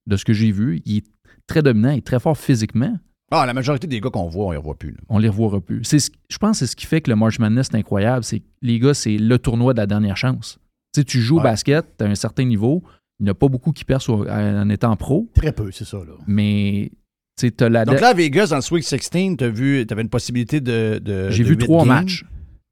De 0.07 0.17
ce 0.17 0.25
que 0.25 0.33
j'ai 0.33 0.51
vu, 0.51 0.81
il 0.85 0.97
est 0.97 1.05
très 1.45 1.61
dominant, 1.61 1.91
il 1.91 1.99
est 1.99 2.05
très 2.05 2.19
fort 2.19 2.37
physiquement. 2.37 2.97
Ah, 3.31 3.45
la 3.45 3.53
majorité 3.53 3.87
des 3.87 3.99
gars 3.99 4.09
qu'on 4.11 4.27
voit, 4.29 4.45
on 4.47 4.51
les 4.51 4.57
revoit 4.57 4.75
plus. 4.77 4.91
là. 4.91 4.97
On 5.09 5.17
les 5.17 5.29
revoira 5.29 5.59
plus. 5.59 5.83
C'est 5.83 5.99
ce- 5.99 6.11
je 6.29 6.37
pense 6.37 6.51
que 6.59 6.65
c'est 6.65 6.71
ce 6.71 6.75
qui 6.75 6.85
fait 6.85 7.01
que 7.01 7.09
le 7.09 7.15
March 7.15 7.39
Madness 7.39 7.69
est 7.73 7.75
incroyable. 7.75 8.23
C'est 8.23 8.41
les 8.61 8.79
gars, 8.79 8.93
c'est 8.93 9.17
le 9.17 9.39
tournoi 9.39 9.73
de 9.73 9.79
la 9.79 9.87
dernière 9.87 10.15
chance. 10.17 10.59
Tu 10.93 11.01
sais, 11.01 11.05
tu 11.05 11.19
joues 11.21 11.39
au 11.39 11.41
basket, 11.41 11.85
tu 11.97 12.03
as 12.05 12.07
un 12.07 12.15
certain 12.15 12.45
niveau. 12.45 12.83
Il 13.19 13.23
n'y 13.23 13.29
a 13.29 13.33
pas 13.33 13.47
beaucoup 13.47 13.71
qui 13.71 13.83
percent 13.83 14.13
au- 14.13 14.27
en 14.29 14.69
étant 14.69 14.95
pro. 14.95 15.27
Très 15.33 15.51
peu, 15.53 15.71
c'est 15.71 15.85
ça. 15.85 15.97
Là. 15.97 16.13
Mais 16.27 16.91
tu 17.37 17.51
as 17.59 17.69
la. 17.69 17.83
Donc 17.85 17.99
là, 17.99 18.09
à 18.09 18.13
Vegas, 18.13 18.47
dans 18.47 18.57
le 18.57 18.61
Sweet 18.61 18.83
16, 18.83 19.09
tu 19.09 19.43
avais 19.43 20.01
une 20.01 20.09
possibilité 20.09 20.61
de. 20.61 20.99
de- 21.03 21.29
J'ai 21.31 21.43
de 21.43 21.49
vu 21.49 21.57
trois 21.57 21.79
games. 21.85 21.95
matchs. 21.95 22.25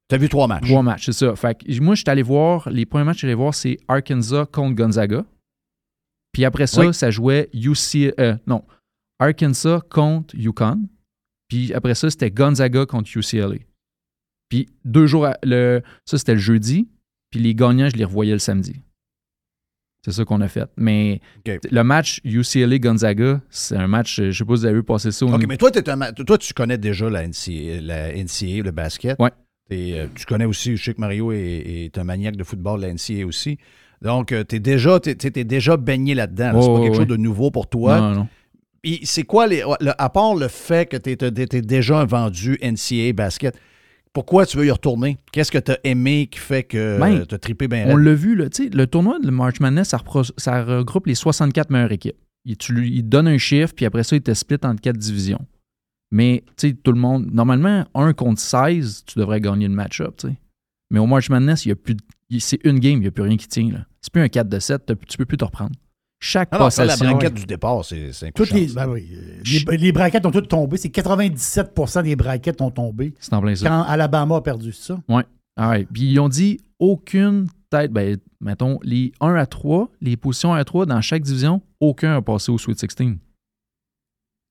Tu 0.09 0.15
as 0.15 0.17
vu 0.19 0.29
trois 0.29 0.47
matchs. 0.47 0.65
Trois 0.67 0.83
matchs, 0.83 1.05
c'est 1.05 1.13
ça. 1.13 1.35
Fait 1.35 1.57
que 1.57 1.79
moi, 1.81 1.95
je 1.95 2.01
suis 2.01 2.09
allé 2.09 2.21
voir, 2.21 2.69
les 2.69 2.85
premiers 2.85 3.05
matchs 3.05 3.21
que 3.21 3.25
allé 3.25 3.33
voir, 3.35 3.55
c'est 3.55 3.77
Arkansas 3.87 4.45
contre 4.51 4.75
Gonzaga. 4.75 5.25
Puis 6.31 6.45
après 6.45 6.67
ça, 6.67 6.81
Oui. 6.81 6.93
ça 6.93 7.09
jouait 7.09 7.49
UC, 7.53 8.13
euh, 8.19 8.35
non, 8.47 8.63
Arkansas 9.23 9.81
contre 9.89 10.35
Yukon. 10.35 10.81
Puis 11.49 11.73
après 11.73 11.95
ça, 11.95 12.09
c'était 12.09 12.31
Gonzaga 12.31 12.85
contre 12.85 13.09
UCLA. 13.15 13.57
Puis 14.49 14.67
deux 14.85 15.07
jours, 15.07 15.25
à- 15.25 15.37
le, 15.43 15.81
ça 16.05 16.17
c'était 16.17 16.33
le 16.33 16.39
jeudi. 16.39 16.87
Puis 17.31 17.39
les 17.39 17.55
gagnants, 17.55 17.89
je 17.89 17.95
les 17.97 18.05
revoyais 18.05 18.33
le 18.33 18.39
samedi. 18.39 18.81
C'est 20.05 20.11
ça 20.11 20.25
qu'on 20.25 20.41
a 20.41 20.47
fait. 20.49 20.69
Mais 20.75 21.21
le 21.45 21.81
match 21.83 22.19
UCLA-Gonzaga, 22.25 23.41
c'est 23.49 23.77
un 23.77 23.87
match, 23.87 24.19
euh, 24.19 24.31
je 24.31 24.37
sais 24.37 24.43
pas 24.45 24.55
si 24.55 24.59
vous 24.61 24.65
avez 24.65 24.75
vu 24.75 24.83
passer 24.83 25.11
ça. 25.11 25.25
au 25.25 25.29
OK, 25.29 25.35
niveau- 25.35 25.47
mais 25.47 25.57
toi, 25.57 25.71
un 25.75 26.11
toi, 26.11 26.37
tu 26.37 26.53
connais 26.53 26.77
déjà 26.77 27.09
la 27.09 27.23
NCA, 27.25 27.79
la 27.81 28.13
NCA 28.13 28.63
le 28.63 28.71
basket. 28.71 29.17
Ouais. 29.19 29.31
T'es, 29.69 29.93
euh, 29.93 30.07
tu 30.13 30.25
connais 30.25 30.43
aussi, 30.45 30.75
je 30.75 30.83
sais 30.83 30.93
que 30.93 30.99
Mario 30.99 31.31
est, 31.31 31.37
est 31.39 31.97
un 31.97 32.03
maniaque 32.03 32.35
de 32.35 32.43
football, 32.43 32.81
la 32.81 32.89
NCA 32.93 33.25
aussi. 33.25 33.57
Donc, 34.01 34.33
tu 34.49 34.55
es 34.57 34.59
déjà, 34.59 35.77
baigné 35.77 36.13
là-dedans. 36.15 36.51
là. 36.51 36.61
c'est 36.61 36.67
Oh, 36.67 36.77
pas 36.77 36.83
quelque 36.83 36.95
chose 36.97 37.07
de 37.07 37.15
nouveau 37.15 37.49
pour 37.51 37.67
toi. 37.69 37.99
Non, 38.01 38.11
non. 38.11 38.27
C'est 39.03 39.23
quoi, 39.23 39.47
les, 39.47 39.63
le- 39.79 39.93
à 40.01 40.09
part 40.09 40.35
le 40.35 40.47
fait 40.47 40.89
que 40.89 40.97
tu 40.97 41.09
étais 41.11 41.61
déjà 41.61 41.99
un 42.01 42.05
vendu 42.05 42.57
NCA 42.61 43.13
basket, 43.13 43.57
pourquoi 44.11 44.45
tu 44.45 44.57
veux 44.57 44.65
y 44.65 44.71
retourner? 44.71 45.17
Qu'est-ce 45.31 45.51
que 45.51 45.57
tu 45.57 45.71
as 45.71 45.79
aimé 45.83 46.27
qui 46.29 46.37
fait 46.39 46.63
que 46.63 46.99
Ben, 46.99 47.25
tu 47.25 47.33
as 47.33 47.39
trippé 47.39 47.67
bien 47.67 47.87
On 47.89 47.95
l'a 47.95 48.13
vu, 48.13 48.35
là, 48.35 48.45
le 48.73 48.85
tournoi 48.85 49.19
de 49.19 49.31
March 49.31 49.59
Madness, 49.59 49.89
ça, 49.89 49.97
repro- 49.97 50.31
ça 50.37 50.63
regroupe 50.63 51.07
les 51.07 51.15
64 51.15 51.69
meilleures 51.71 51.91
équipes. 51.91 52.17
Il, 52.45 52.57
tu 52.57 52.73
lui 52.73 52.91
il 52.93 53.03
te 53.03 53.07
donne 53.07 53.27
un 53.27 53.37
chiffre, 53.37 53.73
puis 53.73 53.85
après 53.85 54.03
ça, 54.03 54.15
il 54.17 54.21
te 54.21 54.33
split 54.33 54.57
en 54.63 54.75
quatre 54.75 54.97
divisions. 54.97 55.43
Mais, 56.11 56.43
tout 56.83 56.91
le 56.91 56.99
monde, 56.99 57.27
normalement, 57.33 57.85
1 57.95 58.13
contre 58.13 58.39
16, 58.39 59.03
tu 59.07 59.17
devrais 59.17 59.41
gagner 59.41 59.67
le 59.67 59.73
match-up. 59.73 60.21
Mais 60.91 60.99
au 60.99 61.07
March 61.07 61.29
Madness, 61.29 61.65
il 61.65 61.69
y 61.69 61.71
a 61.71 61.75
plus 61.75 61.95
de- 61.95 62.03
il- 62.29 62.41
c'est 62.41 62.59
une 62.65 62.77
game, 62.79 62.97
il 62.97 62.99
n'y 62.99 63.07
a 63.07 63.11
plus 63.11 63.23
rien 63.23 63.37
qui 63.37 63.47
tient, 63.47 63.69
là. 63.71 63.85
C'est 63.99 64.13
plus 64.13 64.21
un 64.21 64.27
4 64.27 64.47
de 64.49 64.59
7, 64.59 64.85
t'as- 64.85 64.95
tu 64.95 65.17
peux 65.17 65.25
plus 65.25 65.37
te 65.37 65.45
reprendre. 65.45 65.71
Chaque 66.25 66.47
Ah 66.51 66.57
non, 66.57 66.69
ça, 66.69 66.85
la 66.85 66.93
possession... 66.93 67.17
braquette 67.17 67.33
du 67.33 67.45
départ, 67.45 67.83
c'est 67.83 68.31
Toutes 68.33 68.51
les, 68.51 68.67
ben 68.67 68.87
oui, 68.87 69.09
euh, 69.13 69.41
les, 69.71 69.77
les 69.77 69.91
braquettes 69.91 70.25
ont 70.25 70.31
toutes 70.31 70.47
tombé. 70.47 70.77
C'est 70.77 70.87
97% 70.87 72.03
des 72.03 72.15
braquettes 72.15 72.61
ont 72.61 72.71
tombé. 72.71 73.13
C'est 73.19 73.33
en 73.33 73.41
plein 73.41 73.53
ça. 73.55 73.67
Quand 73.67 73.83
Alabama 73.83 74.37
a 74.37 74.41
perdu 74.41 74.71
c'est 74.71 74.93
ça. 74.93 75.03
Ouais. 75.09 75.25
Ah 75.57 75.71
ouais. 75.71 75.85
Puis 75.91 76.03
ils 76.03 76.19
ont 76.21 76.29
dit 76.29 76.61
aucune 76.79 77.49
tête, 77.69 77.91
ben, 77.91 78.17
mettons, 78.39 78.79
les 78.83 79.11
1 79.19 79.35
à 79.35 79.45
3, 79.45 79.91
les 79.99 80.15
positions 80.15 80.53
1 80.53 80.59
à 80.59 80.63
3 80.63 80.85
dans 80.85 81.01
chaque 81.01 81.23
division, 81.23 81.61
aucun 81.81 82.15
a 82.15 82.21
passé 82.21 82.53
au 82.53 82.57
Sweet 82.57 82.79
16. 82.79 83.17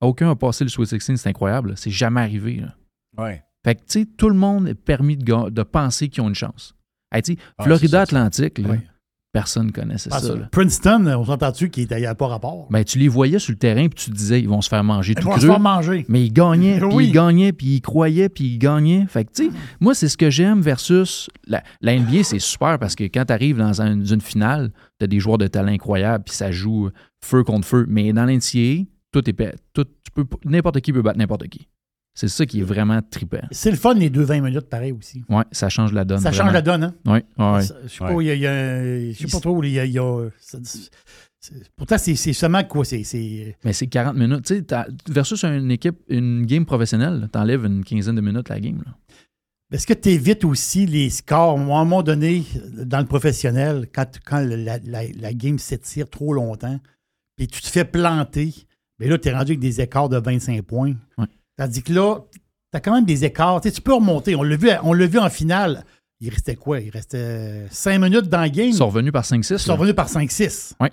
Aucun 0.02 0.30
a 0.30 0.36
passé 0.36 0.64
le 0.64 0.70
Sweet 0.70 1.00
16, 1.00 1.22
c'est 1.22 1.28
incroyable. 1.30 1.72
C'est 1.78 1.90
jamais 1.90 2.20
arrivé. 2.20 2.56
là. 2.56 2.74
Ouais. 3.16 3.42
Fait 3.64 3.76
que, 3.76 3.80
tu 3.80 4.00
sais, 4.00 4.04
tout 4.04 4.28
le 4.28 4.34
monde 4.34 4.68
est 4.68 4.74
permis 4.74 5.16
de, 5.16 5.62
penser 5.62 6.10
qu'ils 6.10 6.22
ont 6.22 6.28
une 6.28 6.34
chance. 6.34 6.76
Hey, 7.10 7.22
tu 7.22 7.32
sais, 7.32 7.38
Personne 9.32 9.68
ne 9.68 9.72
connaissait 9.72 10.10
ça. 10.10 10.20
là. 10.34 10.48
Princeton, 10.52 11.06
on 11.06 11.24
s'entend-tu 11.24 11.70
qu'il 11.70 11.88
n'avait 11.88 12.14
pas 12.14 12.26
rapport? 12.26 12.66
Ben, 12.70 12.84
tu 12.84 12.98
les 12.98 13.08
voyais 13.08 13.38
sur 13.38 13.52
le 13.52 13.56
terrain, 13.58 13.88
puis 13.88 14.04
tu 14.04 14.10
te 14.10 14.14
disais, 14.16 14.38
ils 14.40 14.48
vont 14.48 14.60
se 14.60 14.68
faire 14.68 14.84
manger 14.84 15.14
Ils 15.16 15.22
tout 15.22 15.28
vont 15.28 15.38
se 15.38 15.46
faire 15.46 15.58
manger. 15.58 16.04
Mais 16.08 16.22
ils 16.26 16.32
gagnaient, 16.32 16.78
puis 16.80 16.88
Oui. 16.92 17.06
ils 17.06 17.12
gagnaient, 17.12 17.52
puis 17.52 17.66
ils 17.76 17.80
croyaient, 17.80 18.28
puis 18.28 18.44
ils 18.44 18.58
gagnaient. 18.58 19.06
Fait 19.08 19.24
que, 19.24 19.30
tu 19.32 19.46
sais, 19.46 19.50
moi, 19.80 19.94
c'est 19.94 20.08
ce 20.10 20.18
que 20.18 20.28
j'aime 20.28 20.60
versus 20.60 21.30
la, 21.46 21.62
la 21.80 21.98
NBA, 21.98 22.24
c'est 22.24 22.38
super 22.40 22.78
parce 22.78 22.94
que 22.94 23.04
quand 23.04 23.24
tu 23.24 23.32
arrives 23.32 23.56
dans 23.56 23.80
un- 23.80 24.04
une 24.04 24.20
finale, 24.20 24.70
tu 24.98 25.04
as 25.04 25.06
des 25.06 25.18
joueurs 25.18 25.38
de 25.38 25.46
talent 25.46 25.72
incroyables, 25.72 26.24
puis 26.24 26.34
ça 26.34 26.50
joue 26.50 26.90
feu 27.24 27.42
contre 27.42 27.66
feu. 27.66 27.86
Mais 27.88 28.12
dans 28.12 28.26
l'NCAA, 28.26 28.84
tout 29.12 29.28
est 29.30 29.56
tout, 29.72 29.84
tu 29.84 30.10
peux, 30.14 30.26
n'importe 30.44 30.80
qui 30.82 30.92
peut 30.92 31.00
battre 31.02 31.18
n'importe 31.18 31.48
qui. 31.48 31.68
C'est 32.14 32.28
ça 32.28 32.44
qui 32.44 32.60
est 32.60 32.64
vraiment 32.64 33.00
trippant. 33.10 33.40
C'est 33.52 33.70
le 33.70 33.76
fun, 33.76 33.94
les 33.94 34.10
deux 34.10 34.22
20 34.22 34.40
minutes, 34.42 34.68
pareil 34.68 34.92
aussi. 34.92 35.24
Ouais, 35.30 35.44
ça 35.50 35.68
change 35.70 35.92
la 35.92 36.04
donne. 36.04 36.20
Ça 36.20 36.30
change 36.30 36.52
la 36.52 36.60
donne, 36.62 36.84
hein? 36.84 36.94
Ouais. 37.38 37.62
Ça- 37.62 37.74
Je 37.84 37.88
sais 37.88 37.98
pas, 37.98 38.20
il 38.20 38.26
y 38.38 38.46
a, 38.46 39.14
sais 39.14 39.26
pas 39.28 39.40
trop, 39.40 39.62
il 39.64 39.70
y 39.70 39.78
a, 39.80 39.84
il 39.86 39.92
y 39.92 39.98
a- 39.98 40.28
ça- 40.38 40.58
c'est- 40.62 40.90
pourtant, 41.76 41.96
c'est 41.98 42.14
seulement 42.34 42.62
quoi? 42.64 42.84
C'est- 42.84 43.56
Mais 43.64 43.72
c'est 43.72 43.86
40 43.86 44.16
minutes. 44.16 44.44
Tu 44.44 44.58
sais, 44.58 44.84
versus 45.08 45.42
une 45.44 45.70
équipe, 45.70 45.96
une 46.08 46.44
game 46.44 46.66
professionnelle, 46.66 47.28
t'enlèves 47.32 47.64
une 47.64 47.82
quinzaine 47.82 48.16
de 48.16 48.20
minutes 48.20 48.48
la 48.50 48.60
game. 48.60 48.82
là. 48.84 48.92
Est-ce 49.72 49.86
que 49.86 49.94
tu 49.94 50.10
évites 50.10 50.44
aussi 50.44 50.84
les 50.84 51.08
scores? 51.08 51.56
Moi, 51.56 51.78
à 51.78 51.80
un 51.80 51.84
moment 51.84 52.02
donné, 52.02 52.44
dans 52.74 52.98
le 53.00 53.06
professionnel, 53.06 53.86
quand, 53.90 54.04
quand 54.26 54.40
la, 54.40 54.76
la- 54.78 55.08
la 55.18 55.32
game 55.32 55.58
s'étire 55.58 56.10
trop 56.10 56.34
longtemps, 56.34 56.78
puis 57.38 57.46
tu 57.48 57.62
te 57.62 57.68
fais 57.68 57.86
planter, 57.86 58.52
mais 58.98 59.08
là, 59.08 59.16
tu 59.16 59.28
es 59.28 59.32
rendu 59.32 59.52
avec 59.52 59.60
des 59.60 59.80
écarts 59.80 60.10
de 60.10 60.18
25 60.18 60.60
points. 60.60 60.92
Ouais. 61.16 61.24
Tandis 61.62 61.82
que 61.84 61.92
là, 61.92 62.16
tu 62.32 62.40
as 62.76 62.80
quand 62.80 62.92
même 62.94 63.04
des 63.04 63.24
écarts. 63.24 63.60
Tu 63.60 63.80
peux 63.80 63.94
remonter. 63.94 64.34
On 64.34 64.42
l'a 64.42 64.56
vu, 64.56 64.68
on 64.82 64.92
l'a 64.94 65.06
vu 65.06 65.18
en 65.20 65.30
finale. 65.30 65.84
Il 66.20 66.28
restait 66.28 66.56
quoi? 66.56 66.80
Il 66.80 66.90
restait 66.90 67.66
5 67.70 67.98
minutes 68.00 68.28
dans 68.28 68.42
le 68.42 68.48
game? 68.48 68.66
Ils 68.66 68.74
sont 68.74 68.86
revenus 68.88 69.12
par 69.12 69.24
5-6. 69.24 69.52
Ils 69.54 69.58
sont 69.60 69.76
revenus 69.76 69.94
par 69.94 70.08
5-6. 70.08 70.72
Ouais. 70.80 70.90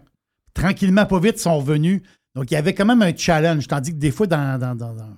Tranquillement, 0.53 1.07
pas 1.07 1.19
vite, 1.19 1.37
ils 1.37 1.41
sont 1.41 1.57
revenus. 1.57 2.01
Donc, 2.35 2.51
il 2.51 2.53
y 2.53 2.57
avait 2.57 2.75
quand 2.75 2.85
même 2.85 3.01
un 3.01 3.15
challenge. 3.15 3.67
Tandis 3.67 3.93
que 3.93 3.97
des 3.97 4.11
fois, 4.11 4.27
dans, 4.27 4.59
dans, 4.59 4.75
dans, 4.75 4.93
dans, 4.93 5.17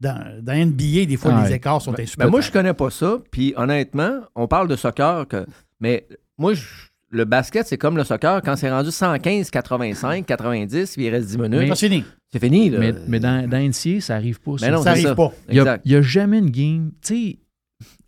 dans- 0.00 0.42
dans 0.42 0.52
NBA, 0.54 1.04
des 1.06 1.16
fois, 1.18 1.32
Ah 1.34 1.42
les 1.44 1.50
ouais. 1.50 1.56
écarts 1.56 1.82
sont 1.82 1.92
Ben, 1.92 2.02
insupportables. 2.04 2.30
moi, 2.30 2.40
je 2.40 2.50
connais 2.50 2.74
pas 2.74 2.88
ça. 2.90 3.18
Puis 3.30 3.52
honnêtement, 3.56 4.20
on 4.34 4.48
parle 4.48 4.68
de 4.68 4.76
soccer, 4.76 5.28
que, 5.28 5.44
mais 5.80 6.06
moi, 6.38 6.54
je- 6.54 6.64
le 7.10 7.24
basket, 7.24 7.66
c'est 7.66 7.78
comme 7.78 7.96
le 7.96 8.04
soccer. 8.04 8.42
Quand 8.42 8.56
c'est 8.56 8.70
rendu 8.70 8.90
115, 8.90 9.50
85, 9.50 10.26
90, 10.26 10.94
puis 10.96 11.04
il 11.06 11.10
reste 11.10 11.28
10 11.28 11.38
minutes, 11.38 11.74
C'est 11.76 11.88
fini. 11.88 12.04
c'est 12.32 12.38
fini. 12.40 12.70
Là. 12.70 12.78
Mais, 12.78 12.94
mais 13.06 13.20
dans, 13.20 13.48
dans 13.48 13.58
NCAA, 13.58 14.00
ça 14.00 14.16
arrive 14.16 14.40
pas. 14.40 14.52
Mais 14.60 14.70
non, 14.70 14.82
Ça 14.82 14.90
arrive 14.90 15.14
pas. 15.14 15.32
Il 15.48 15.62
n'y 15.84 15.94
a, 15.94 16.02
jamais 16.02 16.38
une 16.38 16.50
game. 16.50 16.92
Tu 17.02 17.14
sais, 17.14 17.38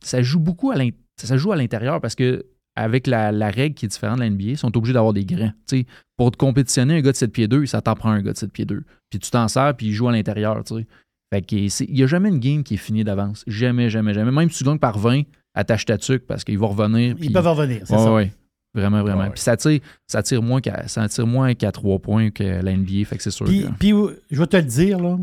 ça 0.03 0.23
joue 0.23 0.41
beaucoup 0.41 0.71
à 0.71 0.77
l'in- 0.77 0.91
ça 1.21 1.37
joue 1.37 1.53
à 1.53 1.57
l'intérieur 1.57 2.01
parce 2.01 2.15
que 2.15 2.45
avec 2.77 3.07
la, 3.09 3.33
la 3.33 3.51
règle 3.51 3.75
qui 3.75 3.87
est 3.87 3.89
différente 3.89 4.19
de 4.19 4.23
la 4.23 4.31
NBA, 4.31 4.45
ils 4.51 4.59
sont 4.59 4.77
obligés 4.77 4.93
d'avoir 4.95 5.13
des 5.13 5.25
grands. 5.25 5.53
Tu 5.69 5.79
sais, 5.81 5.87
pour 6.17 6.31
te 6.31 6.37
compétitionner, 6.37 6.97
un 6.99 7.01
gars 7.01 7.11
de 7.13 7.17
7 7.17 7.33
pieds 7.33 7.49
2, 7.49 7.67
ça 7.67 7.81
t'en 7.81 7.95
prend 7.95 8.11
un 8.11 8.23
gars 8.23 8.33
de 8.33 8.37
7 8.39 8.53
pieds 8.53 8.65
2. 8.67 8.83
Puis 9.11 9.19
tu 9.19 9.31
t'en 9.31 9.49
sers, 9.49 9.75
puis 9.77 9.87
il 9.87 9.93
joue 9.93 10.09
à 10.09 10.13
l'intérieur. 10.13 10.63
tu 10.65 10.75
sais. 10.77 10.87
Fait 11.33 11.45
il 11.53 11.95
n'y 11.95 12.03
a 12.03 12.07
jamais 12.07 12.29
une 12.31 12.39
game 12.39 12.63
qui 12.63 12.75
est 12.75 12.79
finie 12.79 13.05
d'avance. 13.05 13.43
Jamais, 13.47 13.91
jamais, 13.91 14.15
jamais. 14.15 14.31
Même 14.31 14.49
si 14.51 14.59
tu 14.59 14.65
gagnes 14.65 14.79
par 14.79 14.99
20, 14.99 15.23
attache 15.55 15.85
ta 15.87 15.99
tuque 15.99 16.25
parce 16.27 16.43
qu'il 16.45 16.59
va 16.59 16.67
revenir. 16.69 17.11
Ils 17.11 17.17
puis- 17.17 17.31
peuvent 17.31 17.47
revenir, 17.49 17.83
c'est 17.85 17.93
Ouais, 17.95 17.99
ça. 17.99 18.13
ouais. 18.15 18.33
Vraiment, 18.79 19.03
vraiment. 19.03 19.23
Ouais. 19.25 19.31
Puis 19.31 19.41
ça 19.41 19.57
tire, 19.57 19.81
ça 20.07 20.23
tire 20.23 20.43
moins 20.43 20.61
qu'à 20.61 20.89
ça 20.89 21.09
tire 21.09 21.27
moins 21.27 21.55
qu'à 21.55 21.73
3 21.73 21.99
points 21.99 22.31
que 22.31 22.45
la 22.45 22.73
NBA. 22.77 23.05
Fait 23.05 23.17
que 23.17 23.23
c'est 23.23 23.31
sûr. 23.31 23.47
Puis, 23.47 23.63
que- 23.65 23.73
puis, 23.79 23.93
je 24.31 24.39
vais 24.41 24.47
te 24.47 24.57
le 24.57 24.63
dire, 24.63 24.99
là, 25.01 25.19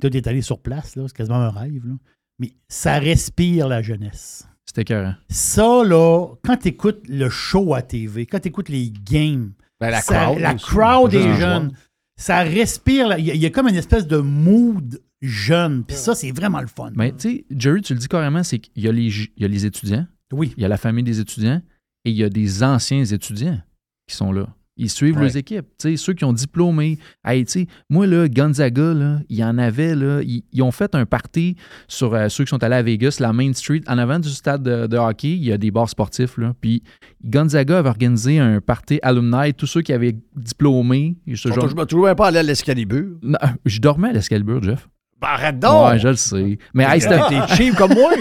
toi, 0.00 0.10
t'es 0.10 0.26
allé 0.28 0.42
sur 0.42 0.58
place, 0.60 0.96
là, 0.96 1.04
c'est 1.06 1.16
quasiment 1.16 1.36
un 1.38 1.50
rêve, 1.50 1.86
là. 1.86 1.94
mais 2.38 2.52
ça 2.68 2.98
respire 2.98 3.68
la 3.68 3.82
jeunesse. 3.82 4.46
C'était 4.66 4.82
écœurant. 4.82 5.14
Ça, 5.28 5.82
là, 5.84 6.26
quand 6.44 6.56
tu 6.56 6.68
écoutes 6.68 7.02
le 7.08 7.28
show 7.28 7.74
à 7.74 7.82
TV, 7.82 8.24
quand 8.26 8.38
tu 8.40 8.48
écoutes 8.48 8.68
les 8.68 8.90
games, 9.04 9.52
Ben, 9.80 9.90
la 9.90 10.00
ça- 10.00 10.24
crowd. 10.26 10.38
la 10.38 10.54
crowd 10.54 11.10
des 11.10 11.34
jeunes, 11.36 11.72
ça 12.16 12.40
respire, 12.42 13.08
là, 13.08 13.18
il 13.18 13.24
y, 13.26 13.30
a- 13.30 13.34
il 13.34 13.40
y 13.40 13.46
a 13.46 13.50
comme 13.50 13.66
une 13.68 13.74
espèce 13.74 14.06
de 14.06 14.18
mood 14.18 15.00
jeune, 15.20 15.84
puis 15.84 15.96
ça, 15.96 16.14
c'est 16.14 16.30
vraiment 16.32 16.60
le 16.60 16.66
fun. 16.66 16.92
Mais 16.94 17.12
tu 17.12 17.18
sais, 17.30 17.44
Jerry, 17.50 17.82
tu 17.82 17.92
le 17.94 17.98
dis 17.98 18.08
carrément, 18.08 18.42
c'est 18.42 18.58
qu'il 18.58 18.82
y, 18.84 18.88
a 18.88 18.92
les 18.92 19.10
ju- 19.10 19.32
il 19.36 19.42
y 19.42 19.44
a 19.44 19.48
les 19.48 19.66
étudiants, 19.66 20.06
Oui. 20.32 20.54
il 20.56 20.62
y 20.62 20.64
a 20.64 20.68
la 20.68 20.76
famille 20.78 21.04
des 21.04 21.20
étudiants 21.20 21.60
et 22.04 22.10
il 22.10 22.16
y 22.16 22.24
a 22.24 22.28
des 22.28 22.62
anciens 22.62 23.04
étudiants 23.04 23.60
qui 24.08 24.16
sont 24.16 24.32
là. 24.32 24.46
Ils 24.76 24.88
suivent 24.88 25.16
Ouais. 25.16 25.22
leurs 25.24 25.36
équipes. 25.36 25.66
Tu 25.78 25.90
sais, 25.90 25.96
ceux 25.98 26.14
qui 26.14 26.24
ont 26.24 26.32
diplômé. 26.32 26.98
Hey, 27.22 27.44
moi, 27.90 28.06
là, 28.06 28.28
Gonzaga, 28.28 28.94
là, 28.94 29.20
il 29.28 29.36
y 29.36 29.44
en 29.44 29.58
avait, 29.58 29.94
là, 29.94 30.22
ils, 30.22 30.42
ils 30.52 30.62
ont 30.62 30.70
fait 30.70 30.94
un 30.94 31.04
party 31.04 31.56
sur 31.86 32.14
euh, 32.14 32.30
ceux 32.30 32.44
qui 32.44 32.48
sont 32.50 32.62
allés 32.64 32.76
à 32.76 32.82
Vegas, 32.82 33.18
la 33.20 33.34
Main 33.34 33.52
Street. 33.52 33.82
En 33.88 33.98
avant 33.98 34.18
du 34.18 34.30
stade 34.30 34.62
de, 34.62 34.86
de 34.86 34.96
hockey, 34.96 35.32
il 35.32 35.44
y 35.44 35.52
a 35.52 35.58
des 35.58 35.70
bars 35.70 35.90
sportifs. 35.90 36.38
Là. 36.38 36.54
Puis 36.62 36.82
Gonzaga 37.22 37.80
avait 37.80 37.90
organisé 37.90 38.38
un 38.38 38.62
party 38.62 39.00
alumni, 39.02 39.52
tous 39.52 39.66
ceux 39.66 39.82
qui 39.82 39.92
avaient 39.92 40.16
diplômé. 40.34 41.16
Ce 41.28 41.48
genre- 41.48 41.58
toujours, 41.58 41.86
toujours 41.86 42.04
même 42.06 42.16
pas 42.16 42.28
allé 42.28 42.38
à 42.38 42.42
l'escalibur. 42.42 43.18
Je 43.66 43.80
dormais 43.80 44.08
à 44.08 44.12
l'Escalibur, 44.14 44.62
Jeff. 44.62 44.88
Ben, 45.20 45.28
arrête 45.28 45.58
donc! 45.58 45.90
Ouais, 45.90 45.98
je 45.98 46.08
le 46.08 46.16
sais. 46.16 46.58
Mais 46.74 46.84
hey, 46.84 47.00
T'es 47.00 47.54
cheap 47.56 47.76
comme 47.76 47.94
moi! 47.94 48.12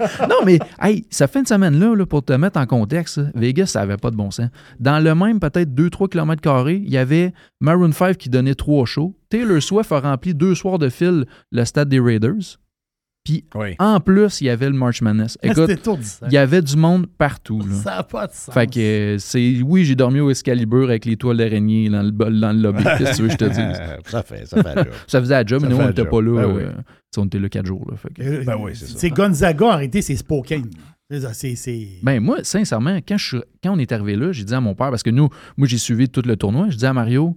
non, 0.28 0.36
mais 0.44 0.58
hey, 0.80 1.06
ça 1.10 1.26
fait 1.26 1.40
une 1.40 1.46
semaine-là, 1.46 1.94
là, 1.94 2.06
pour 2.06 2.24
te 2.24 2.32
mettre 2.32 2.58
en 2.58 2.66
contexte, 2.66 3.20
Vegas, 3.34 3.66
ça 3.66 3.80
n'avait 3.80 3.96
pas 3.96 4.10
de 4.10 4.16
bon 4.16 4.30
sens. 4.30 4.48
Dans 4.78 4.98
le 5.02 5.14
même, 5.14 5.40
peut-être 5.40 5.74
2-3 5.74 6.08
km, 6.08 6.68
il 6.68 6.90
y 6.90 6.96
avait 6.96 7.32
Maroon 7.60 7.92
5 7.92 8.16
qui 8.16 8.28
donnait 8.28 8.54
trois 8.54 8.86
shows. 8.86 9.14
Taylor 9.28 9.62
Swift 9.62 9.92
a 9.92 10.00
rempli 10.00 10.34
deux 10.34 10.54
soirs 10.54 10.78
de 10.78 10.88
fil 10.88 11.26
le 11.52 11.64
stade 11.64 11.88
des 11.88 12.00
Raiders. 12.00 12.58
Puis 13.30 13.44
Oui. 13.54 13.74
en 13.78 14.00
plus, 14.00 14.40
il 14.40 14.44
y 14.46 14.50
avait 14.50 14.66
le 14.68 14.74
March 14.74 15.02
Madness. 15.02 15.38
Écoute, 15.42 15.70
il 16.26 16.32
y 16.32 16.36
avait 16.38 16.62
du 16.62 16.76
monde 16.76 17.06
partout. 17.06 17.60
là. 17.60 17.74
Ça 17.76 17.96
n'a 17.96 18.02
pas 18.02 18.26
de 18.26 18.32
sens. 18.32 18.52
Fait 18.54 18.66
que 18.66 18.80
euh, 18.80 19.18
c'est. 19.18 19.60
Oui, 19.64 19.84
j'ai 19.84 19.94
dormi 19.94 20.20
au 20.20 20.30
Excalibur 20.30 20.84
avec 20.88 21.04
les 21.04 21.16
toiles 21.16 21.36
d'araignée 21.36 21.88
dans 21.88 22.02
le, 22.02 22.10
dans 22.10 22.52
le 22.52 22.60
lobby. 22.60 22.82
Qu'est-ce 22.98 23.10
que 23.12 23.16
tu 23.16 23.22
veux 23.22 23.28
que 23.28 23.32
je 23.34 23.38
te 23.38 23.44
dise? 23.44 23.80
ça 24.06 24.22
fait, 24.22 24.46
ça 24.46 24.62
fait. 24.62 24.90
Ça 25.06 25.20
faisait 25.20 25.34
la 25.34 25.44
job, 25.46 25.62
mais 25.62 25.68
nous, 25.68 25.76
on 25.76 25.86
n'était 25.86 26.04
pas 26.04 26.20
là. 26.20 26.42
Ben 26.46 26.52
oui. 26.54 26.62
euh, 26.62 26.72
on 27.18 27.26
était 27.26 27.38
là 27.38 27.48
quatre 27.48 27.66
jours. 27.66 27.86
Là, 27.90 27.96
fait 27.96 28.12
que- 28.12 28.44
Ben 28.44 28.56
oui, 28.58 28.72
c'est 28.74 28.86
ça. 28.86 28.94
C'est 28.98 29.10
Gonzaga, 29.10 29.66
en 29.66 29.76
réalité, 29.76 30.02
c'est 30.02 30.16
Spokane. 30.16 30.70
C'est 31.32 31.56
c'est- 31.56 31.88
Ben 32.04 32.20
moi, 32.20 32.38
sincèrement, 32.44 32.98
quand, 33.06 33.16
je, 33.18 33.26
suis- 33.26 33.42
quand 33.64 33.72
on 33.74 33.78
est 33.78 33.90
arrivé 33.90 34.14
là, 34.16 34.30
j'ai 34.32 34.44
dit 34.44 34.54
à 34.54 34.60
mon 34.60 34.74
père, 34.74 34.90
parce 34.90 35.02
que 35.02 35.10
nous, 35.10 35.28
moi 35.56 35.66
j'ai 35.66 35.78
suivi 35.78 36.08
tout 36.08 36.22
le 36.24 36.36
tournoi, 36.36 36.68
je 36.70 36.76
dis 36.76 36.86
à 36.86 36.92
Mario, 36.92 37.36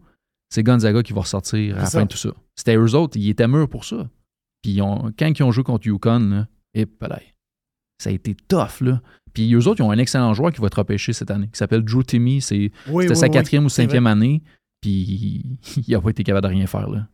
c'est 0.49 0.61
Gonzaga 0.61 1.01
qui 1.01 1.11
va 1.13 1.21
ressortir 1.21 1.75
à 1.77 1.79
la 1.79 1.85
fin 1.87 2.03
de 2.03 2.07
tout 2.07 2.17
ça. 2.17 2.29
C'était 2.55 2.75
eux 2.77 2.93
autres, 2.95 3.17
ils 3.17 3.29
étaient 3.29 3.47
mûrs 3.47 3.67
pour 3.67 3.83
ça. 3.83 4.07
Puis 4.63 4.81
ont- 4.81 5.11
quand 5.19 5.27
ils 5.37 5.43
ont 5.43 5.51
joué 5.51 5.63
contre 5.63 5.85
Yukon, 5.85 6.19
là, 6.29 6.47
et 6.73 6.87
ça 8.01 8.09
a 8.09 8.13
été 8.13 8.35
tough. 8.47 8.81
Là. 8.81 9.01
Puis 9.33 9.53
eux 9.53 9.67
autres, 9.67 9.79
ils 9.81 9.83
ont 9.83 9.91
un 9.91 9.97
excellent 9.97 10.33
joueur 10.33 10.51
qui 10.51 10.59
va 10.61 10.67
être 10.67 10.79
repêché 10.79 11.13
cette 11.13 11.29
année, 11.31 11.47
qui 11.47 11.57
s'appelle 11.57 11.83
Drew 11.83 12.03
Timmy. 12.03 12.41
C'est, 12.41 12.71
Oui, 12.89 13.03
c'était 13.03 13.13
oui, 13.13 13.15
sa 13.15 13.25
oui, 13.27 13.31
quatrième 13.31 13.65
ou 13.65 13.69
cinquième 13.69 14.07
année. 14.07 14.41
Puis 14.81 15.43
il 15.87 15.91
n'a 15.91 16.01
pas 16.01 16.09
été 16.09 16.23
capable 16.23 16.47
de 16.47 16.53
rien 16.53 16.67
faire. 16.67 16.89
Là. 16.89 17.07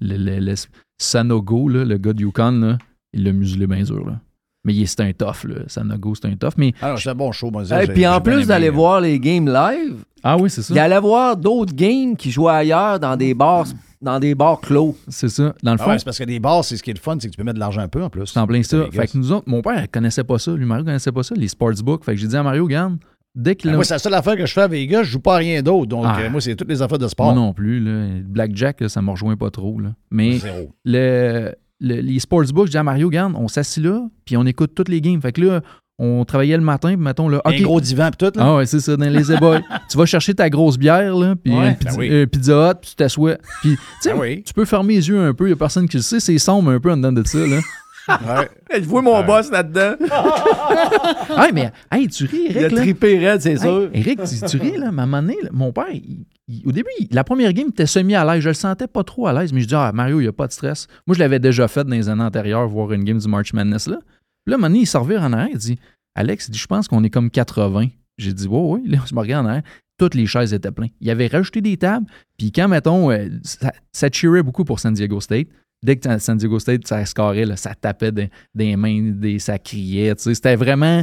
Le, 0.00 0.16
le- 0.16 0.40
le 0.40 0.54
Sanogo, 1.00 1.68
là, 1.68 1.84
le 1.84 1.96
gars 1.98 2.12
de 2.12 2.20
Yukon, 2.20 2.78
il 3.12 3.24
l'a 3.24 3.32
muselé 3.32 3.66
bien 3.66 3.82
dur. 3.82 4.06
Là. 4.06 4.20
Mais 4.66 4.74
il- 4.74 4.86
c'est 4.86 5.00
un 5.00 5.12
tough. 5.12 5.44
Là. 5.44 5.60
Sanogo, 5.68 6.14
c'est 6.14 6.26
un 6.26 6.34
tough. 6.36 6.52
Mais, 6.58 6.74
Alors, 6.82 6.98
c'est 6.98 7.08
un 7.08 7.14
bon 7.14 7.32
show, 7.32 7.50
moi. 7.50 7.62
Et 7.62 7.86
j'ai- 7.86 7.92
puis 7.92 8.06
en 8.06 8.20
plus 8.20 8.46
d'aller 8.46 8.66
là. 8.66 8.72
voir 8.72 9.00
les 9.00 9.18
games 9.18 9.46
live, 9.46 10.04
ah 10.22 10.36
oui, 10.36 10.50
c'est 10.50 10.60
ça. 10.60 10.74
il 10.74 10.78
allait 10.78 11.00
voir 11.00 11.36
d'autres 11.36 11.72
games 11.74 12.16
qui 12.16 12.30
jouaient 12.30 12.52
ailleurs 12.52 12.98
dans 13.00 13.16
des 13.16 13.32
bars, 13.32 13.64
dans 14.02 14.18
des 14.18 14.34
bars 14.34 14.60
clos. 14.60 14.94
C'est 15.08 15.28
ça. 15.30 15.54
Dans 15.62 15.72
le 15.72 15.78
Ah 15.80 15.84
fond, 15.84 15.90
ouais, 15.92 15.98
c'est 15.98 16.04
parce 16.04 16.18
que 16.18 16.24
des 16.24 16.40
bars, 16.40 16.64
c'est 16.64 16.76
ce 16.76 16.82
qui 16.82 16.90
est 16.90 16.94
le 16.94 17.00
fun, 17.00 17.16
c'est 17.18 17.28
que 17.28 17.32
tu 17.32 17.36
peux 17.38 17.44
mettre 17.44 17.54
de 17.54 17.60
l'argent 17.60 17.80
un 17.80 17.88
peu 17.88 18.02
en 18.02 18.10
plus. 18.10 18.26
C'est 18.26 18.38
en 18.40 18.46
plein 18.46 18.62
ça. 18.62 18.84
Fait 18.92 19.06
que 19.06 19.16
nous 19.16 19.32
autres, 19.32 19.44
mon 19.48 19.62
père, 19.62 19.80
il 19.82 19.88
connaissait 19.88 20.24
pas 20.24 20.38
ça. 20.38 20.52
Lui, 20.52 20.66
Mario 20.66 20.84
connaissait 20.84 21.12
pas 21.12 21.22
ça, 21.22 21.34
les 21.36 21.48
sportsbooks. 21.48 22.04
Fait 22.04 22.12
que 22.14 22.18
j'ai 22.20 22.26
dit 22.26 22.36
à 22.36 22.42
Mario, 22.42 22.64
regarde, 22.64 22.96
dès 23.36 23.54
qu'il 23.54 23.70
Ah, 23.70 23.74
a. 23.74 23.76
Moi, 23.76 23.84
c'est 23.84 23.94
la 23.94 23.98
seule 23.98 24.14
affaire 24.14 24.36
que 24.36 24.46
je 24.46 24.52
fais 24.52 24.62
à 24.62 24.68
Vegas, 24.68 25.04
je 25.04 25.12
joue 25.12 25.20
pas 25.20 25.34
à 25.36 25.38
rien 25.38 25.62
d'autre. 25.62 25.86
Donc, 25.86 26.04
Ah. 26.06 26.18
euh, 26.20 26.30
moi, 26.30 26.40
c'est 26.40 26.56
toutes 26.56 26.68
les 26.70 26.82
affaires 26.82 26.98
de 26.98 27.06
sport. 27.08 27.26
Moi 27.26 27.34
non 27.36 27.52
plus. 27.54 27.78
Là. 27.80 28.06
Blackjack, 28.24 28.80
là, 28.80 28.88
ça 28.88 29.00
me 29.00 29.10
rejoint 29.10 29.36
pas 29.36 29.50
trop. 29.50 29.78
Là. 29.80 29.90
Mais 30.10 30.38
Zéro. 30.38 30.70
le, 30.84 31.52
le- 31.80 32.00
les 32.00 32.18
sportsbooks, 32.20 32.66
j'ai 32.66 32.70
dit 32.72 32.78
à 32.78 32.82
Mario, 32.82 33.08
regarde, 33.08 33.34
on 33.36 33.48
s'assit 33.48 33.82
là, 33.84 34.00
puis 34.24 34.36
on 34.36 34.44
écoute 34.46 34.72
toutes 34.74 34.88
les 34.88 35.00
games. 35.00 35.20
Fait 35.20 35.32
que 35.32 35.40
là, 35.40 35.60
on 35.98 36.24
travaillait 36.26 36.56
le 36.58 36.62
matin, 36.62 36.88
puis 36.88 36.96
mettons, 36.98 37.28
là, 37.28 37.40
Un 37.44 37.50
OK. 37.52 37.62
gros 37.62 37.80
divan 37.80 38.10
pis 38.10 38.18
tout, 38.18 38.32
là. 38.38 38.44
Ah 38.44 38.56
ouais, 38.56 38.66
c'est 38.66 38.80
ça, 38.80 38.96
dans 38.96 39.08
les 39.08 39.32
ébats. 39.32 39.60
tu 39.90 39.96
vas 39.96 40.04
chercher 40.06 40.34
ta 40.34 40.50
grosse 40.50 40.76
bière, 40.78 41.14
là, 41.16 41.34
puis 41.42 41.54
Ouais, 41.54 41.68
une 41.70 41.76
pizza, 41.76 41.92
ben 41.92 41.98
oui. 42.00 42.08
euh, 42.10 42.26
pizza 42.26 42.70
hut, 42.70 42.74
puis 42.80 42.90
tu 42.90 42.96
t'assois. 42.96 43.36
Puis, 43.62 43.70
tu 43.76 43.78
sais, 44.02 44.12
Ben 44.12 44.20
oui. 44.20 44.42
tu 44.44 44.52
peux 44.52 44.64
fermer 44.66 44.94
les 44.96 45.08
yeux 45.08 45.18
un 45.20 45.32
peu, 45.32 45.46
il 45.46 45.50
y 45.50 45.52
a 45.52 45.56
personne 45.56 45.88
qui 45.88 45.96
le 45.96 46.02
sait, 46.02 46.20
c'est 46.20 46.36
sombre 46.38 46.70
un 46.70 46.80
peu 46.80 46.90
en 46.92 46.96
dedans 46.98 47.12
de 47.12 47.26
ça, 47.26 47.38
là. 47.46 47.58
Ouais. 48.08 48.80
Je 48.80 48.86
vois 48.86 49.02
mon 49.02 49.24
boss 49.24 49.50
là-dedans. 49.50 49.96
ah, 50.10 51.48
mais, 51.52 51.72
hey, 51.92 52.08
tu 52.08 52.24
ris, 52.24 52.46
Eric, 52.46 52.56
Il 52.56 52.64
a 52.64 52.68
là. 52.68 52.76
trippé 52.80 53.18
raide, 53.18 53.40
c'est 53.40 53.56
sûr. 53.56 53.90
Eric, 53.92 54.20
tu, 54.24 54.40
tu 54.48 54.56
ris, 54.58 54.76
là, 54.76 54.86
à 54.86 54.88
un 54.88 54.92
moment 54.92 55.22
donné, 55.22 55.36
là, 55.42 55.50
mon 55.52 55.72
père, 55.72 55.86
il- 55.92 56.24
il- 56.48 56.62
au 56.66 56.72
début, 56.72 56.88
il- 57.00 57.08
la 57.10 57.24
première 57.24 57.52
game, 57.52 57.66
il 57.68 57.70
était 57.70 57.86
semi 57.86 58.14
à 58.14 58.24
l'aise. 58.24 58.42
Je 58.42 58.48
le 58.48 58.54
sentais 58.54 58.86
pas 58.86 59.04
trop 59.04 59.26
à 59.26 59.32
l'aise, 59.32 59.52
mais 59.52 59.60
je 59.60 59.66
dis, 59.66 59.74
ah, 59.74 59.90
Mario, 59.92 60.20
il 60.20 60.24
n'y 60.24 60.28
a 60.28 60.32
pas 60.32 60.46
de 60.46 60.52
stress. 60.52 60.86
Moi, 61.06 61.14
je 61.14 61.20
l'avais 61.20 61.38
déjà 61.38 61.68
fait 61.68 61.84
dans 61.84 61.90
les 61.90 62.08
années 62.08 62.22
antérieures, 62.22 62.68
voir 62.68 62.92
une 62.92 63.04
game 63.04 63.18
du 63.18 63.28
March 63.28 63.52
Madness, 63.52 63.86
là. 63.88 63.96
Puis 64.44 64.50
là, 64.50 64.54
à 64.54 64.54
un 64.54 64.58
moment 64.58 64.68
donné, 64.68 64.80
il 64.80 64.86
s'en 64.86 65.02
revient 65.02 65.18
en 65.18 65.32
arrière, 65.32 65.48
il 65.52 65.58
dit, 65.58 65.78
Alex, 66.14 66.48
il 66.48 66.52
dit, 66.52 66.58
je 66.58 66.66
pense 66.66 66.88
qu'on 66.88 67.02
est 67.04 67.10
comme 67.10 67.30
80. 67.30 67.88
J'ai 68.18 68.32
dit, 68.32 68.46
ouais, 68.46 68.60
ouais, 68.60 68.80
là, 68.86 68.98
je 69.08 69.14
me 69.14 69.20
regarde 69.20 69.46
en 69.46 69.48
arrière. 69.48 69.64
Toutes 69.98 70.14
les 70.14 70.26
chaises 70.26 70.52
étaient 70.52 70.70
pleines. 70.70 70.90
Il 71.00 71.10
avait 71.10 71.26
rajouté 71.26 71.62
des 71.62 71.76
tables, 71.78 72.06
puis 72.38 72.52
quand, 72.52 72.68
mettons, 72.68 73.10
euh, 73.10 73.28
ça, 73.42 73.72
ça 73.92 74.08
cheerait 74.12 74.42
beaucoup 74.42 74.64
pour 74.64 74.78
San 74.78 74.92
Diego 74.92 75.20
State. 75.20 75.46
Dès 75.86 75.96
que 75.96 76.18
San 76.18 76.36
Diego 76.36 76.58
State, 76.58 76.86
ça 76.86 77.04
scorait, 77.06 77.46
là, 77.46 77.56
ça 77.56 77.74
tapait 77.74 78.12
des, 78.12 78.28
des 78.54 78.76
mains, 78.76 79.12
des, 79.14 79.38
ça 79.38 79.58
criait. 79.58 80.12
C'était 80.18 80.56
vraiment. 80.56 81.02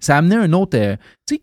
Ça 0.00 0.16
amenait 0.18 0.36
un 0.36 0.52
autre. 0.52 0.76
euh, 0.76 0.96
tu 1.26 1.36
sais, 1.36 1.42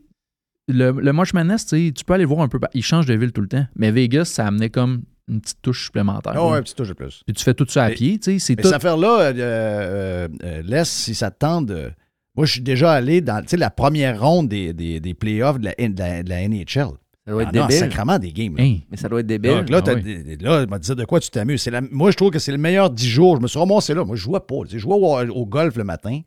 le, 0.68 0.92
le 0.92 1.14
March 1.14 1.34
Madness, 1.34 1.66
tu 1.66 1.92
peux 2.06 2.14
aller 2.14 2.26
voir 2.26 2.42
un 2.42 2.48
peu. 2.48 2.60
Il 2.74 2.84
change 2.84 3.06
de 3.08 3.14
ville 3.16 3.32
tout 3.32 3.42
le 3.42 3.48
temps. 3.48 3.66
Mais 3.76 3.92
Vegas, 3.92 4.26
ça 4.26 4.46
amenait 4.48 4.70
comme 4.70 5.02
une 5.28 5.42
petite 5.42 5.62
touche 5.62 5.86
supplémentaire. 5.86 6.34
Ah 6.36 6.46
ouais, 6.46 6.52
là. 6.52 6.58
un 6.58 6.62
petit 6.62 6.76
touche 6.76 6.90
de 6.90 6.94
plus. 6.94 7.22
Puis 7.26 7.34
tu 7.34 7.44
fais 7.44 7.54
tout 7.54 7.66
ça 7.68 7.86
à 7.86 7.90
Mais- 7.90 7.96
pied. 7.96 8.20
tu 8.20 8.34
sais, 8.34 8.40
C'est 8.40 8.56
Mais 8.58 8.62
tout. 8.64 8.68
cette 8.70 8.76
affaire-là, 8.78 9.20
euh, 9.22 10.28
euh, 10.44 10.62
laisse 10.64 10.90
si 10.90 11.16
ça 11.16 11.32
te 11.32 11.40
tente. 11.40 11.66
de- 11.68 11.92
Moi, 12.36 12.46
je 12.46 12.52
suis 12.54 12.62
déjà 12.62 12.92
allé 12.94 13.22
dans 13.22 13.44
la 13.58 13.70
première 13.70 14.20
ronde 14.22 14.50
des, 14.50 14.74
des, 14.74 15.00
des 15.00 15.14
playoffs 15.14 15.60
de 15.60 15.66
la, 15.66 15.74
de 15.78 16.00
la- 16.00 16.24
de 16.24 16.30
la 16.30 16.42
NHL. 16.48 16.90
Ça 17.26 17.32
doit 17.32 17.44
être 17.44 17.50
Ah 17.54 17.58
non, 17.58 17.66
débile. 17.68 17.80
sacrément 17.80 18.20
des 18.20 18.34
games. 18.34 18.56
là. 18.58 18.64
Hey, 18.64 18.86
Mais 18.92 18.98
ça 18.98 19.08
doit 19.08 19.22
être 19.22 19.28
débile. 19.28 19.52
Donc 19.52 19.70
là, 19.70 19.78
Ah 19.80 19.82
t'as 19.82 19.96
oui. 19.96 20.24
des- 20.24 20.36
là, 20.38 20.62
il 20.64 20.70
m'a 20.70 20.78
dit 20.78 20.94
de 20.94 21.06
quoi 21.06 21.20
tu 21.22 21.30
t'amuses? 21.30 21.62
C'est 21.62 21.72
la- 21.72 21.80
Moi, 21.82 22.12
je 22.12 22.18
trouve 22.18 22.32
que 22.32 22.40
c'est 22.40 22.52
le 22.52 22.58
meilleur 22.58 22.90
10 22.90 23.08
jours. 23.08 23.38
Je 23.38 23.42
me 23.42 23.48
suis 23.48 23.58
ramassé 23.60 23.94
là. 23.94 24.04
Moi, 24.04 24.16
je 24.18 24.22
jouais 24.22 24.40
pas. 24.42 24.56
Je 24.70 24.78
jouais 24.78 24.96
au, 24.96 25.30
au 25.32 25.46
golf 25.46 25.76
le 25.78 25.84
matin. 25.86 26.20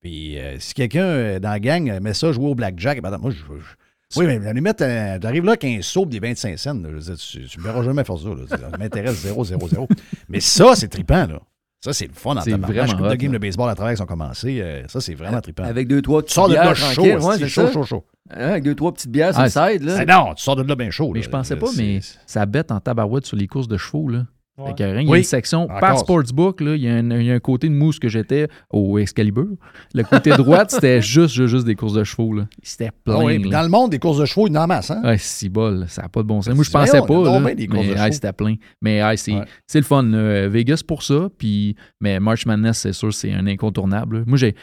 Puis 0.00 0.38
euh, 0.38 0.56
si 0.58 0.74
quelqu'un 0.74 1.02
euh, 1.04 1.38
dans 1.40 1.50
la 1.50 1.60
gang 1.60 2.00
met 2.00 2.14
ça, 2.14 2.32
jouer 2.32 2.46
au 2.46 2.54
blackjack, 2.54 3.02
ben, 3.02 3.18
moi, 3.18 3.30
je. 3.30 3.36
je- 3.36 4.18
oui, 4.18 4.24
mais 4.26 4.36
à 4.36 4.38
la 4.38 4.52
limite, 4.54 4.80
euh, 4.80 5.18
t'arrives 5.18 5.44
là 5.44 5.56
qu'un 5.58 5.80
saut 5.82 6.06
des 6.06 6.18
25 6.18 6.58
cents. 6.58 6.72
là. 6.74 6.88
Je 6.88 6.94
veux 6.94 7.00
dire, 7.00 7.16
tu, 7.18 7.44
tu 7.46 7.58
me 7.58 7.64
verras 7.64 7.82
jamais 7.82 8.04
faire 8.04 8.16
ça. 8.18 8.28
là. 8.30 8.46
Ça 8.48 8.78
m'intéresse 8.78 9.16
0, 9.20 9.44
0, 9.44 9.68
0. 9.68 9.86
Mais 10.30 10.40
ça, 10.40 10.74
c'est 10.76 10.88
trippant, 10.88 11.26
là. 11.26 11.40
Ça, 11.80 11.92
c'est 11.92 12.06
le 12.06 12.12
fun 12.12 12.32
en 12.36 12.42
tabarnak. 12.42 12.70
vraiment 12.88 12.98
Coupe 12.98 13.08
de 13.10 13.14
game 13.14 13.32
de 13.32 13.38
baseball 13.38 13.70
à 13.70 13.74
travers 13.76 13.94
qui 13.94 14.02
ont 14.02 14.06
commencé. 14.06 14.60
euh, 14.60 14.82
ça, 14.88 15.00
c'est 15.00 15.14
vraiment 15.14 15.40
trippant. 15.40 15.62
Avec 15.64 15.86
deux, 15.86 16.02
trois 16.02 16.22
petites 16.22 16.34
sors 16.34 16.48
de 16.48 16.54
là 16.54 16.62
bières 16.62 16.76
chaud. 16.76 17.02
Ouais, 17.04 17.38
c'est 17.38 17.48
chaud, 17.48 17.66
ça. 17.66 17.72
chaud, 17.72 17.82
chaud. 17.84 18.04
Hein, 18.30 18.48
avec 18.50 18.64
deux, 18.64 18.74
trois 18.74 18.92
petites 18.92 19.10
bières 19.10 19.32
sur 19.32 19.42
Ah, 19.42 19.48
side. 19.48 19.82
Là. 19.84 20.04
Non, 20.04 20.34
tu 20.34 20.42
sors 20.42 20.56
de 20.56 20.62
là 20.62 20.74
bien 20.74 20.90
chaud. 20.90 21.10
Mais 21.12 21.20
là. 21.20 21.24
je 21.24 21.30
pensais 21.30 21.56
pas, 21.56 21.68
C'est- 21.68 21.80
mais 21.82 22.00
ça 22.26 22.44
bête 22.46 22.72
en 22.72 22.80
tabarouette 22.80 23.26
sur 23.26 23.36
les 23.36 23.46
courses 23.46 23.68
de 23.68 23.76
chevaux. 23.76 24.08
Là. 24.08 24.26
Ouais. 24.58 24.74
Il 24.78 24.80
y 24.84 24.88
a 24.88 24.92
Oui. 25.10 25.18
une 25.18 25.24
section 25.24 25.62
Encore. 25.64 25.78
par 25.80 25.98
Sportsbook. 25.98 26.60
là, 26.60 26.74
Il 26.74 26.82
y, 26.82 26.88
a 26.88 26.94
un, 26.96 27.10
il 27.12 27.26
y 27.26 27.30
a 27.30 27.34
un 27.34 27.38
côté 27.38 27.68
de 27.68 27.74
mousse 27.74 27.98
que 27.98 28.08
j'étais 28.08 28.48
au 28.70 28.98
Excalibur. 28.98 29.46
Le 29.94 30.02
côté 30.02 30.30
droite, 30.30 30.70
c'était 30.72 31.00
juste, 31.02 31.34
juste, 31.34 31.46
juste 31.48 31.64
des 31.64 31.74
courses 31.76 31.92
de 31.94 32.02
chevaux. 32.04 32.32
là. 32.34 32.48
C'était 32.62 32.90
plein. 33.04 33.14
Ah 33.20 33.24
oui, 33.24 33.42
là. 33.44 33.58
dans 33.58 33.62
le 33.62 33.68
monde 33.68 33.90
des 33.90 33.98
courses 33.98 34.18
de 34.18 34.24
chevaux, 34.24 34.46
il 34.48 34.54
y 34.54 34.58
en 34.58 34.66
masse. 34.66 34.90
Hein? 34.90 35.00
Ouais, 35.04 35.16
si 35.18 35.48
bol, 35.48 35.84
ça 35.88 36.02
n'a 36.02 36.08
pas 36.08 36.22
de 36.22 36.26
bon 36.26 36.42
sens. 36.42 36.54
Moi, 36.54 36.64
je 36.64 36.70
Ben, 36.72 36.80
pensais 36.80 37.00
pas. 37.00 37.22
là, 37.24 37.40
bien 37.40 37.54
des 37.54 37.66
courses 37.68 37.80
mais 37.80 37.86
de 37.86 37.92
ouais, 37.92 37.98
chevaux. 37.98 38.12
c'était 38.12 38.32
plein. 38.32 38.54
Mais 38.82 39.02
ouais, 39.04 39.16
c'est 39.16 39.32
Ouais. 39.34 39.44
le 39.74 39.82
fun. 39.82 40.02
là. 40.02 40.48
Vegas 40.48 40.82
pour 40.86 41.02
ça. 41.02 41.28
Puis, 41.38 41.76
mais 42.00 42.18
March 42.18 42.44
Madness, 42.46 42.78
c'est 42.78 42.92
sûr, 42.92 43.12
c'est 43.14 43.32
un 43.32 43.46
incontournable. 43.46 44.18
là. 44.18 44.24
Moi, 44.26 44.38
j'ai, 44.38 44.54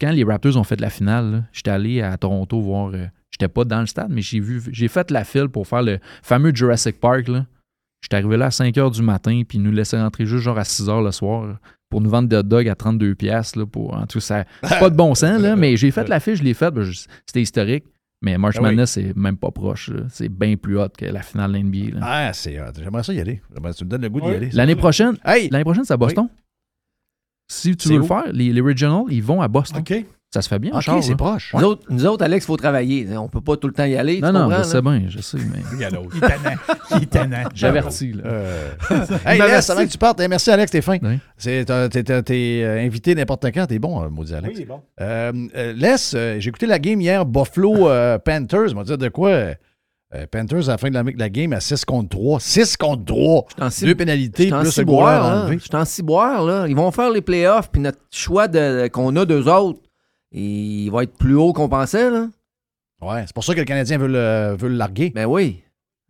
quand 0.00 0.10
les 0.10 0.24
Raptors 0.24 0.56
ont 0.56 0.64
fait 0.64 0.80
la 0.80 0.90
finale, 0.90 1.48
j'étais 1.52 1.70
allé 1.70 2.00
à 2.02 2.16
Toronto 2.16 2.60
voir. 2.60 2.90
euh, 2.94 3.06
j'étais 3.30 3.48
pas 3.48 3.64
dans 3.64 3.80
le 3.80 3.86
stade, 3.86 4.08
mais 4.10 4.20
j'ai 4.22 4.38
vu, 4.40 4.62
j'ai 4.70 4.88
fait 4.88 5.10
la 5.10 5.24
file 5.24 5.48
pour 5.48 5.66
faire 5.66 5.82
le 5.82 5.98
fameux 6.22 6.52
Jurassic 6.54 7.00
Park. 7.00 7.28
Là. 7.28 7.46
J'étais 8.04 8.16
arrivé 8.16 8.36
là 8.36 8.46
à 8.46 8.50
5 8.50 8.74
h 8.76 8.90
du 8.92 9.00
matin, 9.00 9.40
puis 9.48 9.56
ils 9.56 9.62
nous 9.62 9.72
laissaient 9.72 9.98
rentrer 9.98 10.26
juste 10.26 10.42
genre 10.44 10.58
à 10.58 10.64
6 10.64 10.88
h 10.88 11.02
le 11.02 11.10
soir 11.10 11.56
pour 11.88 12.02
nous 12.02 12.10
vendre 12.10 12.28
des 12.28 12.36
hot 12.36 12.42
dogs 12.42 12.68
à 12.68 12.74
32 12.74 13.14
pièces 13.14 13.56
là 13.56 13.64
pour 13.64 13.96
en 13.96 14.04
tout 14.06 14.20
ça 14.20 14.44
c'est 14.62 14.78
pas 14.78 14.90
de 14.90 14.96
bon 14.96 15.14
sens 15.14 15.40
là 15.40 15.54
mais 15.56 15.76
j'ai 15.78 15.90
fait 15.90 16.06
la 16.08 16.18
fiche 16.20 16.38
je 16.40 16.42
l'ai 16.42 16.52
faite 16.52 16.74
ben, 16.74 16.84
c'était 17.26 17.40
historique 17.40 17.84
mais 18.20 18.36
March 18.36 18.56
Ah 18.58 18.62
oui. 18.62 18.68
Madness 18.70 18.90
c'est 18.92 19.16
même 19.16 19.36
pas 19.36 19.50
proche 19.52 19.90
c'est 20.10 20.28
bien 20.28 20.56
plus 20.56 20.78
hot 20.78 20.88
que 20.98 21.04
la 21.06 21.22
finale 21.22 21.52
de 21.52 21.58
l'NBA 21.58 21.98
là. 21.98 22.00
Ah, 22.02 22.32
c'est 22.32 22.60
hot. 22.60 22.72
J'aimerais 22.82 23.04
ça 23.04 23.12
y 23.14 23.20
aller. 23.20 23.40
J'aimerais- 23.54 23.74
Tu 23.74 23.84
me 23.84 23.90
donnes 23.90 24.02
le 24.02 24.10
goût 24.10 24.20
d'y 24.20 24.26
aller. 24.28 24.50
l'année 24.52 24.74
prochaine 24.76 25.16
Hey! 25.24 25.48
l'année 25.50 25.64
prochaine 25.64 25.84
c'est 25.84 25.94
à 25.94 25.96
Boston 25.96 26.28
si 27.48 27.76
tu 27.76 27.88
C'est 27.88 27.94
veux 27.94 28.00
le 28.00 28.06
faire 28.06 28.24
les, 28.32 28.52
les 28.52 28.60
regionals 28.60 29.04
ils 29.10 29.22
vont 29.22 29.40
à 29.40 29.48
Boston 29.48 29.80
OK. 29.80 30.04
Ça 30.34 30.42
se 30.42 30.48
fait 30.48 30.58
bien 30.58 30.72
en 30.72 30.78
OK, 30.78 31.02
c'est 31.02 31.10
là. 31.10 31.16
proche. 31.16 31.54
Nous, 31.54 31.62
autres, 31.64 31.82
nous 31.88 32.04
autres, 32.06 32.22
Alex, 32.24 32.44
il 32.44 32.46
faut 32.48 32.56
travailler. 32.56 33.08
On 33.16 33.28
peut 33.28 33.40
pas 33.40 33.56
tout 33.56 33.66
le 33.68 33.72
temps 33.72 33.84
y 33.84 33.96
aller. 33.96 34.20
non 34.20 34.28
tu 34.28 34.34
non 34.34 34.50
je 34.58 34.62
sais 34.64 34.82
bien 34.82 35.02
je 35.08 35.20
sais 35.20 35.38
mais 35.38 35.60
Il 35.72 35.82
est 35.82 36.20
tannant. 36.20 36.56
Il 36.96 37.02
est 37.02 37.06
tannant. 37.06 37.48
j'avertis 37.54 38.12
là 38.12 38.22
Euh, 38.26 38.70
hey, 39.26 39.40
avant 39.40 39.84
que 39.84 39.90
tu 39.90 39.98
partes, 39.98 40.20
hey, 40.20 40.28
merci 40.28 40.50
Alex, 40.50 40.70
t'es 40.70 40.82
fin. 40.82 40.98
Oui. 41.02 41.18
C'est- 41.36 41.64
t'as- 41.64 41.88
T'es 41.88 42.02
t'es- 42.02 42.22
t'es, 42.22 42.60
euh, 42.64 42.84
invité 42.84 43.14
n'importe 43.14 43.46
quand, 43.54 43.66
t'es 43.66 43.78
bon, 43.78 44.02
euh, 44.02 44.08
maudit 44.10 44.34
Alex. 44.34 44.48
Oui, 44.48 44.54
il 44.58 44.62
est 44.62 44.66
bon. 44.66 44.80
Euh, 45.00 45.72
laisse, 45.74 46.14
euh, 46.16 46.36
j'ai 46.40 46.48
écouté 46.48 46.66
la 46.66 46.78
game 46.78 47.00
hier, 47.00 47.24
Buffalo 47.24 47.88
euh, 47.88 48.18
Panthers. 48.18 48.72
On 48.72 48.76
va 48.78 48.84
dire 48.84 48.98
de 48.98 49.08
quoi 49.08 49.30
Panthers 50.30 50.68
à 50.68 50.72
la 50.72 50.78
fin 50.78 50.90
de 50.90 50.94
la, 50.94 51.02
de 51.02 51.18
la 51.18 51.28
game 51.28 51.52
à 51.52 51.58
6 51.60 51.84
contre 51.84 52.10
3. 52.10 52.38
6 52.38 52.76
contre 52.76 53.04
3. 53.04 53.46
en 53.60 53.70
ci- 53.70 53.84
Deux 53.84 53.96
pénalités, 53.96 54.48
plus 54.48 54.62
le 54.62 54.70
ciboire, 54.70 55.22
là. 55.28 55.42
enlevé. 55.42 55.58
J'étais 55.60 55.74
en 55.76 55.84
ciboire, 55.84 56.44
là. 56.44 56.66
Ils 56.68 56.76
vont 56.76 56.90
faire 56.92 57.10
les 57.10 57.20
playoffs, 57.20 57.68
puis 57.72 57.82
notre 57.82 57.98
choix 58.12 58.46
de- 58.46 58.86
qu'on 58.88 59.14
a 59.16 59.24
d'eux 59.24 59.48
autres, 59.48 59.80
il 60.34 60.90
va 60.90 61.04
être 61.04 61.16
plus 61.16 61.36
haut 61.36 61.52
qu'on 61.52 61.68
pensait, 61.68 62.10
là. 62.10 62.28
Ouais, 63.00 63.22
c'est 63.26 63.34
pour 63.34 63.44
ça 63.44 63.54
que 63.54 63.60
le 63.60 63.64
Canadien 63.64 63.98
veut 63.98 64.08
le, 64.08 64.56
veut 64.58 64.68
le 64.68 64.76
larguer. 64.76 65.10
Ben 65.14 65.26
oui. 65.26 65.62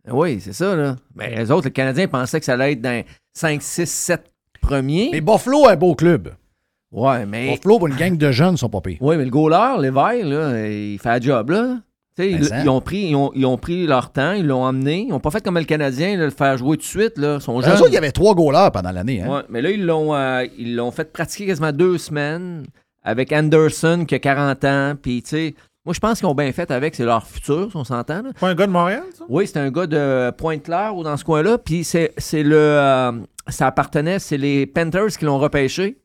Ben 0.05 0.13
oui, 0.13 0.39
c'est 0.39 0.53
ça, 0.53 0.75
là. 0.75 0.95
Mais 1.15 1.35
les 1.35 1.51
autres, 1.51 1.67
les 1.67 1.73
Canadiens 1.73 2.07
pensaient 2.07 2.39
que 2.39 2.45
ça 2.45 2.53
allait 2.53 2.73
être 2.73 2.81
dans 2.81 3.03
5, 3.33 3.61
6, 3.61 3.85
7 3.89 4.31
premiers. 4.61 5.09
Mais 5.11 5.21
Buffalo 5.21 5.67
a 5.67 5.73
un 5.73 5.75
beau 5.75 5.95
club. 5.95 6.33
Ouais, 6.91 7.25
mais. 7.25 7.51
Buffalo, 7.51 7.79
pour 7.79 7.87
une 7.87 7.95
gang 7.95 8.17
de 8.17 8.31
jeunes, 8.31 8.57
sont 8.57 8.69
pas 8.69 8.81
pires. 8.81 8.97
Oui, 9.01 9.17
mais 9.17 9.25
le 9.25 9.31
goaler, 9.31 9.81
Lévesque, 9.81 10.25
là, 10.25 10.67
il 10.67 10.99
fait 10.99 11.09
un 11.09 11.21
job, 11.21 11.49
là. 11.49 11.77
Ils, 12.17 12.69
ont 12.69 12.79
pris, 12.79 13.09
ils, 13.09 13.15
ont, 13.15 13.31
ils 13.35 13.45
ont 13.45 13.57
pris 13.57 13.85
leur 13.85 14.09
temps, 14.09 14.31
ils 14.31 14.47
l'ont 14.47 14.63
emmené. 14.63 15.01
Ils 15.01 15.09
n'ont 15.09 15.19
pas 15.19 15.31
fait 15.31 15.43
comme 15.43 15.57
le 15.57 15.65
Canadien, 15.65 16.15
là, 16.15 16.23
le 16.23 16.31
faire 16.31 16.57
jouer 16.57 16.77
tout 16.77 16.83
de 16.83 16.87
suite. 16.87 17.17
Là. 17.17 17.37
Eux 17.37 17.39
jeunes. 17.41 17.73
autres, 17.73 17.89
il 17.89 17.93
y 17.93 17.97
avait 17.97 18.13
trois 18.13 18.33
goalers 18.33 18.71
pendant 18.71 18.91
l'année. 18.91 19.21
Hein? 19.21 19.29
Ouais, 19.29 19.41
mais 19.49 19.61
là, 19.61 19.69
ils 19.69 19.85
l'ont, 19.85 20.15
euh, 20.15 20.45
ils 20.57 20.77
l'ont 20.77 20.91
fait 20.91 21.11
pratiquer 21.11 21.45
quasiment 21.45 21.73
deux 21.73 21.97
semaines 21.97 22.63
avec 23.05 23.31
Anderson 23.31 24.03
qui 24.05 24.15
a 24.15 24.19
40 24.19 24.65
ans. 24.65 24.93
Puis, 25.01 25.21
tu 25.23 25.29
sais, 25.29 25.55
moi, 25.85 25.93
je 25.93 25.99
pense 26.01 26.19
qu'ils 26.19 26.27
ont 26.27 26.35
bien 26.35 26.51
fait 26.51 26.69
avec. 26.71 26.95
C'est 26.95 27.05
leur 27.05 27.25
futur, 27.25 27.69
si 27.71 27.77
on 27.77 27.83
s'entend. 27.85 28.23
Pas 28.39 28.49
un 28.49 28.55
gars 28.55 28.67
de 28.67 28.71
Montréal, 28.71 29.03
ça? 29.17 29.23
Oui, 29.29 29.47
c'est 29.47 29.59
un 29.59 29.71
gars 29.71 29.87
de 29.87 30.31
Pointe-Claire 30.31 30.95
ou 30.97 31.03
dans 31.03 31.15
ce 31.15 31.23
coin-là. 31.23 31.57
Puis, 31.59 31.83
c'est, 31.85 32.11
c'est 32.17 32.43
le. 32.43 32.57
euh, 32.57 33.11
ça 33.47 33.67
appartenait, 33.67 34.19
c'est 34.19 34.37
les 34.37 34.65
Panthers 34.65 35.15
qui 35.17 35.23
l'ont 35.25 35.37
repêché. 35.37 35.99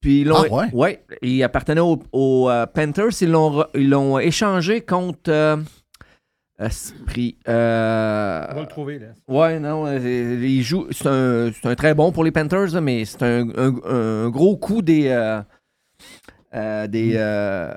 Puis, 0.00 0.20
ils 0.20 0.28
l'ont. 0.28 0.36
Ah, 0.50 0.54
ouais? 0.54 0.66
ouais, 0.72 1.04
il 1.22 1.42
appartenait 1.42 1.80
aux, 1.80 1.98
euh, 2.50 2.66
Panthers. 2.66 3.20
Ils 3.20 3.30
l'ont, 3.30 3.60
re- 3.62 3.68
ils 3.74 3.90
l'ont 3.90 4.18
échangé 4.18 4.80
contre. 4.82 5.28
euh, 5.30 5.56
Esprit. 6.56 7.36
euh, 7.48 8.46
On 8.50 8.54
va 8.54 8.60
le 8.60 8.66
trouver, 8.68 9.00
là. 9.00 9.06
Ouais, 9.26 9.58
non, 9.58 9.90
il 9.98 10.62
joue. 10.62 10.86
C'est 10.92 11.08
un, 11.08 11.50
c'est 11.52 11.66
un 11.68 11.74
très 11.74 11.94
bon 11.94 12.12
pour 12.12 12.22
les 12.22 12.30
Panthers, 12.30 12.80
mais 12.80 13.04
c'est 13.04 13.22
un, 13.24 13.48
un- 13.56 13.74
un 13.84 14.28
gros 14.28 14.56
coup 14.56 14.80
des. 14.80 15.08
Euh, 16.54 16.86
des 16.86 17.12
euh, 17.16 17.72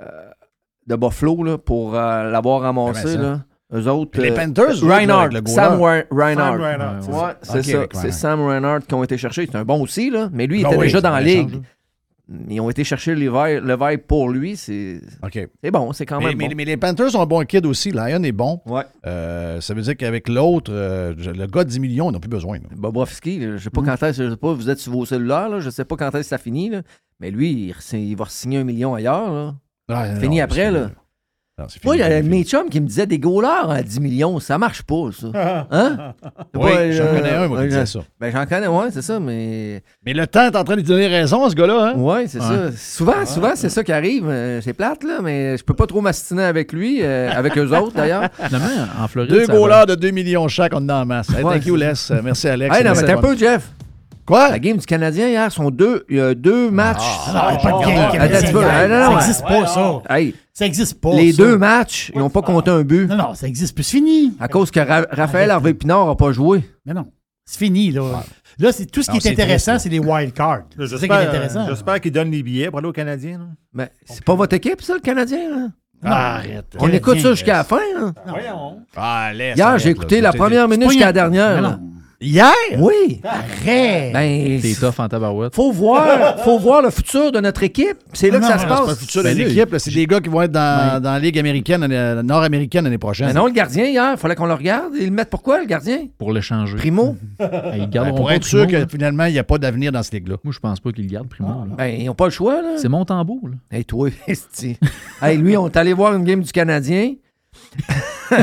de 0.87 0.95
Buffalo 0.95 1.43
là, 1.43 1.57
pour 1.57 1.95
euh, 1.95 2.29
l'avoir 2.29 2.61
ramassé. 2.61 3.17
Là. 3.17 3.41
Eux 3.73 3.87
autres. 3.87 4.21
Les 4.21 4.31
euh, 4.31 4.35
Panthers, 4.35 4.81
Reinhardt. 4.81 5.33
le. 5.33 5.41
Sam 5.45 5.81
Reinhardt. 5.81 6.07
Sam 6.09 6.61
Reinhardt, 6.61 7.01
c'est 7.01 7.11
Ouais, 7.11 7.17
ça. 7.41 7.63
c'est 7.91 8.11
ça. 8.11 8.11
Sam 8.11 8.41
Reinhardt 8.45 8.85
qui 8.87 8.93
ont 8.93 9.03
été 9.03 9.17
cherchés. 9.17 9.45
C'est 9.51 9.57
un 9.57 9.65
bon 9.65 9.81
aussi, 9.81 10.09
là. 10.09 10.29
Mais 10.31 10.47
lui, 10.47 10.61
il 10.61 10.65
Ah 10.65 10.69
était 10.69 10.77
oui, 10.77 10.85
déjà 10.85 11.01
dans 11.01 11.09
la 11.11 11.19
ligue. 11.21 11.61
Ils 12.49 12.59
ont 12.59 12.69
été 12.69 12.83
chercher 12.83 13.15
le 13.15 13.29
vibe, 13.29 14.01
pour 14.01 14.29
lui. 14.29 14.57
C'est 14.57 14.99
bon, 15.71 15.93
c'est 15.93 16.05
quand 16.05 16.19
même 16.19 16.37
mais- 16.37 16.49
bon. 16.49 16.53
mais 16.57 16.65
les 16.65 16.75
Panthers 16.77 17.15
ont 17.15 17.21
un 17.21 17.25
bon 17.25 17.45
kid 17.45 17.65
aussi. 17.65 17.91
Lion 17.91 18.21
est 18.23 18.31
bon. 18.33 18.59
Ouais. 18.65 18.83
Euh, 19.05 19.61
ça 19.61 19.73
veut 19.73 19.81
dire 19.81 19.95
qu'avec 19.95 20.27
l'autre, 20.27 20.71
euh, 20.73 21.13
le 21.15 21.45
gars 21.47 21.63
de 21.63 21.69
10 21.69 21.79
millions, 21.79 22.09
ils 22.09 22.13
n'ont 22.13 22.19
plus 22.19 22.29
besoin. 22.29 22.59
Bobrovski, 22.75 23.41
je 23.41 23.57
sais 23.57 23.69
Mm. 23.69 23.71
pas 23.71 23.81
quand 23.97 24.03
est-ce, 24.07 24.23
je 24.25 24.29
sais 24.31 24.35
pas, 24.37 24.53
vous 24.53 24.69
êtes 24.69 24.79
sur 24.79 24.91
vos 24.91 25.05
cellulaires, 25.05 25.47
là, 25.49 25.59
je 25.61 25.69
sais 25.69 25.85
pas 25.85 25.95
quand 25.95 26.07
est-ce 26.09 26.17
que 26.17 26.23
ça 26.23 26.37
finit, 26.37 26.69
là, 26.69 26.81
mais 27.21 27.31
lui, 27.31 27.73
il, 27.93 28.15
va 28.15 28.25
signer 28.27 28.57
un 28.59 28.63
million 28.65 28.93
ailleurs. 28.93 29.31
Là. 29.31 29.55
Ah, 29.89 30.15
Fini 30.19 30.37
non, 30.39 30.43
après, 30.43 30.69
là. 30.69 30.91
Non, 31.59 31.65
Moi, 31.83 31.93
fini, 31.95 31.95
il 31.95 31.99
y 31.99 32.03
a 32.13 32.17
fini, 32.17 32.29
mes 32.29 32.43
chums 32.43 32.69
qui 32.69 32.79
me 32.79 32.85
disaient 32.85 33.07
des 33.07 33.17
goalers 33.17 33.71
à 33.71 33.81
10 33.81 33.99
millions, 33.99 34.39
ça 34.39 34.59
marche 34.59 34.83
pas, 34.83 35.09
ça. 35.11 35.65
Hein? 35.71 36.13
C'est 36.53 36.61
Oui, 36.61 36.71
pas, 36.71 36.91
j'en 36.91 37.03
euh, 37.05 37.15
connais 37.15 37.33
un, 37.33 37.47
moi, 37.47 37.61
qui 37.61 37.67
disait 37.69 37.79
j'en- 37.79 37.85
ça. 38.01 38.05
Ben, 38.19 38.31
j'en 38.31 38.45
connais, 38.45 38.67
ouais, 38.67 38.87
c'est 38.91 39.01
ça, 39.01 39.19
mais. 39.19 39.81
Mais 40.05 40.13
le 40.13 40.27
temps 40.27 40.43
est 40.43 40.55
en 40.55 40.63
train 40.63 40.75
de 40.75 40.81
lui 40.81 40.87
donner 40.87 41.07
raison 41.07 41.43
à 41.45 41.49
ce 41.49 41.55
gars-là. 41.55 41.93
Hein? 41.95 41.99
Ouais, 41.99 42.25
c'est 42.27 42.41
ça. 42.41 42.71
Souvent, 42.77 43.25
souvent 43.25 43.53
c'est 43.55 43.69
ça 43.69 43.83
qui 43.83 43.91
arrive. 43.91 44.25
Euh, 44.29 44.61
C'est 44.61 44.73
plate, 44.73 45.03
là, 45.03 45.17
mais 45.23 45.57
je 45.57 45.63
peux 45.63 45.73
pas 45.73 45.87
trop 45.87 45.99
m'astiner 45.99 46.43
avec 46.43 46.71
lui, 46.73 46.99
euh, 47.01 47.31
avec 47.31 47.57
eux 47.57 47.75
autres, 47.75 47.95
d'ailleurs. 47.95 48.29
En 49.01 49.07
Floride, 49.07 49.31
Deux 49.31 49.47
goalers 49.47 49.87
de 49.87 49.95
2 49.95 50.11
millions 50.11 50.47
chaque, 50.47 50.73
on 50.75 50.77
en 50.77 50.89
a 50.89 50.93
en 51.01 51.05
masse. 51.07 51.29
Hey, 51.35 51.41
thank 51.43 51.65
you, 51.65 51.75
Les. 51.75 51.93
Merci, 52.23 52.49
Alex. 52.49 52.75
Hey, 52.77 52.83
non, 52.83 52.91
mais 52.95 53.01
t'as 53.01 53.17
un 53.17 53.21
peu, 53.21 53.35
Jeff. 53.35 53.67
Quoi? 54.27 54.49
La 54.49 54.59
game 54.59 54.75
du 54.77 54.85
Canadien 54.85 55.29
hier, 55.29 55.49
sont 55.51 55.71
deux, 55.71 56.05
il 56.09 56.17
y 56.17 56.19
a 56.19 56.35
deux 56.35 56.69
matchs. 56.69 56.97
Ah, 57.27 57.53
non, 57.53 57.59
pas 57.61 57.71
de 57.79 57.85
game 57.85 58.11
canadien. 58.11 58.51
Non, 58.51 58.61
non, 58.61 58.67
Ça 58.67 58.87
non. 59.09 59.15
n'existe 59.15 59.41
pas, 59.43 59.65
ça. 59.67 60.01
Hey, 60.09 60.35
Ça 60.53 60.65
n'existe 60.65 60.99
pas. 61.01 61.13
les 61.15 61.31
ça. 61.31 61.43
deux 61.43 61.57
matchs, 61.57 62.11
ils 62.13 62.19
n'ont 62.19 62.29
pas 62.29 62.41
compté 62.41 62.69
un 62.69 62.81
but. 62.83 63.07
Non, 63.07 63.15
non, 63.15 63.33
ça 63.35 63.47
existe 63.47 63.73
plus. 63.73 63.83
C'est 63.85 63.97
fini. 63.97 64.33
À 64.39 64.49
cause 64.49 64.69
que 64.69 64.81
Ra- 64.81 65.07
Raphaël 65.09 65.49
Arrête. 65.49 65.51
Harvey-Pinard 65.51 66.07
n'a 66.07 66.15
pas 66.15 66.31
joué. 66.33 66.61
Mais 66.85 66.93
non. 66.93 67.05
C'est 67.45 67.57
fini, 67.59 67.91
là. 67.91 68.23
Là, 68.59 68.71
c'est 68.73 68.85
tout 68.87 69.01
ce 69.01 69.09
qui 69.09 69.15
Non, 69.17 69.21
est 69.23 69.31
intéressant, 69.31 69.79
c'est 69.79 69.87
les 69.87 69.99
wild 69.99 70.33
cards. 70.33 70.63
C'est 70.77 70.87
ça 70.87 70.87
qui 70.87 70.93
est 70.95 70.97
J'espère 70.99 71.29
intéressant. 71.29 71.65
j'espère 71.69 72.01
qu'ils 72.01 72.11
donnent 72.11 72.31
les 72.31 72.43
billets 72.43 72.69
pour 72.69 72.79
aller 72.79 72.89
au 72.89 72.91
Canadien. 72.91 73.37
là. 73.37 73.45
Mais 73.73 73.89
c'est 74.03 74.25
pas 74.25 74.35
votre 74.35 74.53
équipe, 74.55 74.81
ça, 74.81 74.95
le 74.95 74.99
Canadien? 74.99 75.49
là? 75.49 75.67
Arrête. 76.03 76.65
On 76.75 76.79
Canadien, 76.79 76.97
écoute 76.99 77.19
ça 77.21 77.29
jusqu'à 77.31 77.53
la 77.53 77.63
fin. 77.63 77.79
là. 77.97 78.11
Voyons. 78.27 78.79
Ah. 78.97 79.29
Hier, 79.33 79.79
j'ai 79.79 79.91
écouté 79.91 80.19
la 80.19 80.33
première 80.33 80.67
minute 80.67 80.89
jusqu'à 80.89 81.05
la 81.05 81.13
dernière. 81.13 81.79
Hier? 82.19 82.51
Oui. 82.79 83.21
Arrête! 83.23 84.11
Ben, 84.11 84.59
T'es 84.59 84.73
tough 84.73 84.99
en 84.99 85.07
tabarouette. 85.07 85.53
faut 85.53 85.71
voir, 85.71 86.39
faut 86.39 86.57
voir 86.57 86.81
le 86.81 86.89
futur 86.89 87.31
de 87.31 87.39
notre 87.39 87.61
équipe. 87.61 87.97
C'est 88.11 88.31
là 88.31 88.39
Non, 88.39 88.47
que 88.47 88.53
ça 88.53 88.53
non, 88.53 88.57
se 88.57 88.65
c'est 88.65 88.67
C'est 88.67 88.73
pas 88.75 88.79
le 88.81 88.85
passe. 88.87 88.99
futur 88.99 89.21
de 89.23 89.27
Ben 89.27 89.37
l'équipe, 89.37 89.71
là, 89.71 89.77
c'est 89.79 89.91
des 89.93 90.07
gars 90.07 90.19
qui 90.19 90.29
vont 90.29 90.41
être 90.41 90.51
dans, 90.51 90.99
dans 90.99 91.11
la 91.11 91.19
Ligue 91.19 91.37
américaine, 91.37 91.87
euh, 91.91 92.23
nord-américaine 92.23 92.85
l'année 92.85 92.97
prochaine. 92.97 93.27
Mais 93.27 93.33
non, 93.33 93.45
le 93.45 93.51
gardien, 93.51 93.85
hier, 93.85 94.13
il 94.13 94.17
fallait 94.17 94.33
qu'on 94.35 94.47
le 94.47 94.55
regarde. 94.55 94.93
Ils 94.99 95.05
le 95.05 95.11
mettent 95.11 95.29
pourquoi, 95.29 95.59
le 95.59 95.67
gardien? 95.67 96.07
Pour 96.17 96.33
le 96.33 96.41
changer. 96.41 96.75
Primo? 96.77 97.15
Hey, 97.39 97.49
ils 97.75 97.79
Ben, 97.81 97.89
garderont 97.91 98.15
pour 98.17 98.27
pas 98.27 98.35
être 98.35 98.45
sûr 98.45 98.59
là. 98.61 98.65
que 98.65 98.87
finalement, 98.89 99.25
il 99.25 99.33
n'y 99.33 99.39
a 99.39 99.43
pas 99.43 99.59
d'avenir 99.59 99.91
dans 99.91 100.01
cette 100.01 100.13
ligue-là. 100.15 100.37
Moi, 100.43 100.51
je 100.53 100.59
pense 100.59 100.79
pas 100.79 100.91
qu'ils 100.91 101.03
le 101.05 101.11
gardent 101.11 101.29
Primo. 101.29 101.49
là. 101.49 101.75
Ben, 101.77 101.85
ils 101.99 102.05
n'ont 102.05 102.15
pas 102.15 102.25
le 102.25 102.31
choix, 102.31 102.61
là. 102.63 102.77
C'est 102.77 102.89
mon 102.89 103.05
tambour. 103.05 103.41
Là. 103.47 103.77
Hey, 103.77 103.85
toi, 103.85 104.09
esti. 104.27 104.77
hey, 105.21 105.37
lui, 105.37 105.55
on 105.55 105.67
est 105.67 105.77
allé 105.77 105.93
voir 105.93 106.15
une 106.15 106.23
game 106.23 106.41
du 106.41 106.51
Canadien. 106.51 107.13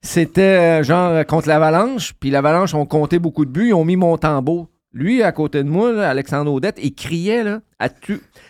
C'était 0.00 0.80
euh, 0.80 0.82
genre 0.82 1.10
euh, 1.10 1.24
contre 1.24 1.48
l'Avalanche, 1.48 2.14
puis 2.20 2.30
l'Avalanche 2.30 2.74
ont 2.74 2.86
compté 2.86 3.18
beaucoup 3.18 3.44
de 3.44 3.50
buts, 3.50 3.68
ils 3.68 3.74
ont 3.74 3.84
mis 3.84 3.96
Montembeau. 3.96 4.68
Lui, 4.92 5.22
à 5.22 5.32
côté 5.32 5.62
de 5.62 5.68
moi, 5.68 6.02
Alexandre 6.02 6.52
Audette, 6.52 6.78
il 6.82 6.94
criait 6.94 7.44
là, 7.44 7.60
à, 7.78 7.88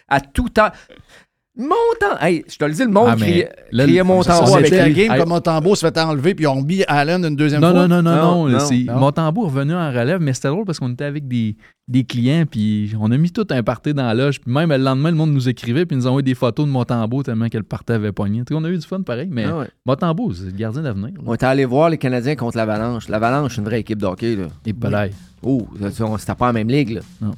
à 0.09 0.20
tout 0.20 0.49
temps. 0.49 0.70
Montant! 1.59 2.16
Hey, 2.20 2.44
je 2.48 2.56
te 2.56 2.64
le 2.64 2.72
dis, 2.72 2.82
le 2.85 2.89
monde 2.90 3.09
Ah, 3.10 3.16
mais 3.18 3.26
criait, 3.26 3.52
là, 3.72 3.82
criait 3.85 4.05
Montembeau 4.05 4.55
avec 4.55 4.70
la 4.70 4.90
game 4.90 5.10
Hey. 5.12 5.18
comme 5.18 5.28
Montembeau 5.30 5.74
se 5.74 5.85
fait 5.85 5.98
enlever, 5.98 6.35
puis 6.36 6.44
ils 6.44 6.48
ont 6.48 6.62
mis 6.62 6.85
Allen 6.86 7.24
une 7.24 7.35
deuxième 7.35 7.60
Non, 7.60 7.72
fois. 7.72 7.89
non, 7.89 8.01
non, 8.01 8.02
non, 8.02 8.16
Non, 8.16 8.47
non. 8.47 8.48
non, 8.51 8.59
c'est- 8.60 8.85
non. 8.85 8.97
Mon 8.98 9.10
tambour 9.10 9.47
est 9.47 9.51
revenu 9.51 9.74
en 9.74 9.89
relève, 9.90 10.20
mais 10.20 10.32
c'était 10.35 10.48
drôle 10.48 10.64
parce 10.64 10.78
qu'on 10.78 10.93
était 10.93 11.05
avec 11.05 11.26
des, 11.26 11.56
des 11.89 12.05
clients, 12.05 12.44
puis 12.48 12.93
on 13.01 13.10
a 13.10 13.16
mis 13.16 13.32
tout 13.32 13.44
un 13.51 13.62
party 13.64 13.93
dans 13.93 14.06
la 14.06 14.14
loge. 14.14 14.40
Puis 14.40 14.52
même 14.52 14.70
le 14.70 14.76
lendemain, 14.76 15.10
le 15.10 15.16
monde 15.16 15.32
nous 15.32 15.48
écrivait, 15.48 15.85
puis 15.85 15.97
ils 15.97 15.98
nous 15.98 16.06
ont 16.06 16.10
envoyé 16.10 16.22
des 16.22 16.35
photos 16.36 16.64
de 16.64 16.70
mon 16.70 16.85
tambour 16.85 17.24
tellement 17.24 17.48
que 17.48 17.59
le 17.59 17.64
party 17.64 17.93
avait 17.93 18.12
pogné. 18.12 18.44
On 18.52 18.62
a 18.62 18.68
eu 18.68 18.78
du 18.78 18.86
fun 18.86 19.02
pareil, 19.02 19.28
mais 19.28 19.47
Ah 19.47 19.59
ouais. 19.59 19.66
c'est 20.35 20.44
le 20.44 20.51
gardien 20.52 20.82
d'avenir. 20.82 21.10
On 21.26 21.35
était 21.35 21.47
allé 21.47 21.64
voir 21.64 21.90
les 21.90 21.98
Canadiens 21.98 22.36
contre 22.36 22.56
l'Avalanche. 22.56 23.09
L'Avalanche, 23.09 23.56
c'est 23.56 23.60
une 23.62 23.66
vraie 23.66 23.80
équipe 23.80 23.98
de 23.98 24.06
hockey. 24.06 24.36
Là. 24.36 24.44
Et 24.64 24.72
palais. 24.72 25.10
Oh, 25.43 25.66
on- 26.01 26.18
c'était 26.18 26.35
pas 26.36 26.47
la 26.47 26.52
même 26.52 26.68
ligue. 26.68 26.90
Là. 26.90 27.28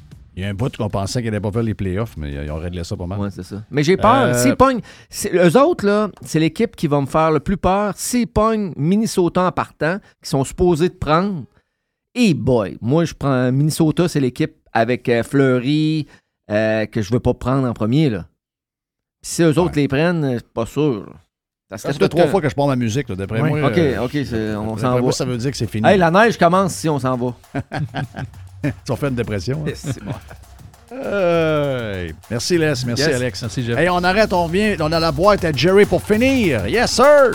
Il 0.41 0.45
y 0.45 0.47
a 0.47 0.49
un 0.49 0.55
bout 0.55 0.75
qu'on 0.75 0.89
pensait 0.89 1.21
qu'ils 1.21 1.29
n'allaient 1.29 1.39
pas 1.39 1.51
faire 1.51 1.61
les 1.61 1.75
playoffs, 1.75 2.17
mais 2.17 2.31
ils 2.33 2.49
ont 2.49 2.57
réglé 2.57 2.83
ça 2.83 2.97
pas 2.97 3.05
mal. 3.05 3.19
Ouais, 3.19 3.29
c'est 3.29 3.43
ça. 3.43 3.61
Mais 3.69 3.83
j'ai 3.83 3.95
peur. 3.95 4.23
Euh, 4.23 4.33
S'ils 4.33 4.55
pognent. 4.55 4.81
c'est- 5.07 5.31
Eux 5.35 5.55
autres, 5.61 5.85
là, 5.85 6.09
c'est 6.25 6.39
l'équipe 6.39 6.75
qui 6.75 6.87
va 6.87 6.99
me 6.99 7.05
faire 7.05 7.29
le 7.29 7.39
plus 7.39 7.57
peur. 7.57 7.93
S'ils 7.95 8.25
pognent 8.25 8.73
Minnesota 8.75 9.43
en 9.43 9.51
partant, 9.51 9.99
qui 10.23 10.27
sont 10.31 10.43
supposés 10.43 10.89
de 10.89 10.95
prendre. 10.95 11.43
Et 12.15 12.33
boy, 12.33 12.75
moi, 12.81 13.05
je 13.05 13.13
prends 13.13 13.51
Minnesota, 13.51 14.07
c'est 14.07 14.19
l'équipe 14.19 14.55
avec 14.73 15.07
euh, 15.09 15.21
Fleury 15.21 16.07
euh, 16.49 16.87
que 16.87 17.03
je 17.03 17.13
veux 17.13 17.19
pas 17.19 17.35
prendre 17.35 17.67
en 17.67 17.73
premier. 17.73 18.09
Là. 18.09 18.25
Puis 19.21 19.31
si 19.33 19.43
eux 19.43 19.59
autres 19.59 19.75
les 19.75 19.87
prennent, 19.87 20.23
euh, 20.25 20.39
pas 20.55 20.65
sûr. 20.65 21.05
Ça 21.69 21.77
Ça 21.77 21.89
serait 21.89 21.93
fait 21.93 21.99
tout 21.99 22.07
trois 22.09 22.23
que- 22.25 22.31
fois 22.31 22.41
que 22.41 22.49
je 22.49 22.55
parle 22.55 22.69
ma 22.69 22.75
musique, 22.75 23.07
là, 23.09 23.15
d'après 23.15 23.39
Ouais. 23.41 23.49
moi. 23.61 23.69
OK, 23.69 23.77
euh, 23.77 24.03
OK, 24.03 24.11
c'est- 24.11 24.55
on 24.55 24.75
s'en 24.75 24.91
moi, 24.93 25.01
va. 25.01 25.11
ça 25.11 25.23
veut 25.23 25.37
dire 25.37 25.51
que 25.51 25.55
c'est 25.57 25.67
fini. 25.67 25.87
Hey, 25.87 25.97
la 25.99 26.09
neige 26.09 26.35
commence 26.37 26.73
si 26.73 26.89
on 26.89 26.97
s'en 26.97 27.15
va. 27.15 27.35
Tu 28.63 28.69
vas 28.89 28.95
faire 28.95 29.09
une 29.09 29.15
dépression. 29.15 29.63
hein? 29.67 29.71
C'est 29.75 30.03
bon. 30.03 30.11
Hey. 30.93 32.13
Merci, 32.29 32.57
Les. 32.57 32.65
Merci, 32.85 33.03
Yes. 33.03 33.15
Alex. 33.15 33.41
Merci, 33.41 33.63
Jeff. 33.65 33.77
Hey, 33.77 33.89
on 33.89 34.03
arrête, 34.03 34.33
on 34.33 34.43
revient. 34.45 34.75
On 34.81 34.91
a 34.91 34.99
la 34.99 35.11
boîte 35.11 35.45
à 35.45 35.51
Jerry 35.53 35.85
pour 35.85 36.03
finir. 36.03 36.67
Yes, 36.67 36.91
sir! 36.91 37.31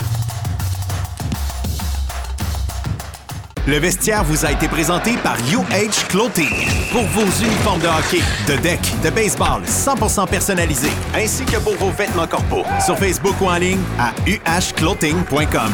Le 3.67 3.79
vestiaire 3.79 4.23
vous 4.23 4.45
a 4.45 4.51
été 4.53 4.69
présenté 4.69 5.17
par 5.17 5.35
UH 5.39 6.07
Clothing. 6.07 6.67
Pour 6.91 7.03
vos 7.07 7.25
uniformes 7.43 7.81
de 7.81 7.87
hockey, 7.87 8.21
de 8.47 8.55
deck, 8.61 8.79
de 9.03 9.09
baseball 9.09 9.61
100% 9.65 10.25
personnalisés, 10.27 10.91
ainsi 11.13 11.43
que 11.43 11.57
pour 11.57 11.73
vos 11.75 11.89
vêtements 11.91 12.27
corporels. 12.27 12.81
Sur 12.81 12.97
Facebook 12.97 13.35
ou 13.41 13.47
en 13.47 13.57
ligne 13.57 13.81
à 13.99 14.13
uhclothing.com. 14.25 15.73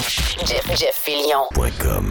Jeff. 0.00 0.92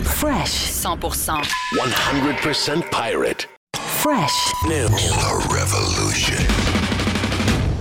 Fresh. 0.04 0.72
100%. 0.72 1.42
100% 1.74 2.82
pirate. 2.92 3.48
Fresh. 3.78 4.54
New. 4.68 4.88
The 4.88 5.36
revolution. 5.50 6.38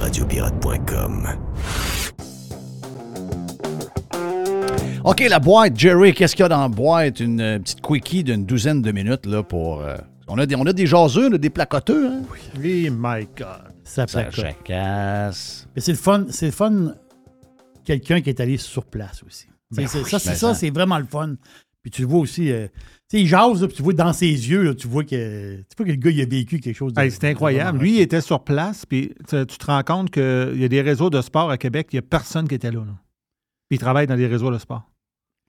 Radiopirate.com. 0.01 1.29
OK, 5.05 5.21
la 5.29 5.39
boîte, 5.39 5.79
Jerry, 5.79 6.13
qu'est-ce 6.15 6.35
qu'il 6.37 6.43
y 6.43 6.47
a 6.47 6.49
dans 6.49 6.61
la 6.61 6.69
boîte? 6.69 7.21
Une 7.21 7.41
euh, 7.41 7.59
petite 7.59 7.81
quickie 7.81 8.25
d'une 8.25 8.45
douzaine 8.45 8.83
de 8.83 8.93
minutes 8.93 9.25
là, 9.27 9.43
pour. 9.43 9.81
euh, 9.81 9.97
on, 10.29 10.37
a 10.39 10.45
des, 10.47 10.55
on 10.57 10.67
a 10.67 10.73
des 10.73 10.87
jaseux, 10.87 11.31
là, 11.31 11.39
des 11.39 11.51
placoteux. 11.51 12.09
Hein? 12.09 12.23
Oui, 12.59 12.91
my 12.91 13.27
God. 13.37 13.73
Ça 13.85 14.07
Ça 14.07 14.23
placote. 14.25 14.35
jacasse. 14.35 15.67
Mais 15.75 15.81
c'est 15.83 15.93
le 15.93 15.99
fun, 15.99 16.27
c'est 16.31 16.47
le 16.47 16.53
fun, 16.53 16.95
quelqu'un 17.85 18.21
qui 18.23 18.31
est 18.31 18.41
allé 18.41 18.57
sur 18.59 18.85
place 18.87 19.23
aussi. 19.27 19.47
Ben 19.77 19.83
oui, 19.83 19.89
ça, 19.89 20.19
c'est 20.19 20.31
mais 20.31 20.35
ça, 20.37 20.49
ça. 20.49 20.55
c'est 20.55 20.71
vraiment 20.71 20.99
le 20.99 21.07
fun. 21.07 21.35
Puis 21.83 21.91
tu 21.91 22.03
le 22.03 22.09
vois 22.09 22.21
aussi, 22.21 22.51
euh, 22.51 22.67
tu 23.11 23.19
sais, 23.19 23.21
il 23.21 23.27
jase, 23.27 23.61
là, 23.61 23.69
puis 23.69 23.77
tu 23.77 23.83
vois 23.83 23.93
dans 23.93 24.13
ses 24.15 24.27
yeux, 24.31 24.63
là, 24.63 24.75
tu 24.75 24.89
vois 24.89 25.05
que, 25.05 25.57
tu 25.59 25.77
vois 25.77 25.85
que 25.87 25.91
le 25.91 25.97
gars, 25.97 26.11
il 26.11 26.21
a 26.23 26.25
vécu 26.25 26.59
quelque 26.59 26.75
chose. 26.77 26.95
Hey, 26.97 27.11
c'est 27.11 27.25
incroyable. 27.29 27.79
Lui, 27.79 27.97
il 27.97 28.01
était 28.01 28.23
sur 28.23 28.43
place, 28.43 28.87
puis 28.87 29.13
tu, 29.29 29.45
te 29.47 29.67
rends 29.67 29.83
compte 29.83 30.11
qu'il 30.11 30.23
y 30.57 30.65
a 30.65 30.69
des 30.69 30.81
réseaux 30.81 31.11
de 31.11 31.21
sport 31.21 31.51
à 31.51 31.59
Québec, 31.59 31.89
il 31.93 31.97
n'y 31.97 31.99
a 31.99 32.03
personne 32.03 32.49
qui 32.49 32.55
était 32.55 32.71
là. 32.71 32.81
là. 32.81 32.95
Puis 33.69 33.77
il 33.77 33.79
travaille 33.79 34.07
dans 34.07 34.17
des 34.17 34.27
réseaux 34.27 34.51
de 34.51 34.59
sport. 34.59 34.91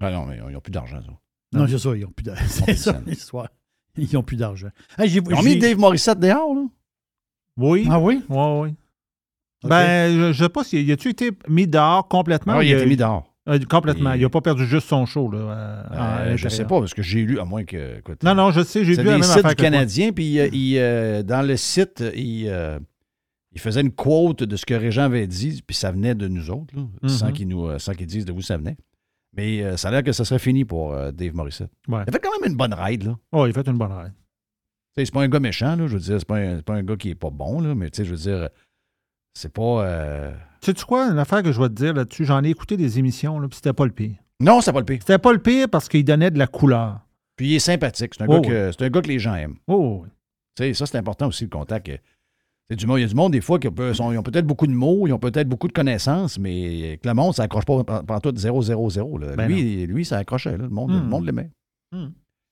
Ah 0.02 0.12
non, 0.12 0.26
mais 0.26 0.40
ils 0.46 0.52
n'ont 0.54 0.60
plus 0.60 0.72
d'argent, 0.72 1.02
ça. 1.02 1.12
Non, 1.58 1.68
c'est 1.70 1.78
ça, 1.80 1.96
ils 1.96 2.02
n'ont 2.02 2.12
plus 2.12 2.24
d'argent. 2.24 2.44
C'est 2.48 2.76
ça 2.76 3.02
l'histoire. 3.06 3.48
Ils 3.98 4.10
n'ont 4.14 4.24
plus 4.24 4.36
d'argent. 4.36 4.68
Hey, 4.98 5.08
j'ai- 5.08 5.22
Ils 5.26 5.34
ont 5.36 5.42
mis 5.42 5.58
Dave 5.58 5.78
Morissette 5.78 6.20
dehors, 6.20 6.54
là? 6.54 6.66
Oui. 7.56 7.88
Ah 7.90 7.98
oui? 7.98 8.22
Oui, 8.28 8.38
oui. 8.62 8.76
Ben, 9.64 10.12
je 10.14 10.28
ne 10.28 10.34
sais 10.34 10.50
pas 10.50 10.66
si. 10.66 10.84
Y 10.84 10.92
a-tu 10.92 11.10
été 11.10 11.32
mis 11.48 11.66
dehors 11.66 12.08
complètement? 12.10 12.54
Ah, 12.58 12.64
il 12.64 12.74
a 12.74 12.78
été 12.78 12.86
mis 12.86 12.98
dehors. 12.98 13.34
Euh, 13.48 13.60
complètement. 13.70 14.14
Il- 14.14 14.20
Il 14.20 14.24
n'a 14.24 14.30
pas 14.30 14.42
perdu 14.42 14.66
juste 14.66 14.88
son 14.88 15.06
show. 15.06 15.30
Là, 15.30 15.38
à- 15.40 15.44
Euh, 15.44 16.16
l'intérieur. 16.20 16.38
je 16.38 16.50
sais 16.50 16.64
pas, 16.66 16.80
parce 16.80 16.94
que 16.94 17.02
j'ai 17.04 17.22
lu, 17.24 17.40
à 17.40 17.46
moins 17.46 17.64
que. 17.64 18.00
écoute, 18.00 18.24
Non, 18.24 18.34
non, 18.36 18.52
je 18.52 18.62
sais, 18.64 18.84
j'ai 18.84 18.96
C'est 18.96 19.04
des 19.04 19.10
même 19.10 19.24
sites 19.24 19.46
du. 19.46 19.56
Canadien, 19.56 20.12
puis 20.12 20.40
euh, 20.40 20.48
il, 20.52 20.78
euh, 20.78 21.22
dans 21.24 21.42
le 21.46 21.56
site, 21.58 22.04
il, 22.16 22.52
il 23.54 23.60
faisait 23.62 23.82
une 23.82 23.92
quote 23.92 24.44
de 24.44 24.56
ce 24.56 24.66
que 24.66 24.74
Régent 24.74 25.04
avait 25.04 25.28
dit, 25.28 25.62
puis 25.66 25.76
ça 25.76 25.92
venait 25.92 26.16
de 26.16 26.28
nous 26.28 26.50
autres, 26.50 26.76
là, 26.76 26.82
Mhm. 27.04 27.10
sans 27.10 27.32
qu'ils 27.94 28.08
disent 28.08 28.26
de 28.26 28.32
où 28.32 28.42
ça 28.42 28.58
venait. 28.58 28.78
Mais 29.38 29.78
ça 29.78 29.90
a 29.90 29.92
l'air 29.92 30.04
que 30.04 30.12
ça 30.14 30.24
serait 30.26 30.40
fini 30.40 30.64
pour 30.66 30.96
Dave 31.12 31.36
Morissette. 31.36 31.70
Ouais. 31.88 32.04
Il 32.08 32.10
a 32.10 32.12
fait 32.14 32.20
quand 32.20 32.32
même 32.42 32.50
une 32.52 32.58
bonne 32.58 32.74
ride, 32.74 33.04
là. 33.04 33.18
Oh, 33.32 33.46
il 33.46 33.50
a 33.50 33.54
fait 33.54 33.68
une 33.68 33.78
bonne 33.78 33.92
ride. 33.92 34.14
C'est 34.98 35.12
pas 35.12 35.22
un 35.24 35.28
gars 35.28 35.42
méchant, 35.42 35.76
là, 35.76 35.88
je 35.88 35.94
veux 35.94 36.00
dire, 36.00 36.16
c'est 36.20 36.26
pas, 36.28 36.38
un- 36.38 36.56
c'est 36.56 36.66
pas 36.66 36.76
un 36.76 36.84
gars 36.84 36.96
qui 36.96 37.10
est 37.10 37.16
pas 37.16 37.30
bon, 37.30 37.60
là, 37.60 37.76
mais 37.76 37.90
tu 37.90 37.98
sais, 37.98 38.06
je 38.06 38.12
veux 38.12 38.18
dire, 38.18 38.48
c'est 39.36 39.54
pas... 39.54 39.86
euh, 39.86 40.34
Sais-tu 40.62 40.84
quoi, 40.86 41.06
une 41.12 41.20
affaire 41.20 41.44
que 41.44 41.52
je 41.52 41.62
vais 41.62 41.70
te 41.70 41.74
dire 41.76 41.94
là-dessus? 41.94 42.26
J'en 42.26 42.44
ai 42.44 42.50
écouté 42.50 42.76
des 42.78 42.98
émissions, 42.98 43.40
là, 43.40 43.48
puis 43.48 43.58
c'était 43.58 43.74
pas 43.74 43.86
le 43.86 43.92
pire. 43.92 44.16
Non, 44.40 44.62
c'est 44.62 44.74
pas 44.74 44.80
le 44.80 44.86
pire. 44.86 44.98
C'était 45.00 45.20
pas 45.20 45.32
le 45.34 45.40
pire 45.40 45.70
parce 45.70 45.88
qu'il 45.88 46.04
donnait 46.04 46.32
de 46.32 46.40
la 46.40 46.48
couleur. 46.48 47.02
Puis 47.36 47.50
il 47.50 47.56
est 47.56 47.60
sympathique, 47.60 48.14
c'est 48.18 48.24
un, 48.24 48.28
Oh, 48.28 48.42
gars 48.42 48.50
que, 48.50 48.72
c'est 48.72 48.86
un 48.86 48.90
gars 48.90 49.02
que 49.02 49.08
les 49.08 49.20
gens 49.20 49.36
aiment. 49.36 49.58
Oh, 49.68 50.02
oui. 50.04 50.10
Tu 50.56 50.64
sais, 50.64 50.74
ça, 50.74 50.86
c'est 50.86 50.98
important 50.98 51.28
aussi, 51.28 51.44
le 51.44 51.50
contact. 51.50 51.92
c'est 52.70 52.76
du 52.78 52.88
monde, 52.88 52.98
il 52.98 53.02
y 53.02 53.06
a 53.06 53.08
du 53.08 53.14
monde, 53.16 53.34
des 53.34 53.42
fois, 53.42 53.60
qui 53.60 53.70
peut- 53.70 53.94
sont- 53.94 54.12
ils 54.12 54.18
ont 54.18 54.24
peut-être 54.24 54.48
beaucoup 54.48 54.66
de 54.68 54.72
mots, 54.72 55.06
ils 55.06 55.12
ont 55.14 55.20
peut-être 55.20 55.48
beaucoup 55.48 55.68
de 55.68 55.74
connaissances, 55.74 56.40
mais 56.40 56.98
que 57.04 57.08
le 57.08 57.14
monde, 57.14 57.34
ça 57.36 57.44
accroche 57.44 57.66
pas 57.66 57.84
pendant 57.84 58.20
tout 58.22 58.34
0, 58.36 58.62
0, 58.64 58.90
0. 58.90 59.18
là. 59.20 59.36
Ben 59.36 59.48
lui, 59.48 59.86
lui, 59.86 60.04
ça 60.06 60.18
accrochait. 60.18 60.52
là. 60.58 60.64
Le 60.64 60.70
monde 60.70 60.92
le 60.92 61.00
Hmm. 61.00 61.08
monde 61.10 61.26
l'aimait. 61.26 61.52
Hmm. 61.92 62.08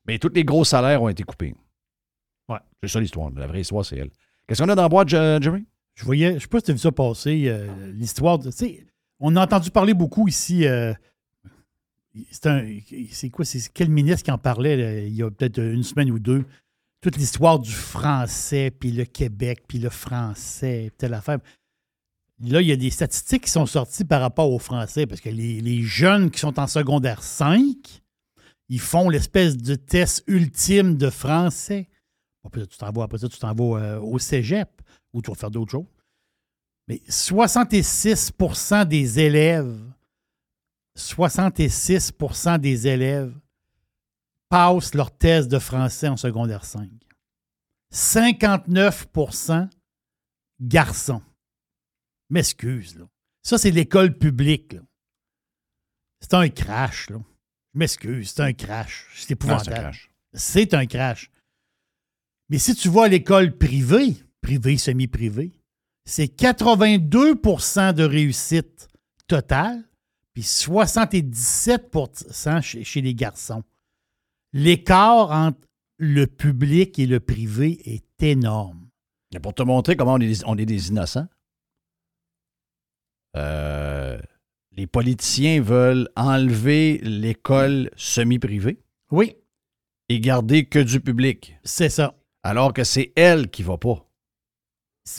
Mais 0.06 0.20
tous 0.20 0.30
les 0.36 0.44
gros 0.44 0.66
salaires 0.66 1.02
ont 1.02 1.10
été 1.10 1.24
coupés. 1.24 1.56
Ouais. 2.50 2.60
C'est 2.84 2.90
ça 2.90 3.00
l'histoire. 3.00 3.32
La 3.36 3.48
vraie 3.48 3.62
histoire, 3.62 3.84
c'est 3.86 3.98
elle. 3.98 4.12
Qu'est-ce 4.48 4.62
qu'on 4.62 4.70
a 4.70 4.76
dans 4.76 4.82
la 4.84 4.90
boîte, 4.90 5.08
Je- 5.10 5.40
Jerry? 5.42 5.66
Je 5.96 6.06
voyais, 6.06 6.36
je 6.36 6.40
sais 6.40 6.48
pas 6.48 6.60
si 6.60 6.66
tu 6.66 6.72
as 6.72 6.74
vu 6.74 6.80
ça 6.80 6.92
passer, 6.92 7.44
euh, 7.48 7.68
l'histoire 7.94 8.40
de. 8.40 8.50
On 9.20 9.36
a 9.36 9.44
entendu 9.44 9.70
parler 9.70 9.94
beaucoup 9.94 10.28
ici. 10.28 10.66
euh, 10.66 10.94
c'est 12.32 13.30
quoi? 13.30 13.46
C'est 13.46 13.72
quel 13.74 13.90
ministre 13.90 14.24
qui 14.24 14.32
en 14.32 14.38
parlait 14.38 15.08
il 15.08 15.16
y 15.16 15.24
a 15.24 15.30
peut-être 15.32 15.60
une 15.60 15.84
semaine 15.84 16.12
ou 16.12 16.20
deux? 16.20 16.46
Toute 17.02 17.18
l'histoire 17.18 17.60
du 17.60 17.72
français, 17.72 18.72
puis 18.72 18.92
le 18.92 19.06
Québec, 19.06 19.64
puis 19.68 19.78
le 19.78 19.90
français, 19.90 20.92
telle 20.98 21.14
affaire. 21.14 21.40
Là, 22.42 22.62
il 22.62 22.68
y 22.68 22.72
a 22.72 22.76
des 22.76 22.90
statistiques 22.90 23.44
qui 23.44 23.52
sont 23.52 23.66
sorties 23.66 24.06
par 24.06 24.22
rapport 24.22 24.52
au 24.52 24.60
français, 24.60 25.06
parce 25.06 25.22
que 25.22 25.30
les, 25.30 25.82
jeunes 25.82 26.32
qui 26.32 26.40
sont 26.40 26.60
en 26.60 26.68
secondaire 26.68 27.24
5, 27.24 27.76
ils 28.70 28.80
font 28.80 29.10
l'espèce 29.10 29.58
de 29.58 29.76
test 29.76 30.24
ultime 30.28 30.98
de 30.98 31.10
français. 31.10 31.90
Après 32.46 32.62
ça, 32.62 32.68
tu 32.68 32.78
t'en 32.78 32.92
vas, 32.92 33.04
après 33.04 33.20
ça, 33.20 33.30
tu 33.30 33.38
euh, 33.46 34.00
au 34.00 34.20
cégep 34.20 34.70
ou 35.14 35.22
tu 35.22 35.32
vas 35.32 35.36
faire 35.36 35.52
d'autres 35.52 35.72
choses. 35.72 35.86
Mais 36.88 37.02
66% 37.08 38.86
des 38.88 39.20
élèves, 39.20 39.80
66% 40.98 42.60
des 42.60 42.88
élèves 42.88 43.34
passent 44.50 44.94
leur 44.94 45.16
test 45.16 45.50
de 45.50 45.60
français 45.60 46.08
en 46.10 46.18
secondaire 46.18 46.66
5. 46.66 46.90
59% 47.92 49.70
garçons. 50.62 51.22
M'excuse, 52.30 52.96
là. 52.98 53.06
Ça, 53.44 53.58
c'est 53.58 53.72
l'école 53.72 54.18
publique, 54.18 54.74
là. 54.74 54.82
C'est 56.22 56.34
un 56.34 56.50
crash, 56.50 57.10
là. 57.10 57.20
Je 57.74 57.80
m'excuse, 57.80 58.32
c'est 58.32 58.42
un 58.42 58.54
crash. 58.54 59.08
C'est 59.16 59.20
Ah, 59.20 59.26
c'est 59.26 59.32
un 59.32 59.34
épouvantable. 59.36 59.76
crash. 59.76 60.12
C'est 60.34 60.74
un 60.74 60.86
crash. 60.86 61.32
Mais 62.50 62.60
si 62.60 62.76
tu 62.76 62.90
vas 62.90 63.04
à 63.06 63.08
l'école 63.08 63.58
privée, 63.58 64.16
privée, 64.44 64.78
semi-privée, 64.78 65.52
c'est 66.06 66.28
82% 66.40 67.94
de 67.94 68.04
réussite 68.04 68.90
totale, 69.28 69.84
puis 70.34 70.44
77 70.44 71.92
chez, 72.62 72.84
chez 72.84 73.02
les 73.02 73.16
garçons. 73.16 73.64
l'écart 74.54 75.32
entre 75.32 75.60
le 75.98 76.26
public 76.28 77.00
et 77.00 77.06
le 77.08 77.20
privé 77.20 77.82
est 77.96 78.22
énorme. 78.24 78.88
Et 79.34 79.40
pour 79.40 79.54
te 79.56 79.64
montrer 79.64 79.96
comment 79.96 80.14
on 80.14 80.20
est, 80.20 80.28
des- 80.28 80.46
on 80.46 80.58
est 80.58 80.66
des 80.66 80.90
innocents, 80.90 81.28
euh, 83.36 84.20
les 84.76 84.88
politiciens 84.88 85.62
veulent 85.62 86.10
enlever 86.16 87.00
l'école 87.00 87.90
semi-privée. 87.96 88.80
Oui. 89.12 89.36
Et 90.10 90.20
garder 90.20 90.66
que 90.66 90.80
du 90.80 91.00
public. 91.00 91.56
C'est 91.64 91.90
ça. 91.90 92.16
Alors 92.44 92.74
que 92.74 92.84
c'est 92.84 93.14
elle 93.16 93.50
qui 93.50 93.64
va 93.64 93.78
pas. 93.78 94.06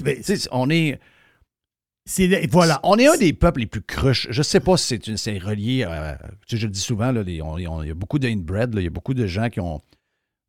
Ben, 0.01 0.23
on 0.53 0.71
est. 0.71 1.01
voilà. 2.51 2.81
On 2.83 2.97
est 2.97 3.07
un 3.07 3.17
des 3.17 3.33
peuples 3.33 3.61
les 3.61 3.67
plus 3.67 3.83
cruches. 3.83 4.27
Je 4.31 4.43
sais 4.43 4.61
pas 4.61 4.77
si 4.77 4.99
c'est 5.17 5.39
relié 5.39 5.85
à. 5.85 6.19
Je 6.49 6.67
le 6.67 6.73
dis 6.73 6.81
souvent, 6.81 7.13
il 7.15 7.35
y 7.35 7.41
a 7.91 7.95
beaucoup 7.95 8.19
d'inbred, 8.19 8.75
il 8.77 8.83
y 8.83 8.87
a 8.87 8.91
beaucoup 8.91 9.15
de 9.15 9.27
gens 9.27 9.49
qui 9.51 9.61
ont. 9.61 9.81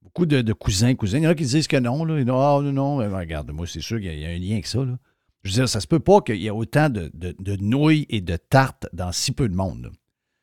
Beaucoup 0.02 0.26
de, 0.28 0.42
de 0.42 0.54
cousins. 0.54 0.94
Il 1.02 1.20
y 1.20 1.28
en 1.28 1.32
a 1.32 1.36
qui 1.36 1.44
disent 1.46 1.68
que 1.68 1.78
non. 1.78 2.04
Ah, 2.04 2.62
non, 2.62 2.72
non. 2.72 2.98
Mais 2.98 3.08
regarde, 3.08 3.52
moi, 3.52 3.66
c'est 3.68 3.82
sûr 3.82 4.00
qu'il 4.00 4.18
y, 4.18 4.26
a- 4.26 4.30
un 4.30 4.38
lien 4.38 4.54
avec 4.54 4.68
ça. 4.68 4.80
Je 5.46 5.52
veux 5.52 5.56
dire, 5.56 5.70
ça 5.70 5.80
se 5.80 5.88
peut 5.88 6.00
pas 6.00 6.22
qu'il 6.22 6.38
y 6.38 6.48
ait 6.48 6.52
autant 6.52 6.90
de, 6.90 7.12
nouilles 7.60 8.08
et 8.10 8.20
de 8.20 8.36
tartes 8.36 8.88
dans 8.94 9.12
si 9.12 9.32
peu 9.32 9.48
de 9.48 9.56
monde. 9.56 9.92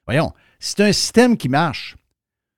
Voyons, 0.06 0.32
c'est 0.60 0.80
un 0.80 0.92
système 0.92 1.36
qui 1.36 1.48
marche, 1.48 1.96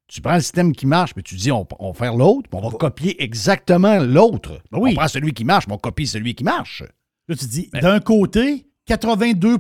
tu 0.09 0.21
prends 0.21 0.35
le 0.35 0.41
système 0.41 0.73
qui 0.73 0.87
marche, 0.87 1.13
mais 1.17 1.23
tu 1.23 1.35
dis 1.35 1.51
on, 1.51 1.67
on 1.79 1.93
va 1.93 1.99
faire 1.99 2.15
l'autre, 2.17 2.49
puis 2.51 2.61
on 2.63 2.69
va 2.69 2.77
copier 2.77 3.23
exactement 3.23 3.99
l'autre. 3.99 4.61
On 4.73 4.93
prend 4.95 5.09
celui 5.09 5.33
qui 5.33 5.45
marche, 5.45 5.67
mais 5.67 5.75
on 5.75 5.79
copie 5.79 6.07
celui 6.07 6.35
qui 6.35 6.45
marche. 6.45 6.83
Là, 7.29 7.35
tu 7.37 7.47
dis, 7.47 7.71
d'un 7.73 8.01
côté, 8.01 8.67
82 8.87 9.57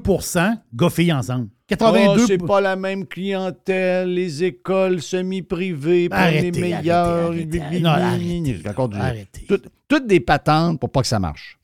gars 0.74 0.90
filles 0.90 1.12
ensemble. 1.12 1.48
82 1.66 2.22
Oh, 2.22 2.24
c'est 2.26 2.36
pas 2.38 2.60
la 2.60 2.76
même 2.76 3.06
clientèle, 3.06 4.12
les 4.12 4.44
écoles 4.44 5.00
semi-privées, 5.00 6.10
pas 6.10 6.30
les 6.30 6.50
meilleures. 6.52 7.30
arrêtez, 7.30 7.60
arrêtez. 7.60 7.80
Non, 7.80 7.88
arrêtez, 7.90 8.62
Encore 8.68 8.88
du- 8.90 8.98
arrêtez. 8.98 9.46
Tout- 9.48 9.62
toutes 9.88 10.06
des 10.06 10.20
patentes 10.20 10.78
pour 10.78 10.90
pas 10.90 11.00
que 11.00 11.06
ça 11.08 11.18
marche. 11.18 11.58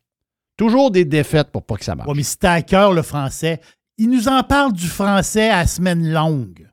Toujours 0.57 0.90
des 0.90 1.05
défaites 1.05 1.51
pour 1.51 1.62
pas 1.65 1.77
que 1.77 1.85
ça 1.85 1.94
marche. 1.94 2.09
Ouais, 2.09 2.15
mais 2.16 2.23
si 2.23 2.39
t'as 2.39 2.52
à 2.55 2.62
cœur 2.62 2.93
le 2.94 3.02
français, 3.02 3.61
il 3.98 4.09
nous 4.09 4.27
en 4.28 4.43
parle 4.43 4.73
du 4.73 4.86
français 4.86 5.51
à 5.51 5.66
semaine 5.66 6.11
longue. 6.11 6.66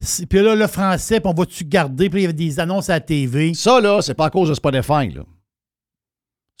C'est- 0.00 0.26
Puis 0.26 0.40
là, 0.42 0.54
le 0.54 0.66
français, 0.66 1.20
puis 1.20 1.30
on 1.30 1.34
va-tu 1.34 1.64
garder? 1.64 2.10
Puis 2.10 2.20
il 2.20 2.22
y 2.22 2.26
avait 2.26 2.32
des 2.34 2.60
annonces 2.60 2.90
à 2.90 2.94
la 2.94 3.00
TV. 3.00 3.54
Ça, 3.54 3.80
là, 3.80 4.02
c'est 4.02 4.14
pas 4.14 4.26
à 4.26 4.30
cause 4.30 4.48
de 4.48 4.54
Spotify, 4.54 5.08
là. 5.10 5.24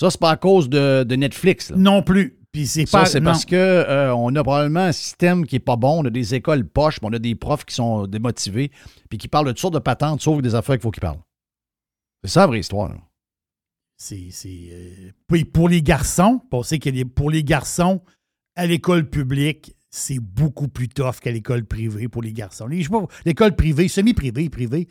Ça, 0.00 0.10
c'est 0.10 0.20
pas 0.20 0.30
à 0.30 0.36
cause 0.36 0.68
de, 0.68 1.04
de 1.04 1.16
Netflix, 1.16 1.70
là. 1.70 1.76
Non 1.76 2.02
plus. 2.02 2.38
Puis 2.52 2.66
c'est 2.66 2.86
Ça, 2.86 3.00
pas. 3.00 3.06
c'est 3.06 3.20
non. 3.20 3.30
parce 3.32 3.44
que 3.44 3.54
euh, 3.54 4.14
on 4.14 4.34
a 4.34 4.42
probablement 4.42 4.80
un 4.80 4.92
système 4.92 5.46
qui 5.46 5.56
est 5.56 5.60
pas 5.60 5.76
bon. 5.76 6.02
On 6.02 6.06
a 6.06 6.10
des 6.10 6.34
écoles 6.34 6.66
poches, 6.66 6.98
puis 6.98 7.08
on 7.10 7.12
a 7.12 7.18
des 7.18 7.34
profs 7.34 7.64
qui 7.66 7.74
sont 7.74 8.06
démotivés, 8.06 8.70
puis 9.10 9.18
qui 9.18 9.28
parlent 9.28 9.46
de 9.46 9.50
toutes 9.52 9.60
sortes 9.60 9.74
de 9.74 9.78
patentes, 9.78 10.22
sauf 10.22 10.40
des 10.40 10.54
affaires 10.54 10.76
qu'il 10.76 10.82
faut 10.82 10.90
qu'ils 10.90 11.02
parlent. 11.02 11.20
C'est 12.24 12.30
ça 12.30 12.40
la 12.40 12.46
vraie 12.46 12.60
histoire. 12.60 12.88
là. 12.88 12.96
C'est. 13.98 14.28
c'est, 14.30 14.68
euh, 14.72 15.10
puis 15.28 15.44
pour 15.44 15.68
les 15.68 15.82
garçons, 15.82 16.40
on 16.50 16.62
sait 16.62 16.78
que 16.78 16.88
les- 16.90 17.04
pour 17.04 17.30
les 17.30 17.44
garçons, 17.44 18.02
à 18.54 18.66
l'école 18.66 19.08
publique, 19.08 19.75
c'est 19.96 20.18
beaucoup 20.18 20.68
plus 20.68 20.88
tough 20.88 21.16
qu'à 21.22 21.30
l'école 21.30 21.64
privée 21.64 22.08
pour 22.08 22.22
les 22.22 22.32
garçons. 22.32 22.68
L'école 23.24 23.56
privée, 23.56 23.88
semi-privée, 23.88 24.48
privée, 24.50 24.88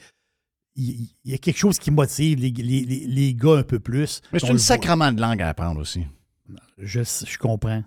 il 0.75 1.07
y, 1.23 1.33
a 1.33 1.37
quelque 1.37 1.57
chose 1.57 1.79
qui 1.79 1.89
motive 1.89 2.39
les, 2.39 2.49
les- 2.51 2.83
les- 2.85 3.05
les 3.07 3.33
gars 3.33 3.57
un 3.59 3.63
peu 3.63 3.79
plus. 3.79 4.21
Mais 4.33 4.39
c'est 4.39 4.47
voit. 4.47 4.57
sacrement 4.57 5.11
de 5.11 5.21
langue 5.21 5.41
à 5.41 5.47
apprendre 5.49 5.79
aussi. 5.79 6.05
Je, 6.77 7.01
je 7.03 7.37
comprends. 7.37 7.83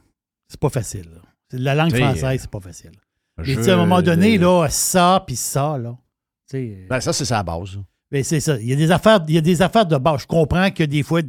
C'est 0.49 0.59
pas 0.61 0.70
facile. 0.70 1.11
là. 1.12 1.20
La 1.53 1.74
langue 1.74 1.90
T'sais, 1.93 1.99
française, 2.01 2.40
c'est 2.40 2.51
pas 2.51 2.61
facile. 2.61 2.93
je- 3.39 3.53
Et 3.53 3.57
tu 3.57 3.62
sais, 3.65 3.70
à 3.70 3.74
un 3.74 3.78
moment 3.78 4.01
donné, 4.01 4.39
là, 4.39 4.69
ça 4.70 5.23
puis 5.27 5.36
ça, 5.36 5.77
là. 5.77 5.99
sais, 6.47 6.86
Ben, 6.89 7.01
ça, 7.01 7.12
c'est 7.12 7.27
ça 7.27 7.36
la 7.36 7.43
base. 7.43 7.78
ben, 8.11 8.24
c'est 8.24 8.40
ça. 8.40 8.59
Il 8.59 8.66
y 8.69 8.73
a 8.73 8.77
des 8.77 8.90
affaires, 8.90 9.23
il 9.28 9.35
y 9.35 9.39
a 9.39 9.43
des 9.43 9.61
affaires 9.61 9.85
de 9.86 9.97
base. 9.99 10.23
Je 10.23 10.27
comprends 10.27 10.70
que 10.70 10.85
des 10.85 11.03
fois, 11.03 11.20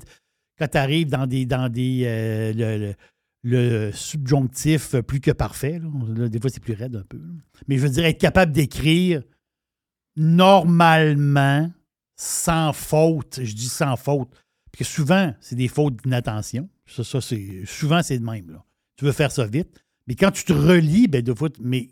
quand 0.57 0.67
tu 0.69 0.77
arrives 0.77 1.09
dans 1.09 1.27
des. 1.27 1.45
Dans 1.45 1.67
des 1.69 2.03
euh, 2.05 2.53
le, 2.53 2.77
le- 2.87 2.95
le 3.43 3.91
subjonctif 3.91 4.95
plus 5.01 5.21
que 5.21 5.31
parfait, 5.31 5.79
des 5.81 6.39
fois, 6.39 6.49
c'est 6.49 6.59
plus 6.59 6.73
raide 6.73 6.95
un 6.95 7.03
peu. 7.03 7.19
Mais 7.67 7.77
je 7.77 7.83
veux 7.83 7.89
dire, 7.89 8.05
être 8.05 8.19
capable 8.19 8.51
d'écrire 8.51 9.23
normalement, 10.15 11.71
sans 12.15 12.73
faute. 12.73 13.39
Je 13.41 13.53
dis 13.53 13.69
sans 13.69 13.95
faute. 13.95 14.29
Parce 14.71 14.79
que 14.79 14.83
souvent, 14.83 15.33
c'est 15.39 15.55
des 15.55 15.67
fautes 15.67 16.03
d'inattention. 16.03 16.69
Ça, 16.85 17.03
ça 17.03 17.21
c'est, 17.21 17.63
souvent, 17.65 18.03
c'est 18.03 18.19
de 18.19 18.25
même. 18.25 18.59
Tu 18.97 19.05
veux 19.05 19.11
faire 19.11 19.31
ça 19.31 19.45
vite. 19.45 19.83
Mais 20.07 20.15
quand 20.15 20.31
tu 20.31 20.43
te 20.43 20.53
relis, 20.53 21.07
ben, 21.07 21.21
de 21.21 21.33
fois, 21.33 21.49
mais 21.61 21.89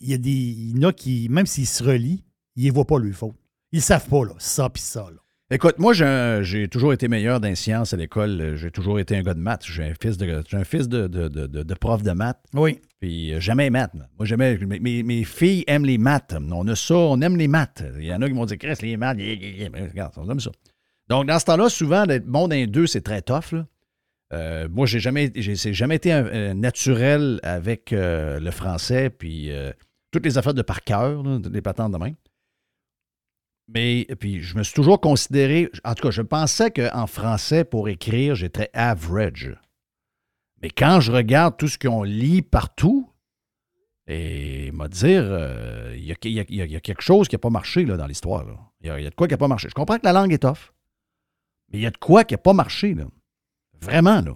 il 0.00 0.10
y 0.10 0.14
a 0.14 0.18
des. 0.18 0.72
En 0.76 0.82
a 0.88 0.92
qui, 0.92 1.28
même 1.28 1.46
s'ils 1.46 1.66
se 1.66 1.82
relient, 1.82 2.24
ils 2.56 2.68
ne 2.68 2.72
voient 2.72 2.86
pas 2.86 2.98
le 2.98 3.12
faute. 3.12 3.36
Ils 3.72 3.78
ne 3.78 3.82
savent 3.82 4.08
pas, 4.08 4.24
là, 4.24 4.34
ça 4.38 4.68
puis 4.68 4.82
ça. 4.82 5.08
Écoute, 5.50 5.78
moi, 5.78 5.94
j'ai 5.94 6.68
toujours 6.68 6.92
été 6.92 7.08
meilleur 7.08 7.40
dans 7.40 7.48
les 7.48 7.54
sciences 7.54 7.94
à 7.94 7.96
l'école. 7.96 8.56
J'ai 8.56 8.70
toujours 8.70 8.98
été 9.00 9.16
un 9.16 9.22
gars 9.22 9.32
de 9.32 9.40
maths. 9.40 9.64
J'ai 9.64 9.84
un 9.84 9.94
fils 9.98 10.18
de, 10.18 10.42
j'ai 10.46 10.56
un 10.58 10.64
fils 10.64 10.88
de, 10.88 11.06
de- 11.06 11.28
de- 11.28 11.46
de- 11.46 11.62
de 11.62 11.74
prof 11.74 12.02
de 12.02 12.10
maths. 12.10 12.42
Oui. 12.52 12.80
Puis 13.00 13.32
euh, 13.32 13.40
jamais 13.40 13.70
maths. 13.70 13.94
Moi, 14.18 14.26
j'aimais. 14.26 14.58
Mes, 14.58 15.02
mes- 15.02 15.24
filles 15.24 15.64
aiment 15.66 15.86
les 15.86 15.96
maths. 15.96 16.34
On 16.52 16.68
a 16.68 16.76
ça, 16.76 16.94
on 16.96 17.18
aime 17.22 17.38
les 17.38 17.48
maths. 17.48 17.82
Il 17.98 18.04
y 18.04 18.12
en 18.12 18.20
a 18.20 18.28
qui 18.28 18.34
m'ont 18.34 18.44
dit, 18.44 18.58
Chris, 18.58 18.74
les 18.82 18.98
maths, 18.98 19.16
yeah, 19.18 19.32
yeah, 19.32 19.48
yeah. 19.56 19.68
Mais 19.72 19.86
regarde, 19.88 20.12
on 20.18 20.28
aime 20.30 20.40
ça. 20.40 20.50
Donc, 21.08 21.26
dans 21.26 21.38
ce 21.38 21.46
temps-là, 21.46 21.70
souvent, 21.70 22.04
d'être 22.04 22.26
bon 22.26 22.46
dans 22.48 22.54
les 22.54 22.66
deux, 22.66 22.86
c'est 22.86 23.00
très 23.00 23.22
tough. 23.22 23.52
là. 23.52 23.66
Euh, 24.34 24.68
moi, 24.70 24.84
j'ai 24.84 25.00
jamais, 25.00 25.32
j'ai 25.34 25.54
jamais 25.72 25.96
été 25.96 26.12
un- 26.12 26.26
un 26.26 26.52
naturel 26.54 27.40
avec 27.42 27.94
euh, 27.94 28.38
le 28.38 28.50
français, 28.50 29.08
puis 29.08 29.50
euh, 29.50 29.72
toutes 30.10 30.26
les 30.26 30.36
affaires 30.36 30.52
de 30.52 30.60
par 30.60 30.82
cœur, 30.82 31.22
là, 31.22 31.38
des 31.38 31.62
patentes 31.62 31.92
de 31.92 31.96
même. 31.96 32.16
Mais 33.68 34.06
puis 34.18 34.40
je 34.42 34.56
me 34.56 34.62
suis 34.62 34.74
toujours 34.74 35.00
considéré, 35.00 35.70
en 35.84 35.94
tout 35.94 36.02
cas, 36.04 36.10
je 36.10 36.22
pensais 36.22 36.70
qu'en 36.70 37.06
français, 37.06 37.64
pour 37.64 37.88
écrire, 37.88 38.34
j'étais 38.34 38.70
average. 38.72 39.54
Mais 40.62 40.70
quand 40.70 41.00
je 41.00 41.12
regarde 41.12 41.56
tout 41.58 41.68
ce 41.68 41.78
qu'on 41.78 42.02
lit 42.02 42.42
partout, 42.42 43.10
et 44.06 44.70
m'a 44.72 44.88
dire, 44.88 45.22
euh, 45.22 45.94
il 45.96 46.04
y, 46.04 46.12
a, 46.12 46.16
il 46.24 46.32
y 46.32 46.40
a- 46.40 46.64
y 46.66 46.72
y 46.76 46.80
quelque 46.80 47.02
chose 47.02 47.28
qui 47.28 47.34
n'a 47.34 47.38
pas 47.40 47.50
marché 47.50 47.84
là, 47.84 47.98
dans 47.98 48.06
l'histoire. 48.06 48.46
Il 48.80 48.86
y, 48.86 48.90
a- 48.90 48.98
il 48.98 49.04
y 49.04 49.06
a 49.06 49.10
de 49.10 49.14
quoi 49.14 49.28
qui 49.28 49.34
n'a 49.34 49.38
pas 49.38 49.48
marché. 49.48 49.68
Je 49.68 49.74
comprends 49.74 49.98
que 49.98 50.04
la 50.06 50.12
langue 50.14 50.32
est 50.32 50.38
tough, 50.38 50.72
mais 51.70 51.78
il 51.78 51.82
y 51.82 51.86
a 51.86 51.90
de 51.90 51.98
quoi 51.98 52.24
qui 52.24 52.32
n'a 52.32 52.38
pas 52.38 52.54
marché. 52.54 52.94
Là. 52.94 53.04
Vraiment, 53.82 54.22
là. 54.22 54.34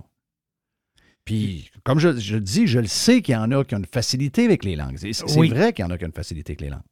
Puis, 1.25 1.71
comme 1.85 1.99
je, 2.01 2.37
dis, 2.37 2.67
je 2.67 2.81
le 2.81 2.87
sais 2.87 3.23
qu'il 3.23 3.33
y 3.33 3.37
en 3.39 3.51
a 3.51 3.65
qui 3.65 3.75
ont 3.75 3.79
une 3.79 3.87
facilité 3.87 4.45
avec 4.45 4.63
les 4.65 4.77
langues. 4.77 4.99
C'est 4.99 5.13
c'est 5.15 5.39
Oui. 5.39 5.49
vrai 5.49 5.73
qu'il 5.73 5.85
y 5.85 5.87
en 5.87 5.91
a 5.91 5.97
qui 5.97 6.05
ont 6.05 6.09
une 6.09 6.13
facilité 6.13 6.51
avec 6.53 6.61
les 6.61 6.69
langues. 6.69 6.83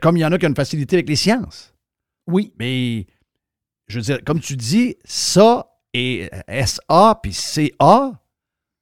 Comme 0.00 0.16
il 0.16 0.20
y 0.20 0.24
en 0.24 0.32
a 0.32 0.38
qui 0.38 0.46
ont 0.46 0.50
une 0.50 0.56
facilité 0.56 0.96
avec 0.96 1.08
les 1.08 1.16
sciences. 1.16 1.74
Oui. 2.26 2.52
Mais, 2.58 3.06
je 3.86 3.98
veux 3.98 4.02
dire, 4.02 4.18
comme 4.24 4.40
tu 4.40 4.56
dis, 4.56 4.96
ça 5.04 5.66
et 5.94 6.30
SA 6.66 7.18
puis 7.22 7.32
CA, 7.32 8.12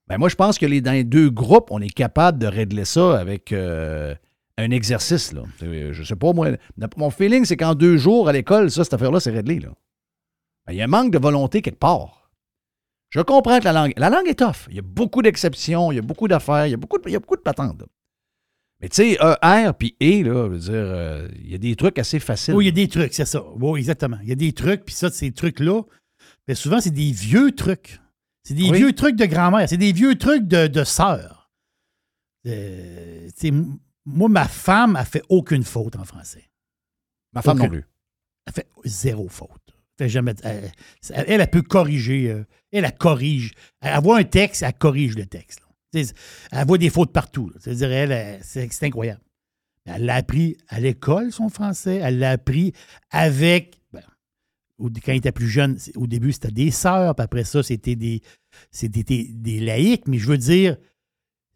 ben 0.09 0.19
moi, 0.19 0.29
je 0.29 0.37
pense 0.37 0.59
que 0.59 0.67
les, 0.67 0.81
dans 0.81 0.93
les 0.93 1.05
deux 1.05 1.31
groupes, 1.31 1.71
on 1.71 1.81
est 1.81 1.93
capable 1.93 2.39
de 2.39 2.47
régler 2.47 2.85
ça 2.85 3.19
avec 3.19 3.53
euh, 3.53 4.15
un 4.57 4.71
exercice. 4.71 5.33
Là. 5.33 5.43
Je 5.61 6.03
sais 6.03 6.17
pas, 6.17 6.33
moi. 6.33 6.51
Mon 6.97 7.11
feeling, 7.11 7.45
c'est 7.45 7.57
qu'en 7.57 7.75
deux 7.75 7.97
jours 7.97 8.29
à 8.29 8.33
l'école, 8.33 8.71
ça, 8.71 8.85
cette 8.85 8.95
affaire-là, 8.95 9.21
c'est 9.21 9.31
réglé. 9.33 9.61
Là. 9.61 9.71
Ben, 10.67 10.73
Il 10.73 10.77
y 10.77 10.81
a 10.81 10.85
un 10.85 10.89
manque 10.89 11.13
de 11.13 11.19
volonté 11.19 11.63
quelque 11.63 11.79
part. 11.79 12.31
Je 13.11 13.21
comprends 13.21 13.59
que 13.59 13.65
la 13.65 13.73
langue. 13.73 13.95
La 13.97 14.11
langue 14.11 14.29
est 14.29 14.39
tough. 14.39 14.67
Il 14.69 14.77
y 14.77 14.79
a 14.79 14.83
beaucoup 14.83 15.23
d'exceptions, 15.23 15.93
il 15.93 15.97
y 15.97 15.99
a 15.99 16.03
beaucoup 16.03 16.29
d'affaires, 16.29 16.67
il 16.67 16.71
y 16.71 16.75
a 16.75 16.77
beaucoup 16.77 16.99
de, 16.99 17.09
il 17.09 17.13
y 17.13 17.17
a 17.17 17.21
beaucoup 17.21 17.37
de 17.37 17.43
patentes. 17.43 17.81
là. 17.81 17.87
Mais 18.81 18.89
tu 18.91 18.97
sais, 18.97 19.13
ER 19.15 19.71
puis 19.79 19.97
E, 20.03 20.23
là, 20.23 20.45
je 20.49 20.53
veux 20.53 20.59
dire, 20.59 20.73
euh, 20.75 21.29
il 21.43 21.51
y 21.51 21.55
a 21.55 21.59
des 21.59 21.77
trucs 21.77 21.99
assez 21.99 22.19
faciles. 22.21 22.55
Oui, 22.55 22.65
il 22.65 22.69
y 22.69 22.71
a 22.71 22.73
des 22.73 22.89
trucs, 22.89 23.15
c'est 23.15 23.25
ça. 23.25 23.43
Oui, 23.57 23.79
exactement. 23.81 24.19
Il 24.23 24.29
y 24.29 24.33
a 24.33 24.37
des 24.37 24.53
trucs, 24.53 24.85
puis 24.85 24.95
ça, 24.95 25.11
ces 25.11 25.33
trucs-là, 25.33 25.83
ben 26.47 26.55
souvent, 26.55 26.81
c'est 26.81 26.91
des 26.91 27.11
vieux 27.11 27.53
trucs. 27.53 28.01
C'est 28.45 28.55
des 28.55 28.71
Oui. 28.71 28.77
vieux 28.79 28.93
trucs 28.93 29.17
de 29.17 29.25
grand-mère. 29.25 29.69
C'est 29.69 29.77
des 29.79 29.93
vieux 29.93 30.17
trucs 30.17 30.47
de, 30.47 30.67
de 30.67 30.85
sœur. 30.85 31.51
Euh, 32.47 33.29
moi, 34.05 34.29
ma 34.29 34.47
femme 34.47 34.95
a 34.95 35.05
fait 35.05 35.23
aucune 35.29 35.65
faute 35.65 35.97
en 35.97 36.05
français. 36.05 36.49
Ma 37.33 37.43
femme 37.43 37.59
non 37.59 37.69
plus. 37.69 37.85
Elle 38.47 38.53
fait 38.53 38.69
zéro 38.85 39.29
faute. 39.29 39.51
Elle, 39.99 40.05
fait 40.07 40.09
jamais, 40.11 40.35
elle, 40.45 40.71
elle, 41.11 41.41
elle 41.41 41.51
peut 41.51 41.63
corriger. 41.63 42.31
euh, 42.31 42.45
elle, 42.71 42.85
elle 42.85 42.97
corrige. 42.97 43.53
Elle, 43.81 43.95
elle 43.97 44.03
voit 44.03 44.19
un 44.19 44.25
texte, 44.25 44.63
elle 44.63 44.75
corrige 44.75 45.17
le 45.17 45.27
texte. 45.27 45.61
là. 45.61 45.66
Elle 46.53 46.67
voit 46.67 46.79
des 46.79 46.91
fautes 46.91 47.13
partout. 47.13 47.53
C'est-à-dire, 47.59 47.93
elle, 47.93 48.13
elle, 48.13 48.41
c'est 48.43 48.83
incroyable. 48.83 49.21
Elle 49.87 50.05
l'a 50.05 50.17
appris 50.17 50.57
à 50.69 50.81
l'école, 50.81 51.33
son 51.33 51.49
français. 51.49 52.01
Elle 52.03 52.19
l'a 52.19 52.33
appris 52.33 52.73
avec. 53.11 53.81
ben, 53.93 54.03
quand 54.79 55.13
il 55.13 55.17
était 55.17 55.33
plus 55.33 55.49
jeune, 55.49 55.79
au 55.95 56.07
début, 56.07 56.33
c'était 56.33 56.51
des 56.51 56.71
sœurs, 56.71 57.15
puis 57.15 57.25
après 57.25 57.45
ça, 57.45 57.63
c'était 57.63 57.95
des, 57.95 58.21
des, 58.83 59.31
des 59.33 59.61
laïcs. 59.61 60.09
Mais 60.09 60.19
je 60.19 60.27
veux 60.27 60.39
dire, 60.39 60.77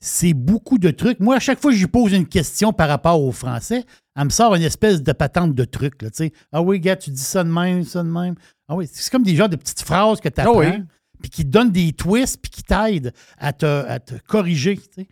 c'est 0.01 0.33
beaucoup 0.33 0.79
de 0.79 0.91
trucs. 0.91 1.21
Moi, 1.21 1.37
à 1.37 1.41
chaque 1.41 1.61
fois 1.61 1.71
que 1.73 1.77
je 1.77 1.83
lui 1.83 1.91
pose 1.91 2.13
une 2.13 2.27
question 2.27 2.73
par 2.73 2.89
rapport 2.89 3.23
au 3.23 3.33
français, 3.33 3.85
elle 4.17 4.25
me 4.25 4.31
sort 4.31 4.55
une 4.55 4.63
espèce 4.63 5.03
de 5.03 5.13
patente 5.13 5.55
de 5.55 5.65
trucs. 5.65 6.01
Là, 6.03 6.09
ah 6.53 6.63
oui, 6.63 6.81
gars, 6.81 6.97
tu 6.97 7.11
dis 7.11 7.21
ça 7.21 7.45
de 7.45 7.51
même, 7.51 7.85
ça 7.85 8.03
de 8.03 8.09
même. 8.09 8.35
Ah 8.69 8.77
oui, 8.77 8.89
c'est 8.91 9.11
comme 9.11 9.23
des 9.23 9.37
genres 9.37 9.49
de 9.49 9.57
petites 9.57 9.83
phrases 9.83 10.21
que 10.21 10.29
tu 10.29 10.41
apprends, 10.41 10.61
Ah 10.61 10.77
oui. 10.79 10.85
Puis 11.21 11.31
qui 11.31 11.45
te 11.45 11.49
donnent 11.51 11.71
des 11.73 11.93
twists, 11.93 12.39
puis 12.43 12.51
qui 12.51 12.63
t'aident 12.63 13.13
à 13.39 13.53
te, 13.53 13.67
à 13.67 13.99
te 14.01 14.15
corriger. 14.27 14.77
tu 14.77 15.03
sais. 15.03 15.09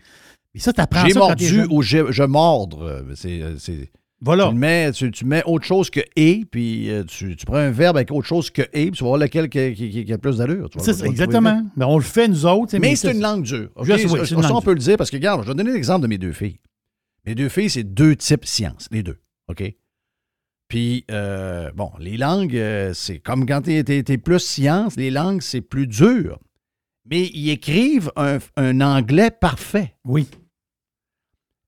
Mais 0.54 0.60
ça, 0.60 0.72
tu 0.72 0.80
apprends 0.80 1.06
J'ai 1.06 1.14
mordu 1.14 1.64
ou 1.70 1.82
j'ai- 1.82 2.04
je 2.10 2.22
mordre. 2.22 2.82
euh, 2.82 3.02
C'est, 3.14 3.42
euh, 3.42 3.56
c'est- 3.58 3.90
Voilà. 4.20 4.48
Tu, 4.48 4.54
mets, 4.56 4.90
tu, 4.92 5.10
tu 5.12 5.24
mets 5.24 5.42
autre 5.46 5.64
chose 5.64 5.90
que 5.90 6.00
et, 6.16 6.44
puis 6.50 6.90
euh, 6.90 7.04
tu, 7.04 7.36
tu 7.36 7.46
prends 7.46 7.56
un 7.58 7.70
verbe 7.70 7.96
avec 7.96 8.10
autre 8.10 8.26
chose 8.26 8.50
que 8.50 8.62
et, 8.72 8.86
puis 8.86 8.90
tu 8.92 9.04
vas 9.04 9.10
voir 9.10 9.20
lequel 9.20 9.48
qui, 9.48 9.74
qui- 9.74 9.90
qui- 9.90 10.04
qui 10.04 10.12
a 10.12 10.18
plus 10.18 10.38
d'allure. 10.38 10.68
tu 10.70 10.78
C'est 10.80 11.04
exactement. 11.06 11.62
Mais 11.76 11.84
on 11.84 11.96
le 11.98 12.02
fait, 12.02 12.26
nous 12.26 12.44
autres. 12.46 12.76
Mais 12.78 12.96
c'est 12.96 13.12
une 13.12 13.20
langue 13.20 13.44
dure. 13.44 13.68
ok? 13.76 13.86
Je 13.86 13.92
sais, 13.96 14.04
oui, 14.06 14.18
Ça, 14.18 14.26
c'est 14.26 14.34
une 14.34 14.42
ça, 14.42 14.48
langue 14.48 14.56
on 14.58 14.62
peut 14.62 14.72
le 14.74 14.80
dire 14.80 14.96
parce 14.96 15.10
que, 15.10 15.16
regarde, 15.16 15.42
je 15.44 15.48
vais 15.48 15.54
donner 15.54 15.72
l'exemple 15.72 16.02
de 16.02 16.08
mes 16.08 16.18
deux 16.18 16.32
filles. 16.32 16.58
Mes 17.26 17.34
deux 17.36 17.48
filles, 17.48 17.70
c'est 17.70 17.84
deux 17.84 18.16
types 18.16 18.44
sciences, 18.46 18.88
les 18.90 19.02
deux. 19.04 19.18
OK? 19.48 19.62
Puis, 20.68 21.06
euh, 21.10 21.70
bon, 21.72 21.90
les 21.98 22.18
langues, 22.18 22.56
euh, 22.56 22.92
c'est 22.92 23.18
comme 23.18 23.46
quand 23.46 23.62
tu 23.62 23.72
es, 23.72 24.18
plus 24.18 24.38
science, 24.38 24.96
les 24.96 25.10
langues, 25.10 25.40
c'est 25.40 25.62
plus 25.62 25.86
dur. 25.86 26.38
Mais 27.10 27.26
ils 27.32 27.50
écrivent 27.50 28.12
un, 28.16 28.38
un 28.56 28.80
anglais 28.82 29.30
parfait. 29.30 29.94
Oui. 30.04 30.28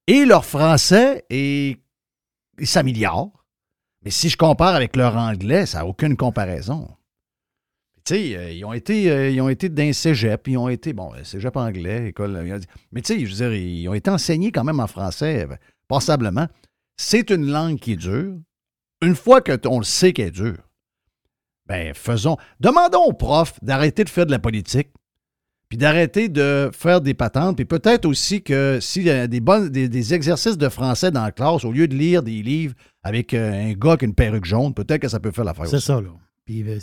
Et 0.06 0.26
leur 0.26 0.44
français 0.44 1.24
s'améliore. 2.62 3.32
Mais 4.04 4.10
si 4.10 4.28
je 4.28 4.36
compare 4.36 4.74
avec 4.74 4.96
leur 4.96 5.16
anglais, 5.16 5.66
ça 5.66 5.78
n'a 5.78 5.86
aucune 5.86 6.16
comparaison. 6.16 6.88
Tu 8.04 8.14
sais, 8.14 8.36
euh, 8.36 8.50
ils 8.50 8.64
ont 8.64 8.72
été, 8.72 9.10
euh, 9.10 9.30
ils 9.30 9.40
ont 9.40 9.48
été 9.48 9.68
d'un 9.68 9.92
cégep, 9.92 10.48
ils 10.48 10.56
ont 10.56 10.68
été, 10.68 10.92
bon, 10.92 11.12
cégep 11.22 11.56
anglais, 11.56 12.08
école. 12.08 12.36
euh, 12.36 12.58
Mais 12.92 13.02
tu 13.02 13.14
sais, 13.14 13.26
je 13.26 13.30
veux 13.30 13.50
dire, 13.50 13.54
ils 13.54 13.88
ont 13.88 13.94
été 13.94 14.10
enseignés 14.10 14.52
quand 14.52 14.64
même 14.64 14.80
en 14.80 14.86
français, 14.86 15.46
passablement. 15.86 16.48
C'est 16.96 17.30
une 17.30 17.46
langue 17.46 17.78
qui 17.78 17.92
est 17.92 17.96
dure. 17.96 18.38
Une 19.02 19.14
fois 19.16 19.40
que 19.40 19.52
on 19.66 19.78
le 19.78 19.84
sait 19.84 20.12
qu'elle 20.12 20.28
est 20.28 20.30
dure, 20.30 20.68
ben 21.66 21.94
faisons. 21.94 22.36
Demandons 22.58 23.04
aux 23.04 23.12
profs 23.12 23.54
d'arrêter 23.62 24.04
de 24.04 24.08
faire 24.10 24.26
de 24.26 24.30
la 24.30 24.38
politique, 24.38 24.88
puis 25.68 25.78
d'arrêter 25.78 26.28
de 26.28 26.68
faire 26.72 27.00
des 27.00 27.14
patentes, 27.14 27.56
puis 27.56 27.64
peut-être 27.64 28.04
aussi 28.04 28.42
que 28.42 28.78
s'il 28.80 29.04
y 29.04 29.10
a 29.10 29.26
des, 29.28 29.40
bonnes, 29.40 29.68
des, 29.68 29.88
des 29.88 30.14
exercices 30.14 30.58
de 30.58 30.68
français 30.68 31.10
dans 31.12 31.22
la 31.22 31.30
classe, 31.32 31.64
au 31.64 31.70
lieu 31.72 31.86
de 31.86 31.94
lire 31.94 32.22
des 32.24 32.42
livres 32.42 32.74
avec 33.04 33.34
euh, 33.34 33.70
un 33.70 33.72
gars 33.74 33.96
qui 33.96 34.04
a 34.04 34.08
une 34.08 34.14
perruque 34.14 34.44
jaune, 34.44 34.74
peut-être 34.74 35.00
que 35.02 35.08
ça 35.08 35.20
peut 35.20 35.30
faire 35.30 35.44
l'affaire 35.44 35.68
C'est 35.68 35.80
ça, 35.80 36.00
là. 36.00 36.10
Puis, 36.44 36.64
euh, 36.68 36.78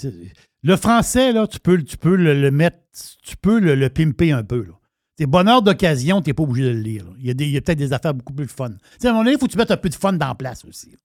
le 0.64 0.76
français, 0.78 1.34
là, 1.34 1.46
tu 1.48 1.60
peux, 1.60 1.84
tu 1.84 1.98
peux 1.98 2.16
le, 2.16 2.40
le 2.40 2.50
mettre, 2.52 2.78
tu 3.24 3.36
peux 3.36 3.60
le, 3.60 3.76
le 3.76 3.90
pimper 3.90 4.32
un 4.32 4.44
peu, 4.44 4.64
là. 4.64 4.74
C'est 5.20 5.26
bonheur 5.26 5.62
d'occasion, 5.64 6.22
tu 6.22 6.30
n'es 6.30 6.34
pas 6.34 6.44
obligé 6.44 6.70
de 6.70 6.74
le 6.76 6.80
lire. 6.82 7.04
là. 7.06 7.12
Il 7.20 7.26
y 7.26 7.30
a, 7.32 7.34
des- 7.34 7.46
il 7.46 7.52
y 7.52 7.58
a 7.58 7.62
peut-être 7.62 7.80
des 7.80 7.92
affaires 7.92 8.14
beaucoup 8.14 8.34
plus 8.34 8.48
fun. 8.48 8.70
Tu 8.70 8.76
sais, 9.00 9.08
à 9.08 9.10
un 9.10 9.14
moment 9.14 9.24
donné, 9.26 9.36
il 9.36 9.40
faut 9.40 9.48
que 9.48 9.52
tu 9.52 9.58
mettes 9.58 9.72
un 9.72 9.78
peu 9.78 9.90
de 9.90 9.96
fun 9.96 10.14
dans 10.14 10.28
la 10.28 10.36
place 10.36 10.64
aussi. 10.64 10.96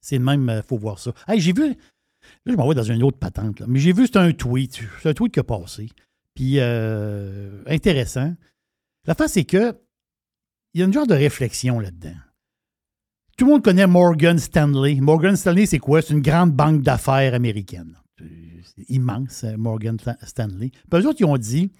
C'est 0.00 0.18
le 0.18 0.24
même, 0.24 0.50
il 0.54 0.62
faut 0.66 0.78
voir 0.78 0.98
ça. 0.98 1.12
J'ai 1.36 1.52
vu, 1.52 1.68
là, 1.70 1.74
je 2.46 2.52
m'en 2.52 2.68
vais 2.68 2.74
dans 2.74 2.82
une 2.82 3.02
autre 3.02 3.18
patente, 3.18 3.62
mais 3.66 3.78
j'ai 3.80 3.92
vu, 3.92 4.06
c'est 4.06 4.16
un 4.18 4.32
tweet. 4.32 4.80
C'est 5.02 5.08
un 5.10 5.14
tweet 5.14 5.32
qui 5.34 5.40
a 5.40 5.44
passé. 5.44 5.88
Puis, 6.34 6.56
euh, 6.60 7.62
intéressant. 7.66 8.34
L'affaire, 9.06 9.28
c'est 9.28 9.44
que, 9.44 9.74
il 10.74 10.80
y 10.80 10.82
a 10.82 10.86
une 10.86 10.92
genre 10.92 11.06
de 11.06 11.14
réflexion 11.14 11.80
là-dedans. 11.80 12.14
Tout 13.38 13.46
le 13.46 13.52
monde 13.52 13.64
connaît 13.64 13.86
Morgan 13.86 14.38
Stanley. 14.38 14.96
Morgan 15.00 15.36
Stanley, 15.36 15.66
c'est 15.66 15.78
quoi? 15.78 16.02
C'est 16.02 16.14
une 16.14 16.22
grande 16.22 16.52
banque 16.52 16.82
d'affaires 16.82 17.34
américaine. 17.34 17.96
C'est 18.18 18.84
immense, 18.90 19.44
euh, 19.44 19.56
Morgan 19.56 19.96
Sta- 19.96 20.16
Stanley. 20.26 20.70
Puis 20.90 21.00
eux 21.00 21.06
autres, 21.06 21.20
ils 21.20 21.24
ont 21.26 21.36
dit, 21.38 21.70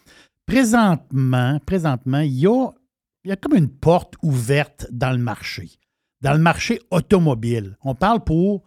présentement, 0.46 1.58
présentement, 1.66 2.20
il 2.20 2.32
y 2.34 2.46
a 2.46 3.36
comme 3.36 3.54
une 3.56 3.68
porte 3.68 4.14
ouverte 4.22 4.86
dans 4.90 5.10
le 5.12 5.18
marché, 5.18 5.70
dans 6.20 6.32
le 6.32 6.38
marché 6.38 6.80
automobile. 6.90 7.76
On 7.82 7.94
parle 7.94 8.24
pour 8.24 8.64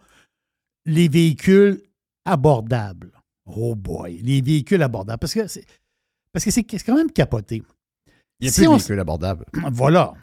les 0.86 1.08
véhicules 1.08 1.82
abordables. 2.24 3.12
Oh 3.46 3.74
boy, 3.74 4.18
les 4.22 4.40
véhicules 4.40 4.82
abordables. 4.82 5.18
Parce 5.18 5.34
que 5.34 5.46
c'est, 5.46 5.64
parce 6.32 6.44
que 6.44 6.50
c'est, 6.50 6.64
quand 6.64 6.94
même 6.94 7.10
capoté. 7.10 7.62
Il 8.38 8.44
n'y 8.44 8.48
a 8.48 8.52
Si 8.52 8.60
plus 8.60 8.66
de 8.68 8.72
véhicules 8.72 9.00
abordables. 9.00 9.44
Voilà. 9.72 10.14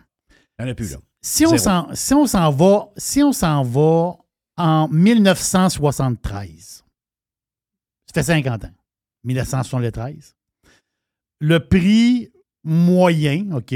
Il 0.57 0.65
n'y 0.65 0.69
en 0.69 0.71
a 0.71 0.75
plus, 0.75 0.91
là. 0.91 0.99
Si 1.21 1.45
on, 1.45 1.57
s'en, 1.57 1.93
si 1.93 2.13
on 2.13 2.25
s'en 2.25 2.51
va, 2.51 2.89
si 2.95 3.21
on 3.23 3.33
s'en 3.33 3.63
va 3.63 4.17
en 4.55 4.87
1973, 4.87 6.85
ça 8.05 8.13
fait 8.13 8.23
50 8.23 8.65
ans, 8.65 8.71
1973, 9.25 10.35
le 11.39 11.59
prix 11.59 12.31
moyen, 12.63 13.51
OK, 13.51 13.73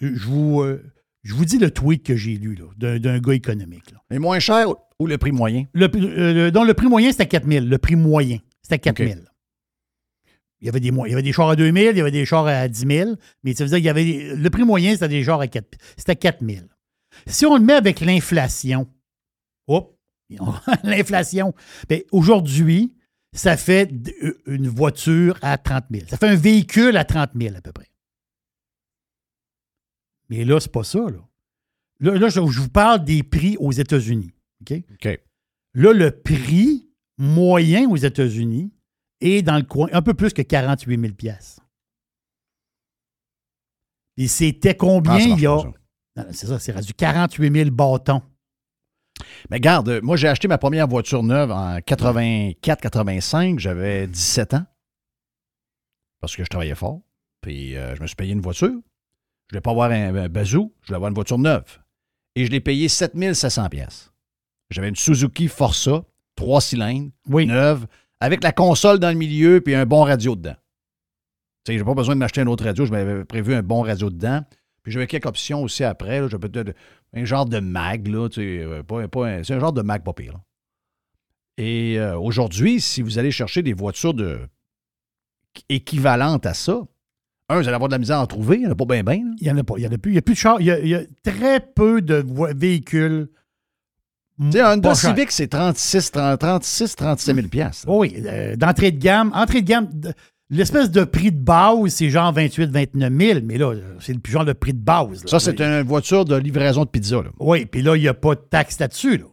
je 0.00 0.26
vous, 0.26 0.62
euh, 0.62 0.82
je 1.22 1.34
vous 1.34 1.44
dis 1.44 1.58
le 1.58 1.70
tweet 1.70 2.04
que 2.04 2.16
j'ai 2.16 2.36
lu 2.36 2.58
d'un, 2.76 3.18
gars 3.18 3.34
économique. 3.34 3.90
là. 3.92 3.98
Mais 4.10 4.18
moins 4.18 4.38
cher 4.38 4.66
ou 4.98 5.06
le 5.06 5.18
prix 5.18 5.32
moyen? 5.32 5.64
Le, 5.72 5.88
prix- 5.88 6.06
euh, 6.06 6.50
le- 6.50 6.74
prix 6.74 6.86
moyen, 6.86 7.10
c'était 7.12 7.26
4 7.26 7.46
000. 7.46 7.66
Le 7.66 7.78
prix 7.78 7.96
moyen, 7.96 8.38
c'était 8.62 8.78
4 8.78 8.98
000. 9.04 9.20
Il 10.62 10.66
y, 10.66 10.68
avait 10.68 10.80
des, 10.80 10.88
il 10.88 11.08
y 11.10 11.12
avait 11.12 11.22
des 11.22 11.32
chars 11.32 11.48
à 11.48 11.56
2 11.56 11.64
000, 11.64 11.76
il 11.92 11.96
y 11.96 12.00
avait 12.02 12.10
des 12.10 12.26
chars 12.26 12.46
à 12.46 12.68
10 12.68 12.86
000, 12.86 13.10
mais 13.42 13.54
ça 13.54 13.64
veut 13.64 13.68
dire 13.70 13.78
qu'il 13.78 13.86
y 13.86 13.88
avait. 13.88 14.34
Le 14.36 14.50
prix 14.50 14.62
moyen, 14.64 14.92
c'était 14.92 15.08
des 15.08 15.24
chars 15.24 15.40
à 15.40 15.46
4 15.48 15.66
C'était 15.96 16.16
4 16.16 16.44
000. 16.46 16.66
Si 17.26 17.46
on 17.46 17.56
le 17.56 17.62
met 17.64 17.72
avec 17.72 18.00
l'inflation, 18.00 18.86
hop, 19.66 19.96
l'inflation, 20.84 21.54
ben, 21.88 22.02
aujourd'hui, 22.12 22.94
ça 23.32 23.56
fait 23.56 23.90
une 24.46 24.68
voiture 24.68 25.38
à 25.42 25.56
30 25.56 25.84
000. 25.90 26.06
Ça 26.08 26.16
fait 26.18 26.28
un 26.28 26.36
véhicule 26.36 26.96
à 26.96 27.04
30 27.04 27.30
000 27.40 27.56
à 27.56 27.60
peu 27.60 27.72
près. 27.72 27.86
Mais 30.30 30.44
là, 30.44 30.60
c'est 30.60 30.72
pas 30.72 30.84
ça. 30.84 31.00
Là, 31.00 31.20
là, 31.98 32.18
là, 32.18 32.28
je, 32.28 32.40
je 32.40 32.60
vous 32.60 32.70
parle 32.70 33.04
des 33.04 33.22
prix 33.22 33.56
aux 33.58 33.72
États-Unis. 33.72 34.32
OK? 34.62 34.82
OK. 34.94 35.20
Là, 35.74 35.92
le 35.92 36.10
prix 36.10 36.88
moyen 37.18 37.88
aux 37.90 37.96
États-Unis 37.96 38.72
est 39.20 39.42
dans 39.42 39.56
le 39.56 39.64
coin 39.64 39.88
un 39.92 40.02
peu 40.02 40.14
plus 40.14 40.32
que 40.32 40.42
48 40.42 41.00
000 41.00 41.12
Et 44.16 44.28
c'était 44.28 44.74
combien 44.76 45.14
Ah, 45.14 45.18
il 45.18 45.40
y 45.40 45.46
a? 45.46 45.62
C'est 46.32 46.46
ça, 46.46 46.58
c'est 46.58 46.72
rendu 46.72 46.94
48 46.94 47.52
000 47.52 47.70
bâtons. 47.70 48.22
Mais 49.50 49.60
garde, 49.60 50.00
moi, 50.02 50.16
j'ai 50.16 50.28
acheté 50.28 50.48
ma 50.48 50.58
première 50.58 50.88
voiture 50.88 51.22
neuve 51.22 51.50
en 51.50 51.78
84-85. 51.78 53.58
J'avais 53.58 54.06
17 54.06 54.54
ans. 54.54 54.66
Parce 56.20 56.36
que 56.36 56.44
je 56.44 56.48
travaillais 56.48 56.74
fort. 56.74 57.00
Puis 57.40 57.76
euh, 57.76 57.94
je 57.96 58.02
me 58.02 58.06
suis 58.06 58.16
payé 58.16 58.32
une 58.32 58.40
voiture. 58.40 58.78
Je 59.50 59.56
voulais 59.56 59.60
pas 59.62 59.70
avoir 59.72 59.90
un, 59.90 60.14
un 60.14 60.28
bazou. 60.28 60.72
Je 60.82 60.86
voulais 60.86 60.96
avoir 60.96 61.08
une 61.08 61.14
voiture 61.14 61.38
neuve. 61.38 61.64
Et 62.36 62.46
je 62.46 62.50
l'ai 62.52 62.60
payé 62.60 62.88
7700 62.88 63.68
pièces. 63.68 64.12
J'avais 64.70 64.88
une 64.88 64.94
Suzuki 64.96 65.48
Forza, 65.48 66.04
trois 66.36 66.60
cylindres, 66.60 67.10
neuve, 67.48 67.86
avec 68.20 68.44
la 68.44 68.52
console 68.52 69.00
dans 69.00 69.08
le 69.10 69.16
milieu 69.16 69.60
puis 69.60 69.74
un 69.74 69.86
bon 69.86 70.02
radio 70.04 70.36
dedans. 70.36 70.54
Tu 71.64 71.72
sais, 71.72 71.78
j'ai 71.78 71.84
pas 71.84 71.94
besoin 71.94 72.14
de 72.14 72.20
m'acheter 72.20 72.40
un 72.42 72.46
autre 72.46 72.64
radio. 72.64 72.86
Je 72.86 72.92
m'avais 72.92 73.24
prévu 73.24 73.52
un 73.54 73.62
bon 73.62 73.82
radio 73.82 74.08
dedans. 74.08 74.44
Puis 74.84 74.92
j'avais 74.92 75.08
quelques 75.08 75.26
options 75.26 75.62
aussi 75.62 75.82
après. 75.82 76.20
là. 76.20 76.28
J'avais 76.28 76.48
peut-être 76.48 76.76
un 77.12 77.24
genre 77.24 77.46
de 77.46 77.58
mag, 77.58 78.06
là, 78.06 78.28
tu 78.28 78.40
sais, 78.40 78.62
euh, 78.64 78.82
pas, 78.84 79.08
pas 79.08 79.26
un- 79.26 79.42
c'est 79.42 79.54
un 79.54 79.60
genre 79.60 79.72
de 79.72 79.82
mag 79.82 80.04
pas 80.04 80.12
pire. 80.12 80.34
là. 80.34 80.40
Et 81.58 81.98
euh, 81.98 82.16
aujourd'hui, 82.18 82.80
si 82.80 83.02
vous 83.02 83.18
allez 83.18 83.32
chercher 83.32 83.62
des 83.62 83.72
voitures 83.74 84.14
de, 84.14 84.38
équivalentes 85.68 86.46
à 86.46 86.54
ça, 86.54 86.80
un, 87.50 87.60
vous 87.60 87.66
allez 87.66 87.74
avoir 87.74 87.88
de 87.88 87.94
la 87.94 87.98
misère 87.98 88.18
à 88.18 88.22
en 88.22 88.26
trouver. 88.26 88.56
Il 88.56 88.60
n'y 88.60 88.66
en 88.66 88.72
a 88.72 88.74
pas 88.74 88.84
bien, 88.84 89.02
bien. 89.02 89.20
Il 89.40 89.44
n'y 89.44 89.50
en 89.50 89.58
a 89.58 89.64
pas. 89.64 89.74
Il 89.78 89.86
en 89.86 89.92
a 89.92 89.98
plus. 89.98 90.12
Il 90.12 90.14
y 90.14 90.18
a 90.18 90.22
plus 90.22 90.34
de 90.34 90.38
chars. 90.38 90.60
Il 90.60 90.66
y 90.66 90.70
a, 90.70 90.78
il 90.78 90.88
y 90.88 90.94
a 90.94 91.02
très 91.22 91.60
peu 91.60 92.00
de 92.00 92.24
véhicules. 92.56 93.28
Tu 94.40 94.52
sais, 94.52 94.60
un 94.60 94.74
Honda. 94.74 94.94
Civic, 94.94 95.30
c'est 95.32 95.48
36, 95.48 96.12
30, 96.12 96.40
36, 96.40 96.96
37 96.96 97.34
000 97.36 97.48
piastres. 97.48 97.84
Oh 97.86 98.00
oui, 98.00 98.14
euh, 98.24 98.56
d'entrée 98.56 98.90
de 98.90 98.98
gamme. 98.98 99.30
Entrée 99.34 99.60
de 99.60 99.66
gamme, 99.66 99.90
l'espèce 100.48 100.90
de 100.90 101.04
prix 101.04 101.30
de 101.30 101.38
base, 101.38 101.88
c'est 101.88 102.08
genre 102.08 102.32
28 102.32 102.70
29 102.70 103.12
000, 103.12 103.40
mais 103.44 103.58
là, 103.58 103.74
c'est 104.00 104.14
le 104.14 104.20
genre 104.26 104.46
de 104.46 104.54
prix 104.54 104.72
de 104.72 104.78
base. 104.78 105.24
là. 105.24 105.28
Ça, 105.30 105.40
c'est 105.40 105.60
une 105.60 105.82
voiture 105.82 106.24
de 106.24 106.36
livraison 106.36 106.84
de 106.84 106.88
pizza. 106.88 107.16
Là. 107.16 107.30
Oui, 107.38 107.66
puis 107.66 107.82
là, 107.82 107.96
il 107.96 108.00
n'y 108.00 108.08
a 108.08 108.14
pas 108.14 108.34
de 108.34 108.40
taxe 108.40 108.78
là-dessus. 108.78 109.18
Là. 109.18 109.24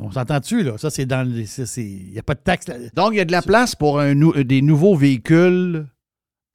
On 0.00 0.12
s'entend 0.12 0.38
dessus, 0.38 0.62
là? 0.62 0.78
Ça, 0.78 0.88
c'est 0.88 1.04
dans 1.04 1.28
Il 1.28 2.12
n'y 2.12 2.18
a 2.18 2.22
pas 2.22 2.34
de 2.34 2.40
taxe 2.40 2.68
là. 2.68 2.76
Donc, 2.94 3.10
il 3.12 3.16
y 3.16 3.20
a 3.20 3.24
de 3.24 3.32
la 3.32 3.42
place 3.42 3.74
pour 3.74 3.98
un 3.98 4.14
des 4.14 4.62
nouveaux 4.62 4.94
véhicules 4.94 5.84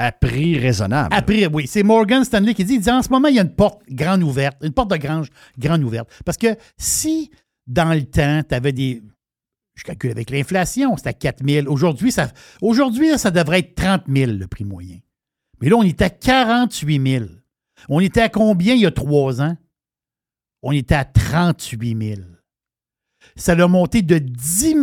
à 0.01 0.11
prix 0.11 0.57
raisonnable. 0.57 1.09
Après, 1.11 1.45
oui, 1.47 1.67
c'est 1.67 1.83
Morgan 1.83 2.23
Stanley 2.23 2.53
qui 2.53 2.65
dit, 2.65 2.75
il 2.75 2.81
dit 2.81 2.89
en 2.89 3.01
ce 3.01 3.09
moment, 3.09 3.27
il 3.27 3.35
y 3.35 3.39
a 3.39 3.43
une 3.43 3.53
porte 3.53 3.81
grande 3.89 4.23
ouverte, 4.23 4.57
une 4.63 4.73
porte 4.73 4.89
de 4.89 4.97
grange 4.97 5.27
grande 5.57 5.83
ouverte. 5.83 6.09
Parce 6.25 6.37
que 6.37 6.55
si, 6.77 7.29
dans 7.67 7.93
le 7.93 8.03
temps, 8.03 8.41
tu 8.47 8.55
avais 8.55 8.71
des. 8.71 9.03
Je 9.75 9.83
calcule 9.83 10.11
avec 10.11 10.29
l'inflation, 10.29 10.97
c'était 10.97 11.09
à 11.09 11.13
4 11.13 11.47
000. 11.47 11.67
Aujourd'hui, 11.71 12.11
ça, 12.11 12.27
aujourd'hui 12.61 13.17
ça 13.17 13.31
devrait 13.31 13.59
être 13.59 13.75
30 13.75 14.03
000 14.07 14.31
le 14.31 14.47
prix 14.47 14.65
moyen. 14.65 14.97
Mais 15.61 15.69
là, 15.69 15.77
on 15.77 15.83
est 15.83 16.01
à 16.01 16.09
48 16.09 17.09
000. 17.09 17.25
On 17.87 17.99
était 17.99 18.21
à 18.21 18.29
combien 18.29 18.73
il 18.73 18.81
y 18.81 18.85
a 18.85 18.91
trois 18.91 19.41
ans? 19.41 19.55
On 20.63 20.71
était 20.71 20.95
à 20.95 21.05
38 21.05 22.15
000. 22.15 22.21
Ça 23.35 23.53
a 23.53 23.67
monté 23.67 24.01
de 24.01 24.17
10 24.17 24.59
000 24.59 24.77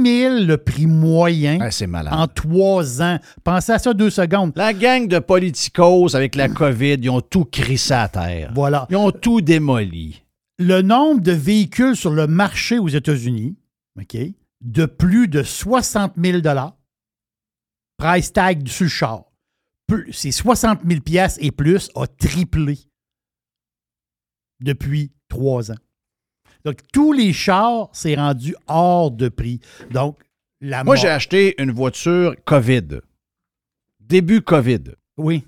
le 0.44 0.56
prix 0.56 0.86
moyen 0.86 1.58
Ah, 1.60 1.86
malade. 1.86 2.14
en 2.14 2.26
trois 2.26 3.02
ans. 3.02 3.18
Pensez 3.44 3.72
à 3.72 3.78
ça 3.78 3.92
deux 3.94 4.10
secondes. 4.10 4.52
La 4.56 4.72
gang 4.72 5.06
de 5.06 5.18
politicos 5.18 6.14
avec 6.14 6.34
la 6.34 6.48
COVID, 6.48 6.94
ils 7.02 7.10
ont 7.10 7.20
tout 7.20 7.44
crissé 7.44 7.94
à 7.94 8.08
terre. 8.08 8.50
Voilà. 8.54 8.86
Ils 8.90 8.96
ont 8.96 9.10
tout 9.10 9.40
démoli. 9.40 10.22
le 10.60 10.82
nombre 10.82 11.20
de 11.20 11.30
véhicules 11.32 11.94
sur 11.94 12.10
le 12.10 12.26
marché 12.26 12.78
aux 12.80 12.88
États-Unis, 12.88 13.56
OK, 14.00 14.16
de 14.60 14.86
plus 14.86 15.28
de 15.28 15.42
60 15.44 16.14
000 16.20 16.38
price 17.96 18.32
tag 18.32 18.66
sur 18.66 18.84
le 18.84 18.88
char, 18.90 19.24
plus- 19.86 20.12
c'est 20.12 20.32
60 20.32 20.80
000 20.84 21.00
pièces 21.00 21.38
et 21.40 21.50
plus, 21.52 21.90
a 21.94 22.06
triplé 22.08 22.78
depuis 24.60 25.12
trois 25.28 25.70
ans. 25.70 25.76
Donc, 26.64 26.78
tous 26.92 27.12
les 27.12 27.32
chars, 27.32 27.88
c'est 27.92 28.14
rendu 28.14 28.54
hors 28.66 29.10
de 29.10 29.28
prix. 29.28 29.60
Donc, 29.90 30.18
la 30.60 30.84
Moi, 30.84 30.96
j'ai 30.96 31.08
acheté 31.08 31.54
une 31.62 31.70
voiture 31.70 32.34
COVID. 32.44 33.00
Début 34.00 34.42
COVID. 34.42 34.94
Oui. 35.16 35.46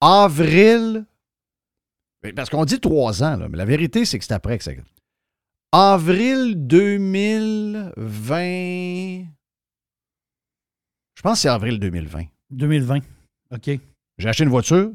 Avril. 0.00 1.04
Parce 2.34 2.50
qu'on 2.50 2.64
dit 2.64 2.80
trois 2.80 3.22
ans, 3.22 3.36
là, 3.36 3.48
mais 3.48 3.56
la 3.56 3.64
vérité, 3.64 4.04
c'est 4.04 4.18
que 4.18 4.24
c'est 4.24 4.34
après 4.34 4.58
que 4.58 4.64
ça. 4.64 4.72
Avril 5.72 6.54
2020. 6.66 7.92
Je 11.14 11.22
pense 11.22 11.34
que 11.34 11.38
c'est 11.38 11.48
avril 11.48 11.78
2020. 11.78 12.24
2020. 12.50 12.98
OK. 13.52 13.70
J'ai 14.18 14.28
acheté 14.28 14.44
une 14.44 14.50
voiture. 14.50 14.92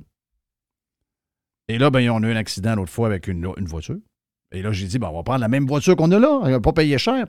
Et 1.67 1.77
là, 1.77 1.89
ben, 1.89 2.09
on 2.09 2.23
a 2.23 2.27
eu 2.27 2.31
un 2.31 2.37
accident 2.37 2.75
l'autre 2.75 2.91
fois 2.91 3.07
avec 3.07 3.27
une, 3.27 3.45
une 3.57 3.65
voiture. 3.65 3.97
Et 4.51 4.61
là, 4.61 4.71
j'ai 4.71 4.87
dit, 4.87 4.97
ben, 4.99 5.09
on 5.09 5.15
va 5.17 5.23
prendre 5.23 5.41
la 5.41 5.47
même 5.47 5.65
voiture 5.67 5.95
qu'on 5.95 6.11
a 6.11 6.19
là. 6.19 6.41
Elle 6.45 6.51
va 6.53 6.59
pas 6.61 6.73
payer 6.73 6.97
cher. 6.97 7.25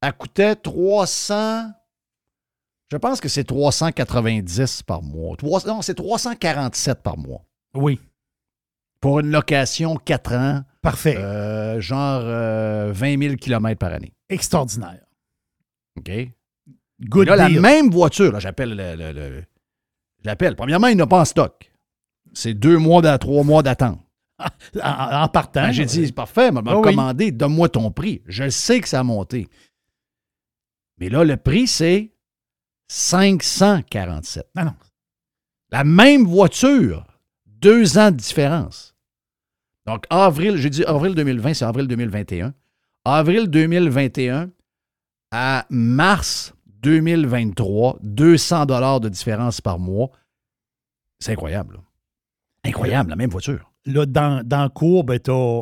Elle 0.00 0.12
coûtait 0.12 0.54
300. 0.56 1.70
Je 2.90 2.96
pense 2.98 3.20
que 3.20 3.28
c'est 3.28 3.44
390 3.44 4.82
par 4.82 5.02
mois. 5.02 5.36
Non, 5.66 5.82
c'est 5.82 5.94
347 5.94 7.02
par 7.02 7.16
mois. 7.16 7.44
Oui. 7.74 7.98
Pour 9.00 9.20
une 9.20 9.30
location 9.30 9.96
4 9.96 10.32
ans. 10.34 10.62
Parfait. 10.82 11.16
euh, 11.16 11.80
genre 11.80 12.20
euh, 12.24 12.90
20 12.92 13.18
000 13.22 13.36
km 13.36 13.78
par 13.78 13.92
année. 13.92 14.12
Extraordinaire. 14.28 15.00
OK? 15.98 16.10
Good 17.00 17.28
là, 17.28 17.46
deal. 17.48 17.56
la 17.56 17.60
même 17.60 17.90
voiture, 17.90 18.30
là, 18.32 18.38
j'appelle 18.40 18.74
le, 18.76 18.94
le- 18.96 19.12
le- 19.12 19.40
je 20.20 20.26
l'appelle. 20.26 20.54
Premièrement, 20.56 20.88
il 20.88 20.96
n'a 20.96 21.06
pas 21.06 21.20
en 21.20 21.24
stock. 21.24 21.72
C'est 22.32 22.54
deux 22.54 22.78
mois, 22.78 23.00
d'a- 23.02 23.18
trois 23.18 23.42
mois 23.44 23.62
d'attente. 23.62 24.00
En, 24.82 25.22
en 25.24 25.28
partant. 25.28 25.62
Ben, 25.62 25.72
J'ai 25.72 25.84
dit, 25.84 26.06
c'est 26.06 26.12
parfait, 26.12 26.50
m'a 26.50 26.60
oui. 26.62 26.82
commandé, 26.82 27.30
donne-moi 27.30 27.68
ton 27.68 27.90
prix. 27.90 28.22
Je 28.26 28.48
sais 28.48 28.80
que 28.80 28.88
ça 28.88 29.00
a 29.00 29.02
monté. 29.02 29.48
Mais 30.98 31.08
là, 31.08 31.24
le 31.24 31.36
prix, 31.36 31.66
c'est 31.66 32.12
547. 32.88 34.46
Ah 34.56 34.64
non. 34.64 34.74
La 35.70 35.84
même 35.84 36.24
voiture, 36.24 37.06
deux 37.46 37.98
ans 37.98 38.10
de 38.10 38.16
différence. 38.16 38.94
Donc, 39.86 40.04
avril, 40.10 40.56
j'ai 40.56 40.70
dit 40.70 40.84
avril 40.84 41.14
2020, 41.14 41.54
c'est 41.54 41.64
avril 41.64 41.88
2021. 41.88 42.54
Avril 43.04 43.48
2021 43.48 44.50
à 45.32 45.66
mars 45.70 46.54
2023, 46.66 47.98
200 48.02 48.66
dollars 48.66 49.00
de 49.00 49.08
différence 49.08 49.60
par 49.60 49.78
mois. 49.78 50.10
C'est 51.18 51.32
incroyable. 51.32 51.74
là. 51.76 51.80
Incroyable, 52.64 53.10
la 53.10 53.16
même 53.16 53.30
voiture. 53.30 53.71
Là, 53.86 54.06
dans, 54.06 54.46
dans 54.46 54.62
la 54.62 54.68
cour, 54.68 55.04
ben, 55.04 55.18
t'as 55.18 55.60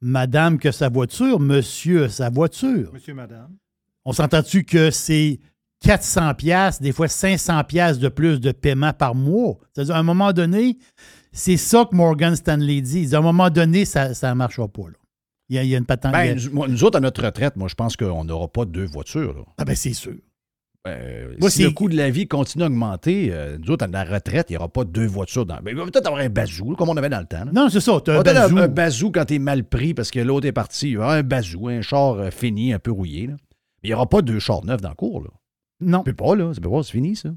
madame 0.00 0.58
que 0.58 0.70
sa 0.70 0.88
voiture, 0.88 1.40
monsieur 1.40 2.08
sa 2.08 2.30
voiture. 2.30 2.90
Monsieur, 2.92 3.14
madame. 3.14 3.56
On 4.04 4.12
s'entend-tu 4.12 4.64
que 4.64 4.90
c'est 4.90 5.40
400 5.82 6.34
pièces, 6.34 6.80
des 6.80 6.92
fois 6.92 7.08
500 7.08 7.64
pièces 7.64 7.98
de 7.98 8.08
plus 8.08 8.40
de 8.40 8.52
paiement 8.52 8.92
par 8.92 9.14
mois? 9.14 9.58
C'est-à-dire, 9.72 9.94
à 9.94 9.98
un 9.98 10.02
moment 10.02 10.32
donné, 10.32 10.78
c'est 11.32 11.56
ça 11.56 11.86
que 11.90 11.94
Morgan 11.94 12.34
Stanley 12.36 12.80
dit. 12.80 13.14
À 13.14 13.18
un 13.18 13.22
moment 13.22 13.50
donné, 13.50 13.84
ça 13.84 14.08
ne 14.10 14.32
marchera 14.34 14.68
pas. 14.68 14.88
là. 14.88 14.94
Il, 15.48 15.56
y 15.56 15.58
a, 15.58 15.64
il 15.64 15.68
y 15.70 15.74
a 15.74 15.78
une 15.78 15.84
patente. 15.86 16.12
Ben, 16.12 16.24
il 16.24 16.28
y 16.28 16.30
a- 16.30 16.48
nous, 16.48 16.54
moi, 16.54 16.68
nous 16.68 16.84
autres, 16.84 16.98
à 16.98 17.00
notre 17.00 17.24
retraite, 17.24 17.56
moi, 17.56 17.68
je 17.68 17.74
pense 17.74 17.96
qu'on 17.96 18.24
n'aura 18.24 18.48
pas 18.48 18.64
deux 18.64 18.84
voitures. 18.86 19.34
là. 19.34 19.42
Ah 19.58 19.64
ben, 19.64 19.74
c'est 19.74 19.92
sûr. 19.94 20.14
Euh, 20.88 21.34
Moi, 21.38 21.50
si 21.50 21.62
le 21.62 21.70
coût 21.72 21.90
de 21.90 21.96
la 21.96 22.08
vie 22.08 22.26
continue 22.26 22.64
à 22.64 22.68
augmenter, 22.68 23.28
euh, 23.32 23.58
nous 23.58 23.70
autres, 23.70 23.84
à 23.84 23.88
la 23.88 24.02
retraite, 24.04 24.46
il 24.48 24.54
n'y 24.54 24.56
aura 24.56 24.68
pas 24.68 24.84
deux 24.84 25.06
voitures. 25.06 25.44
Dans... 25.44 25.58
Il 25.66 25.76
va 25.76 25.84
peut-être 25.84 26.06
avoir 26.06 26.22
un 26.22 26.30
bazou, 26.30 26.74
comme 26.74 26.88
on 26.88 26.96
avait 26.96 27.10
dans 27.10 27.20
le 27.20 27.26
temps. 27.26 27.44
là. 27.44 27.50
Non, 27.52 27.68
c'est 27.68 27.80
ça. 27.80 27.92
On 27.92 28.08
un 28.08 28.22
bazou. 28.22 28.58
un 28.58 28.68
bazou 28.68 29.10
quand 29.10 29.26
t'es 29.26 29.38
mal 29.38 29.64
pris 29.64 29.92
parce 29.92 30.10
que 30.10 30.20
l'autre 30.20 30.46
est 30.46 30.52
parti. 30.52 30.90
Il 30.92 30.96
va 30.96 31.02
y 31.02 31.04
avoir 31.04 31.16
un 31.18 31.22
bazou, 31.22 31.68
un 31.68 31.82
char 31.82 32.14
euh, 32.14 32.30
fini, 32.30 32.72
un 32.72 32.78
peu 32.78 32.92
rouillé. 32.92 33.26
là. 33.26 33.34
Mais 33.82 33.88
il 33.88 33.90
n'y 33.90 33.94
aura 33.94 34.08
pas 34.08 34.22
deux 34.22 34.38
chars 34.38 34.64
neufs 34.64 34.80
dans 34.80 34.88
le 34.88 34.94
cours. 34.94 35.22
Là. 35.22 35.28
Non. 35.80 36.02
Peut 36.02 36.14
pas, 36.14 36.34
là. 36.34 36.54
Ça 36.54 36.60
peut 36.62 36.70
pas, 36.70 36.82
c'est 36.82 36.92
fini, 36.92 37.14
ça. 37.14 37.28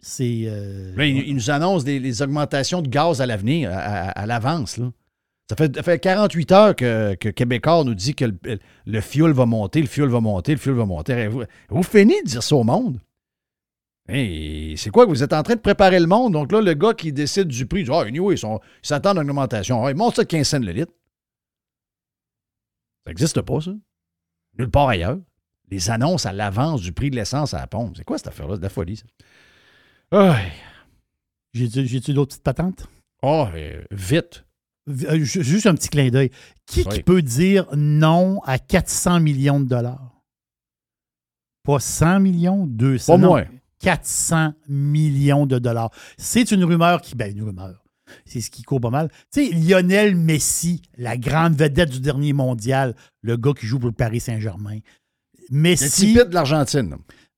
C'est. 0.00 0.48
Là, 0.96 1.04
il, 1.06 1.28
il 1.28 1.34
nous 1.34 1.50
annonce 1.50 1.84
des, 1.84 1.98
les 1.98 2.22
augmentations 2.22 2.80
de 2.82 2.88
gaz 2.88 3.20
à 3.20 3.26
l'avenir, 3.26 3.70
à, 3.70 3.76
à- 3.78 4.10
à 4.10 4.26
l'avance. 4.26 4.76
là. 4.78 4.90
Ça 5.48 5.56
fait, 5.56 5.74
ça 5.74 5.82
fait 5.82 5.98
48 5.98 6.52
heures 6.52 6.76
que, 6.76 7.14
que 7.14 7.30
Québécois 7.30 7.82
nous 7.84 7.94
dit 7.94 8.14
que 8.14 8.26
le, 8.26 8.58
le 8.86 9.00
fuel 9.00 9.32
va 9.32 9.46
monter, 9.46 9.80
le 9.80 9.86
fuel 9.86 10.08
va 10.08 10.20
monter, 10.20 10.52
le 10.52 10.58
fuel 10.58 10.74
va 10.74 10.84
monter. 10.84 11.26
Vous, 11.28 11.42
vous 11.70 11.82
finissez 11.82 12.22
de 12.22 12.28
dire 12.28 12.42
ça 12.42 12.54
au 12.56 12.64
monde. 12.64 13.00
Hey, 14.10 14.76
c'est 14.76 14.90
quoi 14.90 15.04
que 15.04 15.10
vous 15.10 15.22
êtes 15.22 15.32
en 15.32 15.42
train 15.42 15.54
de 15.54 15.60
préparer 15.60 16.00
le 16.00 16.06
monde? 16.06 16.32
Donc 16.34 16.52
là, 16.52 16.60
le 16.60 16.74
gars 16.74 16.94
qui 16.94 17.12
décide 17.12 17.48
du 17.48 17.66
prix, 17.66 17.80
il 17.80 17.84
dit 17.84 17.90
Ah, 17.92 18.00
anyway, 18.02 18.34
ils 18.34 18.38
sont- 18.38 18.60
ils 18.82 18.86
s'attendent 18.86 19.18
à 19.18 19.22
une 19.22 19.30
augmentation. 19.30 19.84
Ah, 19.84 19.90
il 19.90 19.96
monte 19.96 20.16
ça 20.16 20.22
de 20.22 20.28
15 20.28 20.46
cents 20.48 20.58
le 20.60 20.72
litre. 20.72 20.92
Ça 23.06 23.10
n'existe 23.10 23.40
pas, 23.42 23.60
ça. 23.60 23.72
Nulle 24.58 24.70
part 24.70 24.88
ailleurs. 24.88 25.18
Les 25.70 25.90
annonces 25.90 26.24
à 26.26 26.32
l'avance 26.32 26.80
du 26.80 26.92
prix 26.92 27.10
de 27.10 27.16
l'essence 27.16 27.52
à 27.54 27.58
la 27.58 27.66
pompe. 27.66 27.94
C'est 27.96 28.04
quoi 28.04 28.16
cette 28.18 28.28
affaire-là? 28.28 28.54
C'est 28.54 28.58
de 28.60 28.64
la 28.64 28.68
folie, 28.70 28.96
ça. 28.96 29.04
Aïe. 30.10 30.52
J'ai-tu 31.54 32.12
d'autres 32.14 32.30
petites 32.30 32.42
patentes? 32.44 32.86
Oh, 33.22 33.46
euh, 33.54 33.82
vite. 33.90 34.44
Euh, 34.88 35.22
ju- 35.24 35.42
Juste 35.42 35.66
un 35.66 35.74
petit 35.74 35.88
clin 35.88 36.08
d'œil. 36.10 36.30
Qui, 36.66 36.84
peut 37.04 37.22
dire 37.22 37.66
non 37.76 38.40
à 38.44 38.58
400 38.58 39.20
millions 39.20 39.60
de 39.60 39.66
dollars? 39.66 40.22
Pas 41.64 41.80
100 41.80 42.20
millions, 42.20 42.66
200. 42.66 43.12
Pas 43.12 43.18
moins. 43.18 43.44
400 43.80 44.54
millions 44.68 45.46
de 45.46 45.58
dollars. 45.58 45.90
C'est 46.16 46.50
une 46.50 46.64
rumeur 46.64 47.00
qui. 47.00 47.14
Ben, 47.14 47.34
une 47.36 47.42
rumeur. 47.44 47.84
C'est 48.24 48.40
ce 48.40 48.50
qui 48.50 48.62
court 48.62 48.80
pas 48.80 48.90
mal. 48.90 49.10
Tu 49.32 49.46
sais, 49.46 49.52
Lionel 49.54 50.16
Messi, 50.16 50.80
la 50.96 51.16
grande 51.18 51.54
vedette 51.56 51.90
du 51.90 52.00
dernier 52.00 52.32
mondial, 52.32 52.94
le 53.20 53.36
gars 53.36 53.52
qui 53.52 53.66
joue 53.66 53.78
pour 53.78 53.88
le 53.90 53.94
Paris 53.94 54.20
Saint-Germain. 54.20 54.78
Le 55.50 55.58
Messi. 55.58 56.14
petit 56.14 56.14
de 56.14 56.34
l'Argentine. 56.34 56.96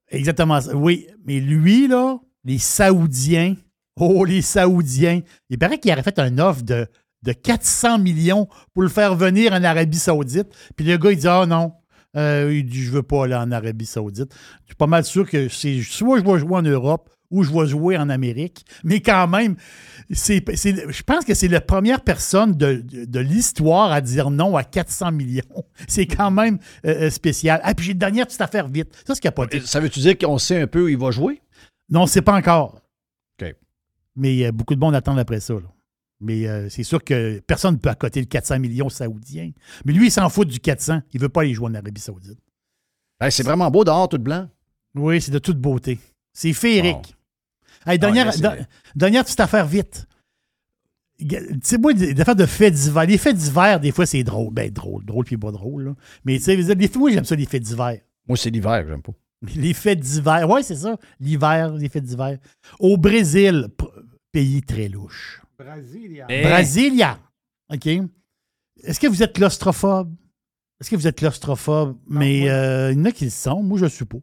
Exactement. 0.09 0.61
ça. 0.61 0.75
Oui, 0.77 1.09
mais 1.25 1.41
lui, 1.41 1.89
là, 1.89 2.21
les 2.45 2.59
Saoudiens, 2.59 3.57
oh, 3.97 4.25
les 4.25 4.43
Saoudiens, 4.43 5.23
il 5.49 5.59
paraît 5.59 5.79
qu'il 5.79 5.91
aurait 5.93 6.05
fait 6.05 6.19
un 6.21 6.39
offre 6.39 6.63
de, 6.63 6.87
de 7.23 7.33
400 7.33 7.99
millions 7.99 8.49
pour 8.75 8.83
le 8.83 8.89
faire 8.89 9.15
venir 9.15 9.53
en 9.53 9.63
Arabie 9.65 9.99
Saoudite. 9.99 10.49
Puis 10.77 10.87
le 10.87 10.97
gars, 10.97 11.13
il 11.13 11.19
dit 11.19 11.29
Ah 11.29 11.47
non, 11.47 11.73
euh, 12.17 12.51
il 12.53 12.65
dit 12.67 12.83
Je 12.83 12.91
veux 12.91 13.03
pas 13.03 13.25
aller 13.25 13.35
en 13.35 13.51
Arabie 13.53 13.87
Saoudite. 13.87 14.33
Je 14.63 14.67
suis 14.69 14.75
pas 14.77 14.87
mal 14.87 15.05
sûr 15.05 15.29
que 15.29 15.49
c'est 15.49 15.81
soit 15.83 16.19
je 16.21 16.25
vais 16.25 16.39
jouer 16.39 16.57
en 16.57 16.63
Europe 16.63 17.11
ou 17.31 17.45
je 17.45 17.53
vais 17.53 17.67
jouer 17.69 17.97
en 17.97 18.09
Amérique. 18.09 18.65
Mais 18.83 19.01
quand 19.01 19.29
même, 19.29 19.55
c'est, 20.11 20.43
c'est- 20.57 20.91
je 20.91 21.03
pense 21.05 21.25
que 21.25 21.33
c'est 21.35 21.47
la 21.47 21.61
première 21.61 22.01
personne 22.01 22.57
de, 22.57 22.83
de- 22.85 23.05
de 23.05 23.21
l'histoire 23.21 23.93
à 23.93 24.01
dire 24.01 24.31
non 24.31 24.57
à 24.57 24.65
400 24.65 25.13
millions. 25.13 25.45
C'est 25.87 26.07
quand 26.07 26.33
même 26.33 26.59
euh, 26.85 27.03
euh, 27.07 27.11
spécial. 27.11 27.61
Ah, 27.63 27.73
puis 27.75 27.87
j'ai 27.87 27.93
une 27.93 27.99
dernière 27.99 28.27
petite 28.27 28.41
affaire 28.41 28.67
vite. 28.67 28.93
Ça, 29.07 29.15
c'est 29.15 29.21
capoté. 29.21 29.61
Ça 29.61 29.79
veut-tu 29.79 30.01
dire 30.01 30.19
qu'on 30.19 30.39
sait 30.39 30.61
un 30.63 30.67
peu 30.67 30.85
où 30.85 30.89
il 30.89 30.99
va 30.99 31.13
jouer? 31.13 31.41
Non, 31.89 32.07
c'est 32.07 32.23
pas 32.23 32.35
encore. 32.35 32.81
OK. 33.41 33.55
Mais 34.17 34.47
euh, 34.47 34.51
beaucoup 34.53 34.75
de 34.75 34.81
monde 34.81 34.97
attendent 34.97 35.21
après 35.21 35.39
ça. 35.39 35.55
là. 35.55 35.61
Mais 36.21 36.47
euh, 36.47 36.69
c'est 36.69 36.83
sûr 36.83 37.03
que 37.03 37.39
personne 37.47 37.75
ne 37.75 37.79
peut 37.79 37.89
accoter 37.89 38.21
le 38.21 38.27
400 38.27 38.59
millions 38.61 38.89
saoudiens. 38.91 39.51
Mais 39.85 39.93
lui, 39.93 40.09
il 40.09 40.11
s'en 40.11 40.29
fout 40.29 40.47
du 40.47 40.61
400. 40.61 41.01
Il 41.13 41.21
veut 41.21 41.29
pas 41.31 41.41
aller 41.43 41.55
jouer 41.55 41.69
en 41.71 41.75
Arabie 41.75 42.01
Saoudite. 42.01 42.39
Hey, 43.21 43.33
c'est 43.33 43.43
vraiment 43.43 43.71
beau 43.71 43.85
dehors, 43.85 44.09
tout 44.09 44.19
blanc. 44.19 44.49
Oui, 44.95 45.21
c'est 45.21 45.31
de 45.33 45.39
toute 45.39 45.59
beauté. 45.59 45.99
C'est 46.33 46.53
féerique. 46.53 47.17
Hey, 47.87 47.95
Ah, 47.95 47.99
dernière, 47.99 48.27
là, 48.27 48.33
c'est- 48.33 48.41
da- 48.43 48.57
dernière 48.95 49.25
petite 49.25 49.41
affaire 49.41 49.67
vite. 49.67 50.07
Tu 51.19 51.37
sais, 51.63 51.77
moi, 51.79 51.93
des 51.93 52.19
affaires 52.21 52.37
de 52.37 52.47
faits 52.47 52.73
divers. 52.75 53.05
Les 53.07 53.19
faits 53.19 53.37
divers, 53.37 53.79
des 53.81 53.93
fois, 53.93 54.07
c'est 54.07 54.23
drôle. 54.25 54.53
Ben, 54.55 54.71
drôle, 54.71 55.05
drôle 55.05 55.25
puis 55.25 55.37
pas 55.37 55.51
drôle. 55.53 55.85
là. 55.85 55.95
Mais 56.25 56.39
tu 56.39 56.45
sais, 56.45 56.63
faits- 56.63 56.97
moi, 56.97 57.11
j'aime 57.11 57.25
ça, 57.25 57.37
les 57.37 57.45
faits 57.47 57.63
divers. 57.63 57.99
Moi, 58.27 58.37
c'est 58.39 58.51
l'hiver, 58.51 58.85
j'aime 58.89 59.03
pas. 59.03 59.13
Les 59.57 59.73
fêtes 59.73 60.01
d'hiver. 60.01 60.47
Oui, 60.51 60.63
c'est 60.63 60.77
ça. 60.77 60.99
L'hiver, 61.19 61.73
les 61.75 61.89
fêtes 61.89 62.05
d'hiver. 62.05 62.39
Au 62.79 62.99
Brésil, 62.99 63.69
pays 64.33 64.61
très 64.63 64.89
louche. 64.89 65.40
Brasilia. 65.65 66.27
Eh. 66.29 66.43
Brasilia. 66.43 67.19
OK. 67.73 67.87
Est-ce 68.83 68.99
que 68.99 69.07
vous 69.07 69.23
êtes 69.23 69.35
claustrophobe? 69.35 70.15
Est-ce 70.81 70.89
que 70.89 70.97
vous 70.97 71.07
êtes 71.07 71.19
claustrophobe? 71.19 71.99
Mais 72.09 72.49
euh, 72.49 72.93
il 72.93 72.99
y 72.99 73.03
en 73.03 73.05
a 73.05 73.13
qui 73.13 73.25
le 73.25 73.31
sont. 73.31 73.63
Moi, 73.63 73.79
je 73.79 73.85
ne 73.85 73.91
suis 73.91 74.07
pas. 74.07 74.17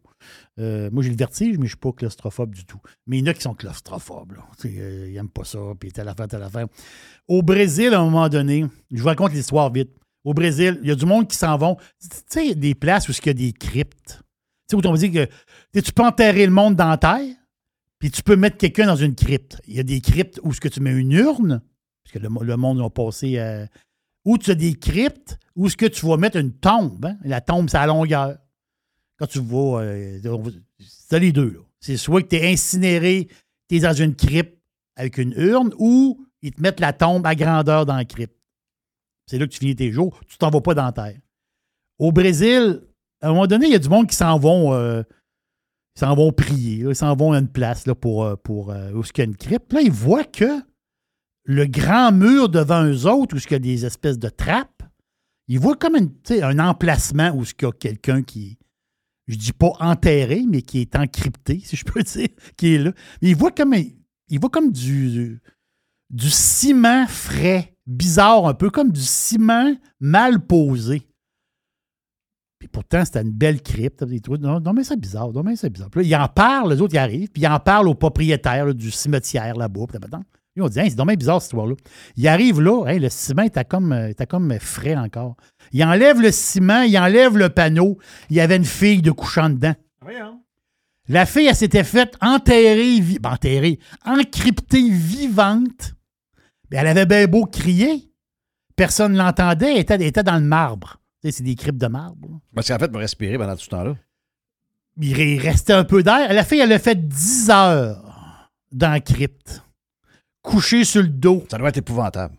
Euh, 0.59 0.89
moi, 0.91 1.03
j'ai 1.03 1.11
le 1.11 1.15
vertige, 1.15 1.49
mais 1.49 1.53
je 1.53 1.61
ne 1.61 1.67
suis 1.67 1.77
pas 1.77 1.91
claustrophobe 1.91 2.55
du 2.55 2.65
tout. 2.65 2.79
Mais 3.05 3.19
il 3.19 3.19
y 3.19 3.23
en 3.23 3.31
a 3.31 3.33
qui 3.35 3.41
sont 3.41 3.53
claustrophobes. 3.53 4.33
Là. 4.33 4.43
Euh, 4.65 5.05
ils 5.07 5.13
n'aiment 5.13 5.29
pas 5.29 5.43
ça, 5.43 5.59
puis 5.79 5.91
telle 5.91 6.07
affaire, 6.07 6.27
telle 6.27 6.41
affaire. 6.41 6.65
Au 7.27 7.43
Brésil, 7.43 7.93
à 7.93 7.99
un 7.99 8.05
moment 8.05 8.27
donné, 8.27 8.65
je 8.91 8.99
vous 8.99 9.07
raconte 9.07 9.33
l'histoire 9.33 9.71
vite. 9.71 9.91
Au 10.23 10.33
Brésil, 10.33 10.79
il 10.81 10.89
y 10.89 10.91
a 10.91 10.95
du 10.95 11.05
monde 11.05 11.27
qui 11.27 11.37
s'en 11.37 11.55
vont. 11.57 11.75
Tu 12.01 12.07
sais, 12.27 12.45
il 12.45 12.49
y 12.49 12.51
a 12.51 12.55
des 12.55 12.73
places 12.73 13.07
où 13.07 13.11
il 13.11 13.25
y 13.27 13.29
a 13.29 13.33
des 13.33 13.53
cryptes. 13.53 14.19
Tu 14.67 14.75
sais, 14.75 14.75
où 14.75 14.81
on 14.89 14.91
va 14.91 14.97
dire 14.97 15.29
que 15.73 15.79
tu 15.79 15.93
peux 15.93 16.03
enterrer 16.03 16.45
le 16.47 16.51
monde 16.51 16.75
dans 16.75 16.89
la 16.89 16.97
terre, 16.97 17.36
puis 17.99 18.11
tu 18.11 18.21
peux 18.23 18.35
mettre 18.35 18.57
quelqu'un 18.57 18.85
dans 18.85 18.95
une 18.95 19.15
crypte. 19.15 19.61
Il 19.67 19.75
y 19.75 19.79
a 19.79 19.83
des 19.83 20.01
cryptes 20.01 20.39
où 20.43 20.53
ce 20.53 20.59
que 20.59 20.67
tu 20.67 20.79
mets 20.81 20.91
une 20.93 21.11
urne, 21.11 21.61
parce 22.03 22.13
que 22.13 22.19
le, 22.19 22.29
le 22.45 22.57
monde 22.57 22.81
a 22.81 22.89
passé 22.89 23.39
à. 23.39 23.67
Ou 24.25 24.37
tu 24.37 24.51
as 24.51 24.55
des 24.55 24.73
cryptes 24.75 25.37
où 25.55 25.69
ce 25.69 25.77
que 25.77 25.85
tu 25.85 26.05
vas 26.05 26.17
mettre 26.17 26.37
une 26.37 26.53
tombe. 26.53 27.05
hein. 27.05 27.17
La 27.23 27.41
tombe, 27.41 27.69
c'est 27.69 27.77
à 27.77 27.85
longueur. 27.87 28.37
Quand 29.17 29.27
tu 29.27 29.39
vas. 29.39 29.81
euh, 29.81 30.19
c'est 30.79 31.19
les 31.19 31.31
deux. 31.31 31.61
C'est 31.79 31.97
soit 31.97 32.21
que 32.21 32.27
tu 32.27 32.35
es 32.35 32.51
incinéré, 32.51 33.27
tu 33.69 33.77
es 33.77 33.79
dans 33.79 33.93
une 33.93 34.15
crypte 34.15 34.57
avec 34.95 35.17
une 35.17 35.33
urne, 35.37 35.73
ou 35.77 36.25
ils 36.41 36.51
te 36.51 36.61
mettent 36.61 36.79
la 36.79 36.91
tombe 36.93 37.25
à 37.25 37.35
grandeur 37.35 37.85
dans 37.85 37.95
la 37.95 38.05
crypte. 38.05 38.35
c'est 39.27 39.37
là 39.37 39.45
que 39.45 39.51
tu 39.51 39.59
finis 39.59 39.75
tes 39.75 39.91
jours, 39.91 40.19
tu 40.27 40.37
t'en 40.37 40.49
vas 40.49 40.61
pas 40.61 40.73
dans 40.73 40.85
la 40.85 40.91
terre. 40.91 41.19
Au 41.99 42.11
Brésil, 42.11 42.81
à 43.21 43.27
un 43.27 43.29
moment 43.29 43.47
donné, 43.47 43.67
il 43.67 43.71
y 43.71 43.75
a 43.75 43.79
du 43.79 43.89
monde 43.89 44.07
qui 44.07 44.15
s'en 44.15 44.37
vont, 44.37 44.73
euh, 44.73 45.03
ils 45.97 46.01
s'en 46.01 46.13
vont 46.13 46.31
prier, 46.31 46.85
ils 46.87 46.95
s'en 46.95 47.15
vont 47.15 47.31
à 47.31 47.39
une 47.39 47.47
place 47.47 47.85
pour, 47.99 48.23
euh, 48.23 48.35
pour 48.35 48.69
euh, 48.69 48.91
où 48.91 49.01
il 49.01 49.17
y 49.17 49.21
a 49.21 49.23
une 49.23 49.35
crypte. 49.35 49.73
Là, 49.73 49.81
ils 49.81 49.91
voient 49.91 50.23
que 50.23 50.61
le 51.43 51.65
grand 51.65 52.11
mur 52.11 52.49
devant 52.49 52.85
eux 52.85 53.07
autres, 53.07 53.35
où 53.35 53.39
il 53.39 53.51
y 53.51 53.55
a 53.55 53.59
des 53.59 53.83
espèces 53.83 54.19
de 54.19 54.29
trappes, 54.29 54.83
ils 55.47 55.59
voient 55.59 55.75
comme 55.75 55.95
un 55.95 56.59
emplacement 56.59 57.31
où 57.31 57.43
il 57.43 57.63
y 57.63 57.65
a 57.65 57.71
quelqu'un 57.71 58.21
qui, 58.21 58.59
je 59.25 59.37
dis 59.37 59.53
pas 59.53 59.71
enterré, 59.79 60.43
mais 60.47 60.61
qui 60.61 60.81
est 60.81 60.95
encrypté, 60.95 61.61
si 61.63 61.75
je 61.75 61.83
peux 61.83 62.03
dire, 62.03 62.29
qui 62.57 62.75
est 62.75 62.77
là. 62.77 62.91
Ils 63.21 63.35
voient 63.35 63.51
comme, 63.51 63.73
ils 63.73 64.39
voient 64.39 64.51
comme 64.51 64.71
du, 64.71 65.41
du 66.11 66.29
ciment 66.29 67.07
frais, 67.07 67.75
bizarre 67.87 68.45
un 68.45 68.53
peu, 68.53 68.69
comme 68.69 68.91
du 68.91 69.01
ciment 69.01 69.75
mal 69.99 70.45
posé. 70.45 71.07
Puis 72.59 72.67
pourtant, 72.67 73.05
c'était 73.05 73.21
une 73.21 73.31
belle 73.31 73.61
crypte. 73.61 74.03
Des 74.03 74.19
trucs. 74.19 74.41
Non, 74.41 74.59
non, 74.59 74.73
mais 74.73 74.83
c'est 74.83 74.99
bizarre. 74.99 75.31
Non, 75.31 75.43
mais 75.43 75.55
c'est 75.55 75.69
bizarre. 75.69 75.89
Puis 75.89 76.01
là, 76.01 76.07
ils 76.07 76.23
en 76.23 76.27
parlent, 76.27 76.73
les 76.73 76.81
autres, 76.81 76.93
ils 76.95 76.99
arrivent, 76.99 77.29
puis 77.29 77.43
ils 77.43 77.47
en 77.47 77.59
parlent 77.59 77.87
aux 77.87 77.95
propriétaires 77.95 78.65
là, 78.65 78.73
du 78.73 78.91
cimetière 78.91 79.55
là-bas. 79.55 79.81
puis 79.87 79.99
là, 79.99 80.19
Ils 80.55 80.63
ont 80.63 80.67
dit, 80.67 80.79
c'est 80.79 80.95
dommage 80.95 81.17
bizarre 81.17 81.41
cette 81.41 81.49
histoire-là. 81.49 81.75
Ils 82.15 82.27
arrivent 82.27 82.61
là, 82.61 82.85
le 82.97 83.09
ciment 83.09 83.43
était 83.43 83.65
comme, 83.65 83.91
euh, 83.91 84.09
était 84.09 84.25
comme 84.25 84.57
frais 84.59 84.95
encore. 84.95 85.35
Ils 85.71 85.83
enlèvent 85.83 86.21
le 86.21 86.31
ciment, 86.31 86.81
ils 86.81 86.97
enlèvent 86.97 87.37
le 87.37 87.49
panneau. 87.49 87.97
Il 88.29 88.37
y 88.37 88.41
avait 88.41 88.57
une 88.57 88.65
fille 88.65 89.01
de 89.01 89.11
couchant 89.11 89.49
dedans. 89.49 89.75
La 91.09 91.25
fille, 91.25 91.45
elle 91.47 91.55
s'était 91.55 91.83
faite 91.83 92.17
enterrer, 92.21 92.99
ben, 93.21 93.31
enterrer, 93.31 93.79
encryptée 94.05 94.89
vivante. 94.89 95.93
Ben, 96.69 96.79
elle 96.81 96.87
avait 96.87 97.05
bien 97.05 97.27
beau 97.27 97.45
crier. 97.45 98.11
Personne 98.75 99.13
ne 99.13 99.17
l'entendait. 99.17 99.73
Elle 99.73 99.79
était, 99.79 99.93
elle 99.93 100.01
était 100.03 100.23
dans 100.23 100.35
le 100.35 100.41
marbre. 100.45 100.99
C'est 101.31 101.43
des 101.43 101.55
cryptes 101.55 101.77
de 101.79 101.87
marbre. 101.87 102.39
Parce 102.53 102.67
qu'en 102.67 102.77
fait, 102.79 102.91
me 102.91 102.97
respirer 102.97 103.37
pendant 103.37 103.55
tout 103.55 103.63
ce 103.63 103.69
temps-là. 103.69 103.95
Il 104.99 105.13
re- 105.15 105.39
restait 105.41 105.73
un 105.73 105.83
peu 105.83 106.01
d'air. 106.03 106.33
La 106.33 106.43
fille, 106.43 106.59
elle 106.59 106.71
a 106.73 106.79
fait 106.79 107.07
10 107.07 107.49
heures 107.51 108.49
dans 108.71 108.89
la 108.91 108.99
crypte. 108.99 109.61
Couchée 110.41 110.83
sur 110.83 111.01
le 111.01 111.07
dos. 111.09 111.43
Ça 111.51 111.57
doit 111.57 111.69
être 111.69 111.77
épouvantable. 111.77 112.35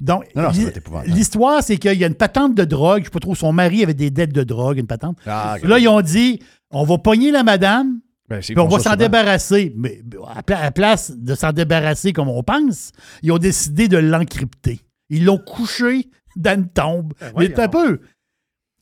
Donc, 0.00 0.24
Non, 0.34 0.42
non, 0.42 0.48
ça 0.48 0.54
l'hi- 0.54 0.60
doit 0.62 0.70
être 0.70 0.76
épouvantable. 0.78 1.14
l'histoire, 1.14 1.62
c'est 1.62 1.76
qu'il 1.76 1.98
y 1.98 2.04
a 2.04 2.06
une 2.08 2.14
patente 2.16 2.54
de 2.54 2.64
drogue. 2.64 2.98
Je 2.98 3.00
ne 3.02 3.04
sais 3.04 3.10
pas 3.10 3.20
trop, 3.20 3.34
son 3.34 3.52
mari 3.52 3.82
avait 3.84 3.94
des 3.94 4.10
dettes 4.10 4.32
de 4.32 4.42
drogue, 4.42 4.78
une 4.78 4.86
patente. 4.88 5.16
Ah. 5.26 5.56
Là, 5.62 5.78
ils 5.78 5.88
ont 5.88 6.00
dit 6.00 6.40
on 6.70 6.84
va 6.84 6.98
pogner 6.98 7.30
la 7.30 7.44
madame, 7.44 8.00
Ben, 8.28 8.40
puis 8.40 8.58
on 8.58 8.66
va 8.66 8.78
s'en 8.80 8.96
débarrasser. 8.96 9.72
Mais 9.76 10.02
à 10.34 10.42
pla- 10.42 10.58
à 10.58 10.62
la 10.64 10.70
place 10.72 11.12
de 11.16 11.34
s'en 11.34 11.52
débarrasser 11.52 12.12
comme 12.12 12.28
on 12.28 12.42
pense, 12.42 12.90
ils 13.22 13.30
ont 13.30 13.38
décidé 13.38 13.86
de 13.88 13.98
l'encrypter. 13.98 14.80
Ils 15.08 15.24
l'ont 15.24 15.38
couché 15.38 16.08
dans 16.36 16.54
une 16.58 16.68
tombe. 16.68 17.12
Ben 17.20 17.32
Mais 17.36 17.60
un 17.60 17.68
peu. 17.68 18.00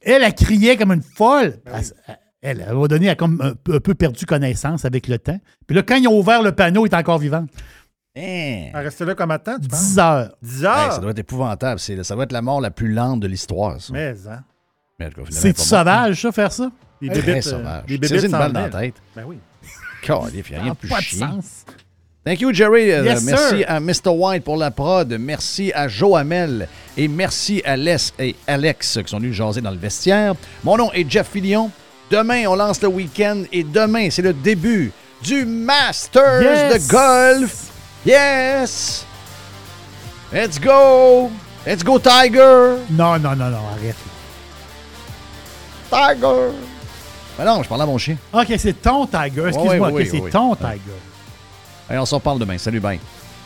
Elle, 0.02 0.22
elle 0.22 0.34
criait 0.34 0.76
comme 0.76 0.92
une 0.92 1.02
folle. 1.02 1.60
Elle, 2.42 2.58
elle, 2.60 2.62
un 2.62 2.72
moment 2.72 2.86
donné, 2.86 3.06
elle 3.06 3.12
a 3.12 3.16
comme 3.16 3.40
un, 3.42 3.52
peu- 3.54 3.74
un 3.74 3.80
peu 3.80 3.94
perdu 3.94 4.24
connaissance 4.24 4.84
avec 4.84 5.08
le 5.08 5.18
temps. 5.18 5.38
Puis 5.66 5.76
là, 5.76 5.82
quand 5.82 5.96
ils 5.96 6.08
ont 6.08 6.18
ouvert 6.18 6.42
le 6.42 6.52
panneau, 6.52 6.86
elle 6.86 6.92
est 6.92 6.96
encore 6.96 7.18
vivante. 7.18 7.50
Hein? 8.16 8.70
Elle 8.74 8.76
restait 8.76 9.04
là 9.04 9.14
de 9.14 9.36
temps, 9.36 9.58
tu 9.60 9.68
penses? 9.68 9.80
10 9.90 9.98
heures. 9.98 10.36
10 10.42 10.60
Hey, 10.62 10.66
heures? 10.66 10.92
ça 10.94 10.98
doit 11.00 11.10
être 11.10 11.18
épouvantable. 11.18 11.78
C'est- 11.78 12.02
ça 12.02 12.14
doit 12.14 12.24
être 12.24 12.32
la 12.32 12.42
mort 12.42 12.60
la 12.60 12.70
plus 12.70 12.92
lente 12.92 13.20
de 13.20 13.26
l'histoire, 13.28 13.80
ça. 13.80 13.92
Mais, 13.92 14.14
hein? 14.28 14.42
Mais 14.98 15.10
C'est 15.30 15.56
sauvage, 15.58 16.20
ça, 16.22 16.32
faire 16.32 16.52
ça? 16.52 16.70
Les 17.00 17.08
Très 17.08 17.22
bébites, 17.22 17.46
euh, 17.46 17.50
sauvage. 17.50 17.84
les 17.88 17.98
bébites 17.98 18.22
une 18.24 18.30
balle 18.32 18.52
dans 18.52 18.60
la 18.60 18.68
tête. 18.68 18.94
Ben 19.16 19.24
oui. 19.26 19.38
Calif, 20.02 20.50
il 20.50 20.52
n'y 20.52 20.58
a 20.58 20.62
rien 20.62 20.72
de 20.72 20.76
plus 20.78 20.88
pas 20.88 20.98
de 20.98 21.02
chiant. 21.02 21.32
sens. 21.40 21.64
Thank 22.24 22.40
you, 22.42 22.52
Jerry. 22.52 22.92
Euh, 22.92 23.02
Yes, 23.04 23.22
merci 23.24 23.58
sir. 23.58 23.64
à 23.66 23.80
Mr. 23.80 24.08
White 24.10 24.44
pour 24.44 24.56
la 24.56 24.70
prod. 24.70 25.10
Merci 25.18 25.72
à 25.74 25.88
Joe 25.88 26.18
Hamel. 26.18 26.68
Et 26.96 27.08
merci 27.08 27.62
à 27.64 27.76
Les 27.76 27.96
et 28.18 28.36
Alex 28.46 28.98
qui 29.02 29.08
sont 29.10 29.18
venus 29.18 29.34
jaser 29.34 29.60
dans 29.62 29.70
le 29.70 29.78
vestiaire. 29.78 30.34
Mon 30.62 30.76
nom 30.76 30.92
est 30.92 31.10
Jeff 31.10 31.28
Fillion. 31.32 31.70
Demain, 32.10 32.44
on 32.48 32.56
lance 32.56 32.82
le 32.82 32.88
week-end 32.88 33.44
et 33.52 33.62
demain, 33.64 34.08
c'est 34.10 34.20
le 34.22 34.32
début 34.34 34.92
du 35.22 35.44
Masters 35.46 36.42
Yes. 36.42 36.86
de 36.88 36.92
golf. 36.92 37.56
Yes! 38.04 39.06
Let's 40.32 40.60
go! 40.60 41.30
Let's 41.66 41.82
go, 41.84 41.98
Tiger! 41.98 42.76
Non, 42.90 43.18
non, 43.18 43.34
non, 43.36 43.50
non, 43.50 43.58
arrête. 43.76 43.96
Tiger! 45.90 46.50
Ben 47.38 47.44
non, 47.44 47.62
je 47.62 47.68
parle 47.68 47.82
à 47.82 47.86
mon 47.86 47.96
chien. 47.98 48.16
OK, 48.32 48.46
c'est 48.58 48.80
ton 48.82 49.06
Tiger. 49.06 49.48
Excuse-moi, 49.48 49.90
Ouais, 49.90 50.04
c'est 50.04 50.30
ton. 50.30 50.54
Tiger. 50.54 50.78
Allez, 51.90 51.98
on 51.98 52.06
s'en 52.06 52.20
parle 52.20 52.38
demain. 52.38 52.56
Salut, 52.56 52.80
bye. 52.80 53.00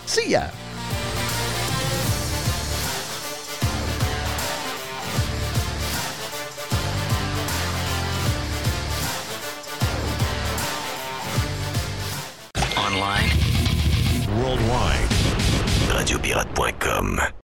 See 0.07 0.31
ya! 0.31 0.51
Online. 12.77 13.31
Worldwide. 14.37 15.09
Radiopirate.com. 15.89 17.44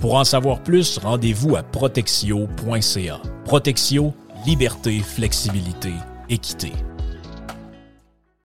Pour 0.00 0.14
en 0.14 0.24
savoir 0.24 0.60
plus, 0.60 0.96
rendez-vous 0.96 1.56
à 1.56 1.62
protexio.ca. 1.62 3.20
Protexio, 3.44 4.14
liberté, 4.46 5.00
flexibilité, 5.00 5.92
équité. 6.30 6.72